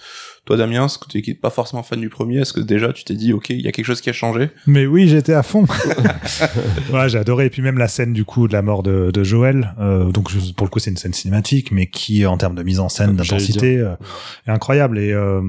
Toi 0.48 0.56
Damien, 0.56 0.88
ce 0.88 0.96
que 0.96 1.04
tu 1.06 1.22
n'es 1.26 1.34
pas 1.34 1.50
forcément 1.50 1.82
fan 1.82 2.00
du 2.00 2.08
premier, 2.08 2.38
est-ce 2.38 2.54
que 2.54 2.60
déjà 2.60 2.90
tu 2.94 3.04
t'es 3.04 3.12
dit 3.14 3.34
ok, 3.34 3.50
il 3.50 3.60
y 3.60 3.68
a 3.68 3.70
quelque 3.72 3.84
chose 3.84 4.00
qui 4.00 4.08
a 4.08 4.14
changé? 4.14 4.48
Mais 4.66 4.86
oui, 4.86 5.06
j'étais 5.06 5.34
à 5.34 5.42
fond. 5.42 5.66
ouais, 6.92 7.08
j'ai 7.10 7.18
adoré. 7.18 7.44
Et 7.44 7.50
puis 7.50 7.60
même 7.60 7.76
la 7.76 7.86
scène 7.86 8.14
du 8.14 8.24
coup 8.24 8.48
de 8.48 8.54
la 8.54 8.62
mort 8.62 8.82
de, 8.82 9.10
de 9.10 9.24
Joël. 9.24 9.74
euh, 9.78 10.10
donc 10.10 10.30
pour 10.56 10.66
le 10.66 10.70
coup, 10.70 10.78
c'est 10.78 10.90
une 10.90 10.96
scène 10.96 11.12
cinématique, 11.12 11.70
mais 11.70 11.86
qui 11.86 12.24
en 12.24 12.38
termes 12.38 12.54
de 12.54 12.62
mise 12.62 12.80
en 12.80 12.88
scène, 12.88 13.14
d'intensité, 13.14 13.76
euh, 13.76 13.92
est 14.46 14.50
incroyable. 14.50 14.98
Et 14.98 15.12
euh, 15.12 15.42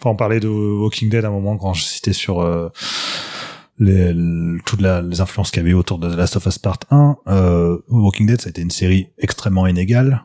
enfin, 0.00 0.08
on 0.10 0.16
parlait 0.16 0.40
de 0.40 0.48
Walking 0.48 1.10
Dead 1.10 1.22
à 1.24 1.28
un 1.28 1.32
moment 1.32 1.58
quand 1.58 1.74
je 1.74 1.82
citais 1.84 2.14
sur 2.14 2.40
euh, 2.40 2.70
les, 3.78 4.14
toutes 4.64 4.80
la- 4.80 5.02
les 5.02 5.20
influences 5.20 5.50
qu'il 5.50 5.62
y 5.62 5.66
avait 5.66 5.74
autour 5.74 5.98
de 5.98 6.10
The 6.10 6.16
Last 6.16 6.36
of 6.36 6.46
Us 6.46 6.58
Part 6.58 6.78
1. 6.90 7.16
Euh, 7.28 7.76
Walking 7.88 8.26
Dead, 8.26 8.40
ça 8.40 8.46
a 8.48 8.50
été 8.50 8.62
une 8.62 8.70
série 8.70 9.08
extrêmement 9.18 9.66
inégale. 9.66 10.22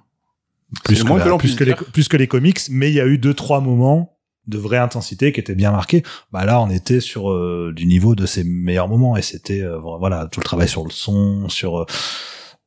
Plus 0.85 0.95
C'est 0.95 1.03
que, 1.03 1.07
moins 1.09 1.17
la- 1.17 1.25
que 1.25 1.29
l'on 1.29 1.37
plus, 1.37 1.49
puisse 1.49 1.59
que 1.59 1.63
les, 1.65 1.73
dire. 1.73 1.83
plus 1.91 2.07
que 2.07 2.15
les 2.15 2.27
comics, 2.27 2.59
mais 2.69 2.89
il 2.89 2.93
y 2.93 3.01
a 3.01 3.05
eu 3.07 3.17
deux 3.17 3.33
trois 3.33 3.59
moments 3.59 4.17
de 4.47 4.57
vraie 4.57 4.77
intensité 4.77 5.31
qui 5.31 5.39
étaient 5.39 5.55
bien 5.55 5.71
marqués. 5.71 6.03
Bah 6.31 6.45
là, 6.45 6.61
on 6.61 6.69
était 6.69 6.99
sur 6.99 7.31
euh, 7.31 7.71
du 7.75 7.85
niveau 7.85 8.15
de 8.15 8.25
ses 8.25 8.43
meilleurs 8.43 8.87
moments 8.87 9.15
et 9.17 9.21
c'était 9.21 9.61
euh, 9.61 9.77
voilà 9.79 10.27
tout 10.31 10.39
le 10.39 10.45
travail 10.45 10.67
sur 10.67 10.83
le 10.83 10.89
son, 10.91 11.47
sur 11.49 11.79
euh, 11.81 11.85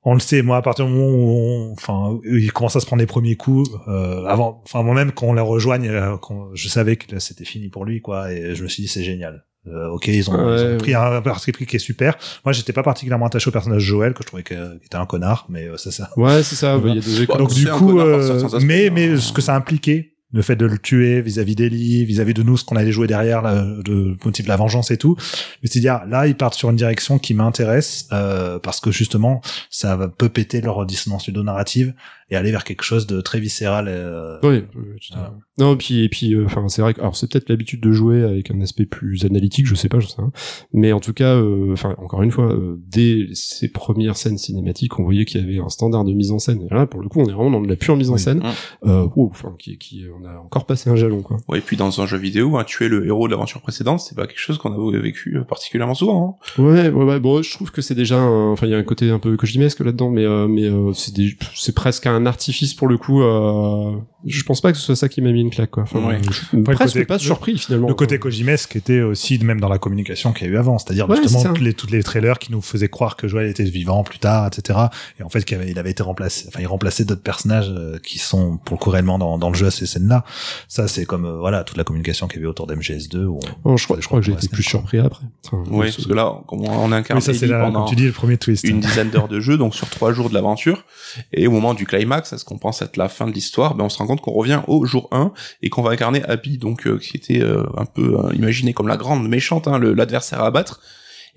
on 0.07 0.15
le 0.15 0.21
sait, 0.21 0.43
moi 0.43 0.59
à 0.59 0.63
partir 0.63 0.87
du 0.87 0.93
moment 0.93 1.07
où 1.09 1.31
on, 1.31 1.73
enfin 1.73 2.19
il 2.31 2.53
commence 2.53 2.77
à 2.77 2.81
se 2.81 2.87
prendre 2.87 3.01
les 3.01 3.07
premiers 3.07 3.37
coups, 3.37 3.69
euh, 3.89 4.25
avant, 4.27 4.63
enfin 4.65 4.83
moi-même 4.83 5.13
quand 5.13 5.27
on 5.29 5.33
la 5.33 5.43
rejoigne, 5.43 5.89
euh, 5.89 6.17
quand 6.19 6.49
je 6.55 6.69
savais 6.69 6.97
que 6.97 7.13
là, 7.15 7.21
c'était 7.21 7.45
fini 7.47 7.69
pour 7.71 7.85
lui 7.87 8.01
quoi 8.03 8.31
et 8.33 8.55
je 8.55 8.63
me 8.63 8.69
suis 8.69 8.83
dit 8.83 8.89
c'est 8.89 9.03
génial. 9.05 9.45
Euh, 9.67 9.89
ok, 9.89 10.09
ils 10.09 10.29
ont, 10.31 10.35
Ouais, 10.35 10.57
ils 10.61 10.63
ont 10.67 10.71
ouais. 10.73 10.77
pris 10.77 10.95
un 10.95 11.23
parti 11.23 11.51
pris 11.51 11.65
qui 11.65 11.77
est 11.77 11.79
super. 11.79 12.19
Moi, 12.45 12.53
j'étais 12.53 12.75
pas 12.75 12.83
particulièrement 12.83 13.25
attaché 13.25 13.49
au 13.49 13.51
personnage 13.51 13.81
Joël, 13.81 14.13
que 14.13 14.23
je 14.23 14.27
trouvais 14.27 14.43
que- 14.43 14.77
qu'il 14.77 14.85
était 14.85 14.97
un 14.97 15.07
connard, 15.07 15.47
mais 15.49 15.69
euh, 15.69 15.79
ça, 15.79 15.91
ça, 15.91 16.11
Ouais, 16.19 16.43
c'est 16.43 16.55
ça. 16.55 16.77
Y 16.77 16.91
a 16.91 16.95
des 16.97 17.27
donc 17.39 17.51
c'est 17.51 17.61
du 17.61 17.71
coup, 17.71 17.99
euh, 17.99 18.47
mais 18.61 18.89
hein. 18.89 18.91
mais 18.95 19.17
ce 19.17 19.33
que 19.33 19.41
ça 19.41 19.57
impliquait, 19.57 20.14
le 20.35 20.43
fait 20.43 20.57
de 20.57 20.67
le 20.67 20.77
tuer 20.79 21.23
vis-à-vis 21.23 21.55
d'Ellie, 21.55 22.05
vis-à-vis 22.05 22.35
de 22.35 22.43
nous, 22.43 22.57
ce 22.59 22.65
qu'on 22.65 22.77
allait 22.77 22.93
jouer 22.93 23.07
derrière, 23.07 23.41
là, 23.41 23.65
de 23.85 24.17
motif 24.25 24.45
de 24.45 24.51
la 24.51 24.57
vengeance 24.57 24.91
et 24.91 24.99
tout. 24.99 25.17
Mais 25.63 25.69
c'est 25.71 25.81
dire 25.81 26.01
là, 26.09 26.27
ils 26.27 26.35
partent 26.37 26.55
sur 26.55 26.69
une 26.71 26.77
direction 26.77 27.19
qui 27.19 27.33
m'intéresse 27.35 28.09
euh, 28.13 28.59
parce 28.59 28.81
que 28.81 28.91
justement, 28.91 29.41
ça 29.71 29.97
va 29.97 30.09
peut 30.09 30.29
péter 30.29 30.61
leur 30.61 30.85
dissonance 30.85 31.27
ludonarrative 31.29 31.95
et 32.31 32.37
aller 32.37 32.51
vers 32.51 32.65
quelque 32.65 32.83
chose 32.83 33.07
de 33.07 33.21
très 33.21 33.39
viscéral. 33.39 33.87
euh, 33.89 34.39
Oui, 34.43 34.65
Voilà. 35.13 35.27
fait. 35.27 35.63
Non, 35.63 35.77
puis 35.77 36.03
et 36.03 36.09
puis, 36.09 36.35
euh, 36.35 36.47
enfin, 36.47 36.67
c'est 36.69 36.83
vrai 36.83 36.95
que 36.95 37.01
alors 37.01 37.15
c'est 37.17 37.31
peut-être 37.31 37.49
l'habitude 37.49 37.81
de 37.81 37.93
jouer 37.93 38.25
avec 38.25 38.51
un 38.51 38.61
aspect 38.63 38.87
plus 38.87 39.25
analytique, 39.25 39.67
je 39.67 39.75
sais 39.77 39.89
pas, 39.91 40.01
je 40.01 40.09
sais. 40.09 40.15
Rien. 40.19 40.33
Mais 40.73 40.93
en 40.93 41.01
tout 41.01 41.13
cas, 41.13 41.37
euh, 41.37 41.73
enfin, 41.75 41.95
encore 41.99 42.23
une 42.23 42.31
fois, 42.33 42.51
euh, 42.53 42.81
dès 42.89 43.29
ces 43.35 43.69
premières 43.69 44.17
scènes 44.17 44.39
cinématiques, 44.39 44.99
on 44.99 45.05
voyait 45.05 45.27
qu'il 45.27 45.41
y 45.41 45.45
avait 45.45 45.59
un 45.65 45.69
standard 45.69 46.05
de 46.05 46.13
mise 46.15 46.33
en 46.33 46.39
scène. 46.41 46.63
Et 46.69 46.75
là, 46.75 46.87
pour 46.87 47.01
le 47.03 47.09
coup, 47.09 47.21
on 47.21 47.29
est 47.29 47.33
vraiment 47.33 47.51
dans 47.53 47.61
de 47.61 47.69
la 47.69 47.77
pure 47.77 47.97
mise 47.97 48.09
en 48.11 48.15
Oui. 48.15 48.19
scène. 48.21 48.43
Euh, 48.87 49.07
wow, 49.15 49.31
qui, 49.59 49.77
qui, 49.79 50.05
on 50.19 50.24
a 50.27 50.39
encore 50.41 50.67
passé 50.67 50.91
un 50.91 50.97
jalon, 50.97 51.23
quoi. 51.23 51.39
Ouais, 51.49 51.59
et 51.59 51.61
puis 51.61 51.77
dans 51.77 52.01
un 52.01 52.07
jeu 52.07 52.17
vidéo, 52.19 52.57
hein, 52.57 52.65
tuer 52.65 52.89
le 52.89 53.07
héros 53.07 53.27
de 53.27 53.33
l'aventure 53.33 53.61
précédente, 53.61 54.01
c'est 54.01 54.15
pas 54.17 54.27
quelque 54.27 54.39
chose 54.41 54.59
qu'on 54.59 54.73
a 54.95 54.99
vécu 54.99 55.37
euh, 55.37 55.45
particulièrement 55.45 55.95
souvent. 55.95 56.39
hein. 56.59 56.63
Ouais, 56.63 56.89
ouais, 56.91 57.05
ouais. 57.05 57.21
Bon, 57.21 57.43
je 57.43 57.51
trouve 57.53 57.71
que 57.71 57.83
c'est 57.83 57.95
déjà, 57.95 58.19
un- 58.19 58.51
enfin, 58.53 58.67
il 58.67 58.71
y 58.71 58.75
a 58.75 58.79
un 58.79 58.83
côté 58.83 59.11
un 59.11 59.19
peu 59.19 59.37
Kojimesque 59.37 59.81
là-dedans, 59.81 60.11
mais 60.11 60.25
euh, 60.25 60.47
mais 60.49 60.65
euh, 60.65 60.93
c'est 60.93 61.15
des- 61.15 61.37
c'est 61.55 61.75
presque 61.75 62.07
un 62.07 62.27
artifice 62.27 62.75
pour 62.75 62.89
le 62.89 62.99
coup. 62.99 63.23
Euh, 63.23 63.93
je 64.27 64.43
pense 64.43 64.61
pas 64.61 64.73
que 64.73 64.79
ce 64.79 64.85
soit 64.85 64.97
ça 64.97 65.09
qui 65.09 65.21
m'a 65.21 65.33
mis 65.33 65.41
une 65.43 65.51
claque, 65.51 65.71
quoi. 65.71 65.83
Enfin, 65.83 66.01
Ouais. 66.07 66.19
je 66.31 66.57
Après, 66.59 66.75
presque 66.75 66.95
côté- 66.95 67.05
pas 67.07 67.19
surpris 67.19 67.59
finalement. 67.59 67.89
Le 67.89 67.95
côté 67.95 68.19
Kojimesque 68.19 68.75
était 68.77 69.03
aussi 69.03 69.39
même 69.45 69.61
dans 69.61 69.69
la 69.69 69.79
communication 69.79 70.33
qu'il 70.33 70.47
y 70.47 70.51
a 70.51 70.53
eu 70.55 70.57
avant, 70.57 70.79
c'est-à-dire 70.79 71.09
Ouais, 71.09 71.17
c'est 71.17 71.23
justement 71.25 71.53
toutes 71.53 71.61
les, 71.63 71.75
toutes 71.75 71.91
les 71.91 72.03
trailers 72.03 72.39
qui 72.39 72.51
nous 72.53 72.63
faisaient 72.63 72.89
croire 72.89 73.17
que 73.17 73.29
Joel 73.29 73.49
était 73.51 73.65
vivant 73.65 74.03
plus 74.03 74.19
tard, 74.19 74.47
etc. 74.47 74.79
Et 75.21 75.23
en 75.23 75.29
fait, 75.29 75.45
qu'il 75.45 75.59
avait, 75.59 75.71
il 75.71 75.79
avait 75.79 75.91
été 75.91 76.03
remplacé, 76.03 76.47
enfin, 76.49 76.61
il 76.61 76.67
remplaçait 76.67 77.05
d'autres 77.05 77.23
personnages 77.23 77.69
euh, 77.71 77.99
qui 78.03 78.19
sont 78.19 78.57
pour 78.65 78.77
le 78.77 78.81
coup 78.81 78.91
réellement 78.91 79.19
dans, 79.19 79.37
dans 79.39 79.51
le 79.51 79.55
jeu 79.57 79.67
à 79.67 79.71
scènes-là. 80.05 80.25
Ça, 80.69 80.89
c'est 80.89 81.05
comme 81.05 81.25
euh, 81.25 81.39
voilà 81.39 81.65
toute 81.65 81.77
la 81.77 81.85
communication 81.85 82.29
qu'il 82.29 82.37
y 82.37 82.41
avait 82.41 82.49
autour 82.49 82.67
d'MGS2. 82.67 83.25
Où 83.25 83.39
on- 83.65 83.71
Non, 83.71 83.77
je 83.77 83.85
crois, 83.85 83.97
je 84.01 84.07
crois 84.07 84.21
que 84.21 84.27
j'ai 84.27 84.33
été 84.33 84.49
plus 84.49 84.63
surpris 84.63 84.99
après. 84.99 85.25
Enfin, 85.47 85.63
Oui, 85.71 85.91
ce- 85.91 85.97
parce 85.97 86.09
que 86.09 86.13
là, 86.15 86.33
on, 86.49 86.59
on 86.65 86.93
incarne 86.93 87.21
Oui, 87.27 87.35
ça 87.35 87.47
là, 87.47 87.65
pendant 87.65 87.81
comme 87.81 87.91
tu 87.91 87.97
dis, 87.97 88.07
le 88.07 88.13
premier 88.13 88.37
twist. 88.39 88.65
une 88.69 88.81
dizaine 88.81 89.11
d'heures 89.11 89.29
de 89.29 89.41
jeu, 89.41 89.57
donc 89.59 89.75
sur 89.75 89.89
trois 89.89 90.13
jours 90.13 90.29
de 90.29 90.35
l'aventure. 90.35 90.85
Et 91.33 91.47
au 91.47 91.51
moment 91.51 91.75
du 91.75 91.87
climax, 91.87 92.33
à 92.33 92.39
ce 92.39 92.45
qu'on 92.45 92.59
pense 92.59 92.83
être 92.83 92.97
la 92.97 93.09
fin 93.09 93.27
de 93.27 93.33
l'histoire, 93.33 93.75
ben 93.75 93.85
on 93.85 93.89
se 93.89 93.99
rend 93.99 94.07
compte 94.07 94.21
qu'on 94.21 94.33
revient 94.33 94.61
au 94.69 94.85
jour 94.87 95.09
1 95.13 95.33
et 95.63 95.71
qu'on 95.71 95.83
va 95.83 95.91
incarner 95.91 96.23
Abby, 96.25 96.59
donc 96.59 96.87
euh, 96.87 96.99
qui 96.99 97.17
était 97.17 97.43
euh, 97.43 97.65
un 97.77 97.85
peu 97.87 98.19
euh, 98.19 98.33
imaginé 98.35 98.73
comme 98.73 98.89
la 98.89 98.97
grande 98.97 99.29
méchante, 99.29 99.69
hein, 99.69 99.79
le- 99.79 99.95
l'adversaire 99.95 100.41
à 100.43 100.47
abattre. 100.47 100.81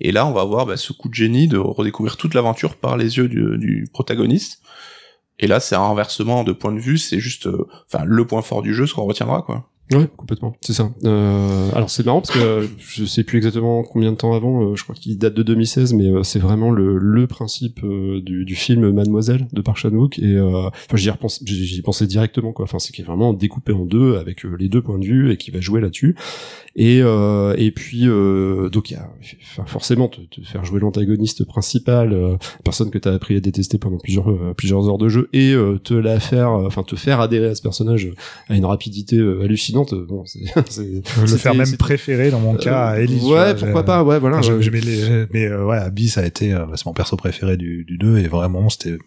Et 0.00 0.12
là, 0.12 0.26
on 0.26 0.32
va 0.32 0.42
avoir 0.42 0.64
ben, 0.66 0.76
ce 0.76 0.92
coup 0.92 1.08
de 1.08 1.14
génie 1.14 1.48
de 1.48 1.58
redécouvrir 1.58 2.16
toute 2.16 2.34
l'aventure 2.34 2.76
par 2.76 2.96
les 2.96 3.16
yeux 3.16 3.28
du, 3.28 3.58
du 3.58 3.88
protagoniste. 3.92 4.60
Et 5.38 5.46
là, 5.46 5.60
c'est 5.60 5.74
un 5.76 5.80
renversement 5.80 6.44
de 6.44 6.52
point 6.52 6.72
de 6.72 6.80
vue, 6.80 6.98
c'est 6.98 7.20
juste, 7.20 7.46
euh, 7.46 7.66
enfin, 7.86 8.04
le 8.04 8.26
point 8.26 8.42
fort 8.42 8.62
du 8.62 8.74
jeu, 8.74 8.86
ce 8.86 8.94
qu'on 8.94 9.04
retiendra, 9.04 9.42
quoi. 9.42 9.68
Ouais, 9.90 10.06
complètement, 10.18 10.54
c'est 10.60 10.74
ça. 10.74 10.90
Euh, 11.04 11.70
alors 11.74 11.88
c'est 11.88 12.04
marrant 12.04 12.20
parce 12.20 12.36
que 12.36 12.44
euh, 12.44 12.66
je 12.78 13.06
sais 13.06 13.24
plus 13.24 13.38
exactement 13.38 13.82
combien 13.82 14.12
de 14.12 14.18
temps 14.18 14.34
avant, 14.34 14.62
euh, 14.62 14.76
je 14.76 14.82
crois 14.82 14.94
qu'il 14.94 15.16
date 15.16 15.32
de 15.32 15.42
2016, 15.42 15.94
mais 15.94 16.08
euh, 16.08 16.22
c'est 16.22 16.38
vraiment 16.38 16.70
le, 16.70 16.98
le 16.98 17.26
principe 17.26 17.80
du, 17.82 18.44
du 18.44 18.54
film 18.54 18.90
Mademoiselle 18.90 19.48
de 19.50 19.62
Park 19.62 19.78
Chan-wook 19.78 20.18
et 20.18 20.34
euh, 20.34 20.66
enfin 20.66 20.96
j'y 20.96 21.08
repense, 21.08 21.42
j'y 21.42 21.80
pensais 21.80 22.06
directement 22.06 22.52
quoi. 22.52 22.64
Enfin 22.64 22.78
c'est 22.78 22.92
qu'il 22.92 23.02
est 23.02 23.06
vraiment 23.06 23.32
découpé 23.32 23.72
en 23.72 23.86
deux 23.86 24.16
avec 24.16 24.42
les 24.42 24.68
deux 24.68 24.82
points 24.82 24.98
de 24.98 25.06
vue 25.06 25.32
et 25.32 25.38
qui 25.38 25.50
va 25.50 25.60
jouer 25.60 25.80
là-dessus. 25.80 26.16
Et 26.76 26.98
et 26.98 27.70
puis 27.72 28.04
donc 28.06 28.90
y 28.90 28.94
a 28.94 29.10
forcément 29.66 30.08
te, 30.08 30.20
te 30.20 30.42
faire 30.42 30.64
jouer 30.64 30.80
l'antagoniste 30.80 31.44
principal, 31.44 32.38
personne 32.62 32.90
que 32.90 32.98
t'as 32.98 33.14
appris 33.14 33.36
à 33.36 33.40
détester 33.40 33.78
pendant 33.78 33.98
plusieurs 33.98 34.54
plusieurs 34.54 34.88
heures 34.88 34.98
de 34.98 35.08
jeu 35.08 35.28
et 35.32 35.54
te 35.82 35.94
la 35.94 36.20
faire, 36.20 36.50
enfin 36.50 36.82
te 36.82 36.94
faire 36.94 37.20
adhérer 37.20 37.48
à 37.48 37.54
ce 37.54 37.62
personnage 37.62 38.10
à 38.48 38.56
une 38.56 38.66
rapidité 38.66 39.18
hallucinante. 39.18 39.77
Euh, 39.92 40.06
Bon, 40.08 40.24
c'est 40.26 40.40
le 41.20 41.26
faire 41.36 41.54
même 41.54 41.76
préféré 41.76 42.30
dans 42.30 42.40
mon 42.40 42.54
cas 42.56 42.88
à 42.88 43.06
tu 43.06 43.14
ouais, 43.14 43.54
pourquoi 43.54 43.84
pas, 43.84 44.02
ouais, 44.04 44.18
voilà. 44.18 44.40
J'aimais 44.42 44.80
les, 44.80 45.26
mais 45.32 45.46
euh, 45.46 45.64
ouais, 45.64 45.78
Abby, 45.78 46.08
ça 46.08 46.22
a 46.22 46.26
été, 46.26 46.52
euh, 46.52 46.66
c'est 46.74 46.86
mon 46.86 46.92
perso 46.92 47.16
préféré 47.16 47.56
du, 47.56 47.84
du 47.84 47.98
2 47.98 48.18
et 48.18 48.28
vraiment, 48.28 48.68
c'était, 48.68 48.98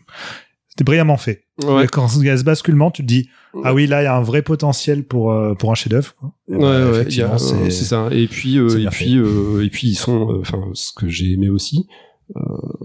c'était 0.69 0.83
brillamment 0.83 1.17
fait. 1.17 1.43
Ouais. 1.63 1.87
Quand 1.87 2.07
il 2.17 2.25
y 2.25 2.29
a 2.29 2.37
ce 2.37 2.43
basculement, 2.43 2.91
tu 2.91 3.01
te 3.01 3.07
dis, 3.07 3.29
ah 3.63 3.73
oui, 3.73 3.87
là, 3.87 4.01
il 4.01 4.05
y 4.05 4.07
a 4.07 4.15
un 4.15 4.21
vrai 4.21 4.41
potentiel 4.41 5.03
pour, 5.03 5.31
euh, 5.31 5.53
pour 5.53 5.71
un 5.71 5.75
chef-d'œuvre. 5.75 6.13
Ouais, 6.47 6.59
bah, 6.59 6.91
ouais, 6.91 7.05
c'est 7.09 7.71
ça. 7.71 8.07
Et 8.11 8.27
puis, 8.27 8.57
euh, 8.57 8.79
et 8.79 8.87
puis, 8.87 9.17
euh, 9.17 9.63
et 9.65 9.69
puis 9.69 9.89
ils 9.89 9.95
sont, 9.95 10.31
euh, 10.31 10.39
enfin, 10.41 10.63
ce 10.73 10.91
que 10.93 11.09
j'ai 11.09 11.33
aimé 11.33 11.49
aussi, 11.49 11.87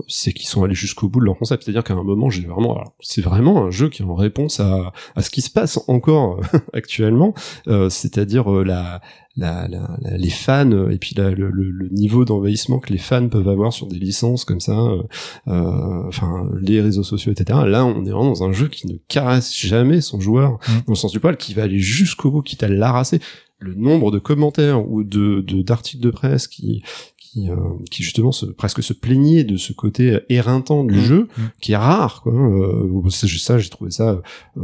c'est 0.08 0.32
qu'ils 0.32 0.48
sont 0.48 0.62
allés 0.64 0.74
jusqu'au 0.74 1.08
bout 1.08 1.20
de 1.20 1.24
leur 1.24 1.38
concept. 1.38 1.62
C'est-à-dire 1.64 1.84
qu'à 1.84 1.94
un 1.94 2.02
moment, 2.02 2.30
j'ai 2.30 2.46
vraiment, 2.46 2.82
c'est 3.00 3.22
vraiment 3.22 3.64
un 3.64 3.70
jeu 3.70 3.88
qui 3.88 4.02
est 4.02 4.06
en 4.06 4.14
réponse 4.14 4.60
à, 4.60 4.92
à 5.14 5.22
ce 5.22 5.30
qui 5.30 5.40
se 5.42 5.50
passe 5.50 5.78
encore 5.88 6.40
actuellement, 6.72 7.34
euh, 7.68 7.88
c'est-à-dire 7.88 8.52
euh, 8.52 8.64
la, 8.64 9.00
la, 9.36 9.68
la, 9.68 9.96
la- 10.00 10.16
les 10.16 10.30
fans 10.30 10.70
euh, 10.72 10.90
et 10.90 10.98
puis 10.98 11.14
la- 11.16 11.30
le, 11.30 11.50
le- 11.50 11.70
le 11.70 11.88
niveau 11.90 12.24
d'envahissement 12.24 12.78
que 12.78 12.92
les 12.92 12.98
fans 12.98 13.28
peuvent 13.28 13.48
avoir 13.48 13.72
sur 13.72 13.86
des 13.86 13.98
licences 13.98 14.44
comme 14.44 14.60
ça, 14.60 14.78
euh, 14.78 15.02
euh, 15.48 16.02
enfin 16.08 16.48
les 16.60 16.80
réseaux 16.80 17.02
sociaux, 17.02 17.32
etc. 17.32 17.60
Là, 17.66 17.84
on 17.84 18.04
est 18.04 18.10
vraiment 18.10 18.30
dans 18.30 18.44
un 18.44 18.52
jeu 18.52 18.68
qui 18.68 18.86
ne 18.86 18.94
caresse 19.08 19.54
jamais 19.54 20.00
son 20.00 20.20
joueur 20.20 20.52
Mm. 20.68 20.72
dans 20.86 20.92
le 20.92 20.94
sens 20.94 21.12
du 21.12 21.20
poil, 21.20 21.36
qui 21.36 21.54
va 21.54 21.62
aller 21.64 21.78
jusqu'au 21.78 22.30
bout, 22.30 22.42
quitte 22.42 22.62
à 22.62 22.68
l'arraser. 22.68 23.20
Le 23.58 23.74
nombre 23.74 24.10
de 24.10 24.18
commentaires 24.18 24.86
ou 24.90 25.02
de 25.02 25.40
de- 25.40 25.62
d'articles 25.62 26.02
de, 26.02 26.10
presse 26.10 26.46
qui 26.46 26.82
qui, 27.36 27.50
euh, 27.50 27.56
qui 27.90 28.02
justement 28.02 28.32
se, 28.32 28.46
presque 28.46 28.82
se 28.82 28.94
plaignaient 28.94 29.44
de 29.44 29.56
ce 29.58 29.72
côté 29.74 30.18
éreintant 30.30 30.84
du 30.84 30.96
Mm. 30.98 31.02
jeu, 31.04 31.28
Mm. 31.36 31.42
qui 31.60 31.72
est 31.72 31.76
rare. 31.76 32.22
Quoi. 32.22 32.32
Euh, 32.32 33.10
ça, 33.10 33.26
j'ai- 33.26 33.38
ça, 33.38 33.58
j'ai 33.58 33.68
trouvé 33.68 33.90
ça. 33.90 34.22
Euh, 34.56 34.62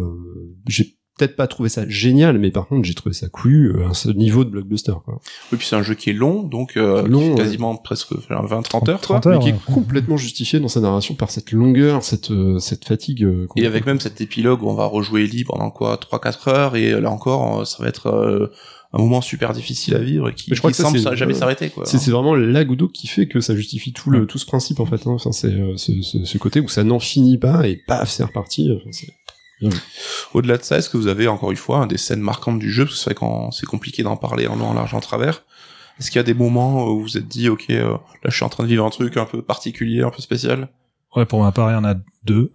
j'ai 0.66 0.97
peut-être 1.18 1.37
pas 1.37 1.47
trouvé 1.47 1.68
ça 1.68 1.87
génial, 1.89 2.39
mais 2.39 2.51
par 2.51 2.66
contre, 2.66 2.85
j'ai 2.87 2.95
trouvé 2.95 3.12
ça 3.14 3.29
couillu 3.29 3.70
euh, 3.77 3.91
à 3.91 3.95
ce 3.95 4.09
niveau 4.09 4.45
de 4.45 4.51
blockbuster. 4.51 4.95
Quoi. 5.05 5.20
Oui, 5.53 5.59
puis 5.59 5.66
c'est 5.66 5.77
un 5.77 5.83
jeu 5.83 5.95
qui 5.95 6.09
est 6.11 6.14
long, 6.14 6.43
donc 6.43 6.77
euh, 6.79 7.07
Long, 7.07 7.35
quasiment 7.35 7.77
presque 7.77 8.12
20-30 8.31 8.89
heures, 8.89 9.01
quoi. 9.01 9.20
30 9.20 9.27
heures, 9.27 9.39
mais 9.39 9.45
qui 9.45 9.51
est 9.51 9.53
ouais. 9.53 9.59
complètement 9.75 10.16
justifié 10.16 10.59
dans 10.59 10.68
sa 10.68 10.81
narration 10.81 11.14
par 11.14 11.31
cette 11.31 11.53
longueur, 11.53 12.03
cette 12.03 12.31
euh, 12.31 12.59
cette 12.59 12.87
fatigue. 12.87 13.23
euh, 13.25 13.47
Et 13.57 13.66
avec 13.66 13.85
même 13.87 14.01
cet 14.01 14.20
épilogue 14.23 14.62
où 14.62 14.68
on 14.70 14.75
va 14.75 14.87
rejouer 14.87 15.25
Ellie 15.25 15.45
pendant 15.45 15.70
quoi 15.70 15.97
3-4 15.99 16.49
heures, 16.49 16.77
et 16.77 16.99
là 16.99 17.11
encore, 17.11 17.61
euh, 17.61 17.64
ça 17.66 17.83
va 17.83 17.89
être 17.91 18.07
euh, 18.07 18.51
un 18.95 18.99
moment 18.99 19.20
super 19.20 19.53
difficile 19.53 19.95
à 19.95 19.99
vivre 19.99 20.28
et 20.28 20.34
qui, 20.34 20.51
je 20.55 20.59
crois 20.59 20.70
qui 20.70 20.76
que 20.76 20.82
ça, 20.82 20.82
semble 20.84 20.99
c'est- 20.99 21.05
ça- 21.05 21.14
jamais 21.14 21.34
euh, 21.34 21.38
s'arrêter, 21.38 21.70
quoi. 21.70 21.84
C'est 21.86 21.99
c'est 21.99 22.11
vraiment 22.11 22.34
la 22.34 22.64
goutte 22.64 22.78
d'eau 22.80 22.88
qui 22.88 23.07
fait 23.07 23.26
que 23.26 23.40
ça 23.40 23.55
justifie 23.57 23.93
tout 23.93 24.11
le 24.11 24.26
tout 24.26 24.38
ce 24.38 24.47
principe 24.47 24.80
en 24.80 24.86
fait. 24.86 25.07
Hein. 25.07 25.12
Enfin, 25.12 25.32
c'est 25.32 25.53
euh, 25.53 25.76
ce, 25.76 26.01
ce, 26.03 26.24
ce 26.24 26.38
côté 26.38 26.61
où 26.61 26.68
ça 26.68 26.84
n'en 26.84 26.99
finit 27.01 27.38
pas 27.38 27.66
et 27.66 27.76
paf, 27.76 28.11
c'est 28.11 28.24
reparti. 28.24 28.70
Enfin, 28.74 28.90
c'est- 28.93 29.12
Au-delà 30.34 30.59
de 30.59 30.62
ça, 30.64 30.78
est-ce 30.78 30.90
que 30.90 30.97
vous 30.97 31.07
avez 31.07 31.28
encore 31.28 31.51
une 31.53 31.57
fois 31.57 31.78
hein, 31.78 31.86
des 31.86 31.97
scènes 31.99 32.20
marquantes 32.20 32.59
du 32.59 32.70
jeu? 32.72 32.84
Parce 32.84 32.97
que 32.97 33.01
c'est 33.01 33.11
vrai 33.11 33.14
quand 33.14 33.51
c'est 33.53 33.66
compliqué 33.66 34.03
d'en 34.03 34.16
parler 34.16 34.47
en 34.49 34.57
long, 34.57 34.66
en 34.68 34.74
large, 34.74 34.93
en 34.95 35.01
travers. 35.01 35.45
Est-ce 36.01 36.11
qu'il 36.11 36.18
y 36.18 36.20
a 36.20 36.24
des 36.24 36.34
moments 36.34 36.84
où 36.86 36.97
vous 36.97 37.03
vous 37.03 37.16
êtes 37.18 37.28
dit, 37.28 37.49
ok, 37.49 37.66
euh, 37.70 37.93
là 37.93 37.99
je 38.30 38.34
suis 38.34 38.45
en 38.45 38.49
train 38.49 38.64
de 38.64 38.68
vivre 38.68 38.84
un 38.84 38.90
truc 38.90 39.16
un 39.16 39.24
peu 39.24 39.40
particulier, 39.43 40.03
un 40.03 40.11
peu 40.11 40.20
spécial? 40.22 40.68
Ouais, 41.14 41.26
pour 41.26 41.40
ma 41.43 41.53
part, 41.53 41.70
il 41.70 41.74
y 41.74 41.76
en 41.76 41.84
a 41.84 41.95
deux. 42.24 42.51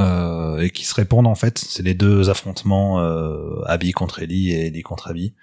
Euh, 0.00 0.56
et 0.62 0.70
qui 0.70 0.86
se 0.86 0.94
répondent 0.94 1.26
en 1.26 1.34
fait, 1.34 1.58
c'est 1.58 1.82
les 1.82 1.92
deux 1.92 2.30
affrontements 2.30 3.00
euh, 3.00 3.60
Abby 3.66 3.92
contre 3.92 4.22
Ellie 4.22 4.50
et 4.50 4.68
Ellie 4.68 4.82
contre 4.82 5.08
Abby. 5.08 5.34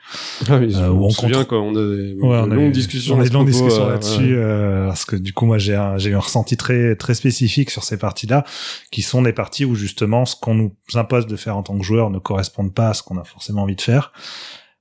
Ah, 0.48 0.54
Euh, 0.54 0.88
on, 0.90 0.90
où 0.90 1.06
on 1.06 1.10
se 1.12 1.22
souvient 1.22 1.44
quand 1.46 1.60
on 1.62 1.70
a 1.76 1.96
des 1.96 2.16
Ouais, 2.20 2.48
longues 2.48 2.70
eu- 2.70 2.72
discussions. 2.72 3.16
on 3.16 3.20
a 3.20 3.22
à 3.22 3.24
eu 3.26 3.28
ce 3.28 3.32
de 3.32 3.38
longues 3.38 3.50
propos, 3.52 3.66
discussions 3.66 3.88
euh, 3.88 3.92
là-dessus 3.92 4.34
ouais. 4.36 4.44
euh, 4.44 4.88
parce 4.88 5.06
que 5.06 5.16
du 5.16 5.34
coup 5.34 5.46
moi 5.46 5.60
j'ai 5.60 5.76
un, 5.76 6.00
j'ai 6.00 6.14
un 6.16 6.20
ressenti 6.20 6.58
très 6.58 6.96
très 6.96 7.14
spécifique 7.14 7.70
sur 7.70 7.84
ces 7.84 7.98
parties-là 7.98 8.44
qui 8.92 9.04
sont 9.04 9.22
des 9.22 9.34
parties 9.34 9.66
où 9.66 9.76
justement 9.76 10.26
ce 10.26 10.36
qu'on 10.36 10.56
nous 10.56 10.72
impose 10.96 11.28
de 11.28 11.36
faire 11.36 11.56
en 11.56 11.62
tant 11.62 11.78
que 11.78 11.84
joueur 11.84 12.10
ne 12.10 12.18
correspond 12.18 12.68
pas 12.70 12.90
à 12.90 12.94
ce 12.96 13.04
qu'on 13.04 13.20
a 13.20 13.24
forcément 13.26 13.62
envie 13.62 13.76
de 13.76 13.82
faire 13.82 14.14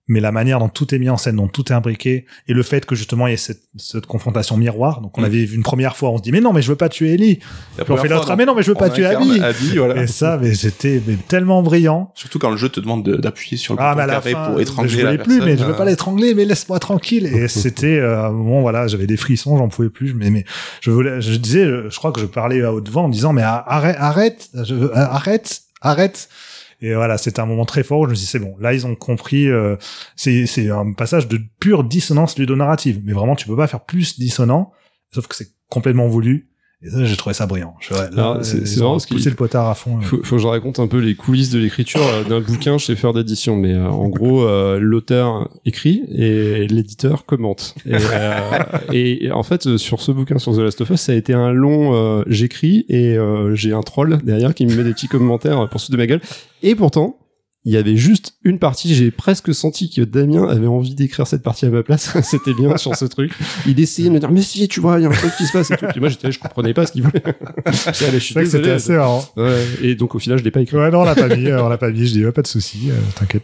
mais 0.09 0.21
la 0.21 0.33
manière 0.33 0.59
dont 0.59 0.69
tout 0.69 0.95
est 0.95 0.99
mis 0.99 1.09
en 1.11 1.17
scène, 1.17 1.37
dont 1.37 1.49
tout 1.49 1.71
est 1.71 1.75
imbriqué, 1.75 2.27
et 2.49 2.53
le 2.55 2.63
fait 2.63 2.85
que 2.87 2.95
justement 2.95 3.27
il 3.27 3.31
y 3.31 3.35
ait 3.35 3.37
cette, 3.37 3.63
cette 3.77 4.07
confrontation 4.07 4.57
miroir. 4.57 5.01
Donc 5.01 5.17
on 5.19 5.21
Mm. 5.21 5.25
avait 5.25 5.45
vu 5.45 5.57
une 5.57 5.63
première 5.63 5.97
fois, 5.97 6.11
on 6.11 6.17
se 6.19 6.23
dit 6.23 6.33
mais 6.33 6.41
non 6.41 6.53
mais 6.53 6.63
je 6.63 6.69
veux 6.69 6.77
pas 6.77 6.89
tuer 6.89 7.13
Ellie. 7.15 7.39
La 7.77 7.85
Puis 7.85 7.93
on 7.93 7.97
fait 7.99 8.09
l'autre, 8.09 8.29
ah 8.31 8.37
mais 8.37 8.47
non 8.47 8.55
mais 8.55 8.63
je 8.63 8.69
veux 8.71 8.75
pas 8.77 8.91
tuer 8.91 9.05
Abby. 9.07 9.41
Abby, 9.41 9.77
voilà. 9.77 10.03
Et 10.03 10.07
ça, 10.07 10.39
mais 10.41 10.55
c'était 10.55 11.01
tellement 11.29 11.63
brillant. 11.63 12.11
Surtout 12.15 12.39
quand 12.39 12.51
le 12.51 12.57
jeu 12.57 12.69
te 12.69 12.81
demande 12.81 13.05
de- 13.05 13.17
d'appuyer 13.17 13.57
sur 13.57 13.75
le 13.75 13.81
Ah, 13.83 13.95
bouton 13.95 14.07
carré 14.09 14.33
fin, 14.33 14.51
pour 14.51 14.61
étrangler 14.61 14.89
je 14.89 15.01
la 15.01 15.17
personne. 15.17 15.25
plus, 15.39 15.45
mais 15.47 15.57
je 15.57 15.65
veux 15.65 15.73
euh, 15.75 15.77
pas 15.77 15.85
l'étrangler, 15.85 16.35
mais 16.35 16.45
laisse-moi 16.45 16.79
tranquille. 16.79 17.27
Et 17.27 17.47
c'était, 17.49 17.99
euh, 17.99 18.17
à 18.23 18.27
un 18.29 18.31
moment, 18.33 18.61
voilà, 18.63 18.87
j'avais 18.87 19.07
des 19.07 19.17
frissons, 19.17 19.59
j'en 19.59 19.69
pouvais 19.69 19.91
plus. 19.91 20.15
Mais, 20.15 20.31
mais 20.31 20.45
je 20.81 20.91
voulais, 20.91 21.21
je 21.21 21.35
disais, 21.37 21.65
je, 21.67 21.91
je 21.91 21.97
crois 21.99 22.13
que 22.13 22.21
je 22.21 22.27
parlais 22.27 22.63
à 22.63 22.73
haute 22.73 22.89
voix 22.89 23.03
en 23.03 23.09
disant, 23.09 23.33
mais 23.33 23.43
arrête, 23.43 23.97
arrête, 23.99 24.49
je, 24.65 24.75
veux- 24.75 24.97
arrête, 24.97 25.63
arrête. 25.83 26.29
Et 26.81 26.95
voilà, 26.95 27.19
c'était 27.19 27.41
un 27.41 27.47
moment 27.47 27.65
très 27.65 27.83
fort 27.83 28.01
où 28.01 28.05
je 28.05 28.11
me 28.11 28.15
suis 28.15 28.25
dit, 28.25 28.31
c'est 28.31 28.39
bon, 28.39 28.57
là, 28.61 28.73
ils 28.73 28.87
ont 28.87 28.95
compris, 28.95 29.49
euh, 29.49 29.77
c'est, 30.15 30.71
un 30.71 30.93
passage 30.93 31.27
de 31.27 31.41
pure 31.59 31.85
dissonance 31.85 32.39
ludonarrative. 32.39 33.01
Mais 33.05 33.13
vraiment, 33.13 33.35
tu 33.35 33.47
peux 33.47 33.57
pas 33.57 33.67
faire 33.67 33.85
plus 33.85 34.19
dissonant, 34.19 34.73
sauf 35.13 35.27
que 35.27 35.35
c'est 35.35 35.49
complètement 35.69 36.07
voulu. 36.07 36.51
Et 36.81 36.91
ça, 36.91 37.05
j'ai 37.05 37.17
trouvé 37.17 37.35
ça 37.35 37.47
brillant. 37.47 37.75
C'est- 38.43 38.59
euh, 38.59 38.65
c'est 38.67 38.79
marrant 38.81 38.93
parce 38.93 39.07
qu'il- 39.07 39.19
le 39.31 39.35
potard 39.35 39.69
à 39.69 39.75
fond. 39.75 39.99
euh. 39.99 40.01
Faut, 40.03 40.21
faut 40.23 40.37
que 40.37 40.43
je 40.43 40.47
raconte 40.47 40.79
un 40.79 40.87
peu 40.87 40.99
les 40.99 41.17
coulisses 41.17 41.51
de 41.51 41.59
l'écriture 41.59 42.01
euh, 42.01 42.23
d'un 42.23 42.41
bouquin 42.41 42.79
chez 42.79 42.95
Faire 42.95 43.13
d'édition, 43.13 43.57
mais 43.57 43.75
euh, 43.75 43.89
en 43.89 44.09
gros, 44.09 44.43
euh, 44.45 44.79
l'auteur 44.81 45.49
écrit 45.65 46.05
et 46.15 46.69
l'éditeur 46.69 47.27
commente. 47.27 47.75
Et, 47.85 47.95
euh, 47.95 48.59
et, 48.93 49.25
et 49.27 49.33
en 49.33 49.43
fait, 49.43 49.77
sur 49.77 50.01
ce 50.01 50.13
bouquin 50.13 50.39
sur 50.39 50.55
The 50.55 50.59
Last 50.61 50.81
of 50.81 50.91
Us, 50.91 51.01
ça 51.01 51.11
a 51.13 51.15
été 51.17 51.35
un 51.35 51.51
long. 51.53 51.95
euh, 51.95 52.23
J'écris 52.29 52.87
et 52.89 53.17
euh, 53.19 53.57
j'ai 53.57 53.73
un 53.73 53.81
troll 53.83 54.19
derrière 54.23 54.55
qui 54.55 54.65
me 54.65 54.77
met 54.77 54.85
des 54.85 54.93
petits 54.93 55.09
commentaires 55.09 55.69
pour 55.69 55.81
se 55.81 55.91
de 55.91 55.97
ma 55.97 56.07
gueule. 56.07 56.21
Et 56.63 56.77
pourtant. 56.77 57.19
Il 57.69 57.75
y 57.75 57.77
avait 57.77 57.97
juste 57.99 58.33
une 58.45 58.59
partie, 58.59 58.95
j'ai 58.95 59.11
presque 59.11 59.55
senti 59.55 59.91
que 59.91 60.01
Damien 60.01 60.49
avait 60.49 60.67
envie 60.67 60.95
d'écrire 60.95 61.27
cette 61.27 61.43
partie 61.43 61.67
à 61.67 61.69
ma 61.69 61.83
place. 61.83 62.17
C'était 62.23 62.55
bien 62.55 62.79
sur 62.79 62.97
ce 62.97 63.05
truc. 63.05 63.33
Il 63.67 63.79
essayait 63.79 64.09
de 64.09 64.15
me 64.15 64.21
dire, 64.21 64.31
mais 64.31 64.41
si, 64.41 64.67
tu 64.69 64.81
vois, 64.81 64.99
il 64.99 65.03
y 65.03 65.05
a 65.05 65.11
un 65.11 65.13
truc 65.13 65.33
qui 65.37 65.45
se 65.45 65.53
passe 65.53 65.71
et 65.71 65.77
tout. 65.77 65.85
Puis 65.91 66.01
moi, 66.01 66.09
j'étais 66.09 66.33
je 66.33 66.39
comprenais 66.41 66.73
pas 66.73 66.87
ce 66.87 66.93
qu'il 66.93 67.03
voulait. 67.03 67.23
C'était 67.93 68.71
assez 68.71 68.95
marrant. 68.95 69.23
Ouais, 69.37 69.67
et 69.83 69.95
donc 69.97 70.15
au 70.15 70.19
final, 70.19 70.39
je 70.39 70.45
l'ai 70.45 70.51
pas 70.51 70.63
écrit. 70.63 70.79
Ouais, 70.79 70.91
non, 70.91 71.01
on 71.03 71.05
l'a 71.05 71.15
pas 71.15 71.29
mis, 71.29 71.47
euh, 71.49 71.63
on 71.63 71.69
l'a 71.69 71.77
pas 71.77 71.91
mis. 71.91 72.07
Je 72.07 72.13
dis, 72.13 72.25
ouais, 72.25 72.33
pas 72.33 72.41
de 72.41 72.47
souci, 72.47 72.91
euh, 72.91 72.95
t'inquiète. 73.19 73.43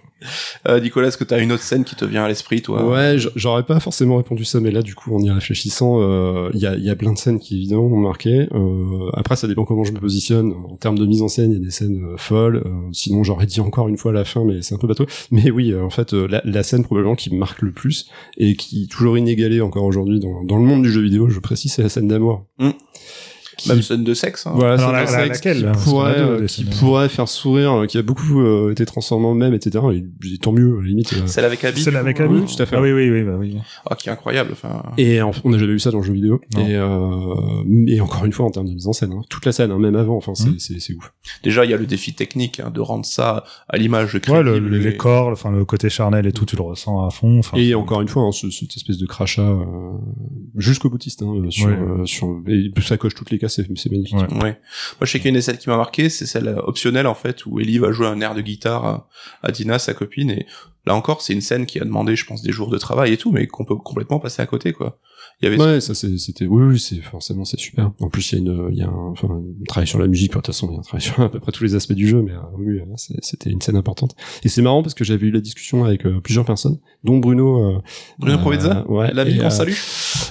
euh, 0.68 0.80
Nicolas, 0.80 1.08
est-ce 1.08 1.18
que 1.18 1.24
t'as 1.24 1.38
une 1.38 1.52
autre 1.52 1.62
scène 1.62 1.84
qui 1.84 1.94
te 1.94 2.06
vient 2.06 2.24
à 2.24 2.28
l'esprit, 2.28 2.62
toi? 2.62 2.88
Ouais, 2.88 3.16
j'aurais 3.36 3.64
pas 3.64 3.78
forcément 3.78 4.16
répondu 4.16 4.46
ça, 4.46 4.58
mais 4.60 4.70
là, 4.70 4.80
du 4.80 4.94
coup, 4.94 5.14
en 5.14 5.20
y 5.20 5.30
réfléchissant, 5.30 5.98
euh, 6.00 6.48
il 6.54 6.60
y, 6.60 6.66
a, 6.66 6.76
il 6.76 6.84
y 6.84 6.88
a 6.88 6.96
plein 6.96 7.12
de 7.12 7.18
scènes 7.18 7.38
qui 7.38 7.56
évidemment 7.56 7.88
m'ont 7.90 7.98
marqué. 8.00 8.48
Euh, 8.54 9.10
après, 9.12 9.36
ça 9.36 9.46
dépend 9.48 9.64
comment 9.66 9.84
je 9.84 9.92
me 9.92 9.98
positionne 10.00 10.54
en 10.70 10.76
termes 10.76 10.98
de 10.98 11.04
mise 11.04 11.20
en 11.20 11.28
scène. 11.28 11.50
Il 11.50 11.58
y 11.58 11.60
a 11.60 11.64
des 11.64 11.70
scènes 11.70 12.02
euh, 12.14 12.16
folles. 12.16 12.62
Euh, 12.64 12.70
sinon, 12.92 13.22
j'aurais 13.22 13.44
dit 13.46 13.60
encore 13.60 13.88
une 13.88 13.98
fois 13.98 14.12
la 14.14 14.24
fin, 14.24 14.44
mais 14.44 14.62
c'est 14.62 14.74
un 14.74 14.78
peu 14.78 14.86
bateau. 14.86 15.06
Mais 15.30 15.50
oui, 15.50 15.72
euh, 15.72 15.84
en 15.84 15.90
fait, 15.90 16.14
euh, 16.14 16.40
la, 16.44 16.62
scène 16.62 16.84
probablement 16.84 17.14
qui 17.14 17.34
marque 17.34 17.62
le 17.62 17.72
plus 17.72 18.08
et 18.38 18.56
qui 18.56 18.84
est 18.84 18.86
toujours 18.86 19.18
inégalée 19.18 19.60
encore 19.60 19.84
aujourd'hui 19.84 20.20
dans, 20.20 20.42
dans 20.44 20.56
le 20.56 20.64
monde 20.64 20.82
du 20.82 20.90
jeu 20.90 21.02
vidéo, 21.02 21.28
je 21.28 21.40
précise, 21.40 21.72
c'est 21.72 21.82
la 21.82 21.88
scène 21.88 22.08
d'amour. 22.08 22.46
Mm. 22.58 22.70
Qui- 23.56 23.68
Même 23.68 23.82
scène 23.82 24.04
de 24.04 24.14
sexe. 24.14 24.46
Hein. 24.46 24.52
voilà, 24.54 24.74
Alors, 24.74 25.08
c'est 25.08 25.16
la- 25.16 25.24
sexe 25.26 25.44
laquelle, 25.44 25.72
qui 25.72 25.84
pourrait, 25.84 26.10
a 26.12 26.14
deux, 26.16 26.22
euh, 26.42 26.46
qui 26.46 26.64
pourrait 26.64 27.08
faire 27.08 27.28
sourire, 27.28 27.72
euh, 27.82 27.86
qui 27.86 27.98
a 27.98 28.02
beaucoup 28.02 28.40
euh, 28.40 28.72
été 28.72 28.84
transformé 28.84 29.26
en 29.26 29.34
même, 29.34 29.54
etc. 29.54 29.84
Et, 29.92 30.04
et 30.34 30.38
tant 30.38 30.52
mieux, 30.52 30.76
à 30.78 30.82
la 30.82 30.88
limite. 30.88 31.12
euh. 31.12 31.26
Celle 31.26 31.44
avec 31.44 31.64
Abby. 31.64 31.80
Celle 31.82 31.96
avec 31.96 32.20
Abby 32.20 32.40
tout 32.44 32.62
à 32.62 32.66
fait. 32.66 32.76
Ah 32.76 32.80
oui, 32.82 32.92
oui, 32.92 33.10
oui, 33.10 33.22
bah 33.22 33.36
oui. 33.38 33.56
Ah, 33.88 33.94
qui 33.94 34.08
est 34.08 34.12
incroyable. 34.12 34.50
Enfin, 34.52 34.82
Et 34.98 35.22
en- 35.22 35.30
on 35.44 35.50
n'a 35.50 35.58
jamais 35.58 35.72
vu 35.72 35.78
ça 35.78 35.90
dans 35.90 35.98
le 35.98 36.04
jeu 36.04 36.12
vidéo. 36.12 36.40
Et, 36.58 36.74
euh, 36.74 37.18
et 37.86 38.00
encore 38.00 38.24
une 38.24 38.32
fois, 38.32 38.46
en 38.46 38.50
termes 38.50 38.66
de 38.68 38.74
mise 38.74 38.86
en 38.86 38.92
scène, 38.92 39.12
hein, 39.12 39.22
toute 39.28 39.44
la 39.46 39.52
scène, 39.52 39.70
hein, 39.70 39.78
même 39.78 39.96
avant, 39.96 40.16
enfin, 40.16 40.34
c'est, 40.34 40.58
c'est, 40.58 40.80
c'est 40.80 40.94
ouf. 40.94 41.12
déjà, 41.42 41.64
il 41.64 41.70
y 41.70 41.74
a 41.74 41.76
le 41.76 41.86
défi 41.86 42.12
technique 42.14 42.60
hein, 42.60 42.70
de 42.74 42.80
rendre 42.80 43.04
ça 43.04 43.44
à 43.68 43.76
l'image 43.76 44.14
Ouais, 44.14 44.20
crédible. 44.20 44.44
le, 44.50 44.58
le- 44.58 44.80
et- 44.80 44.84
les 44.84 44.96
corps, 44.96 45.28
enfin, 45.28 45.50
le 45.50 45.64
côté 45.64 45.88
charnel 45.90 46.26
et 46.26 46.32
tout, 46.32 46.44
tu 46.44 46.56
le 46.56 46.62
ressens 46.62 47.06
à 47.06 47.10
fond. 47.10 47.40
Et 47.54 47.68
c'est- 47.68 47.74
encore 47.74 48.00
une 48.00 48.08
fois, 48.08 48.22
hein, 48.22 48.32
ce- 48.32 48.50
cette 48.50 48.76
espèce 48.76 48.98
de 48.98 49.06
crachat 49.06 49.42
euh, 49.42 49.64
jusqu'au 50.56 50.90
boutiste, 50.90 51.24
sur, 51.50 51.66
Ouais. 51.66 51.72
euh, 51.72 52.04
sur, 52.06 52.40
et 52.48 52.70
ça 52.82 52.96
coche 52.96 53.14
toutes 53.14 53.30
les 53.30 53.38
c'est, 53.48 53.66
c'est 53.76 53.90
magnifique. 53.90 54.16
Ouais. 54.16 54.42
Ouais. 54.42 54.58
Moi, 55.00 55.02
je 55.02 55.12
sais 55.12 55.20
qu'une 55.20 55.34
des 55.34 55.42
scènes 55.42 55.58
qui 55.58 55.68
m'a 55.68 55.76
marqué, 55.76 56.08
c'est 56.08 56.26
celle 56.26 56.48
optionnelle, 56.48 57.06
en 57.06 57.14
fait, 57.14 57.46
où 57.46 57.60
Ellie 57.60 57.78
va 57.78 57.92
jouer 57.92 58.06
un 58.06 58.20
air 58.20 58.34
de 58.34 58.40
guitare 58.40 58.84
à, 58.84 59.08
à 59.42 59.52
Dina, 59.52 59.78
sa 59.78 59.94
copine, 59.94 60.30
et 60.30 60.46
là 60.86 60.94
encore, 60.94 61.22
c'est 61.22 61.32
une 61.32 61.40
scène 61.40 61.66
qui 61.66 61.80
a 61.80 61.84
demandé, 61.84 62.16
je 62.16 62.26
pense, 62.26 62.42
des 62.42 62.52
jours 62.52 62.70
de 62.70 62.78
travail 62.78 63.12
et 63.12 63.16
tout, 63.16 63.32
mais 63.32 63.46
qu'on 63.46 63.64
peut 63.64 63.76
complètement 63.76 64.18
passer 64.18 64.42
à 64.42 64.46
côté, 64.46 64.72
quoi. 64.72 64.98
Il 65.42 65.46
y 65.50 65.52
avait 65.52 65.60
Ouais, 65.60 65.80
ça 65.80 65.94
c'était 65.94 66.46
oui, 66.46 66.62
oui, 66.64 66.78
c'est 66.78 66.96
forcément 67.02 67.44
c'est 67.44 67.58
super. 67.58 67.90
En 68.00 68.08
plus 68.08 68.32
il 68.32 68.34
y 68.34 68.38
a 68.38 68.40
une 68.40 68.68
il 68.72 68.78
y 68.78 68.82
a 68.82 68.88
un, 68.88 69.10
enfin 69.10 69.28
un 69.28 69.42
travail 69.68 69.86
sur 69.86 69.98
la 69.98 70.06
musique, 70.06 70.30
de 70.30 70.34
toute 70.36 70.46
façon 70.46 70.68
il 70.70 70.74
y 70.74 70.76
a 70.76 70.78
un 70.78 70.82
travail 70.82 71.02
sur 71.02 71.20
à 71.22 71.28
peu 71.30 71.40
près 71.40 71.52
tous 71.52 71.64
les 71.64 71.74
aspects 71.74 71.92
du 71.92 72.06
jeu, 72.08 72.22
mais 72.22 72.32
euh, 72.32 72.36
oui, 72.58 72.78
euh, 72.78 72.84
c'est- 72.96 73.18
c'était 73.22 73.50
une 73.50 73.60
scène 73.60 73.76
importante. 73.76 74.14
Et 74.44 74.48
c'est 74.48 74.62
marrant 74.62 74.82
parce 74.82 74.94
que 74.94 75.04
j'avais 75.04 75.26
eu 75.26 75.30
la 75.30 75.40
discussion 75.40 75.84
avec 75.84 76.06
euh, 76.06 76.20
plusieurs 76.20 76.44
personnes, 76.44 76.78
dont 77.02 77.18
Bruno. 77.18 77.76
euh, 77.76 77.78
Bruno 78.18 78.36
euh, 78.36 78.38
Provenza, 78.40 78.86
ouais, 78.88 79.12
l'ami 79.12 79.36
qu'on 79.38 79.46
euh, 79.46 79.50
salue. 79.50 79.72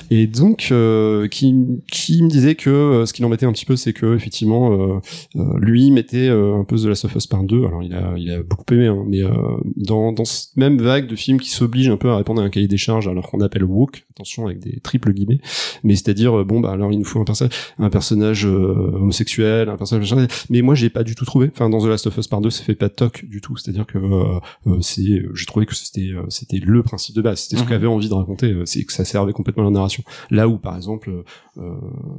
Et 0.09 0.27
donc, 0.27 0.67
euh, 0.71 1.27
qui, 1.27 1.55
qui 1.91 2.21
me 2.23 2.29
disait 2.29 2.55
que 2.55 2.69
euh, 2.69 3.05
ce 3.05 3.13
qui 3.13 3.21
l'embêtait 3.21 3.45
un 3.45 3.51
petit 3.53 3.65
peu, 3.65 3.75
c'est 3.75 3.93
que 3.93 4.15
effectivement, 4.15 4.71
euh, 4.73 4.99
euh, 5.35 5.43
lui 5.59 5.89
mettait 5.91 6.27
euh, 6.29 6.55
un 6.59 6.63
peu 6.65 6.77
The 6.77 6.85
Last 6.85 7.05
of 7.05 7.15
Us 7.15 7.25
par 7.27 7.43
deux. 7.43 7.65
Alors, 7.65 7.81
il 7.83 7.93
a, 7.93 8.13
il 8.17 8.29
a 8.31 8.43
beaucoup 8.43 8.63
aimé, 8.73 8.87
hein, 8.87 9.03
mais 9.07 9.23
euh, 9.23 9.31
dans, 9.75 10.11
dans 10.11 10.25
cette 10.25 10.55
même 10.55 10.79
vague 10.79 11.07
de 11.07 11.15
films 11.15 11.39
qui 11.39 11.49
s'obligent 11.49 11.89
un 11.89 11.97
peu 11.97 12.09
à 12.09 12.17
répondre 12.17 12.41
à 12.41 12.45
un 12.45 12.49
cahier 12.49 12.67
des 12.67 12.77
charges, 12.77 13.07
alors 13.07 13.29
qu'on 13.29 13.41
appelle 13.41 13.63
woke, 13.63 14.03
attention 14.11 14.45
avec 14.45 14.59
des 14.59 14.79
triples 14.93 15.13
guillemets, 15.13 15.39
mais 15.83 15.95
c'est-à-dire 15.95 16.37
euh, 16.39 16.43
bon 16.43 16.59
bah 16.59 16.71
alors 16.71 16.91
il 16.91 16.99
nous 16.99 17.05
faut 17.05 17.19
un 17.19 17.23
personnage, 17.25 17.51
un 17.79 17.89
personnage 17.89 18.45
euh, 18.45 18.91
homosexuel, 18.93 19.69
un 19.69 19.77
personnage, 19.77 20.13
machin. 20.13 20.27
mais 20.49 20.61
moi 20.61 20.75
j'ai 20.75 20.89
pas 20.89 21.03
du 21.03 21.15
tout 21.15 21.25
trouvé. 21.25 21.49
Enfin, 21.53 21.69
dans 21.69 21.79
The 21.81 21.87
Last 21.87 22.05
of 22.07 22.17
Us 22.17 22.27
par 22.27 22.41
deux, 22.41 22.51
ça 22.51 22.63
fait 22.63 22.75
pas 22.75 22.89
toc 22.89 23.25
du 23.25 23.41
tout. 23.41 23.57
C'est-à-dire 23.57 23.85
que 23.87 23.97
euh, 23.97 24.39
euh, 24.67 24.77
c'est, 24.81 25.23
j'ai 25.33 25.45
trouvé 25.45 25.65
que 25.65 25.73
c'était, 25.75 26.11
euh, 26.13 26.23
c'était 26.29 26.59
le 26.63 26.83
principe 26.83 27.15
de 27.15 27.21
base. 27.21 27.39
C'était 27.41 27.57
ce 27.57 27.63
Mhm. 27.63 27.69
qu'avait 27.69 27.87
envie 27.87 28.09
de 28.09 28.13
raconter. 28.13 28.51
euh, 28.51 28.65
C'est 28.65 28.83
que 28.83 28.93
ça 28.93 29.03
servait 29.05 29.33
complètement 29.33 29.63
à 29.63 29.65
la 29.67 29.71
narration. 29.71 30.03
Là 30.29 30.47
où, 30.47 30.57
par 30.57 30.75
exemple, 30.75 31.09
euh, 31.09 31.23
euh, 31.57 31.71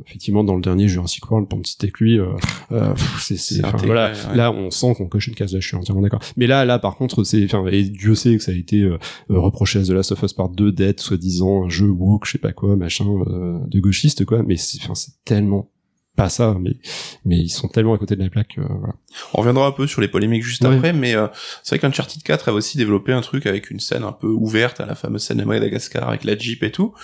effectivement, 0.06 0.42
dans 0.44 0.56
le 0.56 0.62
dernier 0.62 0.88
Jurassic 0.88 1.30
World, 1.30 1.48
pour 1.48 1.58
me 1.58 1.64
citer 1.64 1.86
avec 1.86 1.98
lui, 2.00 2.18
euh, 2.18 2.26
euh, 2.72 2.92
c'est, 3.20 3.60
voilà, 3.84 4.12
ouais. 4.12 4.36
là, 4.36 4.50
on 4.52 4.70
sent 4.70 4.94
qu'on 4.96 5.06
coche 5.06 5.28
une 5.28 5.34
case. 5.34 5.52
Là, 5.54 5.60
je 5.60 5.66
suis 5.68 5.76
entièrement 5.76 6.02
d'accord. 6.02 6.20
Mais 6.36 6.46
là, 6.46 6.64
là, 6.64 6.78
par 6.78 6.96
contre, 6.96 7.22
c'est, 7.24 7.44
enfin, 7.44 7.64
et 7.66 7.82
Dieu 7.84 8.10
je 8.10 8.14
sais 8.14 8.36
que 8.36 8.42
ça 8.42 8.52
a 8.52 8.54
été 8.54 8.80
euh, 8.82 8.98
reproché 9.28 9.78
à 9.80 9.82
The 9.82 9.88
Last 9.90 10.12
of 10.12 10.22
Us 10.22 10.32
Part 10.32 10.50
2 10.50 10.72
d'être 10.72 11.00
soi-disant 11.00 11.64
un 11.64 11.68
jeu 11.68 11.88
woke, 11.88 12.26
je 12.26 12.32
sais 12.32 12.38
pas 12.38 12.52
quoi, 12.52 12.63
machin, 12.76 13.04
de 13.06 13.80
gauchiste 13.80 14.24
quoi, 14.24 14.42
mais 14.42 14.56
c'est 14.56 14.78
tellement 15.24 15.70
pas 16.16 16.28
ça, 16.28 16.56
mais 16.60 16.76
mais 17.24 17.38
ils 17.38 17.48
sont 17.48 17.68
tellement 17.68 17.94
à 17.94 17.98
côté 17.98 18.14
de 18.14 18.22
la 18.22 18.30
plaque. 18.30 18.58
Euh, 18.58 18.64
voilà. 18.68 18.94
On 19.32 19.38
reviendra 19.38 19.66
un 19.66 19.72
peu 19.72 19.86
sur 19.86 20.00
les 20.00 20.08
polémiques 20.08 20.44
juste 20.44 20.64
après, 20.64 20.92
mais 20.92 21.14
euh, 21.14 21.26
c'est 21.62 21.76
vrai 21.76 21.80
qu'Uncharted 21.80 22.22
4 22.22 22.50
a 22.50 22.52
aussi 22.52 22.78
développé 22.78 23.12
un 23.12 23.20
truc 23.20 23.46
avec 23.46 23.70
une 23.70 23.80
scène 23.80 24.04
un 24.04 24.12
peu 24.12 24.28
ouverte, 24.28 24.80
à 24.80 24.86
la 24.86 24.94
fameuse 24.94 25.22
scène 25.22 25.38
de 25.38 25.44
Madagascar 25.44 26.08
avec 26.08 26.24
la 26.24 26.36
Jeep 26.36 26.62
et 26.62 26.70
tout. 26.70 26.94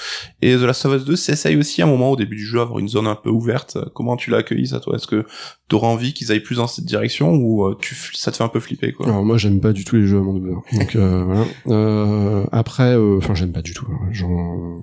Et 0.43 0.55
The 0.55 0.61
Last 0.61 0.87
of 0.87 0.95
Us 0.95 1.05
2 1.05 1.17
s'essaye 1.17 1.57
aussi 1.57 1.83
à 1.83 1.87
un 1.87 1.89
moment 1.89 2.11
au 2.11 2.17
début 2.17 2.37
du 2.37 2.47
jeu 2.47 2.61
à 2.61 2.63
avoir 2.63 2.79
une 2.79 2.89
zone 2.89 3.07
un 3.07 3.17
peu 3.17 3.31
ouverte. 3.31 3.79
Comment 3.95 4.17
tu 4.17 4.31
l'as 4.31 4.39
accueilli 4.39 4.69
ça 4.69 4.81
toi? 4.81 4.97
Est-ce 4.97 5.09
que 5.09 5.27
t'auras 5.71 5.89
envie 5.89 6.13
qu'ils 6.13 6.31
aillent 6.31 6.41
plus 6.41 6.57
dans 6.57 6.67
cette 6.67 6.85
direction 6.85 7.35
ou 7.35 7.65
euh, 7.65 7.79
tu 7.81 7.97
ça 8.15 8.31
te 8.31 8.37
fait 8.37 8.45
un 8.45 8.49
peu 8.49 8.61
flipper 8.61 8.93
quoi? 8.93 9.07
Alors 9.07 9.25
moi 9.25 9.39
j'aime 9.39 9.61
pas 9.61 9.73
du 9.73 9.85
tout 9.85 9.97
les 9.97 10.07
jeux 10.07 10.19
à 10.19 10.21
monde 10.21 10.43
ouvert. 10.43 10.61
Donc 10.73 10.97
voilà. 10.97 12.47
après, 12.53 12.97
enfin 12.97 13.35
j'aime 13.35 13.53
pas 13.53 13.63
du 13.63 13.73
tout. 13.73 13.87
Hein. 13.91 14.09
J'en 14.13 14.83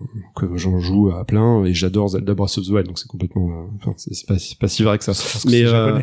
j'en 0.56 0.80
joue 0.80 1.12
à 1.12 1.24
plein 1.26 1.64
et 1.66 1.74
j'adore 1.74 2.10
Zelda 2.10 2.34
Breath 2.34 2.58
of 2.58 2.66
the 2.66 2.70
Wild, 2.70 2.88
donc 2.88 2.98
c'est 3.00 3.08
complètement. 3.08 3.68
Enfin 3.80 3.94
c'est 3.98 4.26
pas, 4.26 4.36
pas 4.60 4.68
si 4.68 4.84
vrai 4.84 4.98
que 4.98 5.04
ça. 5.04 5.14
Mais 5.48 5.64
euh, 5.64 6.00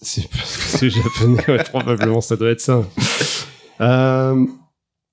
c'est 0.00 0.28
parce 0.28 0.56
que 0.72 0.78
c'est 0.78 0.90
japonais, 0.90 1.44
ouais, 1.48 1.64
probablement 1.64 2.20
ça 2.20 2.36
doit 2.36 2.50
être 2.50 2.60
ça. 2.60 2.82
Euh, 3.80 4.46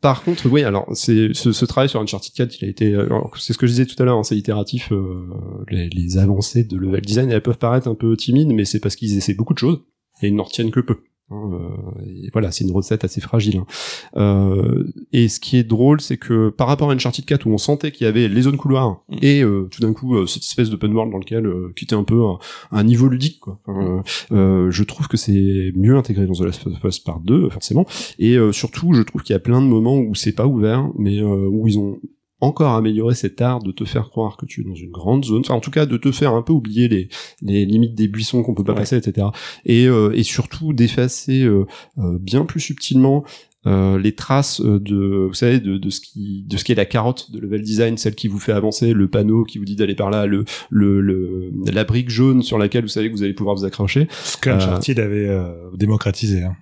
par 0.02 0.24
contre, 0.24 0.50
oui, 0.50 0.64
alors 0.64 0.88
c'est 0.94 1.34
ce, 1.34 1.66
travail 1.66 1.88
sur 1.88 2.02
Uncharted 2.02 2.34
4, 2.34 2.62
il 2.62 2.66
a 2.66 2.68
été, 2.68 3.08
c'est 3.38 3.54
ce 3.54 3.58
que 3.58 3.68
je 3.68 3.72
disais 3.72 3.86
tout 3.86 4.02
à 4.02 4.06
l'heure, 4.06 4.18
hein, 4.18 4.24
c'est 4.24 4.38
itératif. 4.38 4.92
Euh, 4.92 5.28
les, 5.70 5.90
les, 5.90 6.18
avancées 6.18 6.64
de 6.64 6.76
level 6.76 7.02
design, 7.02 7.32
elles 7.32 7.44
peuvent 7.44 7.58
paraître 7.58 7.88
un 7.88 7.96
peu 7.96 8.18
timides, 8.18 8.52
mais 8.52 8.66
c'est 8.66 8.80
parce 8.80 8.96
qu'ils 8.96 9.16
essaient 9.16 9.36
beaucoup 9.36 9.54
de 9.54 9.60
choses 9.60 9.82
et 10.22 10.28
ils 10.28 10.36
n'en 10.36 10.44
retiennent 10.44 10.72
que 10.72 10.80
peu. 10.80 10.98
Euh, 11.32 11.58
et 12.06 12.30
voilà, 12.32 12.52
c'est 12.52 12.64
une 12.64 12.72
recette 12.72 13.04
assez 13.04 13.22
fragile. 13.22 13.58
Hein. 13.58 13.66
Euh, 14.18 14.84
et 15.14 15.28
ce 15.28 15.40
qui 15.40 15.58
est 15.58 15.64
drôle, 15.64 16.02
c'est 16.02 16.18
que 16.18 16.50
par 16.50 16.68
rapport 16.68 16.90
à 16.90 16.94
Uncharted 16.94 17.26
4 17.26 17.46
où 17.46 17.52
on 17.52 17.58
sentait 17.58 17.92
qu'il 17.92 18.06
y 18.06 18.08
avait 18.08 18.28
les 18.28 18.42
zones 18.42 18.58
couloirs 18.58 19.02
mm. 19.10 19.18
et 19.22 19.44
euh, 19.44 19.68
tout 19.72 19.82
d'un 19.82 19.94
coup 19.94 20.26
cette 20.28 20.44
espèce 20.44 20.70
d'open 20.70 20.94
world 20.94 21.12
dans 21.12 21.20
lequel 21.20 21.50
qui 21.76 21.86
était 21.86 21.96
un 21.96 22.04
peu 22.04 22.22
un, 22.72 22.84
niveau 22.84 23.08
ludique, 23.08 23.40
quoi. 23.40 23.60
je 24.32 24.84
trouve 24.84 25.08
que 25.08 25.18
c'est 25.18 25.72
mieux 25.76 25.96
intégré 25.96 26.26
dans 26.26 26.34
The 26.34 26.42
Last 26.42 26.68
of 26.68 26.84
Us 26.84 27.00
Part 27.00 27.20
2 27.22 27.50
forcément. 27.50 27.86
Et 28.20 28.38
surtout, 28.52 28.94
je 28.94 29.02
trouve 29.02 29.24
qu'il 29.24 29.34
y 29.34 29.38
a 29.38 29.40
plein 29.40 29.62
de 29.62 29.68
moments 29.68 29.98
où 29.98 30.16
c'est 30.16 30.34
pas 30.34 30.48
ouvert, 30.48 30.90
mais 30.98 31.22
où 31.22 31.68
ils 31.68 31.78
ont 31.78 32.00
encore 32.42 32.74
améliorer 32.74 33.16
cet 33.16 33.42
art 33.42 33.62
de 33.62 33.72
te 33.72 33.86
faire 33.86 34.10
croire 34.10 34.36
que 34.36 34.46
tu 34.46 34.62
es 34.62 34.64
dans 34.64 34.76
une 34.76 34.90
grande 34.90 35.24
zone, 35.24 35.42
enfin 35.42 35.54
en 35.54 35.60
tout 35.60 35.72
cas 35.72 35.86
de 35.86 35.96
te 35.98 36.12
faire 36.12 36.34
un 36.34 36.42
peu 36.42 36.54
oublier 36.54 36.88
les, 36.88 37.08
les 37.42 37.66
limites 37.66 37.96
des 37.96 38.08
buissons 38.08 38.42
qu'on 38.44 38.56
peut 38.56 38.64
pas 38.64 38.74
passer, 38.74 38.98
etc. 38.98 39.28
Et, 39.66 39.88
euh, 39.88 40.12
et 40.14 40.24
surtout 40.24 40.74
d'effacer 40.74 41.44
euh, 41.44 41.66
euh, 42.00 42.18
bien 42.20 42.46
plus 42.46 42.60
subtilement 42.60 43.24
les 43.64 44.16
traces 44.16 44.60
de 44.60 45.28
vous 45.28 45.36
savez 45.36 45.60
de, 45.60 45.78
de 45.78 45.90
ce 45.92 46.02
qui 46.02 46.44
de 46.48 46.58
ce 46.58 46.64
qui 46.64 46.72
est 46.72 46.76
la 46.76 46.86
carotte 46.86 47.30
de 47.32 47.38
level 47.38 47.62
design 47.62 47.96
celle 47.96 48.16
qui 48.16 48.28
vous 48.28 48.40
fait 48.40 48.54
avancer 48.54 48.92
le 48.92 49.08
panneau 49.08 49.44
qui 49.44 49.60
vous 49.60 49.66
dit 49.66 49.76
d'aller 49.76 49.94
par 49.94 50.10
là 50.10 50.26
le 50.26 50.46
le, 50.72 51.00
le 51.00 51.52
la 51.72 51.84
brique 51.84 52.10
jaune 52.10 52.42
sur 52.42 52.58
laquelle 52.58 52.82
vous 52.82 52.88
savez 52.88 53.12
que 53.12 53.16
vous 53.16 53.22
allez 53.22 53.36
pouvoir 53.36 53.56
vous 53.56 53.64
accrocher 53.64 54.08
ce 54.24 54.36
qu'Uncharted 54.38 55.00
avait 55.00 55.30
démocratisé 55.76 56.42
hein. 56.42 56.56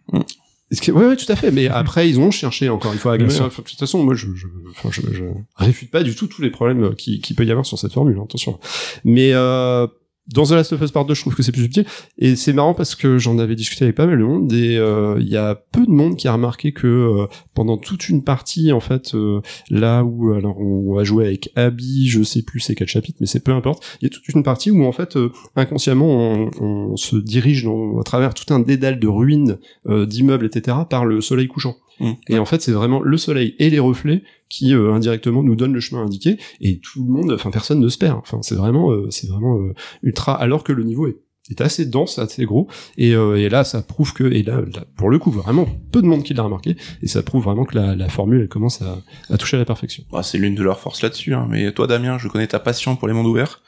Oui, 0.71 1.05
ouais, 1.05 1.15
tout 1.15 1.31
à 1.31 1.35
fait. 1.35 1.51
Mais 1.51 1.67
après, 1.69 2.09
ils 2.09 2.19
ont 2.19 2.31
cherché 2.31 2.69
encore 2.69 2.93
une 2.93 2.99
fois. 2.99 3.13
À 3.13 3.17
de 3.17 3.25
toute 3.25 3.79
façon, 3.79 4.03
moi, 4.03 4.15
je, 4.15 4.27
je, 4.35 4.47
je, 4.91 5.01
je, 5.11 5.23
réfute 5.55 5.91
pas 5.91 6.03
du 6.03 6.15
tout 6.15 6.27
tous 6.27 6.41
les 6.41 6.51
problèmes 6.51 6.95
qui, 6.95 7.21
qui 7.21 7.33
peut 7.33 7.45
y 7.45 7.51
avoir 7.51 7.65
sur 7.65 7.77
cette 7.77 7.93
formule. 7.93 8.17
Hein, 8.19 8.23
attention. 8.25 8.59
Mais 9.03 9.33
euh, 9.33 9.87
dans 10.33 10.43
The 10.45 10.51
Last 10.51 10.73
of 10.73 10.81
Us 10.81 10.91
Part 10.91 11.05
2, 11.05 11.13
je 11.13 11.21
trouve 11.21 11.35
que 11.35 11.43
c'est 11.43 11.51
plus 11.51 11.63
subtil. 11.63 11.85
Et 12.17 12.35
c'est 12.35 12.53
marrant 12.53 12.73
parce 12.73 12.95
que 12.95 13.17
j'en 13.17 13.39
avais 13.39 13.55
discuté 13.55 13.85
avec 13.85 13.95
pas 13.95 14.05
mal 14.05 14.19
de 14.19 14.23
monde 14.23 14.51
et 14.53 14.77
euh, 14.77 15.17
il 15.19 15.27
y 15.27 15.37
a 15.37 15.55
peu 15.55 15.85
de 15.85 15.91
monde 15.91 16.15
qui 16.17 16.27
a 16.27 16.33
remarqué 16.33 16.71
que 16.71 16.87
euh, 16.87 17.27
pendant 17.53 17.77
toute 17.77 18.09
une 18.09 18.23
partie, 18.23 18.71
en 18.71 18.79
fait, 18.79 19.15
euh, 19.15 19.41
là 19.69 20.03
où 20.03 20.33
alors 20.33 20.59
on 20.59 20.93
va 20.93 21.03
jouer 21.03 21.25
avec 21.25 21.49
Abby, 21.55 22.07
je 22.09 22.23
sais 22.23 22.43
plus 22.43 22.59
c'est 22.59 22.75
quel 22.75 22.87
chapitre, 22.87 23.17
mais 23.21 23.27
c'est 23.27 23.43
peu 23.43 23.53
importe. 23.53 23.83
Il 24.01 24.05
y 24.05 24.07
a 24.07 24.09
toute 24.09 24.27
une 24.29 24.43
partie 24.43 24.71
où 24.71 24.85
en 24.85 24.91
fait, 24.91 25.17
inconsciemment, 25.55 26.07
on, 26.07 26.51
on, 26.59 26.97
se 26.97 27.15
dirige 27.15 27.63
dans, 27.63 27.99
à 27.99 28.03
travers 28.03 28.33
tout 28.33 28.53
un 28.53 28.59
dédale 28.59 28.99
de 28.99 29.07
ruines, 29.07 29.57
d'immeubles, 29.87 30.45
etc., 30.45 30.77
par 30.89 31.05
le 31.05 31.21
soleil 31.21 31.47
couchant. 31.47 31.75
Mmh. 31.99 32.11
Et 32.29 32.39
en 32.39 32.45
fait, 32.45 32.61
c'est 32.61 32.71
vraiment 32.71 33.01
le 33.01 33.17
soleil 33.17 33.55
et 33.59 33.69
les 33.69 33.79
reflets 33.79 34.23
qui 34.49 34.73
euh, 34.73 34.93
indirectement 34.93 35.43
nous 35.43 35.55
donnent 35.55 35.73
le 35.73 35.79
chemin 35.79 36.03
indiqué 36.03 36.37
et 36.59 36.79
tout 36.79 37.05
le 37.05 37.11
monde, 37.11 37.31
enfin 37.31 37.51
personne 37.51 37.79
ne 37.79 37.87
se 37.87 37.97
perd. 37.97 38.17
Enfin, 38.17 38.39
c'est 38.41 38.55
vraiment, 38.55 38.91
euh, 38.91 39.09
c'est 39.11 39.27
vraiment 39.27 39.59
euh, 39.59 39.73
ultra. 40.03 40.33
Alors 40.35 40.63
que 40.63 40.73
le 40.73 40.83
niveau 40.83 41.07
est 41.07 41.17
est 41.51 41.61
assez 41.61 41.87
dense, 41.87 42.19
assez 42.19 42.45
gros, 42.45 42.67
et, 42.95 43.09
et 43.13 43.49
là 43.49 43.63
ça 43.63 43.81
prouve 43.81 44.13
que, 44.13 44.23
et 44.23 44.43
là, 44.43 44.61
pour 44.95 45.09
le 45.09 45.17
coup 45.17 45.31
vraiment 45.31 45.67
peu 45.91 45.99
de 45.99 46.05
monde 46.05 46.21
qui 46.21 46.35
l'a 46.35 46.43
remarqué, 46.43 46.75
et 47.01 47.07
ça 47.07 47.23
prouve 47.23 47.43
vraiment 47.43 47.65
que 47.65 47.75
la, 47.75 47.95
la 47.95 48.07
formule 48.07 48.41
elle 48.41 48.47
commence 48.47 48.83
à, 48.83 48.99
à 49.31 49.37
toucher 49.37 49.57
à 49.57 49.59
la 49.59 49.65
perfection. 49.65 50.03
Bah, 50.11 50.21
c'est 50.21 50.37
l'une 50.37 50.53
de 50.53 50.61
leurs 50.61 50.79
forces 50.79 51.01
là-dessus, 51.01 51.33
hein. 51.33 51.47
mais 51.49 51.71
toi 51.71 51.87
Damien, 51.87 52.19
je 52.19 52.27
connais 52.27 52.45
ta 52.45 52.59
passion 52.59 52.95
pour 52.95 53.07
les 53.07 53.15
mondes 53.15 53.25
ouverts. 53.25 53.63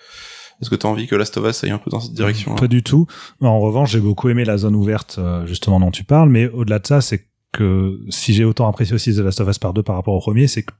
Est-ce 0.62 0.70
que 0.70 0.76
tu 0.76 0.86
as 0.86 0.92
envie 0.92 1.08
que 1.08 1.16
Last 1.16 1.36
of 1.38 1.50
Us 1.50 1.64
aille 1.64 1.72
un 1.72 1.80
peu 1.80 1.90
dans 1.90 2.02
cette 2.02 2.14
direction 2.14 2.54
Pas 2.54 2.68
du 2.68 2.84
tout. 2.84 3.08
En 3.40 3.60
revanche, 3.60 3.94
j'ai 3.94 4.00
beaucoup 4.00 4.30
aimé 4.30 4.46
la 4.46 4.60
zone 4.60 4.76
ouverte 4.76 5.20
justement 5.46 5.80
dont 5.80 5.90
tu 5.90 6.04
parles, 6.04 6.30
mais 6.30 6.50
au-delà 6.50 6.78
de 6.78 6.86
ça, 6.86 7.02
c'est 7.02 7.31
que 7.52 8.00
si 8.10 8.34
j'ai 8.34 8.44
autant 8.44 8.68
apprécié 8.68 8.96
aussi 8.96 9.14
The 9.14 9.20
Last 9.20 9.42
of 9.42 9.50
Us 9.50 9.60
par 9.60 9.74
deux 9.74 9.84
par 9.84 9.96
rapport 9.96 10.14
au 10.14 10.20
premier, 10.20 10.48
c'est 10.48 10.64
que 10.64 10.74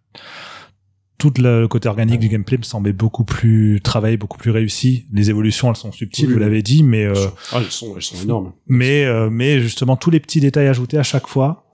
tout 1.18 1.34
le 1.38 1.68
côté 1.68 1.88
organique 1.88 2.20
du 2.20 2.30
gameplay 2.30 2.58
me 2.58 2.64
semblait 2.64 2.94
beaucoup 2.94 3.24
plus 3.24 3.80
travaillé, 3.84 4.18
beaucoup 4.18 4.40
plus 4.40 4.50
réussi. 4.50 5.06
Les 5.14 5.30
évolutions, 5.30 5.70
elles 5.70 5.76
sont 5.76 5.92
subtiles, 5.92 6.32
vous 6.32 6.40
l'avez 6.40 6.64
dit, 6.64 6.82
mais 6.82 7.06
euh, 7.06 7.14
ah, 7.52 7.58
elles 7.58 7.66
sont, 7.66 7.94
elles 7.96 8.02
sont 8.02 8.20
énormes. 8.24 8.54
Mais 8.66 9.06
euh, 9.06 9.30
mais 9.30 9.60
justement 9.60 9.98
tous 9.98 10.10
les 10.10 10.20
petits 10.20 10.40
détails 10.40 10.68
ajoutés 10.68 10.98
à 10.98 11.04
chaque 11.04 11.28
fois, 11.28 11.71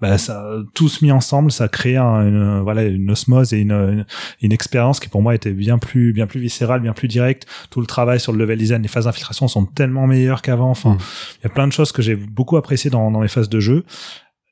bah, 0.00 0.18
ça, 0.18 0.44
tous 0.74 1.02
mis 1.02 1.12
ensemble, 1.12 1.52
ça 1.52 1.68
crée 1.68 1.96
un, 1.96 2.26
une, 2.26 2.60
voilà, 2.60 2.84
une 2.84 3.10
osmose 3.10 3.52
et 3.52 3.58
une, 3.58 4.06
une, 4.40 4.52
expérience 4.52 4.98
qui 4.98 5.08
pour 5.08 5.22
moi 5.22 5.34
était 5.34 5.52
bien 5.52 5.78
plus, 5.78 6.12
bien 6.12 6.26
plus 6.26 6.40
viscérale, 6.40 6.80
bien 6.80 6.92
plus 6.92 7.08
directe. 7.08 7.46
Tout 7.70 7.80
le 7.80 7.86
travail 7.86 8.18
sur 8.18 8.32
le 8.32 8.38
level 8.38 8.58
design, 8.58 8.82
les 8.82 8.88
phases 8.88 9.04
d'infiltration 9.04 9.48
sont 9.48 9.66
tellement 9.66 10.06
meilleures 10.06 10.42
qu'avant. 10.42 10.70
Enfin, 10.70 10.94
mm. 10.94 10.98
il 11.40 11.44
y 11.44 11.46
a 11.46 11.50
plein 11.50 11.66
de 11.66 11.72
choses 11.72 11.92
que 11.92 12.02
j'ai 12.02 12.16
beaucoup 12.16 12.56
appréciées 12.56 12.90
dans, 12.90 13.10
dans 13.10 13.20
mes 13.20 13.28
phases 13.28 13.48
de 13.48 13.60
jeu 13.60 13.84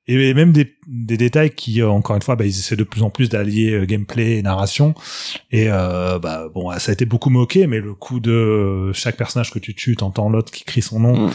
et 0.08 0.34
même 0.34 0.52
des, 0.52 0.74
des 0.86 1.18
détails 1.18 1.50
qui 1.50 1.82
euh, 1.82 1.88
encore 1.88 2.16
une 2.16 2.22
fois 2.22 2.34
bah, 2.34 2.46
ils 2.46 2.58
essaient 2.58 2.76
de 2.76 2.84
plus 2.84 3.02
en 3.02 3.10
plus 3.10 3.28
d'allier 3.28 3.72
euh, 3.72 3.84
gameplay 3.84 4.38
et 4.38 4.42
narration. 4.42 4.94
Et 5.50 5.66
euh, 5.68 6.18
bah 6.18 6.48
bon 6.52 6.70
ça 6.78 6.90
a 6.90 6.92
été 6.94 7.04
beaucoup 7.04 7.28
moqué 7.28 7.66
mais 7.66 7.78
le 7.78 7.94
coup 7.94 8.18
de 8.18 8.90
chaque 8.94 9.16
personnage 9.16 9.52
que 9.52 9.58
tu 9.58 9.74
tues 9.74 9.96
t'entends 9.96 10.30
l'autre 10.30 10.50
qui 10.50 10.64
crie 10.64 10.82
son 10.82 10.98
nom. 11.00 11.28
Mm. 11.28 11.32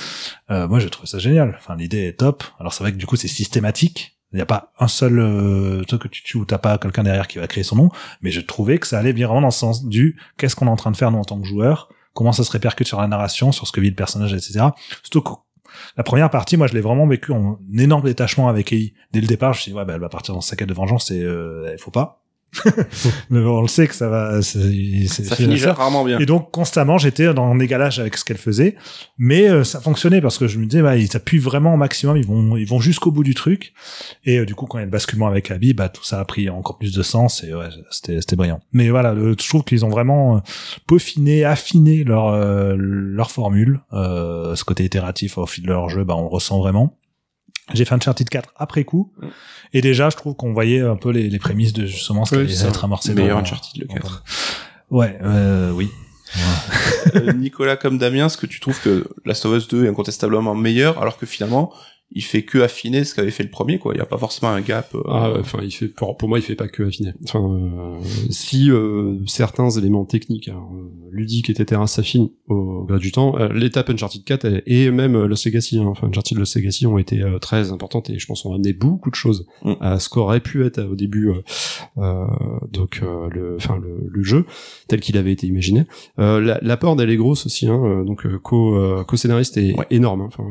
euh, 0.51 0.67
moi 0.67 0.79
je 0.79 0.87
trouve 0.87 1.05
ça 1.05 1.19
génial. 1.19 1.55
Enfin 1.59 1.75
l'idée 1.75 2.07
est 2.07 2.19
top. 2.19 2.43
Alors 2.59 2.73
c'est 2.73 2.83
vrai 2.83 2.91
que 2.91 2.97
du 2.97 3.05
coup 3.05 3.15
c'est 3.15 3.27
systématique. 3.27 4.17
Il 4.31 4.37
n'y 4.37 4.41
a 4.41 4.47
pas 4.47 4.73
un 4.79 4.87
seul 4.87 5.19
euh, 5.19 5.83
truc 5.83 6.01
que 6.01 6.07
tu 6.07 6.23
tues 6.23 6.37
où 6.37 6.45
t'as 6.45 6.57
pas 6.57 6.79
quelqu'un 6.79 7.03
derrière 7.03 7.27
qui 7.27 7.37
va 7.37 7.45
créer 7.45 7.63
son 7.63 7.75
nom. 7.75 7.89
Mais 8.23 8.31
je 8.31 8.41
trouvais 8.41 8.79
que 8.79 8.87
ça 8.87 8.97
allait 8.97 9.13
bien 9.13 9.27
vraiment 9.27 9.41
dans 9.41 9.47
le 9.47 9.51
sens 9.51 9.85
du 9.85 10.17
qu'est-ce 10.37 10.55
qu'on 10.55 10.65
est 10.65 10.71
en 10.71 10.75
train 10.75 10.89
de 10.89 10.97
faire 10.97 11.11
nous 11.11 11.19
en 11.19 11.23
tant 11.23 11.39
que 11.39 11.47
joueur 11.47 11.89
comment 12.13 12.31
ça 12.31 12.43
se 12.43 12.51
répercute 12.51 12.87
sur 12.87 13.01
la 13.01 13.07
narration 13.07 13.51
sur 13.51 13.67
ce 13.67 13.71
que 13.71 13.81
vit 13.81 13.89
le 13.89 13.95
personnage 13.95 14.33
etc 14.33 14.67
surtout 15.01 15.23
la 15.97 16.03
première 16.03 16.29
partie, 16.29 16.57
moi, 16.57 16.67
je 16.67 16.73
l'ai 16.73 16.81
vraiment 16.81 17.07
vécu 17.07 17.31
en 17.31 17.59
énorme 17.77 18.03
détachement 18.03 18.47
avec 18.47 18.71
Ellie. 18.73 18.93
Dès 19.11 19.21
le 19.21 19.27
départ, 19.27 19.53
je 19.53 19.59
me 19.59 19.61
suis 19.61 19.71
dit, 19.71 19.77
ouais, 19.77 19.85
bah, 19.85 19.93
elle 19.95 20.01
va 20.01 20.09
partir 20.09 20.33
dans 20.33 20.41
sa 20.41 20.55
quête 20.55 20.69
de 20.69 20.73
vengeance 20.73 21.11
et 21.11 21.21
euh, 21.21 21.69
il 21.71 21.79
faut 21.79 21.91
pas. 21.91 22.22
mais 23.29 23.39
on 23.39 23.61
le 23.61 23.67
sait 23.67 23.87
que 23.87 23.95
ça 23.95 24.09
va. 24.09 24.41
ça 24.41 24.59
finit 25.35 25.63
rarement 25.63 26.03
bien. 26.03 26.19
Et 26.19 26.25
donc 26.25 26.51
constamment, 26.51 26.97
j'étais 26.97 27.33
dans 27.33 27.53
égalage 27.63 27.99
avec 27.99 28.17
ce 28.17 28.25
qu'elle 28.25 28.37
faisait, 28.37 28.75
mais 29.17 29.49
euh, 29.49 29.63
ça 29.63 29.79
fonctionnait 29.79 30.21
parce 30.21 30.37
que 30.37 30.47
je 30.47 30.59
me 30.59 30.65
disais, 30.65 30.83
bah, 30.83 30.97
ils 30.97 31.15
appuient 31.15 31.39
vraiment 31.39 31.73
au 31.73 31.77
maximum, 31.77 32.17
ils 32.17 32.25
vont, 32.25 32.55
ils 32.57 32.67
vont 32.67 32.79
jusqu'au 32.79 33.11
bout 33.11 33.23
du 33.23 33.33
truc. 33.33 33.73
Et 34.25 34.39
euh, 34.39 34.45
du 34.45 34.53
coup, 34.53 34.65
quand 34.65 34.77
il 34.77 34.81
y 34.81 34.83
a 34.83 34.85
le 34.85 34.91
basculement 34.91 35.27
avec 35.27 35.49
Abby, 35.49 35.73
bah 35.73 35.89
tout 35.89 36.03
ça 36.03 36.19
a 36.19 36.25
pris 36.25 36.49
encore 36.49 36.77
plus 36.77 36.93
de 36.93 37.03
sens 37.03 37.43
et 37.43 37.53
ouais, 37.53 37.69
c'était, 37.89 38.21
c'était 38.21 38.35
brillant. 38.35 38.59
Mais 38.71 38.89
voilà, 38.89 39.15
je 39.15 39.47
trouve 39.47 39.63
qu'ils 39.63 39.85
ont 39.85 39.89
vraiment 39.89 40.37
euh, 40.37 40.39
peaufiné, 40.87 41.43
affiné 41.45 42.03
leur 42.03 42.33
leur 42.75 43.31
formule. 43.31 43.79
ce 43.91 44.63
côté 44.63 44.83
itératif 44.83 45.37
au 45.37 45.45
fil 45.45 45.63
de 45.63 45.69
leur 45.69 45.89
jeu, 45.89 46.03
bah 46.03 46.15
on 46.15 46.23
le 46.23 46.27
ressent 46.27 46.59
vraiment. 46.59 46.97
J'ai 47.73 47.85
fait 47.85 47.95
Uncharted 47.95 48.29
4 48.29 48.53
après 48.55 48.83
coup. 48.83 49.11
Mm. 49.21 49.27
Et 49.73 49.81
déjà, 49.81 50.09
je 50.09 50.17
trouve 50.17 50.35
qu'on 50.35 50.53
voyait 50.53 50.81
un 50.81 50.95
peu 50.95 51.09
les, 51.09 51.29
les 51.29 51.39
prémices 51.39 51.73
de 51.73 51.85
justement 51.85 52.25
ce 52.25 52.35
qui 52.35 52.41
allait 52.41 52.69
être 52.69 52.85
amorcé. 52.85 53.13
Meilleur 53.13 53.37
Uncharted 53.37 53.81
le 53.81 53.87
4. 53.87 54.23
Ouais, 54.91 55.17
euh, 55.23 55.71
oui. 55.71 55.89
Euh, 57.15 57.33
Nicolas 57.33 57.75
comme 57.77 57.97
Damien, 57.97 58.27
est-ce 58.27 58.37
que 58.37 58.45
tu 58.45 58.59
trouves 58.59 58.79
que 58.81 59.07
Last 59.25 59.45
of 59.45 59.55
Us 59.57 59.67
2 59.67 59.85
est 59.85 59.89
incontestablement 59.89 60.55
meilleur 60.55 60.99
alors 61.01 61.17
que 61.17 61.25
finalement 61.25 61.71
il 62.15 62.23
fait 62.23 62.43
que 62.43 62.59
affiner 62.59 63.03
ce 63.03 63.15
qu'avait 63.15 63.31
fait 63.31 63.43
le 63.43 63.49
premier 63.49 63.79
quoi. 63.79 63.93
Il 63.93 63.97
y 63.97 64.01
a 64.01 64.05
pas 64.05 64.17
forcément 64.17 64.51
un 64.51 64.61
gap 64.61 64.93
euh, 64.93 65.01
ah 65.07 65.33
enfin 65.39 65.59
il 65.63 65.71
fait 65.71 65.87
pour, 65.87 66.15
moi 66.23 66.37
il 66.37 66.41
fait 66.41 66.55
pas 66.55 66.67
que 66.67 66.83
affiner. 66.83 67.13
Enfin 67.23 67.41
euh, 67.41 67.97
si 68.29 68.69
euh, 68.69 69.17
certains 69.25 69.69
éléments 69.71 70.05
techniques 70.05 70.49
hein, 70.49 70.63
ludiques 71.11 71.49
etc 71.49 71.81
s'affinent 71.87 72.29
au 72.47 72.83
gré 72.83 72.99
du 72.99 73.11
temps 73.11 73.35
l'étape 73.47 73.89
Uncharted 73.89 74.23
4 74.23 74.63
et 74.65 74.91
même 74.91 75.25
Lost 75.25 75.45
Legacy 75.45 75.79
hein, 75.79 75.85
enfin 75.87 76.07
Uncharted 76.07 76.37
Lost 76.37 76.55
Legacy 76.55 76.85
ont 76.85 76.97
été 76.97 77.23
très 77.41 77.71
importantes 77.71 78.09
et 78.09 78.19
je 78.19 78.27
pense 78.27 78.45
ont 78.45 78.53
amené 78.53 78.73
beaucoup 78.73 79.09
de 79.09 79.15
choses 79.15 79.47
mm. 79.63 79.73
à 79.79 79.99
ce 79.99 80.09
qu'aurait 80.09 80.39
pu 80.39 80.65
être 80.65 80.83
au 80.83 80.95
début 80.95 81.31
donc 82.71 83.01
le 83.01 83.55
enfin 83.55 83.79
le, 83.81 84.23
jeu 84.23 84.45
tel 84.87 85.01
qu'il 85.01 85.17
avait 85.17 85.33
été 85.33 85.47
imaginé. 85.47 85.83
L'apport 86.17 87.01
est 87.01 87.17
grosse 87.17 87.45
aussi 87.45 87.67
hein, 87.67 88.03
donc 88.05 88.27
co 88.37 89.03
co 89.05 89.17
scénariste 89.17 89.57
est 89.57 89.75
énorme 89.89 90.21
hein, 90.21 90.27
enfin 90.27 90.45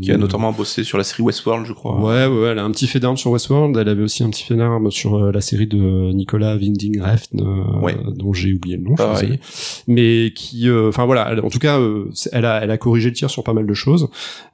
qui 0.00 0.12
a 0.12 0.16
notamment 0.16 0.52
bossé 0.52 0.67
bossé 0.68 0.84
sur 0.84 0.98
la 0.98 1.04
série 1.04 1.22
Westworld, 1.22 1.64
je 1.66 1.72
crois. 1.72 1.96
Ouais, 1.98 2.26
ouais, 2.26 2.42
ouais, 2.42 2.48
elle 2.48 2.58
a 2.58 2.64
un 2.64 2.70
petit 2.70 2.86
fait 2.86 3.00
d'armes 3.00 3.16
sur 3.16 3.30
Westworld. 3.30 3.76
Elle 3.76 3.88
avait 3.88 4.02
aussi 4.02 4.22
un 4.22 4.28
petit 4.30 4.44
fait 4.44 4.54
d'armes 4.56 4.90
sur 4.90 5.14
euh, 5.16 5.32
la 5.32 5.40
série 5.40 5.66
de 5.66 6.12
Nicolas 6.12 6.56
Winding 6.56 7.00
Refn, 7.00 7.40
euh, 7.40 7.80
Ouais. 7.80 7.96
dont 8.14 8.32
j'ai 8.34 8.52
oublié 8.52 8.76
le 8.76 8.82
nom, 8.82 8.94
je 8.96 9.20
désolé. 9.22 9.40
mais 9.86 10.32
qui, 10.34 10.68
euh, 10.68 10.88
enfin 10.88 11.06
voilà, 11.06 11.28
elle- 11.32 11.40
en 11.40 11.48
tout 11.48 11.58
cas, 11.58 11.78
euh, 11.80 12.10
elle 12.32 12.44
a, 12.44 12.62
elle 12.62 12.70
a 12.70 12.76
corrigé 12.78 13.08
le 13.08 13.14
tir 13.14 13.30
sur 13.30 13.42
pas 13.44 13.54
mal 13.54 13.66
de 13.66 13.74
choses. 13.74 14.08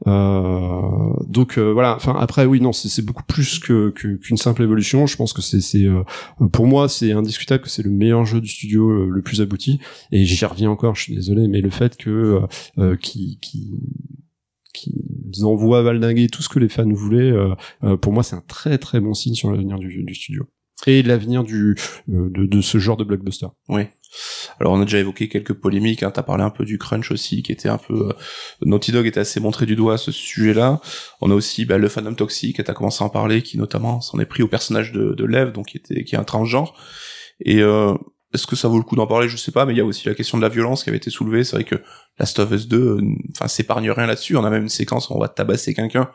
Euh, 0.07 0.81
donc 1.27 1.59
euh, 1.59 1.73
voilà. 1.73 1.97
Enfin 1.97 2.17
après, 2.19 2.45
oui, 2.47 2.61
non, 2.61 2.73
c'est 2.73 3.05
beaucoup 3.05 3.25
plus 3.25 3.59
que 3.59 3.91
qu'une 3.91 4.37
simple 4.37 4.63
évolution. 4.63 5.07
Je 5.07 5.17
pense 5.17 5.33
que 5.33 5.43
c'est, 5.43 5.61
c'est, 5.61 5.85
euh, 5.87 6.03
pour 6.53 6.67
moi, 6.67 6.89
c'est 6.89 7.13
indiscutable 7.13 7.63
que 7.65 7.71
c'est 7.71 7.83
le 7.83 7.91
meilleur 7.91 8.25
jeu 8.25 8.41
du 8.41 8.49
studio, 8.49 9.07
le 9.07 9.23
plus 9.23 9.41
abouti. 9.41 9.81
Et 10.13 10.25
j'y 10.25 10.45
reviens 10.45 10.71
encore. 10.71 10.95
Je 10.95 11.03
suis 11.03 11.15
désolé, 11.15 11.49
mais 11.49 11.61
le 11.61 11.71
fait 11.71 11.97
que 11.97 12.41
qui 13.01 13.39
qui 13.41 13.71
qu'ils 14.75 15.45
envoient 15.45 15.83
valdinguer 15.83 16.27
tout 16.29 16.43
ce 16.43 16.51
que 16.51 16.59
les 16.59 16.69
fans 16.69 16.93
voulaient, 16.93 17.31
euh, 17.31 17.55
euh, 17.85 17.97
pour 17.97 18.13
moi 18.13 18.23
c'est 18.23 18.37
un 18.37 18.45
très 18.47 18.77
très 18.77 19.01
bon 19.01 19.15
signe 19.15 19.35
sur 19.35 19.51
l'avenir 19.51 19.79
du, 19.79 20.03
du 20.03 20.15
studio 20.15 20.45
et 20.87 21.03
l'avenir 21.03 21.45
du 21.45 21.77
euh, 22.11 22.29
de, 22.31 22.45
de 22.45 22.61
ce 22.61 22.77
genre 22.79 22.99
de 22.99 23.05
blockbuster. 23.05 23.47
Oui. 23.69 23.85
Alors 24.61 24.75
on 24.75 24.81
a 24.81 24.85
déjà 24.85 25.01
évoqué 25.01 25.29
quelques 25.29 25.55
polémiques, 25.55 26.05
hein, 26.05 26.13
t'as 26.13 26.23
parlé 26.23 26.45
un 26.45 26.51
peu 26.51 26.65
du 26.65 26.79
crunch 26.79 27.11
aussi, 27.11 27.43
qui 27.43 27.51
était 27.51 27.69
un 27.69 27.79
peu... 27.79 28.11
euh, 28.11 28.13
Naughty 28.63 28.93
Dog 28.93 29.07
était 29.07 29.19
assez 29.19 29.41
montré 29.41 29.67
du 29.67 29.75
doigt 29.75 29.95
à 29.95 29.97
ce 29.97 30.13
sujet-là. 30.13 30.81
On 31.21 31.33
a 31.33 31.35
aussi 31.35 31.65
bah, 31.65 31.79
le 31.79 31.89
fandom 31.89 32.15
toxique, 32.15 32.63
t'as 32.63 32.75
commencé 32.75 33.03
à 33.03 33.07
en 33.09 33.11
parler, 33.11 33.43
qui 33.43 33.59
notamment 33.59 34.01
s'en 34.01 34.21
est 34.21 34.27
pris 34.27 34.45
au 34.45 34.49
personnage 34.49 34.93
de, 34.93 35.15
de 35.15 35.25
Lev, 35.25 35.51
donc 35.51 35.67
qui, 35.67 35.79
était, 35.79 36.05
qui 36.05 36.15
est 36.15 36.19
un 36.19 36.25
transgenre. 36.25 36.75
Et 37.41 37.61
euh, 37.61 37.95
est-ce 38.35 38.47
que 38.47 38.57
ça 38.57 38.69
vaut 38.69 38.79
le 38.79 38.83
coup 38.83 38.97
d'en 38.97 39.07
parler? 39.07 39.29
Je 39.29 39.37
sais 39.37 39.53
pas, 39.53 39.65
mais 39.65 39.73
il 39.73 39.77
y 39.77 39.81
a 39.81 39.85
aussi 39.85 40.09
la 40.09 40.15
question 40.15 40.37
de 40.37 40.43
la 40.43 40.49
violence 40.49 40.83
qui 40.83 40.91
avait 40.91 40.99
été 40.99 41.11
soulevée. 41.11 41.45
C'est 41.45 41.57
vrai 41.57 41.65
que 41.65 41.77
Last 42.19 42.39
of 42.41 42.51
Us 42.51 42.69
2, 42.69 42.77
euh, 42.77 43.01
enfin, 43.31 43.49
s'épargne 43.49 43.91
rien 43.91 44.07
là-dessus. 44.07 44.37
On 44.37 44.45
a 44.45 44.51
même 44.51 44.65
une 44.65 44.69
séquence 44.69 45.09
où 45.09 45.15
on 45.15 45.21
va 45.21 45.29
tabasser 45.29 45.73
quelqu'un 45.73 46.11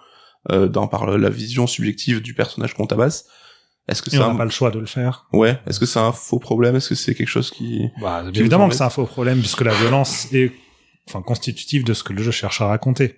euh, 0.51 0.67
dans 0.67 0.87
par 0.87 1.17
la 1.17 1.29
vision 1.29 1.65
subjective 1.65 2.21
du 2.21 2.33
personnage 2.33 2.73
qu'on 2.73 2.85
tabasse. 2.85 3.25
Est-ce 3.87 4.03
que 4.03 4.11
c'est 4.11 4.17
un... 4.17 4.35
pas 4.35 4.43
le 4.43 4.51
choix 4.51 4.69
de 4.69 4.79
le 4.79 4.85
faire. 4.85 5.27
Ouais, 5.33 5.59
est-ce 5.65 5.79
que 5.79 5.85
c'est 5.85 5.99
un 5.99 6.11
faux 6.11 6.39
problème? 6.39 6.75
Est-ce 6.75 6.89
que 6.89 6.95
c'est 6.95 7.15
quelque 7.15 7.29
chose 7.29 7.49
qui... 7.49 7.89
Bah, 7.99 8.23
évidemment 8.35 8.69
que 8.69 8.75
c'est 8.75 8.83
un 8.83 8.89
faux 8.91 9.05
problème 9.05 9.39
puisque 9.39 9.61
la 9.61 9.73
violence 9.73 10.31
est 10.31 10.51
enfin 11.07 11.23
constitutive 11.23 11.83
de 11.83 11.93
ce 11.93 12.03
que 12.03 12.13
le 12.13 12.21
jeu 12.21 12.31
cherche 12.31 12.61
à 12.61 12.67
raconter. 12.67 13.17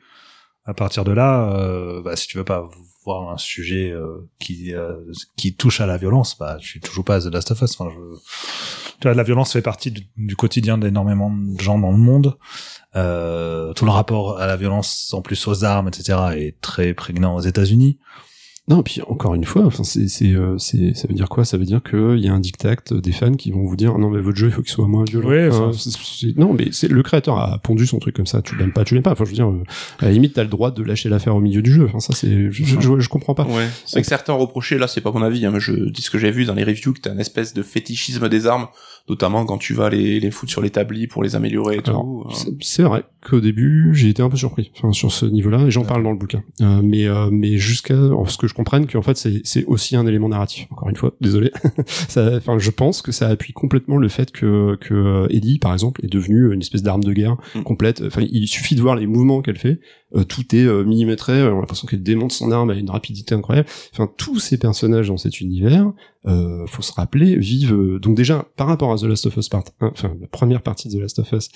À 0.66 0.74
partir 0.74 1.04
de 1.04 1.12
là, 1.12 1.56
euh, 1.56 2.02
bah, 2.04 2.16
si 2.16 2.28
tu 2.28 2.38
veux 2.38 2.44
pas 2.44 2.70
voir 3.04 3.32
un 3.32 3.38
sujet 3.38 3.90
euh, 3.90 4.30
qui 4.40 4.74
euh, 4.74 4.94
qui 5.36 5.56
touche 5.56 5.82
à 5.82 5.88
la 5.88 5.98
violence, 5.98 6.38
bah 6.38 6.58
tu 6.60 6.80
toujours 6.80 7.04
pas 7.04 7.16
à 7.16 7.22
The 7.22 7.34
Last 7.34 7.52
of 7.52 7.62
Us. 7.62 7.80
Enfin, 7.80 7.90
je... 7.90 8.96
tu 9.00 9.08
vois, 9.08 9.16
la 9.16 9.24
violence 9.24 9.54
fait 9.54 9.64
partie 9.64 9.90
du, 9.90 10.02
du 10.18 10.36
quotidien 10.36 10.78
d'énormément 10.78 11.32
de 11.32 11.60
gens 11.60 11.80
dans 11.80 11.92
le 11.92 11.98
monde. 11.98 12.38
Euh, 12.96 13.74
tout 13.74 13.86
le 13.86 13.92
rapport 13.92 14.40
à 14.40 14.46
la 14.46 14.56
violence, 14.56 15.14
en 15.14 15.22
plus 15.22 15.48
aux 15.48 15.64
armes, 15.64 15.88
etc., 15.88 16.20
est 16.36 16.62
très 16.62 16.94
prégnant 16.94 17.36
aux 17.36 17.42
États-Unis. 17.42 18.00
Non, 18.68 18.84
puis 18.84 19.02
encore 19.08 19.34
une 19.34 19.44
fois, 19.44 19.66
enfin 19.66 19.84
c'est 19.84 20.08
c'est 20.08 20.34
euh, 20.34 20.56
c'est 20.60 20.94
ça 20.96 21.08
veut 21.08 21.16
dire 21.16 21.28
quoi? 21.30 21.44
Ça 21.46 21.58
veut 21.58 21.66
dire 21.66 21.82
que 21.82 22.16
il 22.16 22.24
y 22.24 22.28
a 22.30 22.34
un 22.34 22.40
dictat 22.40 22.76
des 22.92 23.12
fans 23.12 23.34
qui 23.34 23.50
vont 23.52 23.66
vous 23.66 23.76
dire 23.76 23.98
non 23.98 24.10
mais 24.12 24.22
votre 24.22 24.38
jeu 24.38 24.48
il 24.48 24.54
faut 24.54 24.62
qu'il 24.62 24.72
soit 24.72 24.88
moins 24.88 25.04
violent. 25.04 25.28
Ouais, 25.30 25.48
Enfin, 25.50 25.70
enfin, 25.70 25.72
c'est- 25.78 25.98
c'est- 25.98 26.38
non 26.38 26.54
mais 26.54 26.68
c'est 26.72 26.88
le 26.88 27.02
créateur 27.04 27.40
a 27.40 27.58
pondu 27.58 27.86
son 27.88 27.98
truc 27.98 28.16
comme 28.16 28.28
ça. 28.28 28.42
Tu 28.44 28.56
l'aimes 28.56 28.72
pas, 28.72 28.84
tu 28.86 28.94
l'aimes 28.94 29.04
pas. 29.04 29.12
Enfin 29.14 29.26
je 29.26 29.30
veux 29.32 29.36
dire, 29.36 29.50
euh, 29.50 29.64
à 30.00 30.06
la 30.06 30.12
limite 30.12 30.34
t'as 30.36 30.44
le 30.44 30.50
droit 30.50 30.70
de 30.72 30.84
lâcher 30.84 31.10
l'affaire 31.10 31.36
au 31.36 31.42
milieu 31.42 31.64
du 31.64 31.72
jeu. 31.74 31.86
Enfin 31.86 32.00
ça 32.00 32.14
c'est 32.14 32.52
je, 32.52 32.64
je, 32.64 32.80
je, 32.80 33.00
je 33.00 33.10
comprends 33.10 33.34
pas. 33.34 33.46
Ouais. 33.46 33.68
C'est 33.86 34.00
que 34.02 34.08
certains 34.08 34.34
reprochaient, 34.34 34.78
là 34.78 34.88
c'est 34.88 35.02
pas 35.02 35.12
mon 35.12 35.24
avis, 35.24 35.44
hein, 35.46 35.52
mais 35.52 35.60
je 35.60 35.90
dis 35.90 36.04
ce 36.04 36.12
que 36.12 36.20
j'ai 36.20 36.32
vu 36.32 36.46
dans 36.46 36.54
les 36.54 36.64
reviews, 36.64 36.94
que 36.94 37.00
t'as 37.02 37.14
une 37.14 37.20
espèce 37.20 37.54
de 37.56 37.64
fétichisme 37.64 38.30
des 38.30 38.46
armes, 38.46 38.68
notamment 39.10 39.44
quand 39.46 39.58
tu 39.58 39.74
vas 39.74 39.90
les, 39.90 40.20
les 40.20 40.32
foutre 40.32 40.52
sur 40.52 40.62
l'établi 40.62 41.08
pour 41.08 41.24
les 41.24 41.36
améliorer 41.36 41.78
et 41.78 41.90
Alors, 41.90 42.04
tout. 42.04 42.24
hein. 42.30 42.34
C'est- 42.36 42.52
C'est 42.62 42.84
vrai 42.84 43.04
qu'au 43.28 43.40
début, 43.42 43.90
j'ai 43.94 44.10
été 44.10 44.22
un 44.22 44.30
peu 44.30 44.38
surpris, 44.38 44.72
enfin 44.78 44.92
sur 44.94 45.12
ce 45.12 45.26
niveau-là, 45.26 45.64
et 45.66 45.72
j'en 45.72 45.84
parle 45.84 46.04
dans 46.04 46.12
le 46.12 46.18
bouquin. 46.18 46.44
Euh, 46.62 46.82
mais 46.84 47.08
euh, 47.08 47.30
mais 47.32 47.58
jusqu'à 47.58 47.96
ce 48.28 48.38
que 48.38 48.48
je 48.52 48.56
comprenne 48.56 48.86
qu'en 48.86 49.02
fait 49.02 49.16
c'est 49.44 49.66
aussi 49.66 49.96
un 49.96 50.06
élément 50.06 50.28
narratif. 50.28 50.68
Encore 50.72 50.90
une 50.90 50.98
fois, 50.98 51.14
désolé. 51.22 51.52
enfin, 52.18 52.60
je 52.60 52.70
pense 52.70 53.02
que 53.02 53.14
ça 53.14 53.30
appuie 53.30 53.54
complètement 53.54 53.98
le 53.98 54.10
fait 54.10 54.32
que 54.32 54.76
que 54.82 54.94
euh, 54.94 55.28
Ellie, 55.30 55.58
par 55.58 55.72
exemple, 55.72 56.04
est 56.04 56.10
devenue 56.10 56.54
une 56.54 56.60
espèce 56.60 56.84
d'arme 56.84 57.04
de 57.04 57.14
guerre 57.14 57.38
Mm. 57.56 57.64
complète. 57.64 58.02
Enfin, 58.06 58.24
il 58.30 58.48
suffit 58.48 58.76
de 58.76 58.82
voir 58.82 58.96
les 58.96 59.08
mouvements 59.08 59.42
qu'elle 59.42 59.58
fait, 59.58 59.80
euh, 60.16 60.24
tout 60.24 60.56
est 60.56 60.66
euh, 60.66 60.84
millimétré. 60.84 61.44
On 61.44 61.58
a 61.58 61.62
l'impression 61.62 61.88
qu'elle 61.88 62.04
démonte 62.04 62.32
son 62.32 62.52
arme 62.52 62.70
à 62.70 62.76
une 62.76 62.90
rapidité 62.90 63.36
incroyable. 63.36 63.68
Enfin, 63.94 64.10
tous 64.18 64.40
ces 64.40 64.58
personnages 64.58 65.08
dans 65.08 65.18
cet 65.18 65.42
univers, 65.42 65.92
euh, 66.28 66.66
faut 66.68 66.82
se 66.82 66.94
rappeler, 66.94 67.38
vivent 67.38 67.74
euh, 67.74 68.00
donc 68.00 68.16
déjà 68.16 68.46
par 68.56 68.68
rapport 68.68 68.92
à 68.92 68.98
The 68.98 69.04
Last 69.04 69.26
of 69.26 69.38
Us 69.38 69.50
Part 69.50 69.64
1, 69.80 69.88
enfin 69.88 70.14
la 70.20 70.28
première 70.28 70.62
partie 70.62 70.88
de 70.90 70.98
The 70.98 71.02
Last 71.02 71.20
of 71.20 71.32
Us, 71.32 71.50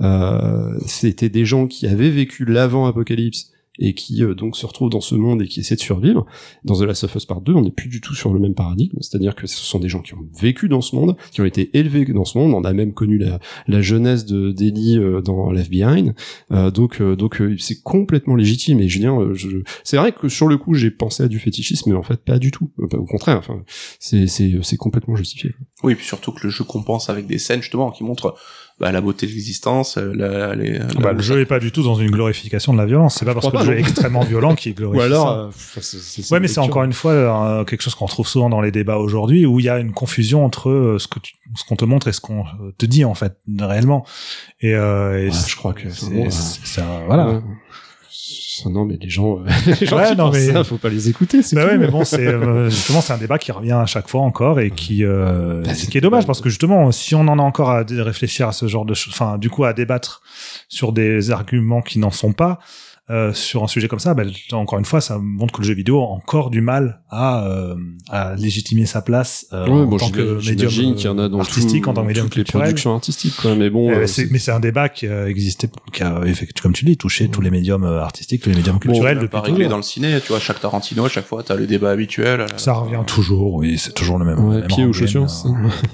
euh, 0.00 0.78
c'était 0.86 1.28
des 1.28 1.44
gens 1.44 1.66
qui 1.66 1.86
avaient 1.86 2.10
vécu 2.10 2.44
l'avant-apocalypse 2.44 3.52
et 3.78 3.94
qui 3.94 4.22
euh, 4.22 4.34
donc 4.34 4.56
se 4.56 4.66
retrouvent 4.66 4.90
dans 4.90 5.00
ce 5.00 5.14
monde 5.14 5.42
et 5.42 5.46
qui 5.46 5.60
essaient 5.60 5.76
de 5.76 5.80
survivre. 5.80 6.26
Dans 6.64 6.76
The 6.76 6.82
Last 6.82 7.04
of 7.04 7.14
Us 7.14 7.26
Part 7.26 7.40
2, 7.40 7.52
on 7.52 7.62
n'est 7.62 7.70
plus 7.70 7.88
du 7.88 8.00
tout 8.00 8.14
sur 8.14 8.32
le 8.32 8.40
même 8.40 8.54
paradigme, 8.54 8.96
c'est-à-dire 9.00 9.34
que 9.34 9.46
ce 9.46 9.58
sont 9.58 9.78
des 9.78 9.88
gens 9.88 10.00
qui 10.00 10.14
ont 10.14 10.26
vécu 10.38 10.68
dans 10.68 10.80
ce 10.80 10.96
monde, 10.96 11.16
qui 11.30 11.40
ont 11.40 11.44
été 11.44 11.70
élevés 11.74 12.04
dans 12.06 12.24
ce 12.24 12.38
monde, 12.38 12.52
on 12.54 12.64
a 12.64 12.72
même 12.72 12.92
connu 12.92 13.18
la, 13.18 13.38
la 13.66 13.80
jeunesse 13.80 14.24
de 14.26 14.52
d'Ellie 14.52 14.98
euh, 14.98 15.20
dans 15.20 15.50
Left 15.50 15.70
Behind, 15.70 16.14
Euh, 16.52 16.70
donc 16.70 17.00
euh, 17.00 17.16
donc 17.16 17.40
euh, 17.40 17.56
c'est 17.58 17.82
complètement 17.82 18.36
légitime. 18.36 18.80
Et 18.80 18.88
je 18.88 18.98
veux 18.98 19.00
dire, 19.00 19.20
euh, 19.20 19.34
je, 19.34 19.58
c'est 19.84 19.96
vrai 19.96 20.12
que 20.12 20.28
sur 20.28 20.48
le 20.48 20.56
coup 20.58 20.74
j'ai 20.74 20.90
pensé 20.90 21.22
à 21.22 21.28
du 21.28 21.38
fétichisme, 21.38 21.90
mais 21.90 21.96
en 21.96 22.02
fait 22.02 22.22
pas 22.24 22.38
du 22.38 22.50
tout, 22.50 22.70
au 22.78 23.04
contraire, 23.04 23.38
enfin 23.38 23.62
c'est 23.98 24.26
c'est 24.26 24.58
c'est 24.62 24.76
complètement 24.76 25.16
justifié. 25.16 25.54
Oui, 25.82 25.94
puis 25.94 26.06
surtout 26.06 26.32
que 26.32 26.40
le 26.44 26.50
jeu 26.50 26.64
compense 26.64 27.10
avec 27.10 27.26
des 27.26 27.38
scènes 27.38 27.62
justement 27.62 27.90
qui 27.90 28.04
montrent 28.04 28.36
bah, 28.78 28.92
la 28.92 29.00
beauté 29.00 29.26
de 29.26 29.32
l'existence, 29.32 29.96
euh, 29.96 30.12
la, 30.14 30.54
les, 30.54 30.78
la- 30.78 30.84
Bah, 31.00 31.12
le 31.12 31.22
jeu 31.22 31.40
est 31.40 31.46
pas 31.46 31.58
du 31.58 31.72
tout 31.72 31.82
dans 31.82 31.94
une 31.94 32.10
glorification 32.10 32.72
de 32.74 32.78
la 32.78 32.84
violence. 32.84 33.16
C'est 33.18 33.24
pas 33.24 33.32
parce 33.32 33.46
que 33.46 33.52
pas, 33.52 33.60
le 33.60 33.64
jeu 33.66 33.72
est 33.76 33.80
extrêmement 33.80 34.20
violent 34.22 34.54
qu'il 34.54 34.74
glorifie 34.76 34.98
Ou 34.98 35.02
alors, 35.02 35.26
ça. 35.28 35.32
euh, 35.38 35.46
enfin, 35.48 35.80
c'est- 35.80 35.98
c'est- 35.98 36.30
Ouais, 36.32 36.40
mais 36.40 36.48
c'est 36.48 36.60
encore 36.60 36.82
une 36.84 36.92
fois 36.92 37.12
euh, 37.12 37.64
quelque 37.64 37.80
chose 37.82 37.94
qu'on 37.94 38.04
retrouve 38.06 38.28
souvent 38.28 38.50
dans 38.50 38.60
les 38.60 38.70
débats 38.72 38.98
aujourd'hui, 38.98 39.46
où 39.46 39.60
il 39.60 39.64
y 39.64 39.68
a 39.70 39.78
une 39.78 39.92
confusion 39.92 40.44
entre 40.44 40.68
euh, 40.68 40.98
ce 40.98 41.08
que 41.08 41.18
tu, 41.20 41.34
ce 41.54 41.64
qu'on 41.64 41.76
te 41.76 41.84
montre 41.86 42.08
et 42.08 42.12
ce 42.12 42.20
qu'on 42.20 42.40
euh, 42.40 42.72
te 42.76 42.84
dit 42.84 43.04
en 43.06 43.14
fait 43.14 43.38
réellement. 43.58 44.04
Et, 44.60 44.74
euh, 44.74 45.22
et 45.24 45.28
Ouais, 45.30 45.32
je 45.46 45.56
crois 45.56 45.72
que 45.72 45.88
c'est, 45.90 46.80
un- 46.82 47.06
voilà. 47.06 47.28
Ouais. 47.28 47.40
Non, 48.64 48.84
mais 48.86 48.96
les 49.00 49.08
gens, 49.10 49.38
euh, 49.38 49.42
les 49.80 49.86
gens 49.86 49.96
Ouais, 49.98 50.08
qui 50.10 50.16
non, 50.16 50.24
pensent 50.30 50.34
mais- 50.36 50.52
ça, 50.52 50.64
faut 50.64 50.78
pas 50.78 50.88
les 50.88 51.08
écouter. 51.08 51.42
c'est 51.42 51.54
Bah 51.56 51.66
ouais, 51.66 51.76
mais 51.76 51.88
bon, 51.88 52.04
c'est 52.04 52.26
euh, 52.26 52.70
justement 52.70 53.00
c'est 53.00 53.12
un 53.12 53.18
débat 53.18 53.38
qui 53.38 53.52
revient 53.52 53.72
à 53.72 53.86
chaque 53.86 54.08
fois 54.08 54.22
encore 54.22 54.60
et 54.60 54.70
qui 54.70 55.04
euh, 55.04 55.62
Bah, 55.64 55.72
qui 55.74 55.98
est 55.98 56.00
dommage 56.00 56.26
parce 56.26 56.40
que 56.40 56.48
justement 56.48 56.90
si 56.92 57.14
on 57.14 57.20
en 57.28 57.38
a 57.38 57.42
encore 57.42 57.70
à 57.70 57.84
réfléchir 57.88 58.48
à 58.48 58.52
ce 58.52 58.66
genre 58.66 58.84
de 58.84 58.94
choses, 58.94 59.12
enfin 59.12 59.36
du 59.38 59.50
coup 59.50 59.64
à 59.64 59.72
débattre 59.72 60.22
sur 60.68 60.92
des 60.92 61.30
arguments 61.30 61.82
qui 61.82 61.98
n'en 61.98 62.10
sont 62.10 62.32
pas 62.32 62.58
euh, 63.08 63.32
sur 63.32 63.62
un 63.62 63.68
sujet 63.68 63.86
comme 63.86 64.00
ça, 64.00 64.14
bah, 64.14 64.24
encore 64.52 64.80
une 64.80 64.84
fois, 64.84 65.00
ça 65.00 65.18
montre 65.20 65.52
que 65.54 65.60
le 65.62 65.66
jeu 65.68 65.74
vidéo 65.74 66.00
a 66.00 66.06
encore 66.06 66.50
du 66.50 66.60
mal 66.60 67.02
à, 67.08 67.46
euh, 67.46 67.76
à 68.10 68.34
légitimer 68.34 68.84
sa 68.84 69.00
place 69.00 69.46
euh, 69.52 69.64
Ouais, 69.66 69.72
en 69.72 69.84
bon, 69.86 69.96
tant 69.96 70.10
que 70.10 70.44
médium 70.48 70.94
qu'il 70.96 71.04
y 71.04 71.08
en 71.08 71.18
a 71.20 71.28
dans 71.28 71.38
artistique, 71.38 71.84
tout- 71.84 71.90
en 71.90 71.94
tant 71.94 72.02
que 72.02 72.08
médium 72.08 72.26
toutes 72.26 72.34
les 72.36 72.42
culturel. 72.42 72.64
productions 72.66 72.94
artistiques, 72.94 73.36
quoi. 73.36 73.54
Mais 73.54 73.70
bon, 73.70 73.90
Euh, 73.92 74.06
euh, 74.08 74.26
mais 74.32 74.38
c'est 74.40 74.50
un 74.50 74.58
débat 74.58 74.88
qui 74.88 75.06
a 75.06 75.28
existé, 75.28 75.68
qui 75.92 76.02
a, 76.02 76.20
effectivement, 76.26 76.62
comme 76.64 76.72
tu 76.72 76.84
dis, 76.84 76.96
touché 76.96 77.28
tous 77.28 77.40
les 77.40 77.50
médiums 77.50 77.84
euh, 77.84 78.00
artistiques, 78.02 78.42
tous 78.42 78.50
les 78.50 78.56
médiums 78.56 78.80
culturels 78.80 79.18
Bon, 79.20 79.28
pas 79.28 79.40
réglé 79.40 79.68
dans 79.68 79.76
le 79.76 79.82
ciné, 79.84 80.18
tu 80.20 80.28
vois, 80.28 80.40
chaque 80.40 80.60
Tarantino, 80.60 81.04
à 81.04 81.08
chaque 81.08 81.26
fois, 81.26 81.44
t'as 81.44 81.54
le 81.54 81.68
débat 81.68 81.90
habituel. 81.90 82.40
euh, 82.40 82.46
Ça 82.56 82.72
revient 82.72 83.02
toujours, 83.06 83.54
oui, 83.54 83.78
c'est 83.78 83.94
toujours 83.94 84.18
le 84.18 84.24
même. 84.24 84.40
ouais, 84.40 84.60
même 84.62 84.70
rengaine, 84.70 84.92
chaussures. 84.92 85.26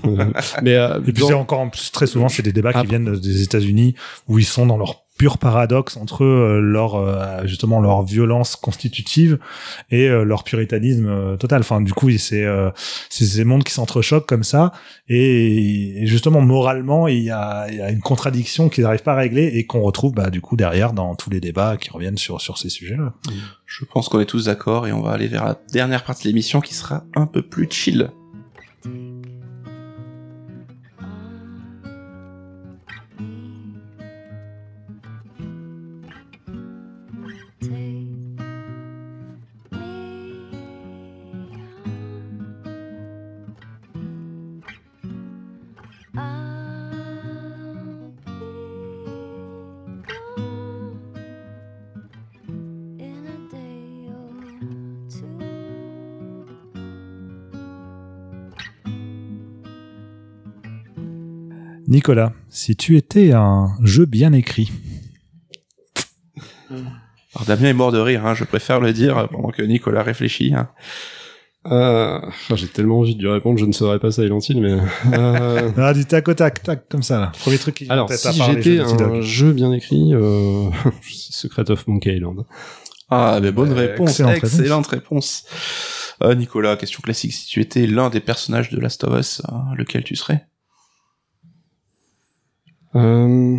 euh. 0.05 0.09
Euh, 0.09 0.25
mais 0.63 0.77
euh, 0.77 0.99
Et 1.07 1.13
puis 1.13 1.21
dans- 1.21 1.29
c'est 1.29 1.35
encore 1.35 1.61
en 1.61 1.69
plus 1.69 1.91
très 1.93 2.07
souvent 2.07 2.29
c'est 2.31 2.43
des 2.43 2.53
débats 2.53 2.73
qui 2.73 2.79
Après- 2.79 2.89
viennent 2.89 3.13
des 3.21 3.43
États-Unis 3.43 3.95
où 4.29 4.39
ils 4.39 4.45
sont 4.47 4.65
dans 4.67 4.79
leur 4.79 5.03
pur 5.23 5.39
paradoxe 5.39 5.97
entre 5.97 6.25
euh, 6.25 6.61
leur 6.61 6.97
euh, 6.97 7.47
justement 7.47 7.81
leur 7.81 8.03
violence 8.03 8.57
constitutive 8.57 9.39
et 9.93 10.09
euh, 10.09 10.25
leur 10.25 10.43
puritanisme 10.43 11.37
total. 11.39 11.61
Enfin 11.61 11.81
du 11.81 11.93
coup 11.93 12.11
c'est 12.19 12.45
c'est 13.09 13.25
ces 13.25 13.45
mondes 13.45 13.63
qui 13.63 13.73
s'entrechoquent 13.73 14.27
comme 14.27 14.43
ça 14.43 14.73
et, 15.09 16.03
justement 16.07 16.41
moralement 16.41 17.07
il 17.07 17.23
y 17.23 17.31
a, 17.31 17.69
il 17.71 17.77
y 17.77 17.81
a 17.81 17.91
une 17.91 18.01
contradiction 18.01 18.69
qu'ils 18.69 18.83
n'arrivent 18.83 19.05
pas 19.05 19.13
à 19.13 19.17
régler 19.17 19.45
et 19.55 19.65
qu'on 19.65 19.83
retrouve 19.83 20.13
bah 20.13 20.29
du 20.29 20.41
coup 20.41 20.57
derrière 20.57 20.93
dans 20.93 21.15
tous 21.15 21.31
les 21.31 21.39
débats 21.39 21.77
qui 21.77 21.91
reviennent 21.91 22.19
sur 22.19 22.41
sur 22.41 22.59
ces 22.59 22.69
sujets-là. 22.69 23.15
Je 23.65 23.85
pense 23.85 24.09
qu'on 24.09 24.19
est 24.19 24.27
tous 24.27 24.47
d'accord 24.47 24.89
et 24.89 24.93
on 24.93 25.03
va 25.03 25.13
aller 25.13 25.29
vers 25.29 25.45
la 25.45 25.57
dernière 25.73 26.03
partie 26.03 26.25
de 26.25 26.29
l'émission 26.31 26.61
qui 26.61 26.75
sera 26.75 27.05
un 27.15 27.27
peu 27.27 27.43
plus 27.43 27.69
chill. 27.71 28.11
Nicolas, 62.03 62.33
si 62.49 62.75
tu 62.75 62.97
étais 62.97 63.31
un 63.31 63.77
jeu 63.85 64.07
bien 64.07 64.33
écrit, 64.33 64.73
Alors 66.69 67.47
Damien 67.47 67.69
est 67.69 67.75
mort 67.75 67.93
de 67.93 68.01
rire, 68.01 68.27
hein, 68.27 68.35
je 68.35 68.43
préfère 68.43 68.81
le 68.81 68.93
dire 68.93 69.29
pendant 69.31 69.51
que 69.51 69.63
Nicolas 69.63 70.03
réfléchit. 70.03 70.53
hein. 70.53 70.69
Euh, 71.67 72.19
ah, 72.21 72.57
j'ai 72.57 72.67
tellement 72.67 72.99
envie 72.99 73.15
de 73.15 73.23
lui 73.23 73.31
répondre, 73.31 73.57
je 73.57 73.67
ne 73.67 73.71
saurais 73.71 74.01
pas 74.01 74.11
Silent 74.11 74.41
Hill, 74.41 74.61
mais... 74.61 74.79
euh, 75.17 75.71
Ah, 75.77 75.95
du 75.95 76.05
tac 76.05 76.27
au 76.27 76.35
tac, 76.35 76.61
tac, 76.65 76.89
comme 76.89 77.05
ça, 77.05 77.21
là. 77.21 77.31
Premier 77.41 77.59
truc 77.59 77.77
qui 77.77 77.87
Alors, 77.89 78.11
si 78.13 78.43
j'étais 78.43 78.81
un 78.81 79.21
jeu 79.21 79.53
bien 79.53 79.71
écrit, 79.71 80.13
euh... 80.13 80.71
Secret 81.09 81.71
of 81.71 81.87
Monkey 81.87 82.17
Island. 82.17 82.45
Ah, 83.11 83.39
mais 83.41 83.53
bonne 83.53 83.75
réponse, 83.75 84.19
excellente 84.19 84.39
excellente, 84.39 84.87
réponse. 84.89 85.45
Euh, 86.25 86.35
Nicolas, 86.35 86.75
question 86.75 87.01
classique, 87.01 87.33
si 87.33 87.47
tu 87.47 87.61
étais 87.61 87.87
l'un 87.87 88.11
des 88.11 88.19
personnages 88.19 88.71
de 88.71 88.81
Last 88.81 89.05
of 89.05 89.21
Us, 89.21 89.43
euh, 89.49 89.55
lequel 89.77 90.03
tu 90.03 90.17
serais? 90.17 90.49
Euh... 92.95 93.59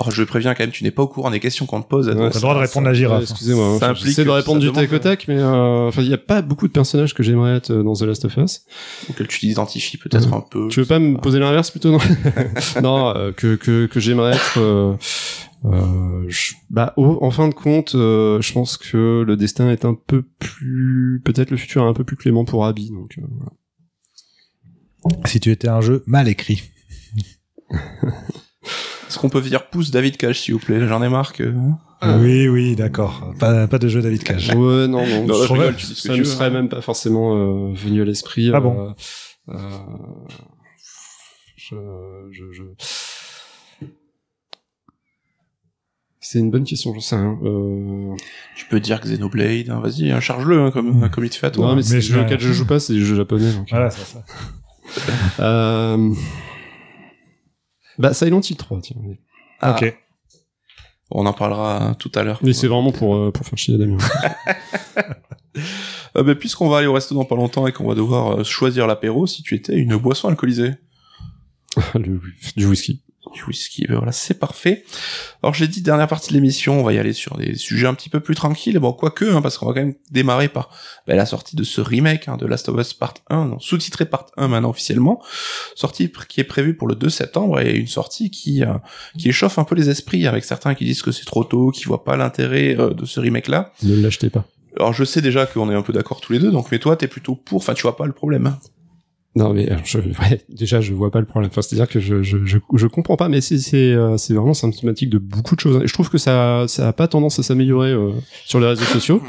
Alors 0.00 0.12
je 0.12 0.22
préviens 0.22 0.54
quand 0.54 0.62
même, 0.62 0.70
tu 0.70 0.84
n'es 0.84 0.92
pas 0.92 1.02
au 1.02 1.08
courant 1.08 1.30
des 1.30 1.40
questions 1.40 1.66
qu'on 1.66 1.82
te 1.82 1.88
pose. 1.88 2.08
Ouais, 2.08 2.14
T'as 2.14 2.20
le 2.22 2.30
droit 2.40 2.54
de 2.54 2.58
ça- 2.58 2.66
répondre 2.66 2.86
à 2.86 2.90
la 2.90 2.92
Ouais, 2.92 2.98
girafe. 2.98 3.22
Excusez-moi, 3.22 3.64
hein. 3.66 3.70
Ça 3.70 3.76
Enfin, 3.76 3.88
implique 3.90 4.06
j'essaie 4.06 4.22
de 4.22 4.28
que 4.28 4.32
répondre 4.32 4.60
du 4.60 4.72
tac 4.72 4.92
au 4.92 4.98
tac, 4.98 5.26
mais 5.28 5.36
euh, 5.38 5.88
enfin, 5.88 6.00
il 6.02 6.08
n'y 6.08 6.14
a 6.14 6.18
pas 6.18 6.42
beaucoup 6.42 6.68
de 6.68 6.72
personnages 6.72 7.12
que 7.12 7.22
j'aimerais 7.22 7.56
être 7.56 7.70
euh, 7.72 7.82
dans 7.82 7.94
The 7.94 8.02
Last 8.02 8.24
of 8.24 8.36
Us. 8.36 8.62
auquel 9.10 9.26
tu 9.26 9.40
t'identifies 9.40 9.96
peut-être 9.98 10.32
un 10.32 10.40
peu. 10.40 10.68
Tu 10.68 10.80
veux 10.80 10.86
pas 10.86 10.98
me 11.00 11.16
poser 11.18 11.38
l'inverse 11.40 11.70
plutôt 11.70 11.90
non? 11.90 11.98
Non, 12.82 13.14
euh, 13.16 13.32
que 13.32 13.56
que 13.56 13.86
que 13.86 14.00
j'aimerais 14.00 14.34
être. 14.36 14.58
Euh, 14.58 14.94
euh, 15.66 16.24
je- 16.28 16.54
bah, 16.70 16.94
au- 16.96 17.18
en 17.20 17.30
fin 17.32 17.48
de 17.48 17.54
compte, 17.54 17.94
euh, 17.96 18.40
je 18.40 18.52
pense 18.52 18.76
que 18.78 19.22
le 19.26 19.36
destin 19.36 19.70
est 19.70 19.84
un 19.84 19.94
peu 19.94 20.22
plus, 20.38 21.20
peut-être 21.24 21.50
le 21.50 21.56
futur 21.58 21.82
est 21.84 21.88
un 21.88 21.94
peu 21.94 22.04
plus 22.04 22.16
clément 22.16 22.44
pour 22.44 22.64
Abby. 22.64 22.90
Donc, 22.90 23.16
euh, 23.18 23.22
voilà. 25.02 25.18
Si 25.26 25.40
tu 25.40 25.50
étais 25.50 25.68
un 25.68 25.80
jeu 25.80 26.04
mal 26.06 26.28
écrit. 26.28 26.62
Est-ce 29.08 29.18
qu'on 29.18 29.28
peut 29.28 29.40
dire 29.40 29.68
pouce 29.68 29.90
David 29.90 30.16
Cage 30.16 30.40
s'il 30.40 30.54
vous 30.54 30.60
plaît? 30.60 30.86
J'en 30.86 31.02
ai 31.02 31.08
marre 31.08 31.32
que... 31.32 31.52
Oui, 32.20 32.48
oui, 32.48 32.76
d'accord. 32.76 33.34
Pas, 33.38 33.66
pas 33.66 33.78
de 33.78 33.88
jeu 33.88 34.00
David 34.00 34.22
Cage. 34.22 34.54
Ouais, 34.54 34.86
non, 34.88 35.04
non. 35.06 35.26
Je 35.26 35.32
je 35.46 35.52
rigole, 35.52 35.78
ça 35.80 36.14
veux, 36.14 36.24
serait 36.24 36.46
hein. 36.46 36.50
même 36.50 36.68
pas 36.68 36.80
forcément 36.80 37.34
euh, 37.36 37.74
venu 37.74 38.00
à 38.00 38.04
l'esprit. 38.04 38.50
Ah 38.54 38.58
euh, 38.58 38.60
bon 38.60 38.94
euh, 39.50 39.58
je, 41.56 41.76
je, 42.30 42.44
je... 42.52 42.62
C'est 46.20 46.38
une 46.38 46.50
bonne 46.50 46.64
question, 46.64 46.94
j'en 46.94 47.00
sais 47.00 47.16
rien. 47.16 47.38
Euh... 47.42 48.14
Tu 48.56 48.66
peux 48.66 48.78
dire 48.80 49.00
Xenoblade, 49.00 49.70
hein, 49.70 49.80
vas-y, 49.80 50.10
hein, 50.10 50.20
charge-le 50.20 50.60
hein, 50.60 50.70
comme, 50.70 51.10
comme 51.10 51.24
il 51.24 51.30
te 51.30 51.36
fait 51.36 51.48
à 51.48 51.50
toi. 51.50 51.66
Non, 51.66 51.70
mais, 51.72 51.76
mais 51.76 51.82
c'est 51.82 52.00
je 52.00 52.12
jeux 52.12 52.18
vais- 52.20 52.24
auxquels 52.26 52.40
je 52.40 52.52
joue 52.52 52.66
pas, 52.66 52.78
c'est 52.78 52.92
des 52.92 53.00
jeux 53.00 53.16
japonais. 53.16 53.52
Donc, 53.52 53.68
Voilà, 53.70 53.90
c'est 53.90 54.04
ça. 54.06 54.24
Euh... 55.40 56.10
Bah, 58.00 58.14
Silent 58.14 58.40
Hill 58.40 58.56
3, 58.56 58.80
tiens. 58.80 58.96
Ah, 59.60 59.76
Ok. 59.76 59.94
On 61.12 61.26
en 61.26 61.32
parlera 61.32 61.94
tout 61.98 62.10
à 62.14 62.22
l'heure. 62.22 62.38
Mais 62.42 62.52
c'est 62.52 62.68
vraiment 62.68 62.92
pour, 62.92 63.16
euh, 63.16 63.30
pour 63.32 63.44
faire 63.44 63.58
chier 63.58 63.76
Damien. 63.78 63.98
Euh, 66.16 66.22
bah, 66.24 66.34
Puisqu'on 66.34 66.68
va 66.68 66.78
aller 66.78 66.86
au 66.88 66.92
resto 66.92 67.14
dans 67.14 67.24
pas 67.24 67.36
longtemps 67.36 67.66
et 67.68 67.72
qu'on 67.72 67.86
va 67.86 67.94
devoir 67.94 68.40
euh, 68.40 68.44
choisir 68.44 68.86
l'apéro, 68.88 69.26
si 69.28 69.42
tu 69.42 69.54
étais 69.54 69.76
une 69.76 69.96
boisson 69.96 70.28
alcoolisée. 70.28 70.72
Le- 71.94 72.20
du 72.56 72.66
whisky. 72.66 73.00
Du 73.32 73.44
whisky, 73.44 73.86
ben 73.86 73.96
voilà, 73.96 74.10
c'est 74.12 74.38
parfait. 74.38 74.84
Alors 75.42 75.54
j'ai 75.54 75.68
dit 75.68 75.82
dernière 75.82 76.08
partie 76.08 76.30
de 76.30 76.34
l'émission, 76.34 76.80
on 76.80 76.82
va 76.82 76.92
y 76.92 76.98
aller 76.98 77.12
sur 77.12 77.36
des 77.36 77.54
sujets 77.54 77.86
un 77.86 77.94
petit 77.94 78.08
peu 78.08 78.18
plus 78.20 78.34
tranquilles, 78.34 78.78
bon 78.80 78.92
quoique, 78.92 79.24
hein, 79.24 79.40
parce 79.40 79.56
qu'on 79.56 79.66
va 79.66 79.72
quand 79.72 79.80
même 79.80 79.94
démarrer 80.10 80.48
par 80.48 80.70
ben, 81.06 81.16
la 81.16 81.26
sortie 81.26 81.54
de 81.54 81.62
ce 81.62 81.80
remake 81.80 82.26
hein, 82.28 82.36
de 82.36 82.46
Last 82.46 82.68
of 82.68 82.80
Us 82.80 82.92
Part 82.92 83.14
1, 83.28 83.44
non, 83.46 83.58
sous-titré 83.60 84.06
Part 84.06 84.26
1 84.36 84.48
maintenant 84.48 84.70
officiellement, 84.70 85.22
sortie 85.76 86.10
qui 86.28 86.40
est 86.40 86.44
prévue 86.44 86.74
pour 86.74 86.88
le 86.88 86.96
2 86.96 87.08
septembre 87.08 87.60
et 87.60 87.76
une 87.76 87.86
sortie 87.86 88.30
qui 88.30 88.64
euh, 88.64 88.74
qui 89.16 89.28
échauffe 89.28 89.58
un 89.58 89.64
peu 89.64 89.74
les 89.76 89.90
esprits 89.90 90.26
avec 90.26 90.44
certains 90.44 90.74
qui 90.74 90.84
disent 90.84 91.02
que 91.02 91.12
c'est 91.12 91.24
trop 91.24 91.44
tôt, 91.44 91.70
qui 91.70 91.84
voient 91.84 92.04
pas 92.04 92.16
l'intérêt 92.16 92.76
euh, 92.78 92.94
de 92.94 93.04
ce 93.06 93.20
remake 93.20 93.48
là. 93.48 93.72
Ne 93.84 93.94
l'achetez 94.02 94.30
pas. 94.30 94.44
Alors 94.76 94.92
je 94.92 95.04
sais 95.04 95.20
déjà 95.20 95.46
qu'on 95.46 95.70
est 95.70 95.74
un 95.74 95.82
peu 95.82 95.92
d'accord 95.92 96.20
tous 96.20 96.32
les 96.32 96.38
deux, 96.40 96.50
donc 96.50 96.66
mais 96.72 96.78
toi 96.78 96.96
t'es 96.96 97.08
plutôt 97.08 97.34
pour, 97.36 97.58
enfin 97.58 97.74
tu 97.74 97.82
vois 97.82 97.96
pas 97.96 98.06
le 98.06 98.12
problème. 98.12 98.46
hein. 98.46 98.58
Non 99.36 99.52
mais 99.52 99.70
euh, 99.70 99.76
je, 99.84 99.98
ouais, 99.98 100.44
déjà 100.48 100.80
je 100.80 100.92
vois 100.92 101.12
pas 101.12 101.20
le 101.20 101.24
problème. 101.24 101.50
Enfin 101.52 101.62
c'est-à-dire 101.62 101.88
que 101.88 102.00
je, 102.00 102.20
je, 102.22 102.44
je, 102.44 102.58
je 102.74 102.86
comprends 102.88 103.16
pas, 103.16 103.28
mais 103.28 103.40
c'est 103.40 103.58
c'est 103.58 103.92
euh, 103.92 104.16
c'est 104.16 104.34
vraiment 104.34 104.54
symptomatique 104.54 105.08
de 105.08 105.18
beaucoup 105.18 105.54
de 105.54 105.60
choses. 105.60 105.80
Et 105.84 105.86
je 105.86 105.92
trouve 105.92 106.10
que 106.10 106.18
ça 106.18 106.64
ça 106.66 106.88
a 106.88 106.92
pas 106.92 107.06
tendance 107.06 107.38
à 107.38 107.44
s'améliorer 107.44 107.90
euh, 107.92 108.10
sur 108.44 108.58
les 108.58 108.66
réseaux 108.66 108.84
sociaux. 108.84 109.22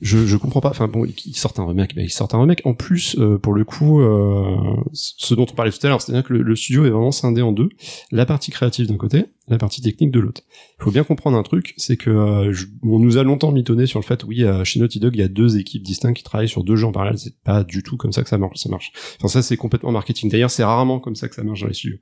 Je 0.00 0.26
je 0.26 0.36
comprends 0.36 0.60
pas. 0.60 0.70
Enfin 0.70 0.86
bon, 0.86 1.04
ils 1.04 1.34
sortent 1.34 1.58
un 1.58 1.66
remake, 1.66 1.96
mais 1.96 2.04
ils 2.04 2.10
sortent 2.10 2.34
un 2.34 2.40
remake. 2.40 2.62
En 2.64 2.74
plus 2.74 3.16
euh, 3.18 3.36
pour 3.36 3.52
le 3.52 3.64
coup, 3.64 4.00
euh, 4.00 4.56
ce 4.92 5.34
dont 5.34 5.46
on 5.50 5.54
parlait 5.54 5.72
tout 5.72 5.84
à 5.84 5.88
l'heure, 5.88 6.00
c'est-à-dire 6.00 6.22
que 6.22 6.34
le, 6.34 6.42
le 6.42 6.54
studio 6.56 6.84
est 6.86 6.90
vraiment 6.90 7.10
scindé 7.10 7.42
en 7.42 7.50
deux. 7.50 7.68
La 8.12 8.26
partie 8.26 8.52
créative 8.52 8.86
d'un 8.86 8.96
côté, 8.96 9.24
la 9.48 9.58
partie 9.58 9.80
technique 9.80 10.10
de 10.10 10.20
l'autre. 10.20 10.42
Il 10.78 10.84
faut 10.84 10.90
bien 10.90 11.04
comprendre 11.04 11.36
un 11.36 11.42
truc, 11.42 11.74
c'est 11.76 11.96
que 11.96 12.10
euh, 12.10 12.52
on 12.82 12.98
nous 12.98 13.16
a 13.18 13.22
longtemps 13.22 13.52
mitonné 13.52 13.86
sur 13.86 14.00
le 14.00 14.04
fait, 14.04 14.24
oui, 14.24 14.44
euh, 14.44 14.64
chez 14.64 14.80
Naughty 14.80 15.00
Dog, 15.00 15.14
il 15.14 15.20
y 15.20 15.24
a 15.24 15.28
deux 15.28 15.58
équipes 15.58 15.82
distinctes 15.82 16.16
qui 16.16 16.22
travaillent 16.22 16.48
sur 16.48 16.64
deux 16.64 16.76
jeux 16.76 16.86
en 16.86 16.92
parallèle. 16.92 17.18
C'est 17.18 17.38
pas 17.42 17.64
du 17.64 17.82
tout 17.82 17.96
comme 17.96 18.12
ça 18.12 18.22
que 18.22 18.28
ça 18.28 18.38
marche. 18.38 18.58
Ça 18.58 18.68
marche. 18.68 18.92
Enfin, 19.18 19.28
ça, 19.28 19.42
c'est 19.42 19.56
complètement 19.56 19.92
marketing. 19.92 20.30
D'ailleurs, 20.30 20.50
c'est 20.50 20.64
rarement 20.64 21.00
comme 21.00 21.16
ça 21.16 21.28
que 21.28 21.34
ça 21.34 21.42
marche 21.42 21.60
dans 21.60 21.68
les 21.68 21.74
studios. 21.74 21.98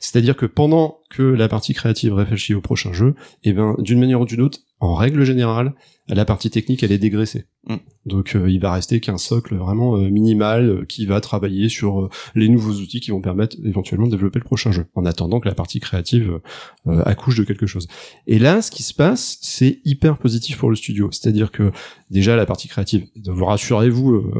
C'est-à-dire 0.00 0.36
que 0.36 0.46
pendant 0.46 0.98
que 1.10 1.22
la 1.22 1.48
partie 1.48 1.74
créative 1.74 2.14
réfléchit 2.14 2.54
au 2.54 2.60
prochain 2.60 2.92
jeu, 2.92 3.14
et 3.44 3.52
ben, 3.52 3.74
d'une 3.78 3.98
manière 3.98 4.20
ou 4.20 4.26
d'une 4.26 4.42
autre, 4.42 4.60
en 4.80 4.94
règle 4.94 5.24
générale, 5.24 5.74
la 6.08 6.24
partie 6.24 6.50
technique, 6.50 6.82
elle 6.82 6.90
est 6.90 6.98
dégraissée. 6.98 7.44
Mm. 7.68 7.76
Donc, 8.06 8.34
euh, 8.34 8.50
il 8.50 8.60
va 8.60 8.72
rester 8.72 8.98
qu'un 8.98 9.18
socle 9.18 9.54
vraiment 9.56 9.96
euh, 9.96 10.08
minimal 10.08 10.68
euh, 10.68 10.84
qui 10.86 11.04
va 11.04 11.20
travailler 11.20 11.68
sur 11.68 12.08
les 12.34 12.48
nouveaux 12.48 12.72
outils 12.72 13.00
qui 13.00 13.10
vont 13.10 13.20
permettre 13.20 13.56
éventuellement 13.64 14.06
de 14.06 14.12
développer 14.12 14.38
le 14.38 14.44
prochain 14.44 14.72
jeu, 14.72 14.86
en 14.94 15.04
attendant 15.04 15.38
que 15.38 15.48
la 15.48 15.54
partie 15.54 15.80
créative 15.80 16.40
accouche 16.86 17.36
de 17.36 17.44
quelque 17.44 17.66
chose. 17.66 17.88
Et 18.26 18.38
là, 18.38 18.62
ce 18.62 18.70
qui 18.70 18.82
se 18.82 18.94
passe, 18.94 19.38
c'est 19.42 19.80
hyper 19.84 20.16
positif 20.16 20.56
pour 20.56 20.70
le 20.70 20.76
studio. 20.76 21.10
C'est-à-dire 21.12 21.52
que 21.52 21.70
déjà 22.10 22.36
la 22.36 22.46
partie 22.46 22.68
créative, 22.68 23.06
vous 23.26 23.44
rassurez-vous, 23.44 24.32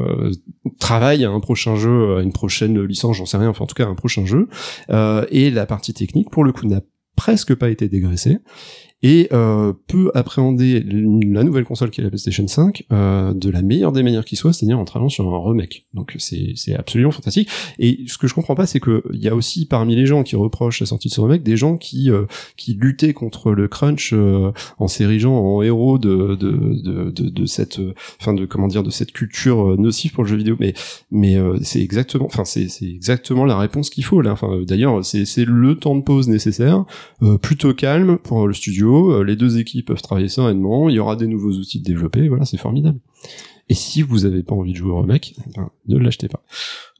travaille 0.79 1.23
à 1.23 1.29
un 1.29 1.39
prochain 1.39 1.75
jeu, 1.75 2.17
à 2.17 2.21
une 2.21 2.33
prochaine 2.33 2.81
licence, 2.83 3.17
j'en 3.17 3.25
sais 3.25 3.37
rien, 3.37 3.49
enfin 3.49 3.63
en 3.63 3.67
tout 3.67 3.75
cas 3.75 3.85
à 3.85 3.89
un 3.89 3.95
prochain 3.95 4.25
jeu. 4.25 4.47
Et 5.29 5.51
la 5.51 5.65
partie 5.65 5.93
technique, 5.93 6.31
pour 6.31 6.43
le 6.43 6.51
coup, 6.51 6.65
n'a 6.65 6.81
presque 7.15 7.53
pas 7.53 7.69
été 7.69 7.87
dégraissée 7.87 8.39
et 9.03 9.27
euh, 9.31 9.73
peut 9.87 10.11
appréhender 10.13 10.83
la 10.83 11.43
nouvelle 11.43 11.65
console 11.65 11.89
qui 11.89 12.01
est 12.01 12.03
la 12.03 12.09
PlayStation 12.09 12.47
5 12.47 12.85
euh, 12.91 13.33
de 13.33 13.49
la 13.49 13.61
meilleure 13.61 13.91
des 13.91 14.03
manières 14.03 14.25
qui 14.25 14.35
soit, 14.35 14.53
c'est-à-dire 14.53 14.77
en 14.77 14.85
travaillant 14.85 15.09
sur 15.09 15.27
un 15.33 15.49
remake. 15.49 15.85
Donc 15.93 16.15
c'est 16.19 16.75
absolument 16.75 17.11
fantastique. 17.11 17.49
Et 17.79 17.99
ce 18.07 18.17
que 18.17 18.27
je 18.27 18.33
comprends 18.33 18.55
pas, 18.55 18.65
c'est 18.65 18.79
que 18.79 19.03
il 19.13 19.19
y 19.19 19.27
a 19.27 19.35
aussi 19.35 19.65
parmi 19.65 19.95
les 19.95 20.05
gens 20.05 20.23
qui 20.23 20.35
reprochent 20.35 20.79
la 20.79 20.85
sortie 20.85 21.07
de 21.07 21.13
ce 21.13 21.21
remake 21.21 21.43
des 21.43 21.57
gens 21.57 21.77
qui 21.77 22.11
euh, 22.11 22.25
qui 22.57 22.73
luttaient 22.73 23.13
contre 23.13 23.51
le 23.51 23.67
crunch 23.67 24.13
euh, 24.13 24.51
en 24.77 24.87
s'érigeant 24.87 25.33
en 25.33 25.61
héros 25.61 25.97
de 25.97 26.35
de, 26.35 27.11
de, 27.11 27.29
de, 27.29 27.45
cette 27.45 27.79
euh, 27.79 27.93
enfin 28.19 28.33
de 28.33 28.45
comment 28.45 28.67
dire 28.67 28.83
de 28.83 28.89
cette 28.89 29.11
culture 29.11 29.71
euh, 29.71 29.77
nocive 29.77 30.11
pour 30.11 30.23
le 30.23 30.29
jeu 30.29 30.37
vidéo. 30.37 30.55
Mais 30.59 30.73
mais 31.11 31.37
c'est 31.61 31.81
exactement 31.81 32.25
enfin 32.25 32.45
c'est 32.45 32.67
exactement 32.83 33.45
la 33.45 33.57
réponse 33.57 33.89
qu'il 33.89 34.03
faut 34.03 34.21
là. 34.21 34.31
Enfin 34.31 34.61
d'ailleurs 34.67 35.03
c'est 35.03 35.45
le 35.45 35.75
temps 35.75 35.95
de 35.95 36.01
pause 36.01 36.27
nécessaire, 36.27 36.85
plutôt 37.41 37.73
calme 37.73 38.17
pour 38.17 38.47
le 38.47 38.53
studio. 38.53 38.90
Euh, 38.93 39.23
les 39.23 39.35
deux 39.35 39.57
équipes 39.59 39.87
peuvent 39.87 40.01
travailler 40.01 40.27
sereinement. 40.29 40.89
Il 40.89 40.95
y 40.95 40.99
aura 40.99 41.15
des 41.15 41.27
nouveaux 41.27 41.51
outils 41.53 41.79
de 41.79 41.85
développer. 41.85 42.27
Voilà, 42.27 42.45
c'est 42.45 42.57
formidable. 42.57 42.99
Et 43.69 43.73
si 43.73 44.01
vous 44.01 44.25
avez 44.25 44.43
pas 44.43 44.55
envie 44.55 44.73
de 44.73 44.77
jouer 44.77 44.91
au 44.91 44.99
remake, 45.01 45.33
ben, 45.55 45.69
ne 45.87 45.97
l'achetez 45.97 46.27
pas. 46.27 46.43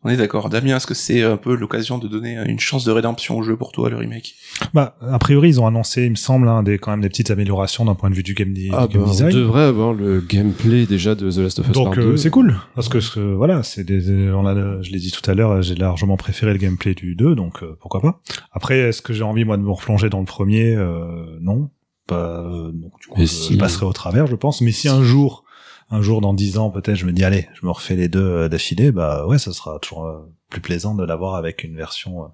On 0.04 0.10
est 0.10 0.16
d'accord. 0.18 0.50
Damien, 0.50 0.78
est-ce 0.78 0.88
que 0.88 0.94
c'est 0.96 1.22
un 1.22 1.38
peu 1.38 1.54
l'occasion 1.56 1.98
de 2.00 2.08
donner 2.08 2.36
une 2.48 2.60
chance 2.60 2.86
de 2.86 2.92
rédemption 2.92 3.38
au 3.38 3.44
jeu 3.44 3.56
pour 3.58 3.72
toi, 3.72 3.89
le 3.89 3.98
remake? 3.98 4.34
Bah, 4.74 4.96
a 5.02 5.20
priori, 5.20 5.50
ils 5.50 5.60
ont 5.62 5.68
annoncé, 5.68 6.06
il 6.06 6.12
me 6.12 6.16
semble, 6.16 6.48
hein, 6.48 6.64
des, 6.64 6.80
quand 6.80 6.89
même 6.92 7.02
des 7.02 7.10
petites 7.10 7.30
améliorations 7.30 7.86
d'un 7.86 7.94
point 7.94 8.10
de 8.10 8.16
vue 8.16 8.24
du 8.24 8.34
game, 8.34 8.52
Ah 8.72 8.88
du 8.88 8.98
game 8.98 9.06
bah, 9.06 9.12
on 9.26 9.30
devrait 9.30 9.64
avoir 9.64 9.94
le 9.94 10.22
gameplay 10.22 10.86
déjà 10.88 11.14
de 11.14 11.30
The 11.30 11.38
Last 11.38 11.60
of 11.60 11.68
Us 11.68 11.74
Donc 11.74 11.96
Part 11.96 12.04
euh, 12.04 12.12
2. 12.12 12.18
c'est 12.18 12.30
cool 12.32 12.56
parce 12.74 12.89
que 12.89 13.00
ce 13.00 13.12
que- 13.12 13.34
voilà 13.34 13.62
c'est 13.64 13.84
des 13.84 14.32
on 14.32 14.46
a 14.48 14.82
je 14.82 14.92
l'ai 14.92 14.98
dit 15.00 15.12
tout 15.12 15.30
à 15.30 15.36
l'heure 15.36 15.62
j'ai 15.62 15.76
largement 15.76 16.18
préféré 16.18 16.54
le 16.54 16.58
gameplay 16.58 16.96
du 16.96 17.14
2 17.16 17.36
donc 17.36 17.62
euh, 17.62 17.78
pourquoi 17.80 18.02
pas 18.02 18.22
après 18.52 18.80
est-ce 18.80 19.02
que 19.04 19.14
j'ai 19.14 19.24
envie 19.24 19.46
moi 19.46 19.58
de 19.58 19.62
me 19.62 19.70
replonger 19.72 20.10
dans 20.10 20.20
le 20.20 20.26
premier? 20.26 20.74
Euh, 20.76 21.38
non 21.42 21.70
pas 22.12 22.39
euh, 22.41 22.72
donc 22.72 22.91
du 22.99 23.07
coup 23.07 23.20
je, 23.22 23.26
si. 23.26 23.53
je 23.53 23.59
passerai 23.59 23.86
au 23.86 23.93
travers 23.93 24.28
je 24.28 24.36
pense 24.36 24.62
mais 24.62 24.72
si 24.72 24.88
un 24.89 25.03
jour 25.03 25.43
un 25.89 26.01
jour 26.01 26.22
dans 26.22 26.34
dix 26.34 26.57
ans 26.57 26.70
peut-être 26.70 26.95
je 26.95 27.05
me 27.05 27.12
dis 27.12 27.24
allez 27.24 27.47
je 27.53 27.66
me 27.66 27.72
refais 27.72 27.95
les 27.95 28.07
deux 28.07 28.20
euh, 28.24 28.49
d'affilée 28.49 28.91
bah 28.91 29.26
ouais 29.28 29.38
ça 29.38 29.51
sera 29.51 29.78
toujours 29.80 30.05
euh, 30.05 30.20
plus 30.49 30.62
plaisant 30.62 30.95
de 30.95 31.03
l'avoir 31.05 31.36
avec 31.36 31.64
une 31.64 31.76
version 31.76 32.24
euh, 32.24 32.28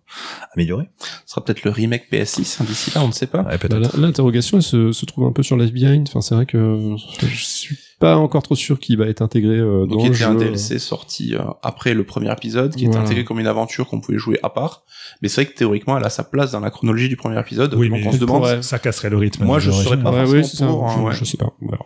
améliorée 0.55 0.89
Ce 1.25 1.31
sera 1.33 1.43
peut-être 1.43 1.63
le 1.63 1.71
remake 1.71 2.05
PS6 2.11 2.57
hein, 2.61 2.65
d'ici 2.67 2.91
là, 2.95 3.03
on 3.03 3.07
ne 3.07 3.11
sait 3.13 3.27
pas. 3.27 3.43
ouais, 3.43 3.57
Bah, 3.69 3.79
L'interrogation 3.97 4.57
elle 4.57 4.63
se, 4.63 4.91
se 4.91 5.05
trouve 5.05 5.25
un 5.25 5.31
peu 5.31 5.43
sur 5.43 5.55
Left 5.55 5.71
Behind. 5.73 6.07
Enfin, 6.09 6.21
c'est 6.21 6.33
vrai 6.35 6.45
que 6.47 6.95
je 7.21 7.43
suis 7.45 7.77
pas 7.99 8.15
encore 8.17 8.43
trop 8.43 8.55
sûr 8.55 8.79
qu'il 8.79 8.97
va 8.97 9.07
être 9.07 9.21
intégré 9.21 9.55
euh, 9.57 9.85
Donc 9.85 9.89
dans 9.89 9.97
qui 9.97 10.03
le 10.09 10.13
était 10.15 10.23
jeu. 10.23 10.29
un 10.29 10.35
DLC 10.35 10.79
sorti 10.79 11.35
euh, 11.35 11.39
après 11.63 11.93
le 11.93 12.03
premier 12.03 12.31
épisode, 12.31 12.75
qui 12.75 12.85
Voilà. 12.85 13.01
intégré 13.01 13.23
comme 13.23 13.39
une 13.39 13.47
aventure 13.47 13.87
qu'on 13.87 13.99
pouvait 13.99 14.17
jouer 14.17 14.39
à 14.43 14.49
part. 14.49 14.83
Mais 15.21 15.29
c'est 15.29 15.43
vrai 15.43 15.51
que 15.51 15.57
théoriquement, 15.57 15.97
elle 15.97 16.05
a 16.05 16.09
sa 16.09 16.23
place 16.23 16.51
dans 16.51 16.59
la 16.59 16.69
chronologie 16.69 17.09
du 17.09 17.15
premier 17.17 17.39
épisode. 17.39 17.73
oui 17.73 17.89
donc 17.89 17.99
mais 17.99 18.07
on 18.07 18.11
se 18.11 18.17
demande. 18.17 18.41
pourrait. 18.41 18.61
ça 18.61 18.77
casserait 18.79 19.09
le 19.09 19.17
rythme 19.17 19.45
Moi, 19.45 19.59
je 19.59 19.71
jeu 19.71 19.83
saurais 19.83 19.97
pas. 20.01 20.11
Ouais, 20.11 20.17
forcément 20.19 20.37
oui, 20.41 20.45
c'est 20.47 20.57
ça. 20.57 20.67
pour, 20.67 20.87
hein, 20.87 20.95
je, 20.97 21.03
ouais. 21.03 21.13
je 21.15 21.25
sais 21.25 21.37
pas. 21.37 21.49
on 21.61 21.67
verra. 21.69 21.85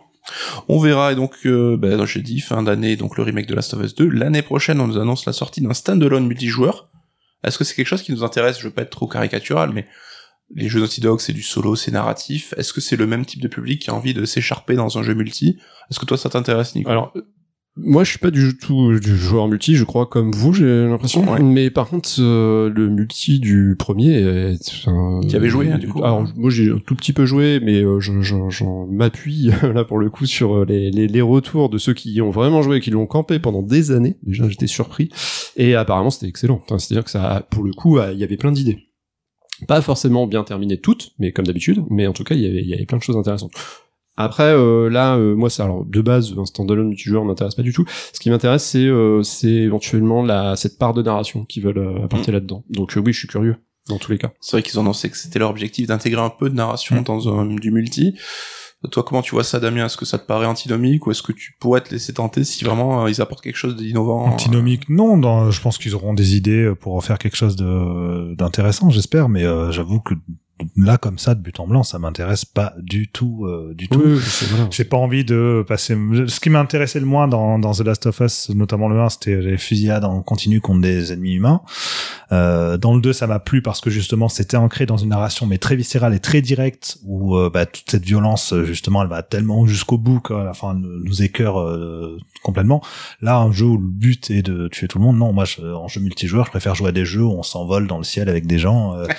On 0.68 0.78
verra 0.78 1.12
et 1.12 1.14
donc, 1.16 1.34
euh, 1.46 1.76
ben, 1.76 2.04
j'ai 2.06 2.20
dit 2.22 2.40
fin 2.40 2.62
d'année, 2.62 2.96
donc 2.96 3.16
le 3.16 3.22
remake 3.24 3.46
de 3.46 3.54
Last 3.54 3.74
of 3.74 3.82
Us 3.82 3.94
2. 3.94 4.08
L'année 4.08 4.42
prochaine, 4.42 4.80
on 4.80 4.86
nous 4.86 4.98
annonce 4.98 5.26
la 5.26 5.32
sortie 5.32 5.60
d'un 5.62 5.72
standalone 5.74 6.26
multijoueur. 6.26 6.88
Est-ce 7.42 7.58
que 7.58 7.64
c'est 7.64 7.74
quelque 7.74 7.88
chose 7.88 8.02
qui 8.02 8.12
nous 8.12 8.22
intéresse? 8.22 8.58
Je 8.60 8.64
veux 8.64 8.70
pas 8.72 8.82
être 8.82 8.90
trop 8.90 9.08
caricatural, 9.08 9.70
mais 9.74 9.86
les 10.54 10.68
jeux 10.68 10.80
Naughty 10.80 11.00
Dog, 11.00 11.20
c'est 11.20 11.32
du 11.32 11.42
solo, 11.42 11.76
c'est 11.76 11.90
narratif. 11.92 12.54
Est-ce 12.56 12.72
que 12.72 12.80
c'est 12.80 12.96
le 12.96 13.06
même 13.06 13.24
type 13.24 13.40
de 13.42 13.48
public 13.48 13.80
qui 13.82 13.90
a 13.90 13.94
envie 13.94 14.14
de 14.14 14.24
s'écharper 14.24 14.74
dans 14.74 14.98
un 14.98 15.02
jeu 15.02 15.14
multi? 15.14 15.56
Est-ce 15.90 15.98
que 16.00 16.06
toi, 16.06 16.16
ça 16.16 16.28
t'intéresse, 16.28 16.74
Nico? 16.74 16.90
Alors, 16.90 17.12
euh, 17.16 17.22
moi, 17.74 18.04
je 18.04 18.10
suis 18.10 18.18
pas 18.18 18.30
du 18.30 18.58
tout 18.58 18.98
du 19.00 19.16
joueur 19.16 19.48
multi, 19.48 19.76
je 19.76 19.84
crois, 19.84 20.04
comme 20.04 20.30
vous, 20.32 20.52
j'ai 20.52 20.86
l'impression. 20.86 21.26
Ouais. 21.32 21.42
Mais 21.42 21.70
par 21.70 21.88
contre, 21.88 22.10
euh, 22.18 22.68
le 22.68 22.88
multi 22.90 23.40
du 23.40 23.76
premier, 23.78 24.12
est, 24.18 24.58
enfin, 24.84 25.20
Qui 25.26 25.36
avait 25.36 25.48
joué, 25.48 25.70
hein, 25.72 25.78
du 25.78 25.88
coup. 25.88 26.04
Alors, 26.04 26.22
moi, 26.36 26.50
j'ai 26.50 26.70
un 26.70 26.78
tout 26.86 26.94
petit 26.94 27.14
peu 27.14 27.24
joué, 27.24 27.60
mais 27.62 27.82
euh, 27.82 27.98
je- 27.98 28.20
je- 28.20 28.50
j'en 28.50 28.86
m'appuie 28.88 29.50
là 29.74 29.84
pour 29.84 29.96
le 29.98 30.10
coup 30.10 30.26
sur 30.26 30.54
euh, 30.54 30.64
les, 30.68 30.90
les, 30.90 31.06
les 31.08 31.22
retours 31.22 31.70
de 31.70 31.78
ceux 31.78 31.94
qui 31.94 32.12
y 32.12 32.20
ont 32.20 32.30
vraiment 32.30 32.60
joué, 32.60 32.80
qui 32.80 32.90
l'ont 32.90 33.06
campé 33.06 33.38
pendant 33.38 33.62
des 33.62 33.90
années. 33.90 34.18
Déjà, 34.22 34.46
j'étais 34.50 34.66
surpris. 34.66 35.08
Et 35.56 35.74
apparemment, 35.74 36.10
c'était 36.10 36.28
excellent. 36.28 36.60
Enfin, 36.64 36.78
C'est-à-dire 36.78 37.04
que 37.04 37.10
ça, 37.10 37.46
pour 37.50 37.64
le 37.64 37.72
coup, 37.72 37.98
il 38.12 38.18
y 38.18 38.24
avait 38.24 38.36
plein 38.36 38.52
d'idées. 38.52 38.80
Pas 39.66 39.80
forcément 39.82 40.26
bien 40.26 40.44
terminées 40.44 40.78
toutes, 40.78 41.12
mais 41.18 41.32
comme 41.32 41.46
d'habitude. 41.46 41.82
Mais 41.90 42.06
en 42.06 42.12
tout 42.12 42.24
cas, 42.24 42.34
il 42.34 42.42
y 42.42 42.46
avait, 42.46 42.62
il 42.62 42.68
y 42.68 42.74
avait 42.74 42.86
plein 42.86 42.98
de 42.98 43.02
choses 43.02 43.16
intéressantes. 43.16 43.52
Après, 44.16 44.52
euh, 44.52 44.90
là, 44.90 45.16
euh, 45.16 45.34
moi, 45.34 45.48
c'est 45.48 45.62
alors 45.62 45.84
de 45.86 46.00
base 46.02 46.34
un 46.36 46.44
standalone 46.44 46.88
multijoueur 46.88 47.24
m'intéresse 47.24 47.54
pas 47.54 47.62
du 47.62 47.72
tout. 47.72 47.86
Ce 48.12 48.20
qui 48.20 48.28
m'intéresse, 48.28 48.64
c'est 48.64 48.84
euh, 48.84 49.22
c'est 49.22 49.48
éventuellement 49.48 50.22
la 50.22 50.54
cette 50.56 50.78
part 50.78 50.92
de 50.92 51.02
narration 51.02 51.44
qu'ils 51.46 51.62
veulent 51.62 51.78
euh, 51.78 52.04
apporter 52.04 52.30
là-dedans. 52.30 52.62
Donc 52.68 52.96
euh, 52.96 53.00
oui, 53.00 53.12
je 53.14 53.20
suis 53.20 53.28
curieux 53.28 53.56
dans 53.88 53.98
tous 53.98 54.12
les 54.12 54.18
cas. 54.18 54.32
C'est 54.40 54.56
vrai 54.56 54.62
qu'ils 54.62 54.78
ont 54.78 54.82
annoncé 54.82 55.08
que 55.08 55.16
c'était 55.16 55.38
leur 55.38 55.48
objectif 55.50 55.86
d'intégrer 55.86 56.20
un 56.20 56.30
peu 56.30 56.50
de 56.50 56.54
narration 56.54 57.00
Mm. 57.00 57.04
dans 57.04 57.28
un, 57.40 57.46
du 57.46 57.70
multi. 57.70 58.14
Toi, 58.90 59.04
comment 59.04 59.22
tu 59.22 59.32
vois 59.32 59.44
ça, 59.44 59.60
Damien? 59.60 59.86
Est-ce 59.86 59.96
que 59.96 60.04
ça 60.04 60.18
te 60.18 60.26
paraît 60.26 60.46
antinomique 60.46 61.06
ou 61.06 61.12
est-ce 61.12 61.22
que 61.22 61.32
tu 61.32 61.56
pourrais 61.60 61.80
te 61.80 61.90
laisser 61.90 62.14
tenter 62.14 62.42
si 62.42 62.64
vraiment 62.64 63.04
euh, 63.04 63.10
ils 63.10 63.20
apportent 63.20 63.42
quelque 63.42 63.56
chose 63.56 63.76
d'innovant? 63.76 64.24
Antinomique, 64.26 64.88
non. 64.88 65.50
Je 65.50 65.60
pense 65.60 65.78
qu'ils 65.78 65.94
auront 65.94 66.14
des 66.14 66.36
idées 66.36 66.72
pour 66.80 66.96
en 66.96 67.00
faire 67.00 67.18
quelque 67.18 67.36
chose 67.36 67.56
d'intéressant, 67.56 68.90
j'espère. 68.90 69.28
Mais 69.28 69.44
euh, 69.44 69.70
j'avoue 69.70 70.00
que 70.00 70.14
là, 70.76 70.98
comme 70.98 71.18
ça, 71.18 71.34
de 71.34 71.40
but 71.40 71.58
en 71.60 71.66
blanc, 71.66 71.82
ça 71.82 71.98
m'intéresse 71.98 72.44
pas 72.44 72.74
du 72.78 73.10
tout, 73.10 73.46
euh, 73.46 73.74
du 73.74 73.88
tout. 73.88 74.02
Oui. 74.04 74.20
J'ai 74.70 74.84
pas 74.84 74.96
envie 74.96 75.24
de 75.24 75.64
passer. 75.66 75.96
Ce 76.26 76.40
qui 76.40 76.50
m'intéressait 76.50 77.00
le 77.00 77.06
moins 77.06 77.28
dans, 77.28 77.58
dans 77.58 77.72
The 77.72 77.80
Last 77.80 78.06
of 78.06 78.20
Us, 78.20 78.50
notamment 78.50 78.88
le 78.88 79.00
1, 79.00 79.08
c'était 79.10 79.36
les 79.36 79.58
fusillades 79.58 80.04
en 80.04 80.22
continu 80.22 80.60
contre 80.60 80.80
des 80.80 81.12
ennemis 81.12 81.34
humains. 81.34 81.62
Euh, 82.30 82.76
dans 82.76 82.94
le 82.94 83.00
2, 83.00 83.12
ça 83.12 83.26
m'a 83.26 83.38
plu 83.38 83.62
parce 83.62 83.80
que 83.80 83.90
justement, 83.90 84.28
c'était 84.28 84.56
ancré 84.56 84.86
dans 84.86 84.96
une 84.96 85.10
narration 85.10 85.46
mais 85.46 85.58
très 85.58 85.76
viscérale 85.76 86.14
et 86.14 86.20
très 86.20 86.40
directe, 86.40 86.98
où 87.04 87.36
euh, 87.36 87.50
bah, 87.52 87.66
toute 87.66 87.90
cette 87.90 88.04
violence, 88.04 88.52
euh, 88.52 88.64
justement, 88.64 89.02
elle 89.02 89.08
va 89.08 89.22
tellement 89.22 89.66
jusqu'au 89.66 89.98
bout 89.98 90.20
qu'à 90.20 90.44
la 90.44 90.54
fin, 90.54 90.74
nous 90.74 91.22
écœure 91.22 91.60
euh, 91.60 92.18
complètement. 92.42 92.82
Là, 93.20 93.38
un 93.38 93.52
jeu 93.52 93.66
où 93.66 93.78
le 93.78 93.86
but 93.86 94.30
est 94.30 94.42
de 94.42 94.68
tuer 94.68 94.88
tout 94.88 94.98
le 94.98 95.04
monde, 95.04 95.18
non. 95.18 95.32
Moi, 95.32 95.44
je, 95.44 95.62
en 95.62 95.88
jeu 95.88 96.00
multijoueur, 96.00 96.46
je 96.46 96.50
préfère 96.50 96.74
jouer 96.74 96.88
à 96.88 96.92
des 96.92 97.04
jeux 97.04 97.24
où 97.24 97.32
on 97.32 97.42
s'envole 97.42 97.86
dans 97.86 97.98
le 97.98 98.04
ciel 98.04 98.28
avec 98.28 98.46
des 98.46 98.58
gens. 98.58 98.96
euh, 98.96 99.06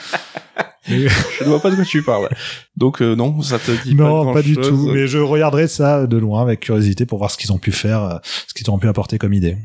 Je 0.86 1.44
ne 1.44 1.50
vois 1.50 1.62
pas 1.62 1.72
de 1.72 1.76
quoi 1.76 1.86
tu 1.86 2.04
parles. 2.04 2.30
Donc 2.76 3.02
euh, 3.02 3.16
non, 3.16 3.42
ça 3.42 3.58
te 3.58 3.72
dit 3.84 3.96
non, 3.96 4.26
pas, 4.26 4.34
pas, 4.34 4.42
du 4.42 4.56
tout. 4.58 4.90
Mais 4.92 5.08
je 5.08 5.18
regarderai 5.18 5.68
ça 5.68 6.08
de 6.08 6.18
loin 6.18 6.42
avec 6.42 6.60
curiosité 6.60 7.06
pour 7.06 7.20
voir 7.20 7.32
ce 7.32 7.38
qu'ils 7.38 7.54
ont 7.54 7.58
pu 7.58 7.72
faire, 7.72 8.20
ce 8.48 8.54
qu'ils 8.54 8.70
ont 8.70 8.78
pu 8.78 8.90
apporter 8.90 9.18
comme 9.18 9.34
idée. 9.34 9.58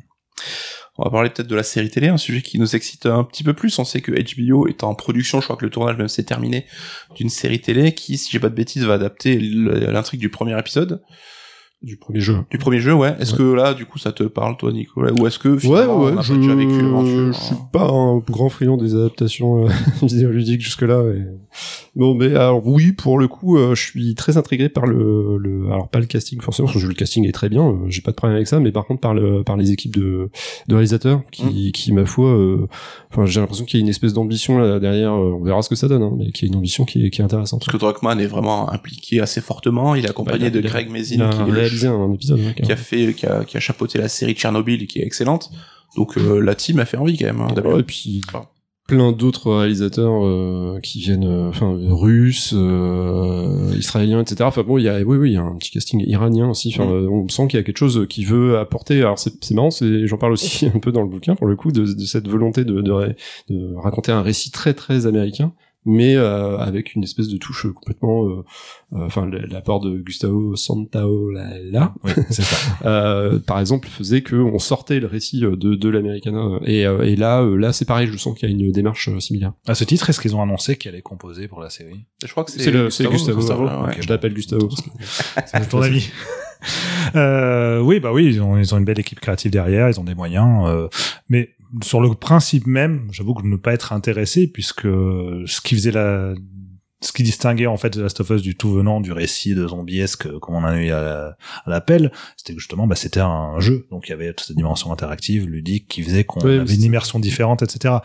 On 0.99 1.05
va 1.05 1.11
parler 1.11 1.31
peut-être 1.31 1.47
de 1.47 1.55
la 1.55 1.62
série 1.62 1.91
télé, 1.91 2.09
un 2.09 2.16
sujet 2.16 2.43
qui 2.43 2.59
nous 2.59 2.75
excite 2.75 3.07
un 3.07 3.23
petit 3.23 3.45
peu 3.45 3.55
plus. 3.55 3.79
On 3.79 3.85
sait 3.85 4.01
que 4.01 4.11
HBO 4.11 4.66
est 4.66 4.83
en 4.83 4.97
production, 4.97 5.41
je 5.41 5.45
crois 5.45 5.57
que 5.57 5.65
le 5.65 5.70
tournage 5.70 5.97
même 5.97 6.09
s'est 6.09 6.25
terminé, 6.25 6.66
d'une 7.15 7.29
série 7.29 7.61
télé 7.61 7.95
qui, 7.95 8.19
si 8.19 8.33
j'ai 8.33 8.41
pas 8.41 8.49
de 8.49 8.55
bêtises, 8.57 8.85
va 8.85 8.95
adapter 8.95 9.39
l'intrigue 9.39 10.19
du 10.19 10.29
premier 10.29 10.59
épisode, 10.59 11.01
Du 11.81 11.97
premier 11.97 12.19
jeu. 12.19 12.39
du 12.51 12.59
premier 12.59 12.81
jeu, 12.81 12.93
ouais. 12.93 13.15
Est-ce 13.21 13.33
Ouais. 13.33 13.39
que 13.39 13.53
là, 13.55 13.73
du 13.73 13.87
coup, 13.87 13.99
ça 13.99 14.11
te 14.11 14.25
parle, 14.25 14.57
toi, 14.57 14.73
Nicolas 14.73 15.13
Ou 15.13 15.29
est-ce 15.29 15.39
que 15.39 15.49
Ouais, 15.51 15.59
finalement, 15.61 16.01
ouais, 16.01 16.11
on 16.11 16.15
n'a 16.17 16.23
je, 16.23 16.35
déjà 16.35 16.55
vécu 16.57 16.81
l'aventure 16.83 17.33
je 17.33 17.33
suis 17.33 17.55
pas 17.73 17.89
un 17.89 18.19
grand 18.19 18.49
friand 18.49 18.77
des 18.77 18.97
adaptations 18.97 19.65
euh, 19.65 19.69
vidéoludiques 20.03 20.61
jusque-là. 20.61 21.03
et- 21.15 21.23
Bon, 21.95 22.15
mais 22.15 22.35
alors 22.35 22.65
oui, 22.67 22.93
pour 22.93 23.19
le 23.19 23.27
coup, 23.29 23.57
euh, 23.59 23.75
je 23.75 23.83
suis 23.83 24.15
très 24.15 24.37
intrigué 24.37 24.69
par 24.69 24.87
le, 24.87 25.37
le, 25.39 25.67
alors 25.67 25.89
pas 25.89 25.99
le 26.01 26.07
casting 26.07 26.41
forcément, 26.41 26.69
parce 26.69 26.81
que 26.83 26.87
le 26.89 26.95
casting 26.95 27.27
est 27.27 27.33
très 27.33 27.49
bien, 27.49 27.63
euh, 27.69 27.75
j'ai 27.89 28.03
pas 28.03 28.11
de 28.13 28.17
problème 28.17 28.37
avec 28.37 28.47
ça, 28.47 28.61
mais 28.61 28.71
par 28.71 28.85
contre 28.87 29.01
par 29.01 29.15
le, 29.15 29.43
par 29.43 29.57
les 29.57 29.73
équipes 29.73 29.97
de, 29.97 30.31
de 30.69 30.75
réalisateurs 30.75 31.23
qui, 31.33 31.73
qui 31.73 31.93
ma 31.93 32.05
foi, 32.05 32.29
euh, 32.29 32.67
enfin 33.11 33.25
j'ai 33.27 33.41
l'impression 33.41 33.65
qu'il 33.65 33.81
y 33.81 33.83
a 33.83 33.85
une 33.85 33.89
espèce 33.89 34.13
d'ambition 34.13 34.59
là 34.59 34.79
derrière. 34.79 35.13
euh, 35.13 35.35
on 35.41 35.43
verra 35.43 35.63
ce 35.63 35.69
que 35.69 35.75
ça 35.75 35.89
donne, 35.89 36.03
hein, 36.03 36.13
mais 36.17 36.31
qu'il 36.31 36.47
y 36.47 36.51
a 36.51 36.53
une 36.53 36.59
ambition 36.59 36.85
qui 36.85 37.07
est, 37.07 37.11
qui 37.11 37.21
est 37.21 37.25
intéressante. 37.25 37.61
Parce 37.65 37.73
que 37.73 37.81
Druckmann 37.81 38.21
est 38.21 38.27
vraiment 38.27 38.71
impliqué 38.71 39.21
assez 39.21 39.41
fortement. 39.41 39.95
Il 39.97 40.05
est 40.05 40.11
accompagné 40.11 40.39
Bah, 40.39 40.47
il 40.55 40.59
a- 40.59 40.61
de 40.63 40.67
a- 40.67 40.71
Craig 40.71 40.91
Mazin, 40.91 41.21
a 41.23 41.31
qui, 41.31 41.41
est 41.41 41.53
réalisé 41.69 41.86
un 41.89 42.12
épisode. 42.12 42.40
qui 42.55 42.73
a 42.73 42.77
fait, 42.77 43.15
qui 43.15 43.27
a, 43.27 43.45
qui 43.45 43.57
a 43.57 43.61
chapeauté 43.61 43.99
la 43.99 44.09
série 44.09 44.35
Tchernobyl, 44.35 44.86
qui 44.86 44.99
est 45.01 45.05
excellente. 45.05 45.51
Donc 45.97 46.19
euh, 46.19 46.40
la 46.40 46.55
team 46.55 46.78
a 46.81 46.85
fait 46.85 46.97
envie 46.97 47.16
quand 47.16 47.27
même. 47.27 47.40
Hein. 47.40 47.55
Ouais, 47.65 47.81
et 47.81 47.82
puis 47.82 48.20
Enfin. 48.28 48.47
plein 48.86 49.12
d'autres 49.12 49.53
réalisateurs 49.53 50.24
euh, 50.24 50.78
qui 50.82 50.99
viennent, 51.01 51.27
euh, 51.27 51.49
enfin 51.49 51.77
russes, 51.78 52.55
euh, 52.57 53.74
israéliens, 53.77 54.20
etc. 54.20 54.36
Enfin 54.45 54.62
bon, 54.62 54.78
il 54.78 54.85
y 54.85 54.89
a, 54.89 54.99
oui, 55.01 55.16
oui, 55.16 55.31
il 55.31 55.35
y 55.35 55.36
a 55.36 55.43
un 55.43 55.57
petit 55.57 55.70
casting 55.70 56.03
iranien 56.07 56.51
aussi. 56.51 56.73
Enfin, 56.74 56.86
Mm. 56.86 57.09
on 57.09 57.28
sent 57.28 57.49
qu'il 57.49 57.59
y 57.59 57.61
a 57.61 57.65
quelque 57.65 57.78
chose 57.78 58.07
qui 58.09 58.24
veut 58.24 58.59
apporter. 58.59 58.99
Alors 59.01 59.19
c'est 59.19 59.51
marrant, 59.53 59.70
c'est, 59.70 60.07
j'en 60.07 60.19
parle 60.19 60.32
aussi 60.32 60.66
un 60.74 60.78
peu 60.78 60.93
dans 60.93 61.03
le 61.03 61.09
bouquin 61.09 61.35
pour 61.35 61.47
le 61.47 61.57
coup 61.57 61.73
de, 61.73 61.85
de 61.85 62.05
cette 62.05 62.28
volonté 62.28 62.65
de, 62.65 62.81
de, 62.81 62.90
ré- 62.93 63.16
de 63.51 63.74
raconter 63.77 64.12
un 64.12 64.23
récit 64.23 64.51
très 64.51 64.74
très 64.74 65.07
américain. 65.07 65.53
Mais 65.90 66.16
euh, 66.16 66.59
avec 66.59 66.94
une 66.94 67.02
espèce 67.02 67.28
de 67.28 67.39
touche 67.39 67.66
complètement, 67.73 68.27
euh, 68.28 68.44
euh, 68.93 69.06
enfin 69.06 69.27
l'apport 69.48 69.81
de 69.81 69.97
Gustavo 69.97 70.55
Santaolalla, 70.55 71.94
Oui, 72.05 72.12
c'est 72.31 72.43
ça. 72.43 72.56
euh, 72.85 73.39
par 73.39 73.59
exemple, 73.59 73.89
faisait 73.89 74.20
que 74.20 74.36
on 74.36 74.59
sortait 74.59 75.01
le 75.01 75.06
récit 75.06 75.44
euh, 75.47 75.56
de, 75.56 75.74
de 75.74 75.89
l'Americana. 75.89 76.59
Et, 76.66 76.86
euh, 76.86 77.02
et 77.05 77.16
là, 77.16 77.40
euh, 77.43 77.56
là, 77.56 77.73
c'est 77.73 77.86
pareil. 77.86 78.06
Je 78.12 78.19
sens 78.19 78.39
qu'il 78.39 78.48
y 78.51 78.52
a 78.52 78.55
une 78.55 78.70
démarche 78.70 79.09
euh, 79.09 79.19
similaire. 79.19 79.52
À 79.66 79.74
ce 79.74 79.85
titre, 79.85 80.10
est-ce 80.10 80.20
qu'ils 80.20 80.36
ont 80.36 80.43
annoncé 80.43 80.77
qu'elle 80.77 80.94
est 80.94 81.01
composée 81.02 81.48
pour 81.48 81.60
la 81.60 81.70
série? 81.70 82.05
Je 82.23 82.31
crois 82.31 82.44
que 82.44 82.51
c'est 82.51 82.70
le, 82.70 82.90
c'est 82.90 83.06
Gustavo. 83.06 83.40
ouais. 83.65 83.97
Je 84.01 84.09
l'appelle 84.09 84.35
Gustavo. 84.35 84.69
C'est 85.47 85.69
ton 85.70 85.81
ami. 85.81 86.10
Euh, 87.15 87.81
oui, 87.81 88.01
bah 88.01 88.12
oui, 88.12 88.27
ils 88.27 88.43
ont, 88.43 88.59
ils 88.59 88.74
ont 88.74 88.78
une 88.78 88.85
belle 88.85 88.98
équipe 88.98 89.20
créative 89.20 89.51
derrière, 89.51 89.89
ils 89.89 89.98
ont 90.01 90.05
des 90.05 90.15
moyens. 90.16 90.66
euh, 90.69 90.89
mais 91.28 91.51
sur 91.82 92.01
le 92.01 92.15
principe 92.15 92.66
même, 92.66 93.09
j'avoue 93.12 93.35
que 93.35 93.43
de 93.43 93.49
ne 93.49 93.57
pas 93.57 93.73
être 93.73 93.93
intéressé, 93.93 94.47
puisque 94.47 94.82
ce 94.82 95.61
qui 95.61 95.74
faisait 95.74 95.90
la, 95.93 96.35
ce 97.01 97.12
qui 97.12 97.23
distinguait 97.23 97.66
en 97.66 97.77
fait 97.77 97.90
The 97.90 97.97
Last 97.99 98.20
of 98.20 98.31
Us 98.31 98.43
du 98.43 98.57
tout 98.57 98.73
venant 98.73 99.01
du 99.01 99.12
récit 99.12 99.55
de 99.55 99.66
zombiesque 99.69 100.28
comme 100.40 100.55
on 100.57 100.59
en 100.59 100.65
a 100.65 100.77
eu 100.82 100.90
à 100.90 101.01
la- 101.03 101.36
à 101.65 101.70
l'appel, 101.70 102.11
c'était 102.36 102.55
que 102.55 102.59
justement, 102.61 102.86
bah, 102.86 102.97
c'était 102.97 103.20
un 103.20 103.61
jeu, 103.61 103.86
donc 103.90 104.09
il 104.09 104.11
y 104.11 104.15
avait 104.15 104.32
toute 104.32 104.47
cette 104.49 104.57
dimension 104.57 104.93
interactive, 104.93 105.47
ludique, 105.47 105.86
qui 105.89 106.03
faisait 106.03 106.24
qu'on 106.24 106.40
Oui, 106.45 106.59
avait 106.59 106.74
une 106.74 106.82
immersion 106.82 107.19
différente, 107.20 107.62
etc. 107.62 107.97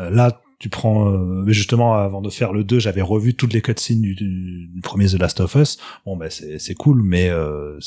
Euh, 0.00 0.10
là, 0.10 0.40
tu 0.58 0.68
prends, 0.70 1.08
euh, 1.12 1.42
mais 1.46 1.52
justement, 1.52 1.94
avant 1.94 2.22
de 2.22 2.30
faire 2.30 2.52
le 2.52 2.64
2, 2.64 2.78
j'avais 2.78 3.02
revu 3.02 3.34
toutes 3.34 3.52
les 3.52 3.60
cutscenes 3.62 4.00
du, 4.00 4.14
du, 4.14 4.68
du 4.72 4.80
premier 4.80 5.06
The 5.06 5.18
Last 5.18 5.40
of 5.40 5.54
Us. 5.54 5.78
Bon, 6.06 6.16
bah, 6.16 6.28
c'est, 6.30 6.74
cool, 6.74 7.02
mais 7.02 7.28
euh, 7.28 7.78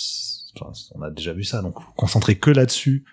enfin, 0.56 0.72
on 0.96 1.02
a 1.02 1.10
déjà 1.12 1.34
vu 1.34 1.44
ça, 1.44 1.62
donc 1.62 1.76
concentrer 1.96 2.36
que 2.36 2.52
là-dessus. 2.52 3.06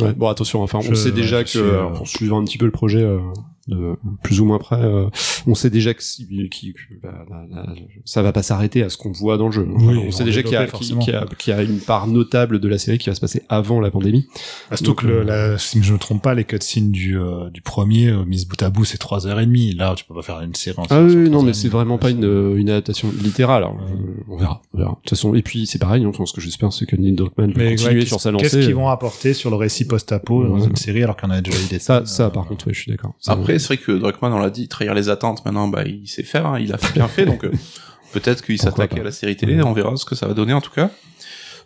Ouais, 0.00 0.12
bon, 0.14 0.28
attention. 0.28 0.62
Enfin, 0.62 0.80
on 0.88 0.94
sait 0.94 1.12
déjà 1.12 1.42
que, 1.42 1.50
suis, 1.50 1.58
euh, 1.58 1.84
euh, 1.84 1.88
pour 1.88 2.08
suivre 2.08 2.36
un 2.36 2.44
petit 2.44 2.58
peu 2.58 2.64
le 2.64 2.70
projet. 2.72 3.06
Euh, 3.70 3.94
plus 4.24 4.40
ou 4.40 4.44
moins 4.44 4.58
près, 4.58 4.82
euh, 4.82 5.06
on 5.46 5.54
sait 5.54 5.70
déjà 5.70 5.94
que, 5.94 6.02
si- 6.02 6.26
qui- 6.50 6.72
que, 6.72 6.78
bah, 7.02 7.24
la- 7.30 7.62
la- 7.62 7.74
ça 8.04 8.20
va 8.22 8.32
pas 8.32 8.42
s'arrêter 8.42 8.82
à 8.82 8.88
ce 8.90 8.96
qu'on 8.96 9.12
voit 9.12 9.38
dans 9.38 9.46
le 9.46 9.52
jeu. 9.52 9.68
Enfin, 9.76 9.86
Oui, 9.86 10.02
on 10.06 10.10
sait 10.10 10.24
déjà 10.24 10.42
qu'il 10.42 10.52
y, 10.52 10.56
a, 10.56 10.64
développer, 10.64 10.84
qu'il 10.84 10.98
qu'il 10.98 11.12
y 11.12 11.16
a- 11.16 11.26
qu'il 11.38 11.54
y 11.54 11.56
a 11.56 11.62
une 11.62 11.78
part 11.78 12.06
notable 12.08 12.58
de 12.58 12.68
la 12.68 12.78
série 12.78 12.98
qui 12.98 13.08
va 13.08 13.14
se 13.14 13.20
passer 13.20 13.42
avant 13.48 13.80
la 13.80 13.90
pandémie. 13.90 14.26
Surtout 14.68 14.84
Donc, 14.84 15.00
que 15.02 15.06
le- 15.06 15.16
euh, 15.20 15.24
la- 15.52 15.58
si 15.58 15.80
je 15.82 15.88
ne 15.90 15.94
me 15.94 15.98
trompe 15.98 16.22
pas, 16.22 16.34
les 16.34 16.44
cutscenes 16.44 16.90
du, 16.90 17.16
euh, 17.18 17.50
du 17.50 17.60
premier, 17.62 18.08
euh, 18.08 18.24
mise 18.24 18.46
bout 18.46 18.60
à 18.62 18.70
bout, 18.70 18.84
c'est 18.84 18.98
trois 18.98 19.26
heures 19.26 19.38
et 19.40 19.46
demie. 19.46 19.72
Là, 19.74 19.94
tu 19.96 20.04
peux 20.04 20.14
pas 20.14 20.22
faire 20.22 20.40
une 20.40 20.54
série 20.54 20.78
en 20.78 20.84
Ah 20.90 21.00
oui, 21.02 21.30
non, 21.30 21.42
mais 21.42 21.52
c'est 21.52 21.68
vraiment 21.68 21.98
pas 21.98 22.10
une, 22.10 22.54
une 22.56 22.68
adaptation 22.70 23.10
littérale. 23.22 23.62
Alors, 23.62 23.74
Ouais. 23.76 23.82
je- 23.88 24.32
on 24.32 24.36
verra, 24.38 24.62
on 24.74 24.78
verra. 24.78 24.90
De 24.90 24.96
toute 24.96 25.10
façon, 25.10 25.34
et 25.34 25.42
puis 25.42 25.66
c'est 25.66 25.78
pareil. 25.78 26.04
Enfin, 26.06 26.26
ce 26.26 26.32
que 26.32 26.40
j'espère, 26.40 26.72
c'est 26.72 26.86
que 26.86 26.96
Neil 26.96 27.12
Druckmann 27.12 27.52
peut 27.52 27.60
Mais 27.60 27.76
continuer 27.76 28.00
ouais, 28.00 28.06
sur 28.06 28.20
sa 28.20 28.30
lancée. 28.32 28.44
Qu'est-ce 28.44 28.58
qu'ils 28.66 28.74
vont 28.74 28.88
apporter 28.88 29.34
sur 29.34 29.50
le 29.50 29.56
récit 29.56 29.86
post-apo 29.86 30.44
dans 30.46 30.58
une 30.60 30.74
série 30.76 31.02
alors 31.02 31.16
en 31.22 31.30
a 31.30 31.40
déjà 31.40 31.56
eu 31.58 31.68
des 31.68 31.78
Ça, 31.78 32.04
ça, 32.06 32.30
par 32.30 32.46
contre, 32.46 32.66
ouais, 32.66 32.74
je 32.74 32.80
suis 32.80 32.90
d'accord. 32.90 33.14
C'est 33.58 33.66
vrai 33.66 33.76
que 33.78 33.92
Druckmann, 33.92 34.32
on 34.32 34.38
l'a 34.38 34.50
dit, 34.50 34.68
trahir 34.68 34.94
les 34.94 35.08
attentes, 35.08 35.44
maintenant, 35.44 35.68
bah, 35.68 35.82
il 35.86 36.08
sait 36.08 36.22
faire, 36.22 36.46
hein, 36.46 36.58
il 36.60 36.72
a 36.72 36.78
bien 36.94 37.08
fait, 37.08 37.24
donc 37.24 37.44
euh, 37.44 37.52
peut-être 38.12 38.44
qu'il 38.44 38.58
pas. 38.58 38.84
à 38.84 39.02
la 39.02 39.12
série 39.12 39.36
télé, 39.36 39.62
on 39.62 39.72
verra 39.72 39.96
ce 39.96 40.04
que 40.04 40.14
ça 40.14 40.26
va 40.26 40.34
donner 40.34 40.52
en 40.52 40.60
tout 40.60 40.70
cas. 40.70 40.90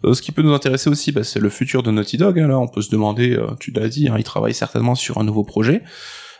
Euh, 0.05 0.15
ce 0.15 0.23
qui 0.23 0.33
peut 0.33 0.43
nous 0.43 0.53
intéresser 0.53 0.91
aussi, 0.91 1.13
bah, 1.13 1.25
c'est 1.25 1.41
le 1.41 1.49
futur 1.49 1.83
de 1.83 1.91
Naughty 1.91 2.17
Dog. 2.17 2.39
hein, 2.39 2.49
là, 2.49 2.59
on 2.59 2.69
peut 2.69 2.83
se 2.83 2.91
demander, 2.91 3.37
euh, 3.37 3.49
tu 3.59 3.71
l'as 3.71 3.89
dit, 3.89 4.09
hein, 4.09 4.17
il 4.19 4.25
travaille 4.25 4.55
certainement 4.55 4.95
sur 4.95 5.19
un 5.19 5.25
nouveau 5.25 5.45
projet. 5.45 5.83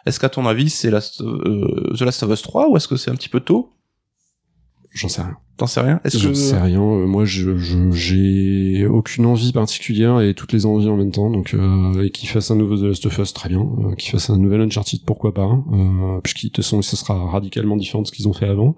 Est-ce 0.05 0.21
qu'à 0.21 0.29
ton 0.29 0.47
avis, 0.47 0.71
c'est 0.71 0.91
The 0.91 2.01
Last 2.01 2.23
of 2.23 2.31
Us 2.31 2.43
3 2.43 2.69
ou 2.71 2.77
est-ce 2.77 2.87
que 2.87 2.97
c'est 2.97 3.11
un 3.11 3.17
petit 3.17 3.29
peu 3.29 3.41
tôt? 3.41 3.76
J'en 4.97 5.09
sais 5.09 5.23
rien. 5.23 5.37
T'en 5.59 5.67
sais 5.67 5.81
rien 5.81 6.01
Est-ce 6.05 6.19
J'en 6.19 6.29
que 6.29 6.35
sais 6.35 6.61
rien. 6.61 6.83
Euh, 6.83 7.07
moi, 7.07 7.25
je, 7.25 7.57
je- 7.57 7.91
j'ai 7.91 8.87
aucune 8.87 9.25
envie 9.25 9.53
particulière 9.53 10.21
et 10.21 10.35
toutes 10.35 10.53
les 10.53 10.67
envies 10.67 10.89
en 10.91 10.97
même 10.99 11.11
temps. 11.13 11.31
Donc, 11.31 11.55
euh, 11.55 12.03
et 12.05 12.11
qu'il 12.11 12.29
fasse 12.29 12.51
un 12.51 12.57
nouveau 12.57 12.77
The 12.77 12.83
Last 12.83 13.07
of 13.07 13.17
Us, 13.19 13.33
très 13.33 13.49
bien. 13.49 13.61
Euh, 13.61 13.95
qu'il 13.95 14.11
fasse 14.13 14.29
un 14.29 14.37
nouvel 14.37 14.61
Uncharted, 14.61 15.01
pourquoi 15.07 15.33
pas. 15.33 15.49
Euh, 15.73 16.21
puisqu'ils 16.23 16.51
te 16.51 16.61
sont, 16.61 16.83
ce 16.83 16.95
sera 16.97 17.31
radicalement 17.31 17.77
différent 17.77 18.03
de 18.03 18.07
ce 18.07 18.13
qu'ils 18.13 18.29
ont 18.29 18.35
fait 18.35 18.49
avant. 18.49 18.77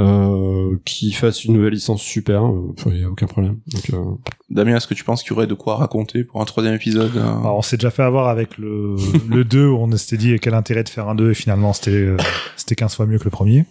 Euh, 0.00 0.76
qu'il 0.84 1.14
fasse 1.14 1.44
une 1.44 1.54
nouvelle 1.54 1.72
licence, 1.72 2.02
super. 2.02 2.44
euh, 2.44 2.72
Il 2.86 3.00
y 3.00 3.04
a 3.04 3.08
aucun 3.08 3.26
problème. 3.26 3.58
Donc, 3.68 3.90
euh, 3.94 4.02
Damien, 4.50 4.76
est-ce 4.76 4.86
que 4.88 4.94
tu 4.94 5.04
penses 5.04 5.22
qu'il 5.22 5.30
y 5.32 5.36
aurait 5.36 5.46
de 5.46 5.54
quoi 5.54 5.76
raconter 5.76 6.24
pour 6.24 6.40
un 6.40 6.44
troisième 6.44 6.74
épisode 6.74 7.16
euh, 7.16 7.20
Alors, 7.40 7.58
on 7.58 7.62
s'est 7.62 7.76
déjà 7.76 7.90
fait 7.90 8.02
avoir 8.02 8.28
avec 8.28 8.58
le, 8.58 8.96
le 9.28 9.44
2 9.44 9.66
où 9.68 9.76
on 9.78 9.96
s'était 9.96 10.16
dit 10.16 10.36
quel 10.40 10.54
intérêt 10.54 10.82
de 10.82 10.88
faire 10.88 11.08
un 11.08 11.14
2 11.14 11.30
et 11.30 11.34
finalement 11.34 11.72
c'était 11.72 11.90
euh, 11.92 12.16
c'était 12.56 12.74
15 12.74 12.96
fois 12.96 13.06
mieux 13.06 13.18
que 13.18 13.24
le 13.24 13.30
premier. 13.30 13.64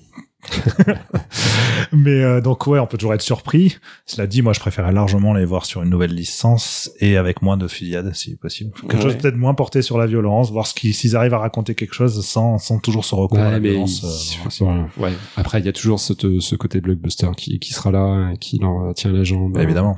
Mais 1.92 2.24
euh, 2.24 2.42
donc 2.42 2.66
ouais, 2.68 2.80
on 2.80 2.88
peut 2.88 2.98
toujours 2.98 3.14
être 3.14 3.22
surpris. 3.22 3.78
Cela 4.06 4.28
dit, 4.28 4.42
moi 4.42 4.54
je 4.54 4.60
préférais 4.60 4.92
largement 4.92 5.34
les 5.34 5.46
voir 5.46 5.66
sur 5.66 5.84
une 5.84 5.90
nouvelle 5.90 6.14
licence 6.14 6.92
et 7.00 7.18
avec 7.18 7.42
moins 7.42 7.58
de 7.58 7.68
fusillade 7.68 8.14
si 8.14 8.36
possible. 8.36 8.72
Quelque 8.82 8.96
Ouais. 8.96 9.02
chose 9.02 9.16
peut-être 9.18 9.36
moins 9.38 9.54
porté 9.54 9.82
sur 9.82 9.98
la 9.98 10.06
violence, 10.08 10.52
voir 10.52 10.68
ce 10.68 10.74
qu'ils 10.74 10.94
s'ils 10.94 11.16
arrivent 11.16 11.34
à 11.34 11.38
raconter 11.40 11.76
quelque 11.76 11.94
chose 11.94 12.26
sans 12.26 12.58
sans 12.58 12.80
toujours 12.80 13.06
se 13.06 13.16
recourir 13.16 13.46
à 13.46 13.48
la 13.52 13.54
Ouais, 13.56 13.60
mais 13.62 13.70
violence. 13.72 14.38
il- 14.60 14.64
euh, 14.68 14.84
ouais. 14.98 15.14
Après, 15.38 15.60
il 15.60 15.66
y 15.66 15.70
a 15.70 15.74
toujours 15.74 16.00
cette- 16.00 16.40
ce 16.40 16.56
côté 16.56 16.82
blockbuster 16.82 17.28
qui, 17.38 17.60
qui 17.60 17.74
sera 17.74 17.92
là, 17.92 18.32
et 18.34 18.38
qui 18.38 18.58
leur 18.60 18.94
tient 18.94 19.12
la 19.12 19.24
jambe. 19.24 19.58
Évidemment. 19.58 19.96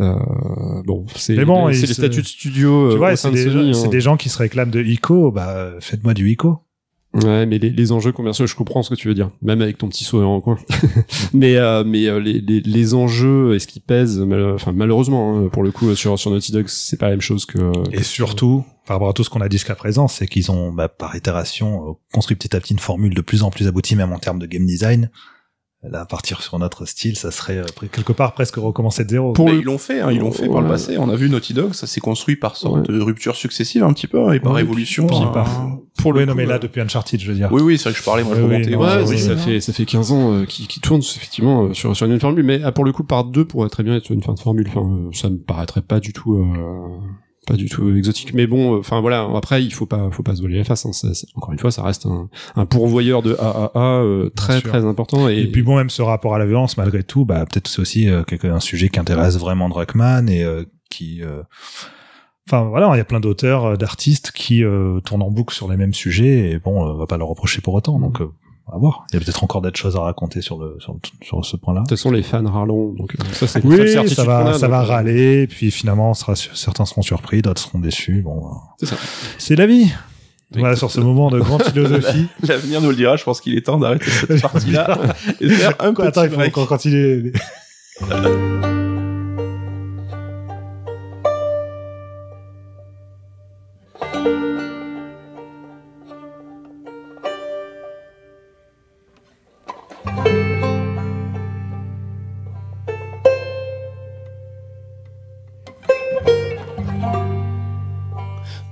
Euh, 0.00 0.14
bon, 0.84 1.06
c'est 1.16 1.44
bon, 1.44 1.72
se- 1.72 1.86
statuts 1.86 2.22
de 2.22 2.26
studio. 2.26 2.88
tu 2.90 2.94
euh, 2.94 2.98
vois, 2.98 3.16
c'est 3.16 3.30
de 3.30 3.34
des, 3.34 3.44
Sony, 3.44 3.72
hein. 3.84 3.88
des 3.88 4.00
gens 4.00 4.16
qui 4.16 4.28
se 4.28 4.38
réclament 4.38 4.70
de 4.70 4.82
ICO, 4.82 5.30
bah 5.30 5.70
faites-moi 5.80 6.14
du 6.14 6.30
ICO. 6.30 6.58
Ouais, 7.14 7.46
mais 7.46 7.58
les, 7.58 7.70
les 7.70 7.92
enjeux 7.92 8.12
commerciaux, 8.12 8.46
je 8.46 8.54
comprends 8.54 8.82
ce 8.82 8.90
que 8.90 8.94
tu 8.94 9.08
veux 9.08 9.14
dire, 9.14 9.30
même 9.40 9.62
avec 9.62 9.78
ton 9.78 9.88
petit 9.88 10.04
sourire 10.04 10.28
en 10.28 10.40
coin. 10.42 10.58
mais 11.32 11.56
euh, 11.56 11.82
mais 11.82 12.06
euh, 12.08 12.20
les, 12.20 12.40
les, 12.40 12.60
les 12.60 12.94
enjeux, 12.94 13.54
est-ce 13.54 13.66
qu'ils 13.66 13.80
pèsent 13.80 14.18
mal- 14.18 14.52
Enfin, 14.54 14.72
malheureusement, 14.72 15.38
hein, 15.38 15.48
pour 15.50 15.62
le 15.62 15.70
coup, 15.72 15.94
sur 15.94 16.18
sur 16.18 16.30
Naughty 16.30 16.52
Dog, 16.52 16.66
c'est 16.68 16.98
pas 16.98 17.06
la 17.06 17.12
même 17.12 17.22
chose 17.22 17.46
que. 17.46 17.58
Et 17.92 18.02
surtout, 18.02 18.64
par 18.86 18.96
rapport 18.96 19.08
à 19.08 19.12
tout 19.14 19.24
ce 19.24 19.30
qu'on 19.30 19.40
a 19.40 19.48
dit 19.48 19.56
jusqu'à 19.56 19.74
présent, 19.76 20.08
c'est 20.08 20.26
qu'ils 20.26 20.50
ont, 20.50 20.72
bah, 20.72 20.88
par 20.88 21.16
itération, 21.16 21.88
euh, 21.88 21.92
construit 22.12 22.36
petit 22.36 22.54
à 22.54 22.60
petit 22.60 22.74
une 22.74 22.80
formule 22.80 23.14
de 23.14 23.22
plus 23.22 23.42
en 23.42 23.50
plus 23.50 23.66
aboutie, 23.66 23.96
même 23.96 24.12
en 24.12 24.18
termes 24.18 24.38
de 24.38 24.46
game 24.46 24.66
design. 24.66 25.10
Là, 25.90 26.00
à 26.00 26.04
partir 26.06 26.42
sur 26.42 26.58
notre 26.58 26.84
style, 26.86 27.16
ça 27.16 27.30
serait 27.30 27.58
euh, 27.58 27.64
quelque 27.92 28.12
part 28.12 28.32
presque 28.34 28.56
recommencer 28.56 29.04
de 29.04 29.10
zéro. 29.10 29.32
Pour 29.32 29.46
Mais 29.46 29.52
le- 29.52 29.58
ils 29.60 29.64
l'ont 29.64 29.78
fait, 29.78 30.00
hein, 30.00 30.10
ils 30.10 30.18
l'ont 30.20 30.32
fait 30.32 30.48
par 30.48 30.60
le 30.62 30.68
passé. 30.68 30.98
On 30.98 31.08
a 31.08 31.14
vu 31.16 31.30
Naughty 31.30 31.54
Dog, 31.54 31.74
ça 31.74 31.86
s'est 31.86 32.00
construit 32.00 32.36
par 32.36 32.56
sorte 32.56 32.88
Ouais. 32.88 32.94
de 32.94 33.00
ruptures 33.00 33.36
successives 33.36 33.84
un 33.84 33.92
petit 33.92 34.06
peu, 34.06 34.20
hein, 34.26 34.32
et 34.32 34.40
par 34.40 34.52
Ouais, 34.54 34.62
évolution. 34.62 35.06
puis 35.06 35.16
hein. 35.16 35.30
par- 35.32 35.78
pour 35.98 36.12
le 36.12 36.20
oui, 36.20 36.26
non, 36.26 36.34
mais 36.34 36.44
là, 36.46 36.56
euh, 36.56 36.58
depuis 36.58 36.80
Uncharted, 36.80 37.20
je 37.20 37.28
veux 37.28 37.34
dire. 37.36 37.48
Oui, 37.52 37.62
oui, 37.62 37.78
c'est 37.78 37.84
vrai 37.84 37.92
que 37.92 37.98
je 37.98 38.04
parlais, 38.04 38.22
moi, 38.24 38.34
je 38.36 38.40
Oui, 38.42 38.46
oui, 38.48 38.54
remontais. 38.56 38.70
non, 38.72 38.80
Ouais, 38.80 39.08
oui, 39.08 39.18
ça 39.18 39.32
oui. 39.32 39.38
fait 39.38 39.60
ça 39.60 39.72
fait 39.72 39.86
15 39.86 40.12
ans 40.12 40.32
euh, 40.34 40.44
qui 40.44 40.66
qui 40.66 40.80
tourne 40.80 41.00
effectivement 41.00 41.64
euh, 41.64 41.74
sur 41.74 41.96
sur 41.96 42.06
une 42.06 42.20
formule, 42.20 42.44
mais 42.44 42.60
ah, 42.64 42.72
pour 42.72 42.84
le 42.84 42.92
coup 42.92 43.04
par 43.04 43.24
deux 43.24 43.44
pourrait 43.44 43.68
très 43.70 43.82
bien 43.82 43.94
être 43.96 44.10
une 44.10 44.22
fin 44.22 44.34
de 44.34 44.40
formule. 44.40 44.66
Enfin, 44.68 44.80
euh, 44.82 45.08
ça 45.12 45.30
me 45.30 45.38
paraîtrait 45.38 45.82
pas 45.82 46.00
du 46.00 46.12
tout. 46.12 46.36
Pas 47.46 47.54
du 47.54 47.68
tout 47.68 47.94
exotique 47.96 48.34
mais 48.34 48.46
bon 48.46 48.74
euh, 48.74 48.78
enfin 48.80 49.00
voilà 49.00 49.26
après 49.36 49.62
il 49.64 49.72
faut 49.72 49.86
pas 49.86 50.10
faut 50.10 50.22
pas 50.24 50.34
se 50.34 50.40
voiler 50.40 50.58
la 50.58 50.64
face 50.64 50.84
hein. 50.84 50.92
Ça- 50.92 51.08
encore 51.36 51.52
une 51.52 51.58
fois 51.58 51.70
ça 51.70 51.82
reste 51.82 52.04
un, 52.06 52.28
un 52.56 52.66
pourvoyeur 52.66 53.22
de 53.22 53.34
AAA 53.38 54.02
euh, 54.02 54.30
très 54.36 54.60
très 54.60 54.84
important 54.84 55.28
et, 55.28 55.38
Et 55.38 55.46
puis 55.46 55.62
bon, 55.62 55.76
même 55.76 55.88
ce 55.90 56.02
rapport 56.02 56.34
à 56.34 56.38
la 56.38 56.44
violence, 56.46 56.76
malgré 56.76 57.02
tout, 57.04 57.24
bah 57.24 57.46
peut-être 57.46 57.68
c'est 57.68 57.80
aussi 57.80 58.08
euh, 58.08 58.22
un 58.44 58.60
sujet 58.60 58.88
qui 58.88 58.98
intéresse 59.00 59.38
vraiment 59.38 59.68
Druckmann 59.68 60.28
et 60.28 60.42
euh, 60.44 60.64
qui, 60.90 61.22
euh, 61.22 61.42
enfin 62.48 62.64
voilà, 62.64 62.90
il 62.94 62.98
y 62.98 63.00
a 63.00 63.04
plein 63.04 63.20
d'auteurs, 63.20 63.76
d'artistes 63.78 64.32
qui 64.32 64.64
euh, 64.64 65.00
tournent 65.00 65.22
en 65.22 65.30
boucle 65.30 65.54
sur 65.54 65.68
les 65.70 65.76
mêmes 65.76 65.94
sujets 65.94 66.50
et 66.50 66.58
bon, 66.58 66.82
on 66.82 66.94
va 66.96 67.06
pas 67.06 67.16
leur 67.16 67.28
reprocher 67.28 67.60
pour 67.60 67.74
autant. 67.74 67.98
Donc, 68.00 68.20
euh, 68.68 68.74
à 68.74 68.78
voir. 68.78 69.06
Il 69.12 69.14
y 69.14 69.16
a 69.16 69.24
peut-être 69.24 69.42
encore 69.44 69.62
d'autres 69.62 69.78
choses 69.78 69.96
à 69.96 70.00
raconter 70.00 70.40
sur 70.42 70.58
le 70.58 70.76
sur, 70.80 70.92
le- 70.94 70.98
sur 71.26 71.44
ce 71.44 71.56
point-là. 71.56 71.80
de 71.80 71.86
toute 71.86 71.98
façon 71.98 72.10
les 72.10 72.22
fans 72.22 72.44
râleront 72.44 72.92
donc 72.92 73.14
euh, 73.14 73.24
ça 73.32 73.46
c'est 73.46 73.64
Oui, 73.64 73.76
ça 73.92 74.02
qu'on 74.02 74.28
va, 74.30 74.54
ça 74.54 74.68
va 74.68 74.80
euh, 74.80 74.84
râler, 74.84 75.46
puis 75.46 75.70
finalement, 75.70 76.10
on 76.10 76.14
sera, 76.14 76.34
certains 76.36 76.84
seront 76.84 77.02
surpris, 77.02 77.42
d'autres 77.42 77.60
seront 77.62 77.78
déçus. 77.78 78.22
Bon, 78.22 78.46
euh, 78.46 78.50
c'est 78.80 78.86
ça 78.86 78.96
c'est 79.38 79.56
la 79.56 79.66
vie. 79.66 79.90
Voilà 80.56 80.76
sur 80.76 80.92
ce 80.92 81.00
moment 81.00 81.28
de 81.30 81.40
grande 81.40 81.62
philosophie. 81.64 82.28
L'avenir 82.46 82.80
nous 82.80 82.90
le 82.90 82.96
dira, 82.96 83.16
je 83.16 83.24
pense 83.24 83.40
qu'il 83.40 83.56
est 83.58 83.62
temps 83.62 83.78
d'arrêter 83.78 84.08
cette 84.10 84.40
partie-là 84.42 84.96
et 85.40 85.46
de 85.48 85.50
faire 85.52 85.74
un 85.80 85.92
Quoi, 85.92 86.06
petit 86.06 86.18
attends, 86.20 86.24
il 86.24 86.30
faut 86.30 86.36
break. 86.36 86.56
encore 86.56 86.68
continuer. 86.68 87.32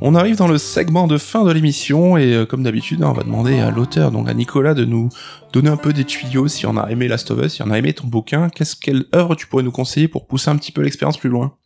On 0.06 0.14
arrive 0.14 0.36
dans 0.36 0.48
le 0.48 0.58
segment 0.58 1.06
de 1.06 1.16
fin 1.16 1.44
de 1.44 1.50
l'émission 1.50 2.18
et 2.18 2.34
euh, 2.34 2.44
comme 2.44 2.62
d'habitude, 2.62 3.02
hein, 3.02 3.08
on 3.08 3.14
va 3.14 3.22
demander 3.22 3.60
à 3.60 3.70
l'auteur, 3.70 4.10
donc 4.10 4.28
à 4.28 4.34
Nicolas, 4.34 4.74
de 4.74 4.84
nous 4.84 5.08
donner 5.54 5.70
un 5.70 5.78
peu 5.78 5.94
des 5.94 6.04
tuyaux 6.04 6.46
si 6.46 6.66
on 6.66 6.76
a 6.76 6.90
aimé 6.90 7.08
Last 7.08 7.30
of 7.30 7.42
Us, 7.42 7.54
si 7.54 7.62
on 7.62 7.70
a 7.70 7.78
aimé 7.78 7.94
ton 7.94 8.06
bouquin. 8.06 8.50
Qu'est-ce 8.50 8.76
quelle 8.76 9.06
œuvre 9.14 9.34
tu 9.34 9.46
pourrais 9.46 9.62
nous 9.62 9.70
conseiller 9.70 10.06
pour 10.06 10.26
pousser 10.26 10.50
un 10.50 10.56
petit 10.56 10.72
peu 10.72 10.82
l'expérience 10.82 11.16
plus 11.16 11.30
loin? 11.30 11.56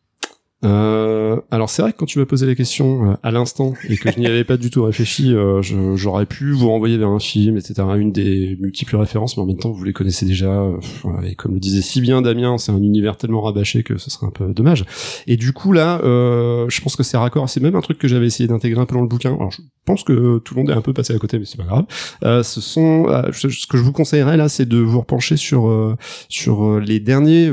Euh, 0.65 1.41
alors 1.53 1.71
c'est 1.71 1.83
vrai 1.83 1.93
que 1.93 1.99
quand 1.99 2.07
tu 2.07 2.19
m'as 2.19 2.27
posé 2.27 2.45
la 2.45 2.57
question 2.57 3.13
euh, 3.13 3.15
à 3.23 3.31
l'instant 3.31 3.75
et 3.89 3.97
que 3.97 4.11
je 4.11 4.19
n'y 4.19 4.27
avais 4.27 4.43
pas 4.43 4.57
du 4.57 4.71
tout 4.71 4.83
réfléchi, 4.83 5.33
euh, 5.33 5.63
j'aurais 5.95 6.27
pu 6.27 6.51
vous 6.51 6.69
renvoyer 6.69 6.99
vers 6.99 7.11
un 7.11 7.21
film, 7.21 7.57
etc. 7.57 7.75
Une 7.97 8.11
des 8.11 8.57
multiples 8.61 8.97
références, 8.97 9.37
mais 9.37 9.45
en 9.45 9.47
même 9.47 9.59
temps 9.59 9.71
vous 9.71 9.85
les 9.85 9.93
connaissez 9.93 10.27
déjà. 10.27 10.51
euh, 10.51 10.81
et 11.23 11.37
comme 11.37 11.55
le 11.55 11.61
disait 11.61 11.81
si 11.81 12.01
bien 12.01 12.23
Damien, 12.23 12.59
c'est 12.59 12.73
un 12.73 12.83
univers 12.83 13.17
tellement 13.17 13.41
rabâché 13.43 13.85
que 13.85 13.99
ce 13.99 14.11
serait 14.11 14.27
un 14.27 14.31
peu 14.31 14.53
dommage. 14.53 14.85
Et 15.29 15.37
du 15.37 15.53
coup 15.53 15.73
là, 15.73 16.01
euh, 16.03 16.67
je 16.69 16.81
pense 16.81 16.97
que 16.97 17.05
c'est 17.05 17.17
raccord. 17.17 17.49
C'est 17.49 17.61
même 17.61 17.77
un 17.77 17.81
truc 17.81 17.99
que 17.99 18.09
j'avais 18.09 18.27
essayé 18.27 18.49
d'intégrer 18.49 18.81
un 18.81 18.87
peu 18.87 18.97
dans 18.97 19.03
le 19.03 19.09
bouquin. 19.09 19.35
Alors 19.35 19.53
je 19.53 19.61
pense 19.85 20.03
que 20.03 20.39
tout 20.39 20.55
le 20.55 20.63
monde 20.63 20.71
est 20.71 20.75
un 20.75 20.83
peu 20.83 20.93
passé 20.93 21.15
à 21.15 21.19
côté, 21.19 21.39
mais 21.39 21.45
c'est 21.45 21.59
pas 21.59 21.65
grave. 21.65 22.43
Ce 22.45 22.61
sont 22.61 23.07
ce 23.33 23.67
que 23.67 23.79
je 23.79 23.83
vous 23.83 23.93
conseillerais 23.93 24.37
là, 24.37 24.49
c'est 24.49 24.67
de 24.67 24.79
vous 24.79 25.01
repencher 25.01 25.37
sur 25.37 25.97
sur 26.29 26.81
les 26.81 26.99
derniers, 27.01 27.51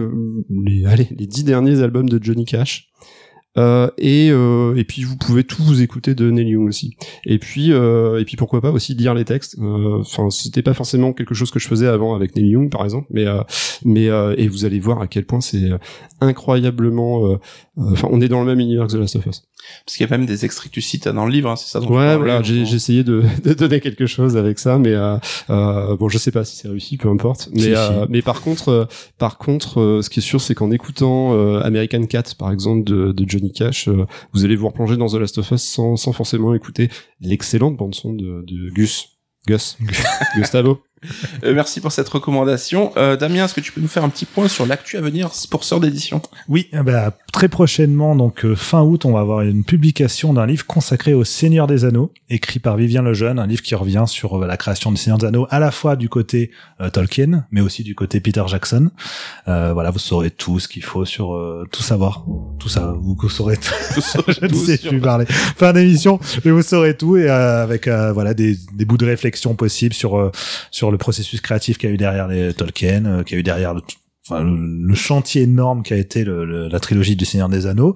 les 0.49 0.85
allez, 0.85 1.07
les 1.17 1.27
dix 1.27 1.43
derniers 1.43 1.81
albums 1.81 2.09
de 2.09 2.21
Johnny 2.21 2.45
Cash. 2.45 2.89
Euh, 3.57 3.89
et 3.97 4.29
euh, 4.31 4.75
et 4.75 4.83
puis 4.83 5.03
vous 5.03 5.15
pouvez 5.15 5.43
tout 5.43 5.63
vous 5.63 5.81
écouter 5.81 6.13
de 6.13 6.29
Neil 6.29 6.49
Young 6.49 6.67
aussi. 6.67 6.97
Et 7.25 7.39
puis 7.39 7.71
euh, 7.71 8.19
et 8.19 8.25
puis 8.25 8.35
pourquoi 8.35 8.61
pas 8.61 8.71
aussi 8.71 8.93
lire 8.95 9.13
les 9.13 9.25
textes. 9.25 9.57
Euh, 9.59 9.99
Enfin 9.99 10.29
c'était 10.29 10.61
pas 10.61 10.73
forcément 10.73 11.13
quelque 11.13 11.33
chose 11.33 11.51
que 11.51 11.59
je 11.59 11.67
faisais 11.67 11.87
avant 11.87 12.15
avec 12.15 12.35
Neil 12.35 12.49
Young 12.49 12.69
par 12.69 12.83
exemple, 12.83 13.07
mais 13.11 13.25
euh, 13.25 13.41
mais 13.83 14.09
euh, 14.09 14.35
et 14.37 14.47
vous 14.47 14.65
allez 14.65 14.79
voir 14.79 15.01
à 15.01 15.07
quel 15.07 15.25
point 15.25 15.41
c'est 15.41 15.69
incroyablement. 16.21 17.37
Enfin 17.77 18.07
on 18.11 18.21
est 18.21 18.27
dans 18.27 18.39
le 18.41 18.47
même 18.47 18.59
univers 18.59 18.87
que 18.87 18.93
The 18.93 18.95
Last 18.95 19.15
of 19.15 19.25
Us. 19.25 19.43
Parce 19.85 19.97
qu'il 19.97 20.05
y 20.05 20.13
a 20.13 20.15
même 20.15 20.27
des 20.27 20.45
extraits 20.45 20.69
que 20.69 20.75
tu 20.75 20.81
cites 20.81 21.07
dans 21.07 21.25
le 21.25 21.31
livre, 21.31 21.49
hein, 21.49 21.55
c'est 21.55 21.69
ça 21.71 21.79
dont 21.79 21.87
Ouais, 21.87 22.15
voilà, 22.17 22.43
j'ai 22.43 22.61
essayé 22.61 23.03
de, 23.03 23.23
de 23.43 23.53
donner 23.53 23.79
quelque 23.79 24.05
chose 24.05 24.37
avec 24.37 24.59
ça, 24.59 24.77
mais 24.77 24.95
bon, 25.47 26.09
je 26.09 26.17
sais 26.17 26.31
pas 26.31 26.43
si 26.43 26.55
c'est 26.55 26.67
réussi, 26.67 26.97
peu 26.97 27.09
importe. 27.09 27.49
Mais 27.53 27.75
euh, 27.75 28.05
mais 28.09 28.21
par 28.21 28.41
contre, 28.41 28.87
par 29.17 29.37
contre, 29.37 30.01
ce 30.01 30.09
qui 30.09 30.19
est 30.19 30.23
sûr, 30.23 30.41
c'est 30.41 30.55
qu'en 30.55 30.71
écoutant 30.71 31.33
euh, 31.33 31.61
American 31.63 32.05
Cat, 32.05 32.23
par 32.37 32.51
exemple, 32.51 32.83
de, 32.83 33.11
de 33.11 33.25
Johnny 33.29 33.44
Cash, 33.51 33.87
euh, 33.87 34.05
vous 34.33 34.45
allez 34.45 34.55
vous 34.55 34.67
replonger 34.67 34.97
dans 34.97 35.07
The 35.07 35.15
Last 35.15 35.37
of 35.37 35.51
Us 35.51 35.63
sans, 35.63 35.95
sans 35.95 36.13
forcément 36.13 36.53
écouter 36.53 36.89
l'excellente 37.19 37.77
bande 37.77 37.95
son 37.95 38.13
de, 38.13 38.43
de 38.45 38.69
Gus. 38.71 39.19
Gus. 39.47 39.77
Gustavo. 40.35 40.79
Euh, 41.43 41.53
merci 41.53 41.81
pour 41.81 41.91
cette 41.91 42.09
recommandation. 42.09 42.91
Euh, 42.97 43.15
Damien, 43.15 43.45
est-ce 43.45 43.53
que 43.53 43.61
tu 43.61 43.71
peux 43.71 43.81
nous 43.81 43.87
faire 43.87 44.03
un 44.03 44.09
petit 44.09 44.25
point 44.25 44.47
sur 44.47 44.65
l'actu 44.65 44.97
à 44.97 45.01
venir 45.01 45.29
pour 45.49 45.63
Sœur 45.63 45.79
d'édition? 45.79 46.21
Oui, 46.47 46.67
eh 46.73 46.83
ben, 46.83 47.11
très 47.31 47.49
prochainement, 47.49 48.15
donc 48.15 48.45
euh, 48.45 48.55
fin 48.55 48.81
août, 48.81 49.05
on 49.05 49.13
va 49.13 49.19
avoir 49.19 49.41
une 49.41 49.63
publication 49.63 50.33
d'un 50.33 50.45
livre 50.45 50.65
consacré 50.65 51.13
au 51.13 51.23
Seigneur 51.23 51.67
des 51.67 51.85
Anneaux, 51.85 52.11
écrit 52.29 52.59
par 52.59 52.77
Vivien 52.77 53.01
Lejeune, 53.01 53.39
un 53.39 53.47
livre 53.47 53.61
qui 53.61 53.75
revient 53.75 54.05
sur 54.07 54.41
euh, 54.41 54.47
la 54.47 54.57
création 54.57 54.91
du 54.91 54.97
Seigneur 54.97 55.17
des 55.17 55.27
Anneaux, 55.27 55.47
à 55.49 55.59
la 55.59 55.71
fois 55.71 55.95
du 55.95 56.09
côté 56.09 56.51
euh, 56.81 56.89
Tolkien, 56.89 57.45
mais 57.51 57.61
aussi 57.61 57.83
du 57.83 57.95
côté 57.95 58.19
Peter 58.19 58.43
Jackson. 58.47 58.89
Euh, 59.47 59.73
voilà, 59.73 59.91
vous 59.91 59.99
saurez 59.99 60.31
tout 60.31 60.59
ce 60.59 60.67
qu'il 60.67 60.83
faut 60.83 61.05
sur 61.05 61.35
euh, 61.35 61.65
tout 61.71 61.83
savoir, 61.83 62.25
tout 62.59 62.69
ça, 62.69 62.95
vous, 62.99 63.17
vous 63.19 63.29
saurez 63.29 63.57
tout. 63.57 63.73
Je 64.27 64.45
ne 64.45 64.53
sais 64.53 64.77
plus 64.77 64.99
parler. 64.99 65.25
Fin 65.27 65.73
d'émission, 65.73 66.19
mais 66.43 66.51
vous 66.51 66.61
saurez 66.61 66.95
tout 66.95 67.17
et 67.17 67.29
euh, 67.29 67.63
avec 67.63 67.87
euh, 67.87 68.11
voilà 68.13 68.33
des, 68.33 68.57
des 68.73 68.85
bouts 68.85 68.97
de 68.97 69.05
réflexion 69.05 69.55
possibles 69.55 69.93
sur 69.93 70.17
euh, 70.17 70.31
sur 70.71 70.91
le 70.91 70.94
processus 70.97 71.41
créatif 71.41 71.77
qu'il 71.77 71.89
y 71.89 71.91
a 71.91 71.95
eu 71.95 71.97
derrière 71.97 72.27
les 72.27 72.53
Tolkien, 72.53 73.05
euh, 73.05 73.23
qu'il 73.23 73.35
y 73.35 73.37
a 73.37 73.39
eu 73.39 73.43
derrière 73.43 73.73
le, 73.73 73.81
enfin, 74.27 74.43
le, 74.43 74.55
le 74.87 74.95
chantier 74.95 75.43
énorme 75.43 75.83
qui 75.83 75.93
a 75.93 75.97
été 75.97 76.23
le- 76.23 76.45
le- 76.45 76.67
la 76.67 76.79
trilogie 76.79 77.15
du 77.15 77.25
Seigneur 77.25 77.47
des 77.49 77.67
Anneaux 77.67 77.93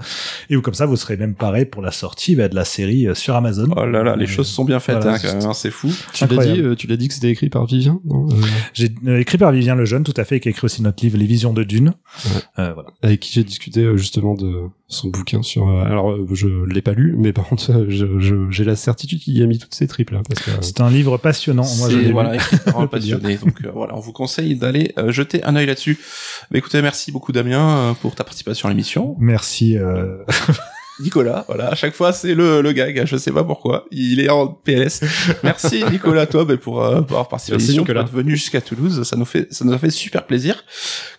et 0.50 0.56
où 0.56 0.62
comme 0.62 0.76
ça 0.76 0.86
vous 0.86 0.96
serez 0.96 1.18
même 1.18 1.34
paré 1.34 1.66
pour 1.66 1.82
la 1.82 1.92
sortie 1.92 2.36
bah, 2.36 2.48
de 2.50 2.56
la 2.56 2.66
série 2.66 3.08
euh, 3.08 3.16
sur 3.16 3.36
Amazon. 3.36 3.68
Oh 3.76 3.86
là 3.86 4.04
là, 4.04 4.16
les 4.16 4.26
Euh, 4.26 4.28
choses 4.28 4.48
sont 4.48 4.64
bien 4.64 4.80
faites, 4.80 4.98
voilà, 5.02 5.16
hein, 5.18 5.40
hein, 5.44 5.54
c'est 5.54 5.72
fou. 5.72 5.92
Tu 6.14 6.28
l'as 6.28 6.46
dit, 6.46 6.62
euh, 6.62 6.76
tu 6.76 6.86
l'as 6.88 6.98
dit 6.98 7.08
que 7.08 7.14
c'était 7.16 7.30
écrit 7.32 7.50
par 7.50 7.66
Vivien, 7.66 8.00
Euh, 8.12 8.36
J'ai 8.74 8.90
euh, 9.08 9.20
écrit 9.20 9.38
par 9.40 9.52
Vivien 9.52 9.74
Lejeune, 9.76 10.04
tout 10.04 10.14
à 10.18 10.24
fait, 10.24 10.40
qui 10.40 10.50
a 10.50 10.52
écrit 10.52 10.66
aussi 10.66 10.82
notre 10.84 11.04
livre 11.04 11.18
Les 11.18 11.26
Visions 11.26 11.54
de 11.54 11.64
Dune. 11.64 11.94
Ouais. 12.26 12.32
Euh, 12.60 12.74
voilà. 12.74 12.90
avec 13.02 13.20
qui 13.22 13.34
j'ai 13.34 13.44
discuté 13.44 13.82
euh, 13.84 13.98
justement 13.98 14.36
de 14.36 14.64
son 14.92 15.08
bouquin 15.10 15.42
sur. 15.44 15.70
euh, 15.70 15.84
alors, 15.86 16.12
euh, 16.12 16.28
je 16.34 16.48
l'ai 16.66 16.82
pas 16.82 16.94
lu, 16.94 17.14
mais 17.18 17.32
par 17.32 17.46
contre, 17.48 17.86
je- 17.90 18.20
je- 18.20 18.50
j'ai 18.50 18.64
la 18.66 18.76
certitude 18.76 19.20
qu'il 19.20 19.38
y 19.38 19.44
a 19.44 19.46
mis 19.46 19.58
toutes 19.60 19.74
ces 19.76 19.88
tripes 19.88 20.10
là, 20.10 20.22
parce 20.28 20.42
que. 20.42 20.50
euh, 20.52 20.56
C'est 20.62 20.82
un 20.82 20.90
livre 20.90 21.18
passionnant. 21.18 21.66
Moi, 21.78 21.90
je 21.92 22.12
voilà, 22.12 22.36
écrit 22.36 22.58
par 22.58 22.80
un 22.80 22.88
passionné. 22.88 23.38
Donc 23.38 23.56
euh, 23.64 23.72
voilà, 23.74 23.96
on 23.96 24.00
vous 24.00 24.12
conseille 24.14 24.56
d'aller 24.56 24.92
euh, 24.98 25.12
jeter 25.12 25.44
un 25.44 25.56
œil 25.56 25.68
là-dessus. 25.68 26.00
Bah, 26.52 26.58
écoutez, 26.58 26.82
merci 26.82 27.12
beaucoup 27.12 27.32
Damien 27.32 27.78
euh, 27.78 27.94
pour 27.94 28.16
ta 28.16 28.24
participation 28.24 28.68
à 28.68 28.72
l'émission. 28.72 29.16
Merci. 29.20 29.78
Nicolas, 31.00 31.46
voilà, 31.48 31.70
à 31.70 31.76
chaque 31.76 31.94
fois 31.96 32.12
c'est 32.14 32.36
le, 32.36 32.62
le 32.62 32.72
gag, 32.74 33.06
je 33.06 33.18
sais 33.18 33.32
pas 33.32 33.44
pourquoi, 33.44 33.86
il 33.92 34.20
est 34.20 34.30
en 34.30 34.48
PLS. 34.48 35.02
Merci 35.44 35.84
Nicolas, 35.92 36.26
toi, 36.26 36.46
bah, 36.46 36.58
pour, 36.58 36.84
euh, 36.84 37.02
pour 37.02 37.12
avoir 37.18 37.28
participé 37.30 37.54
à 37.56 37.58
Merci, 37.58 37.68
l'émission, 37.68 37.84
pour 37.86 37.94
Nicolas. 37.94 38.06
être 38.06 38.14
venu 38.14 38.36
jusqu'à 38.36 38.62
Toulouse, 38.62 39.04
ça 39.04 39.16
nous 39.16 39.26
fait, 39.26 39.48
ça 39.54 39.66
nous 39.66 39.74
a 39.74 39.78
fait 39.78 39.90
super 39.90 40.26
plaisir. 40.26 40.64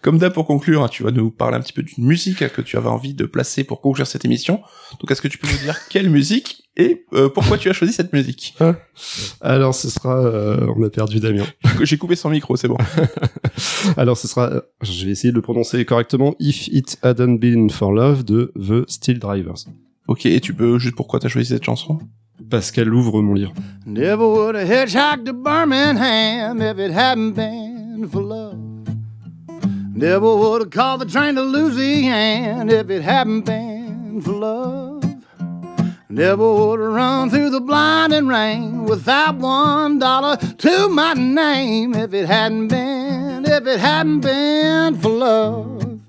Comme 0.02 0.19
d'hab 0.19 0.32
pour 0.32 0.47
conclure, 0.47 0.82
hein, 0.82 0.89
tu 0.89 1.02
vas 1.02 1.11
nous 1.11 1.31
parler 1.31 1.57
un 1.57 1.61
petit 1.61 1.73
peu 1.73 1.82
d'une 1.82 2.05
musique 2.05 2.47
que 2.48 2.61
tu 2.62 2.77
avais 2.77 2.89
envie 2.89 3.15
de 3.15 3.24
placer 3.24 3.65
pour 3.65 3.81
conclure 3.81 4.07
cette 4.07 4.24
émission. 4.24 4.61
Donc 5.01 5.11
est-ce 5.11 5.23
que 5.23 5.28
tu 5.28 5.39
peux 5.39 5.48
nous 5.48 5.59
dire 5.59 5.78
quelle 5.89 6.11
musique 6.11 6.65
et 6.76 7.05
euh, 7.12 7.28
pourquoi 7.28 7.59
tu 7.59 7.68
as 7.68 7.72
choisi 7.72 7.92
cette 7.92 8.12
musique? 8.12 8.56
Alors 9.40 9.74
ce 9.74 9.90
sera, 9.90 10.16
euh, 10.18 10.72
on 10.76 10.82
a 10.84 10.90
perdu 10.90 11.18
Damien. 11.18 11.44
J'ai 11.82 11.98
coupé 11.98 12.14
son 12.14 12.30
micro, 12.30 12.56
c'est 12.56 12.68
bon. 12.68 12.76
Alors 13.97 14.16
ce 14.16 14.28
sera, 14.28 14.51
euh, 14.51 14.60
je 14.82 15.05
vais 15.05 15.10
essayer 15.10 15.30
de 15.30 15.36
le 15.36 15.42
prononcer 15.42 15.84
correctement. 15.84 16.34
If 16.38 16.68
It 16.68 16.98
Hadn't 17.02 17.38
Been 17.38 17.70
for 17.70 17.92
Love 17.92 18.24
de 18.24 18.52
The 18.56 18.88
Steel 18.88 19.18
Drivers. 19.18 19.66
Ok, 20.06 20.26
et 20.26 20.40
tu 20.40 20.55
peux 20.55 20.78
juste 20.78 20.94
pourquoi 20.94 21.18
t'as 21.18 21.28
choisi 21.28 21.48
cette 21.48 21.64
chanson? 21.64 21.98
Parce 22.48 22.70
qu'elle 22.70 22.92
ouvre 22.94 23.20
mon 23.20 23.34
livre. 23.34 23.52
Never 23.84 24.24
would 24.24 24.56
have 24.56 24.68
hitchhiked 24.68 25.24
to 25.24 25.32
Birmingham 25.32 26.62
if 26.62 26.78
it 26.78 26.92
hadn't 26.92 27.32
been 27.32 28.09
for 28.10 28.22
love. 28.22 28.56
Never 29.94 30.20
would 30.20 30.62
have 30.62 30.70
called 30.70 31.01
the 31.01 31.12
train 31.12 31.34
to 31.34 31.42
Louisiana 31.42 32.72
if 32.72 32.88
it 32.90 33.02
hadn't 33.02 33.44
been 33.44 34.20
for 34.22 34.32
love. 34.32 34.90
Never 36.12 36.53
would 36.53 36.81
run 36.81 37.31
through 37.31 37.51
the 37.51 37.61
blinding 37.61 38.27
rain 38.27 38.85
without 38.85 39.37
one 39.37 40.01
dollar 40.01 40.37
to 40.37 40.89
my 40.89 41.15
name 41.15 41.95
if 41.95 42.12
it 42.12 42.27
hadn't 42.27 42.66
been, 42.66 43.45
if 43.45 43.65
it 43.65 43.78
hadn't 43.78 44.19
been 44.19 44.99
for 44.99 45.09
love. 45.09 46.01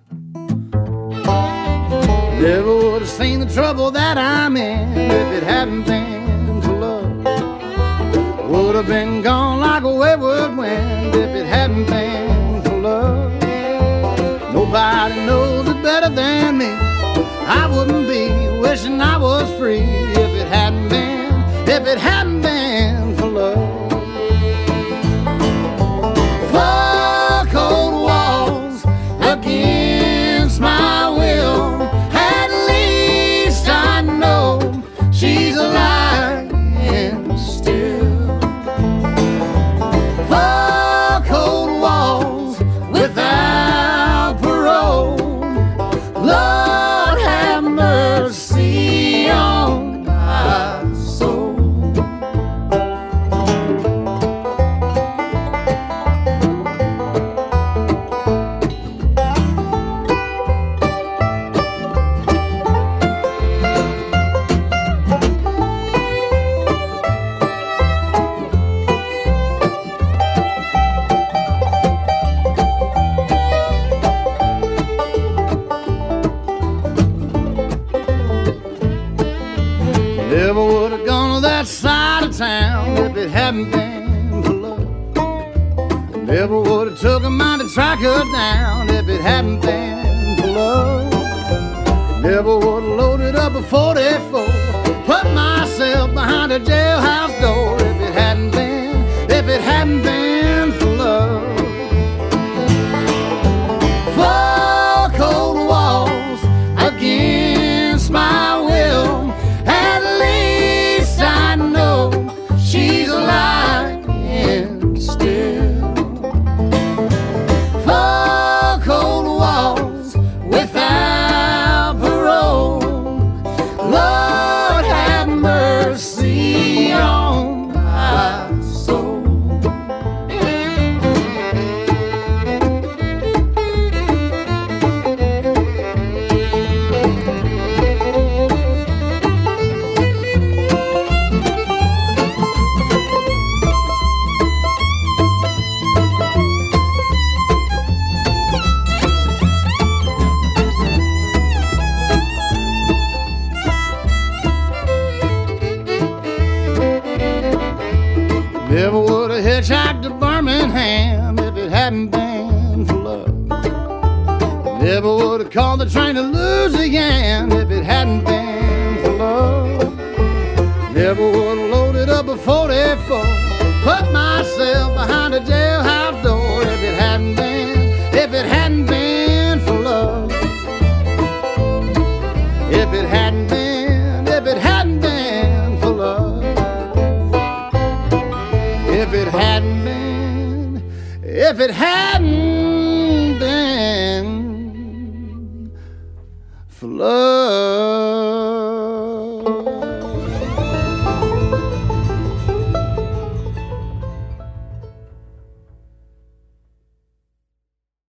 Never 2.42 2.76
would 2.78 3.02
have 3.04 3.10
seen 3.10 3.42
the 3.42 3.54
trouble 3.54 3.92
that 3.92 4.18
I'm 4.18 4.58
in 4.58 4.98
if 4.98 5.28
it 5.34 5.44
hadn't 5.44 5.84
been 5.84 6.62
for 6.64 6.74
love. 6.74 8.50
Would 8.50 8.74
have 8.74 8.88
been 8.88 9.22
gone 9.22 9.60
like 9.60 9.84
a 9.84 9.94
wayward 9.94 10.58
wind 10.58 11.14
if 11.14 11.36
it 11.36 11.46
hadn't 11.46 11.86
been 11.86 12.64
for 12.64 12.82
love. 12.82 13.32
Nobody 14.52 15.16
knows 15.28 15.68
it 15.68 15.84
better 15.84 16.10
than 16.10 16.58
me. 16.58 16.72
I 17.46 17.68
wouldn't 17.72 18.08
be 18.08 18.51
wishing 18.72 19.02
I 19.02 19.18
was 19.18 19.52
free 19.58 19.80
if 19.80 20.32
it 20.42 20.48
hadn't 20.48 20.88
been, 20.88 21.34
if 21.68 21.86
it 21.86 21.98
hadn't 21.98 22.42
been 22.42 22.61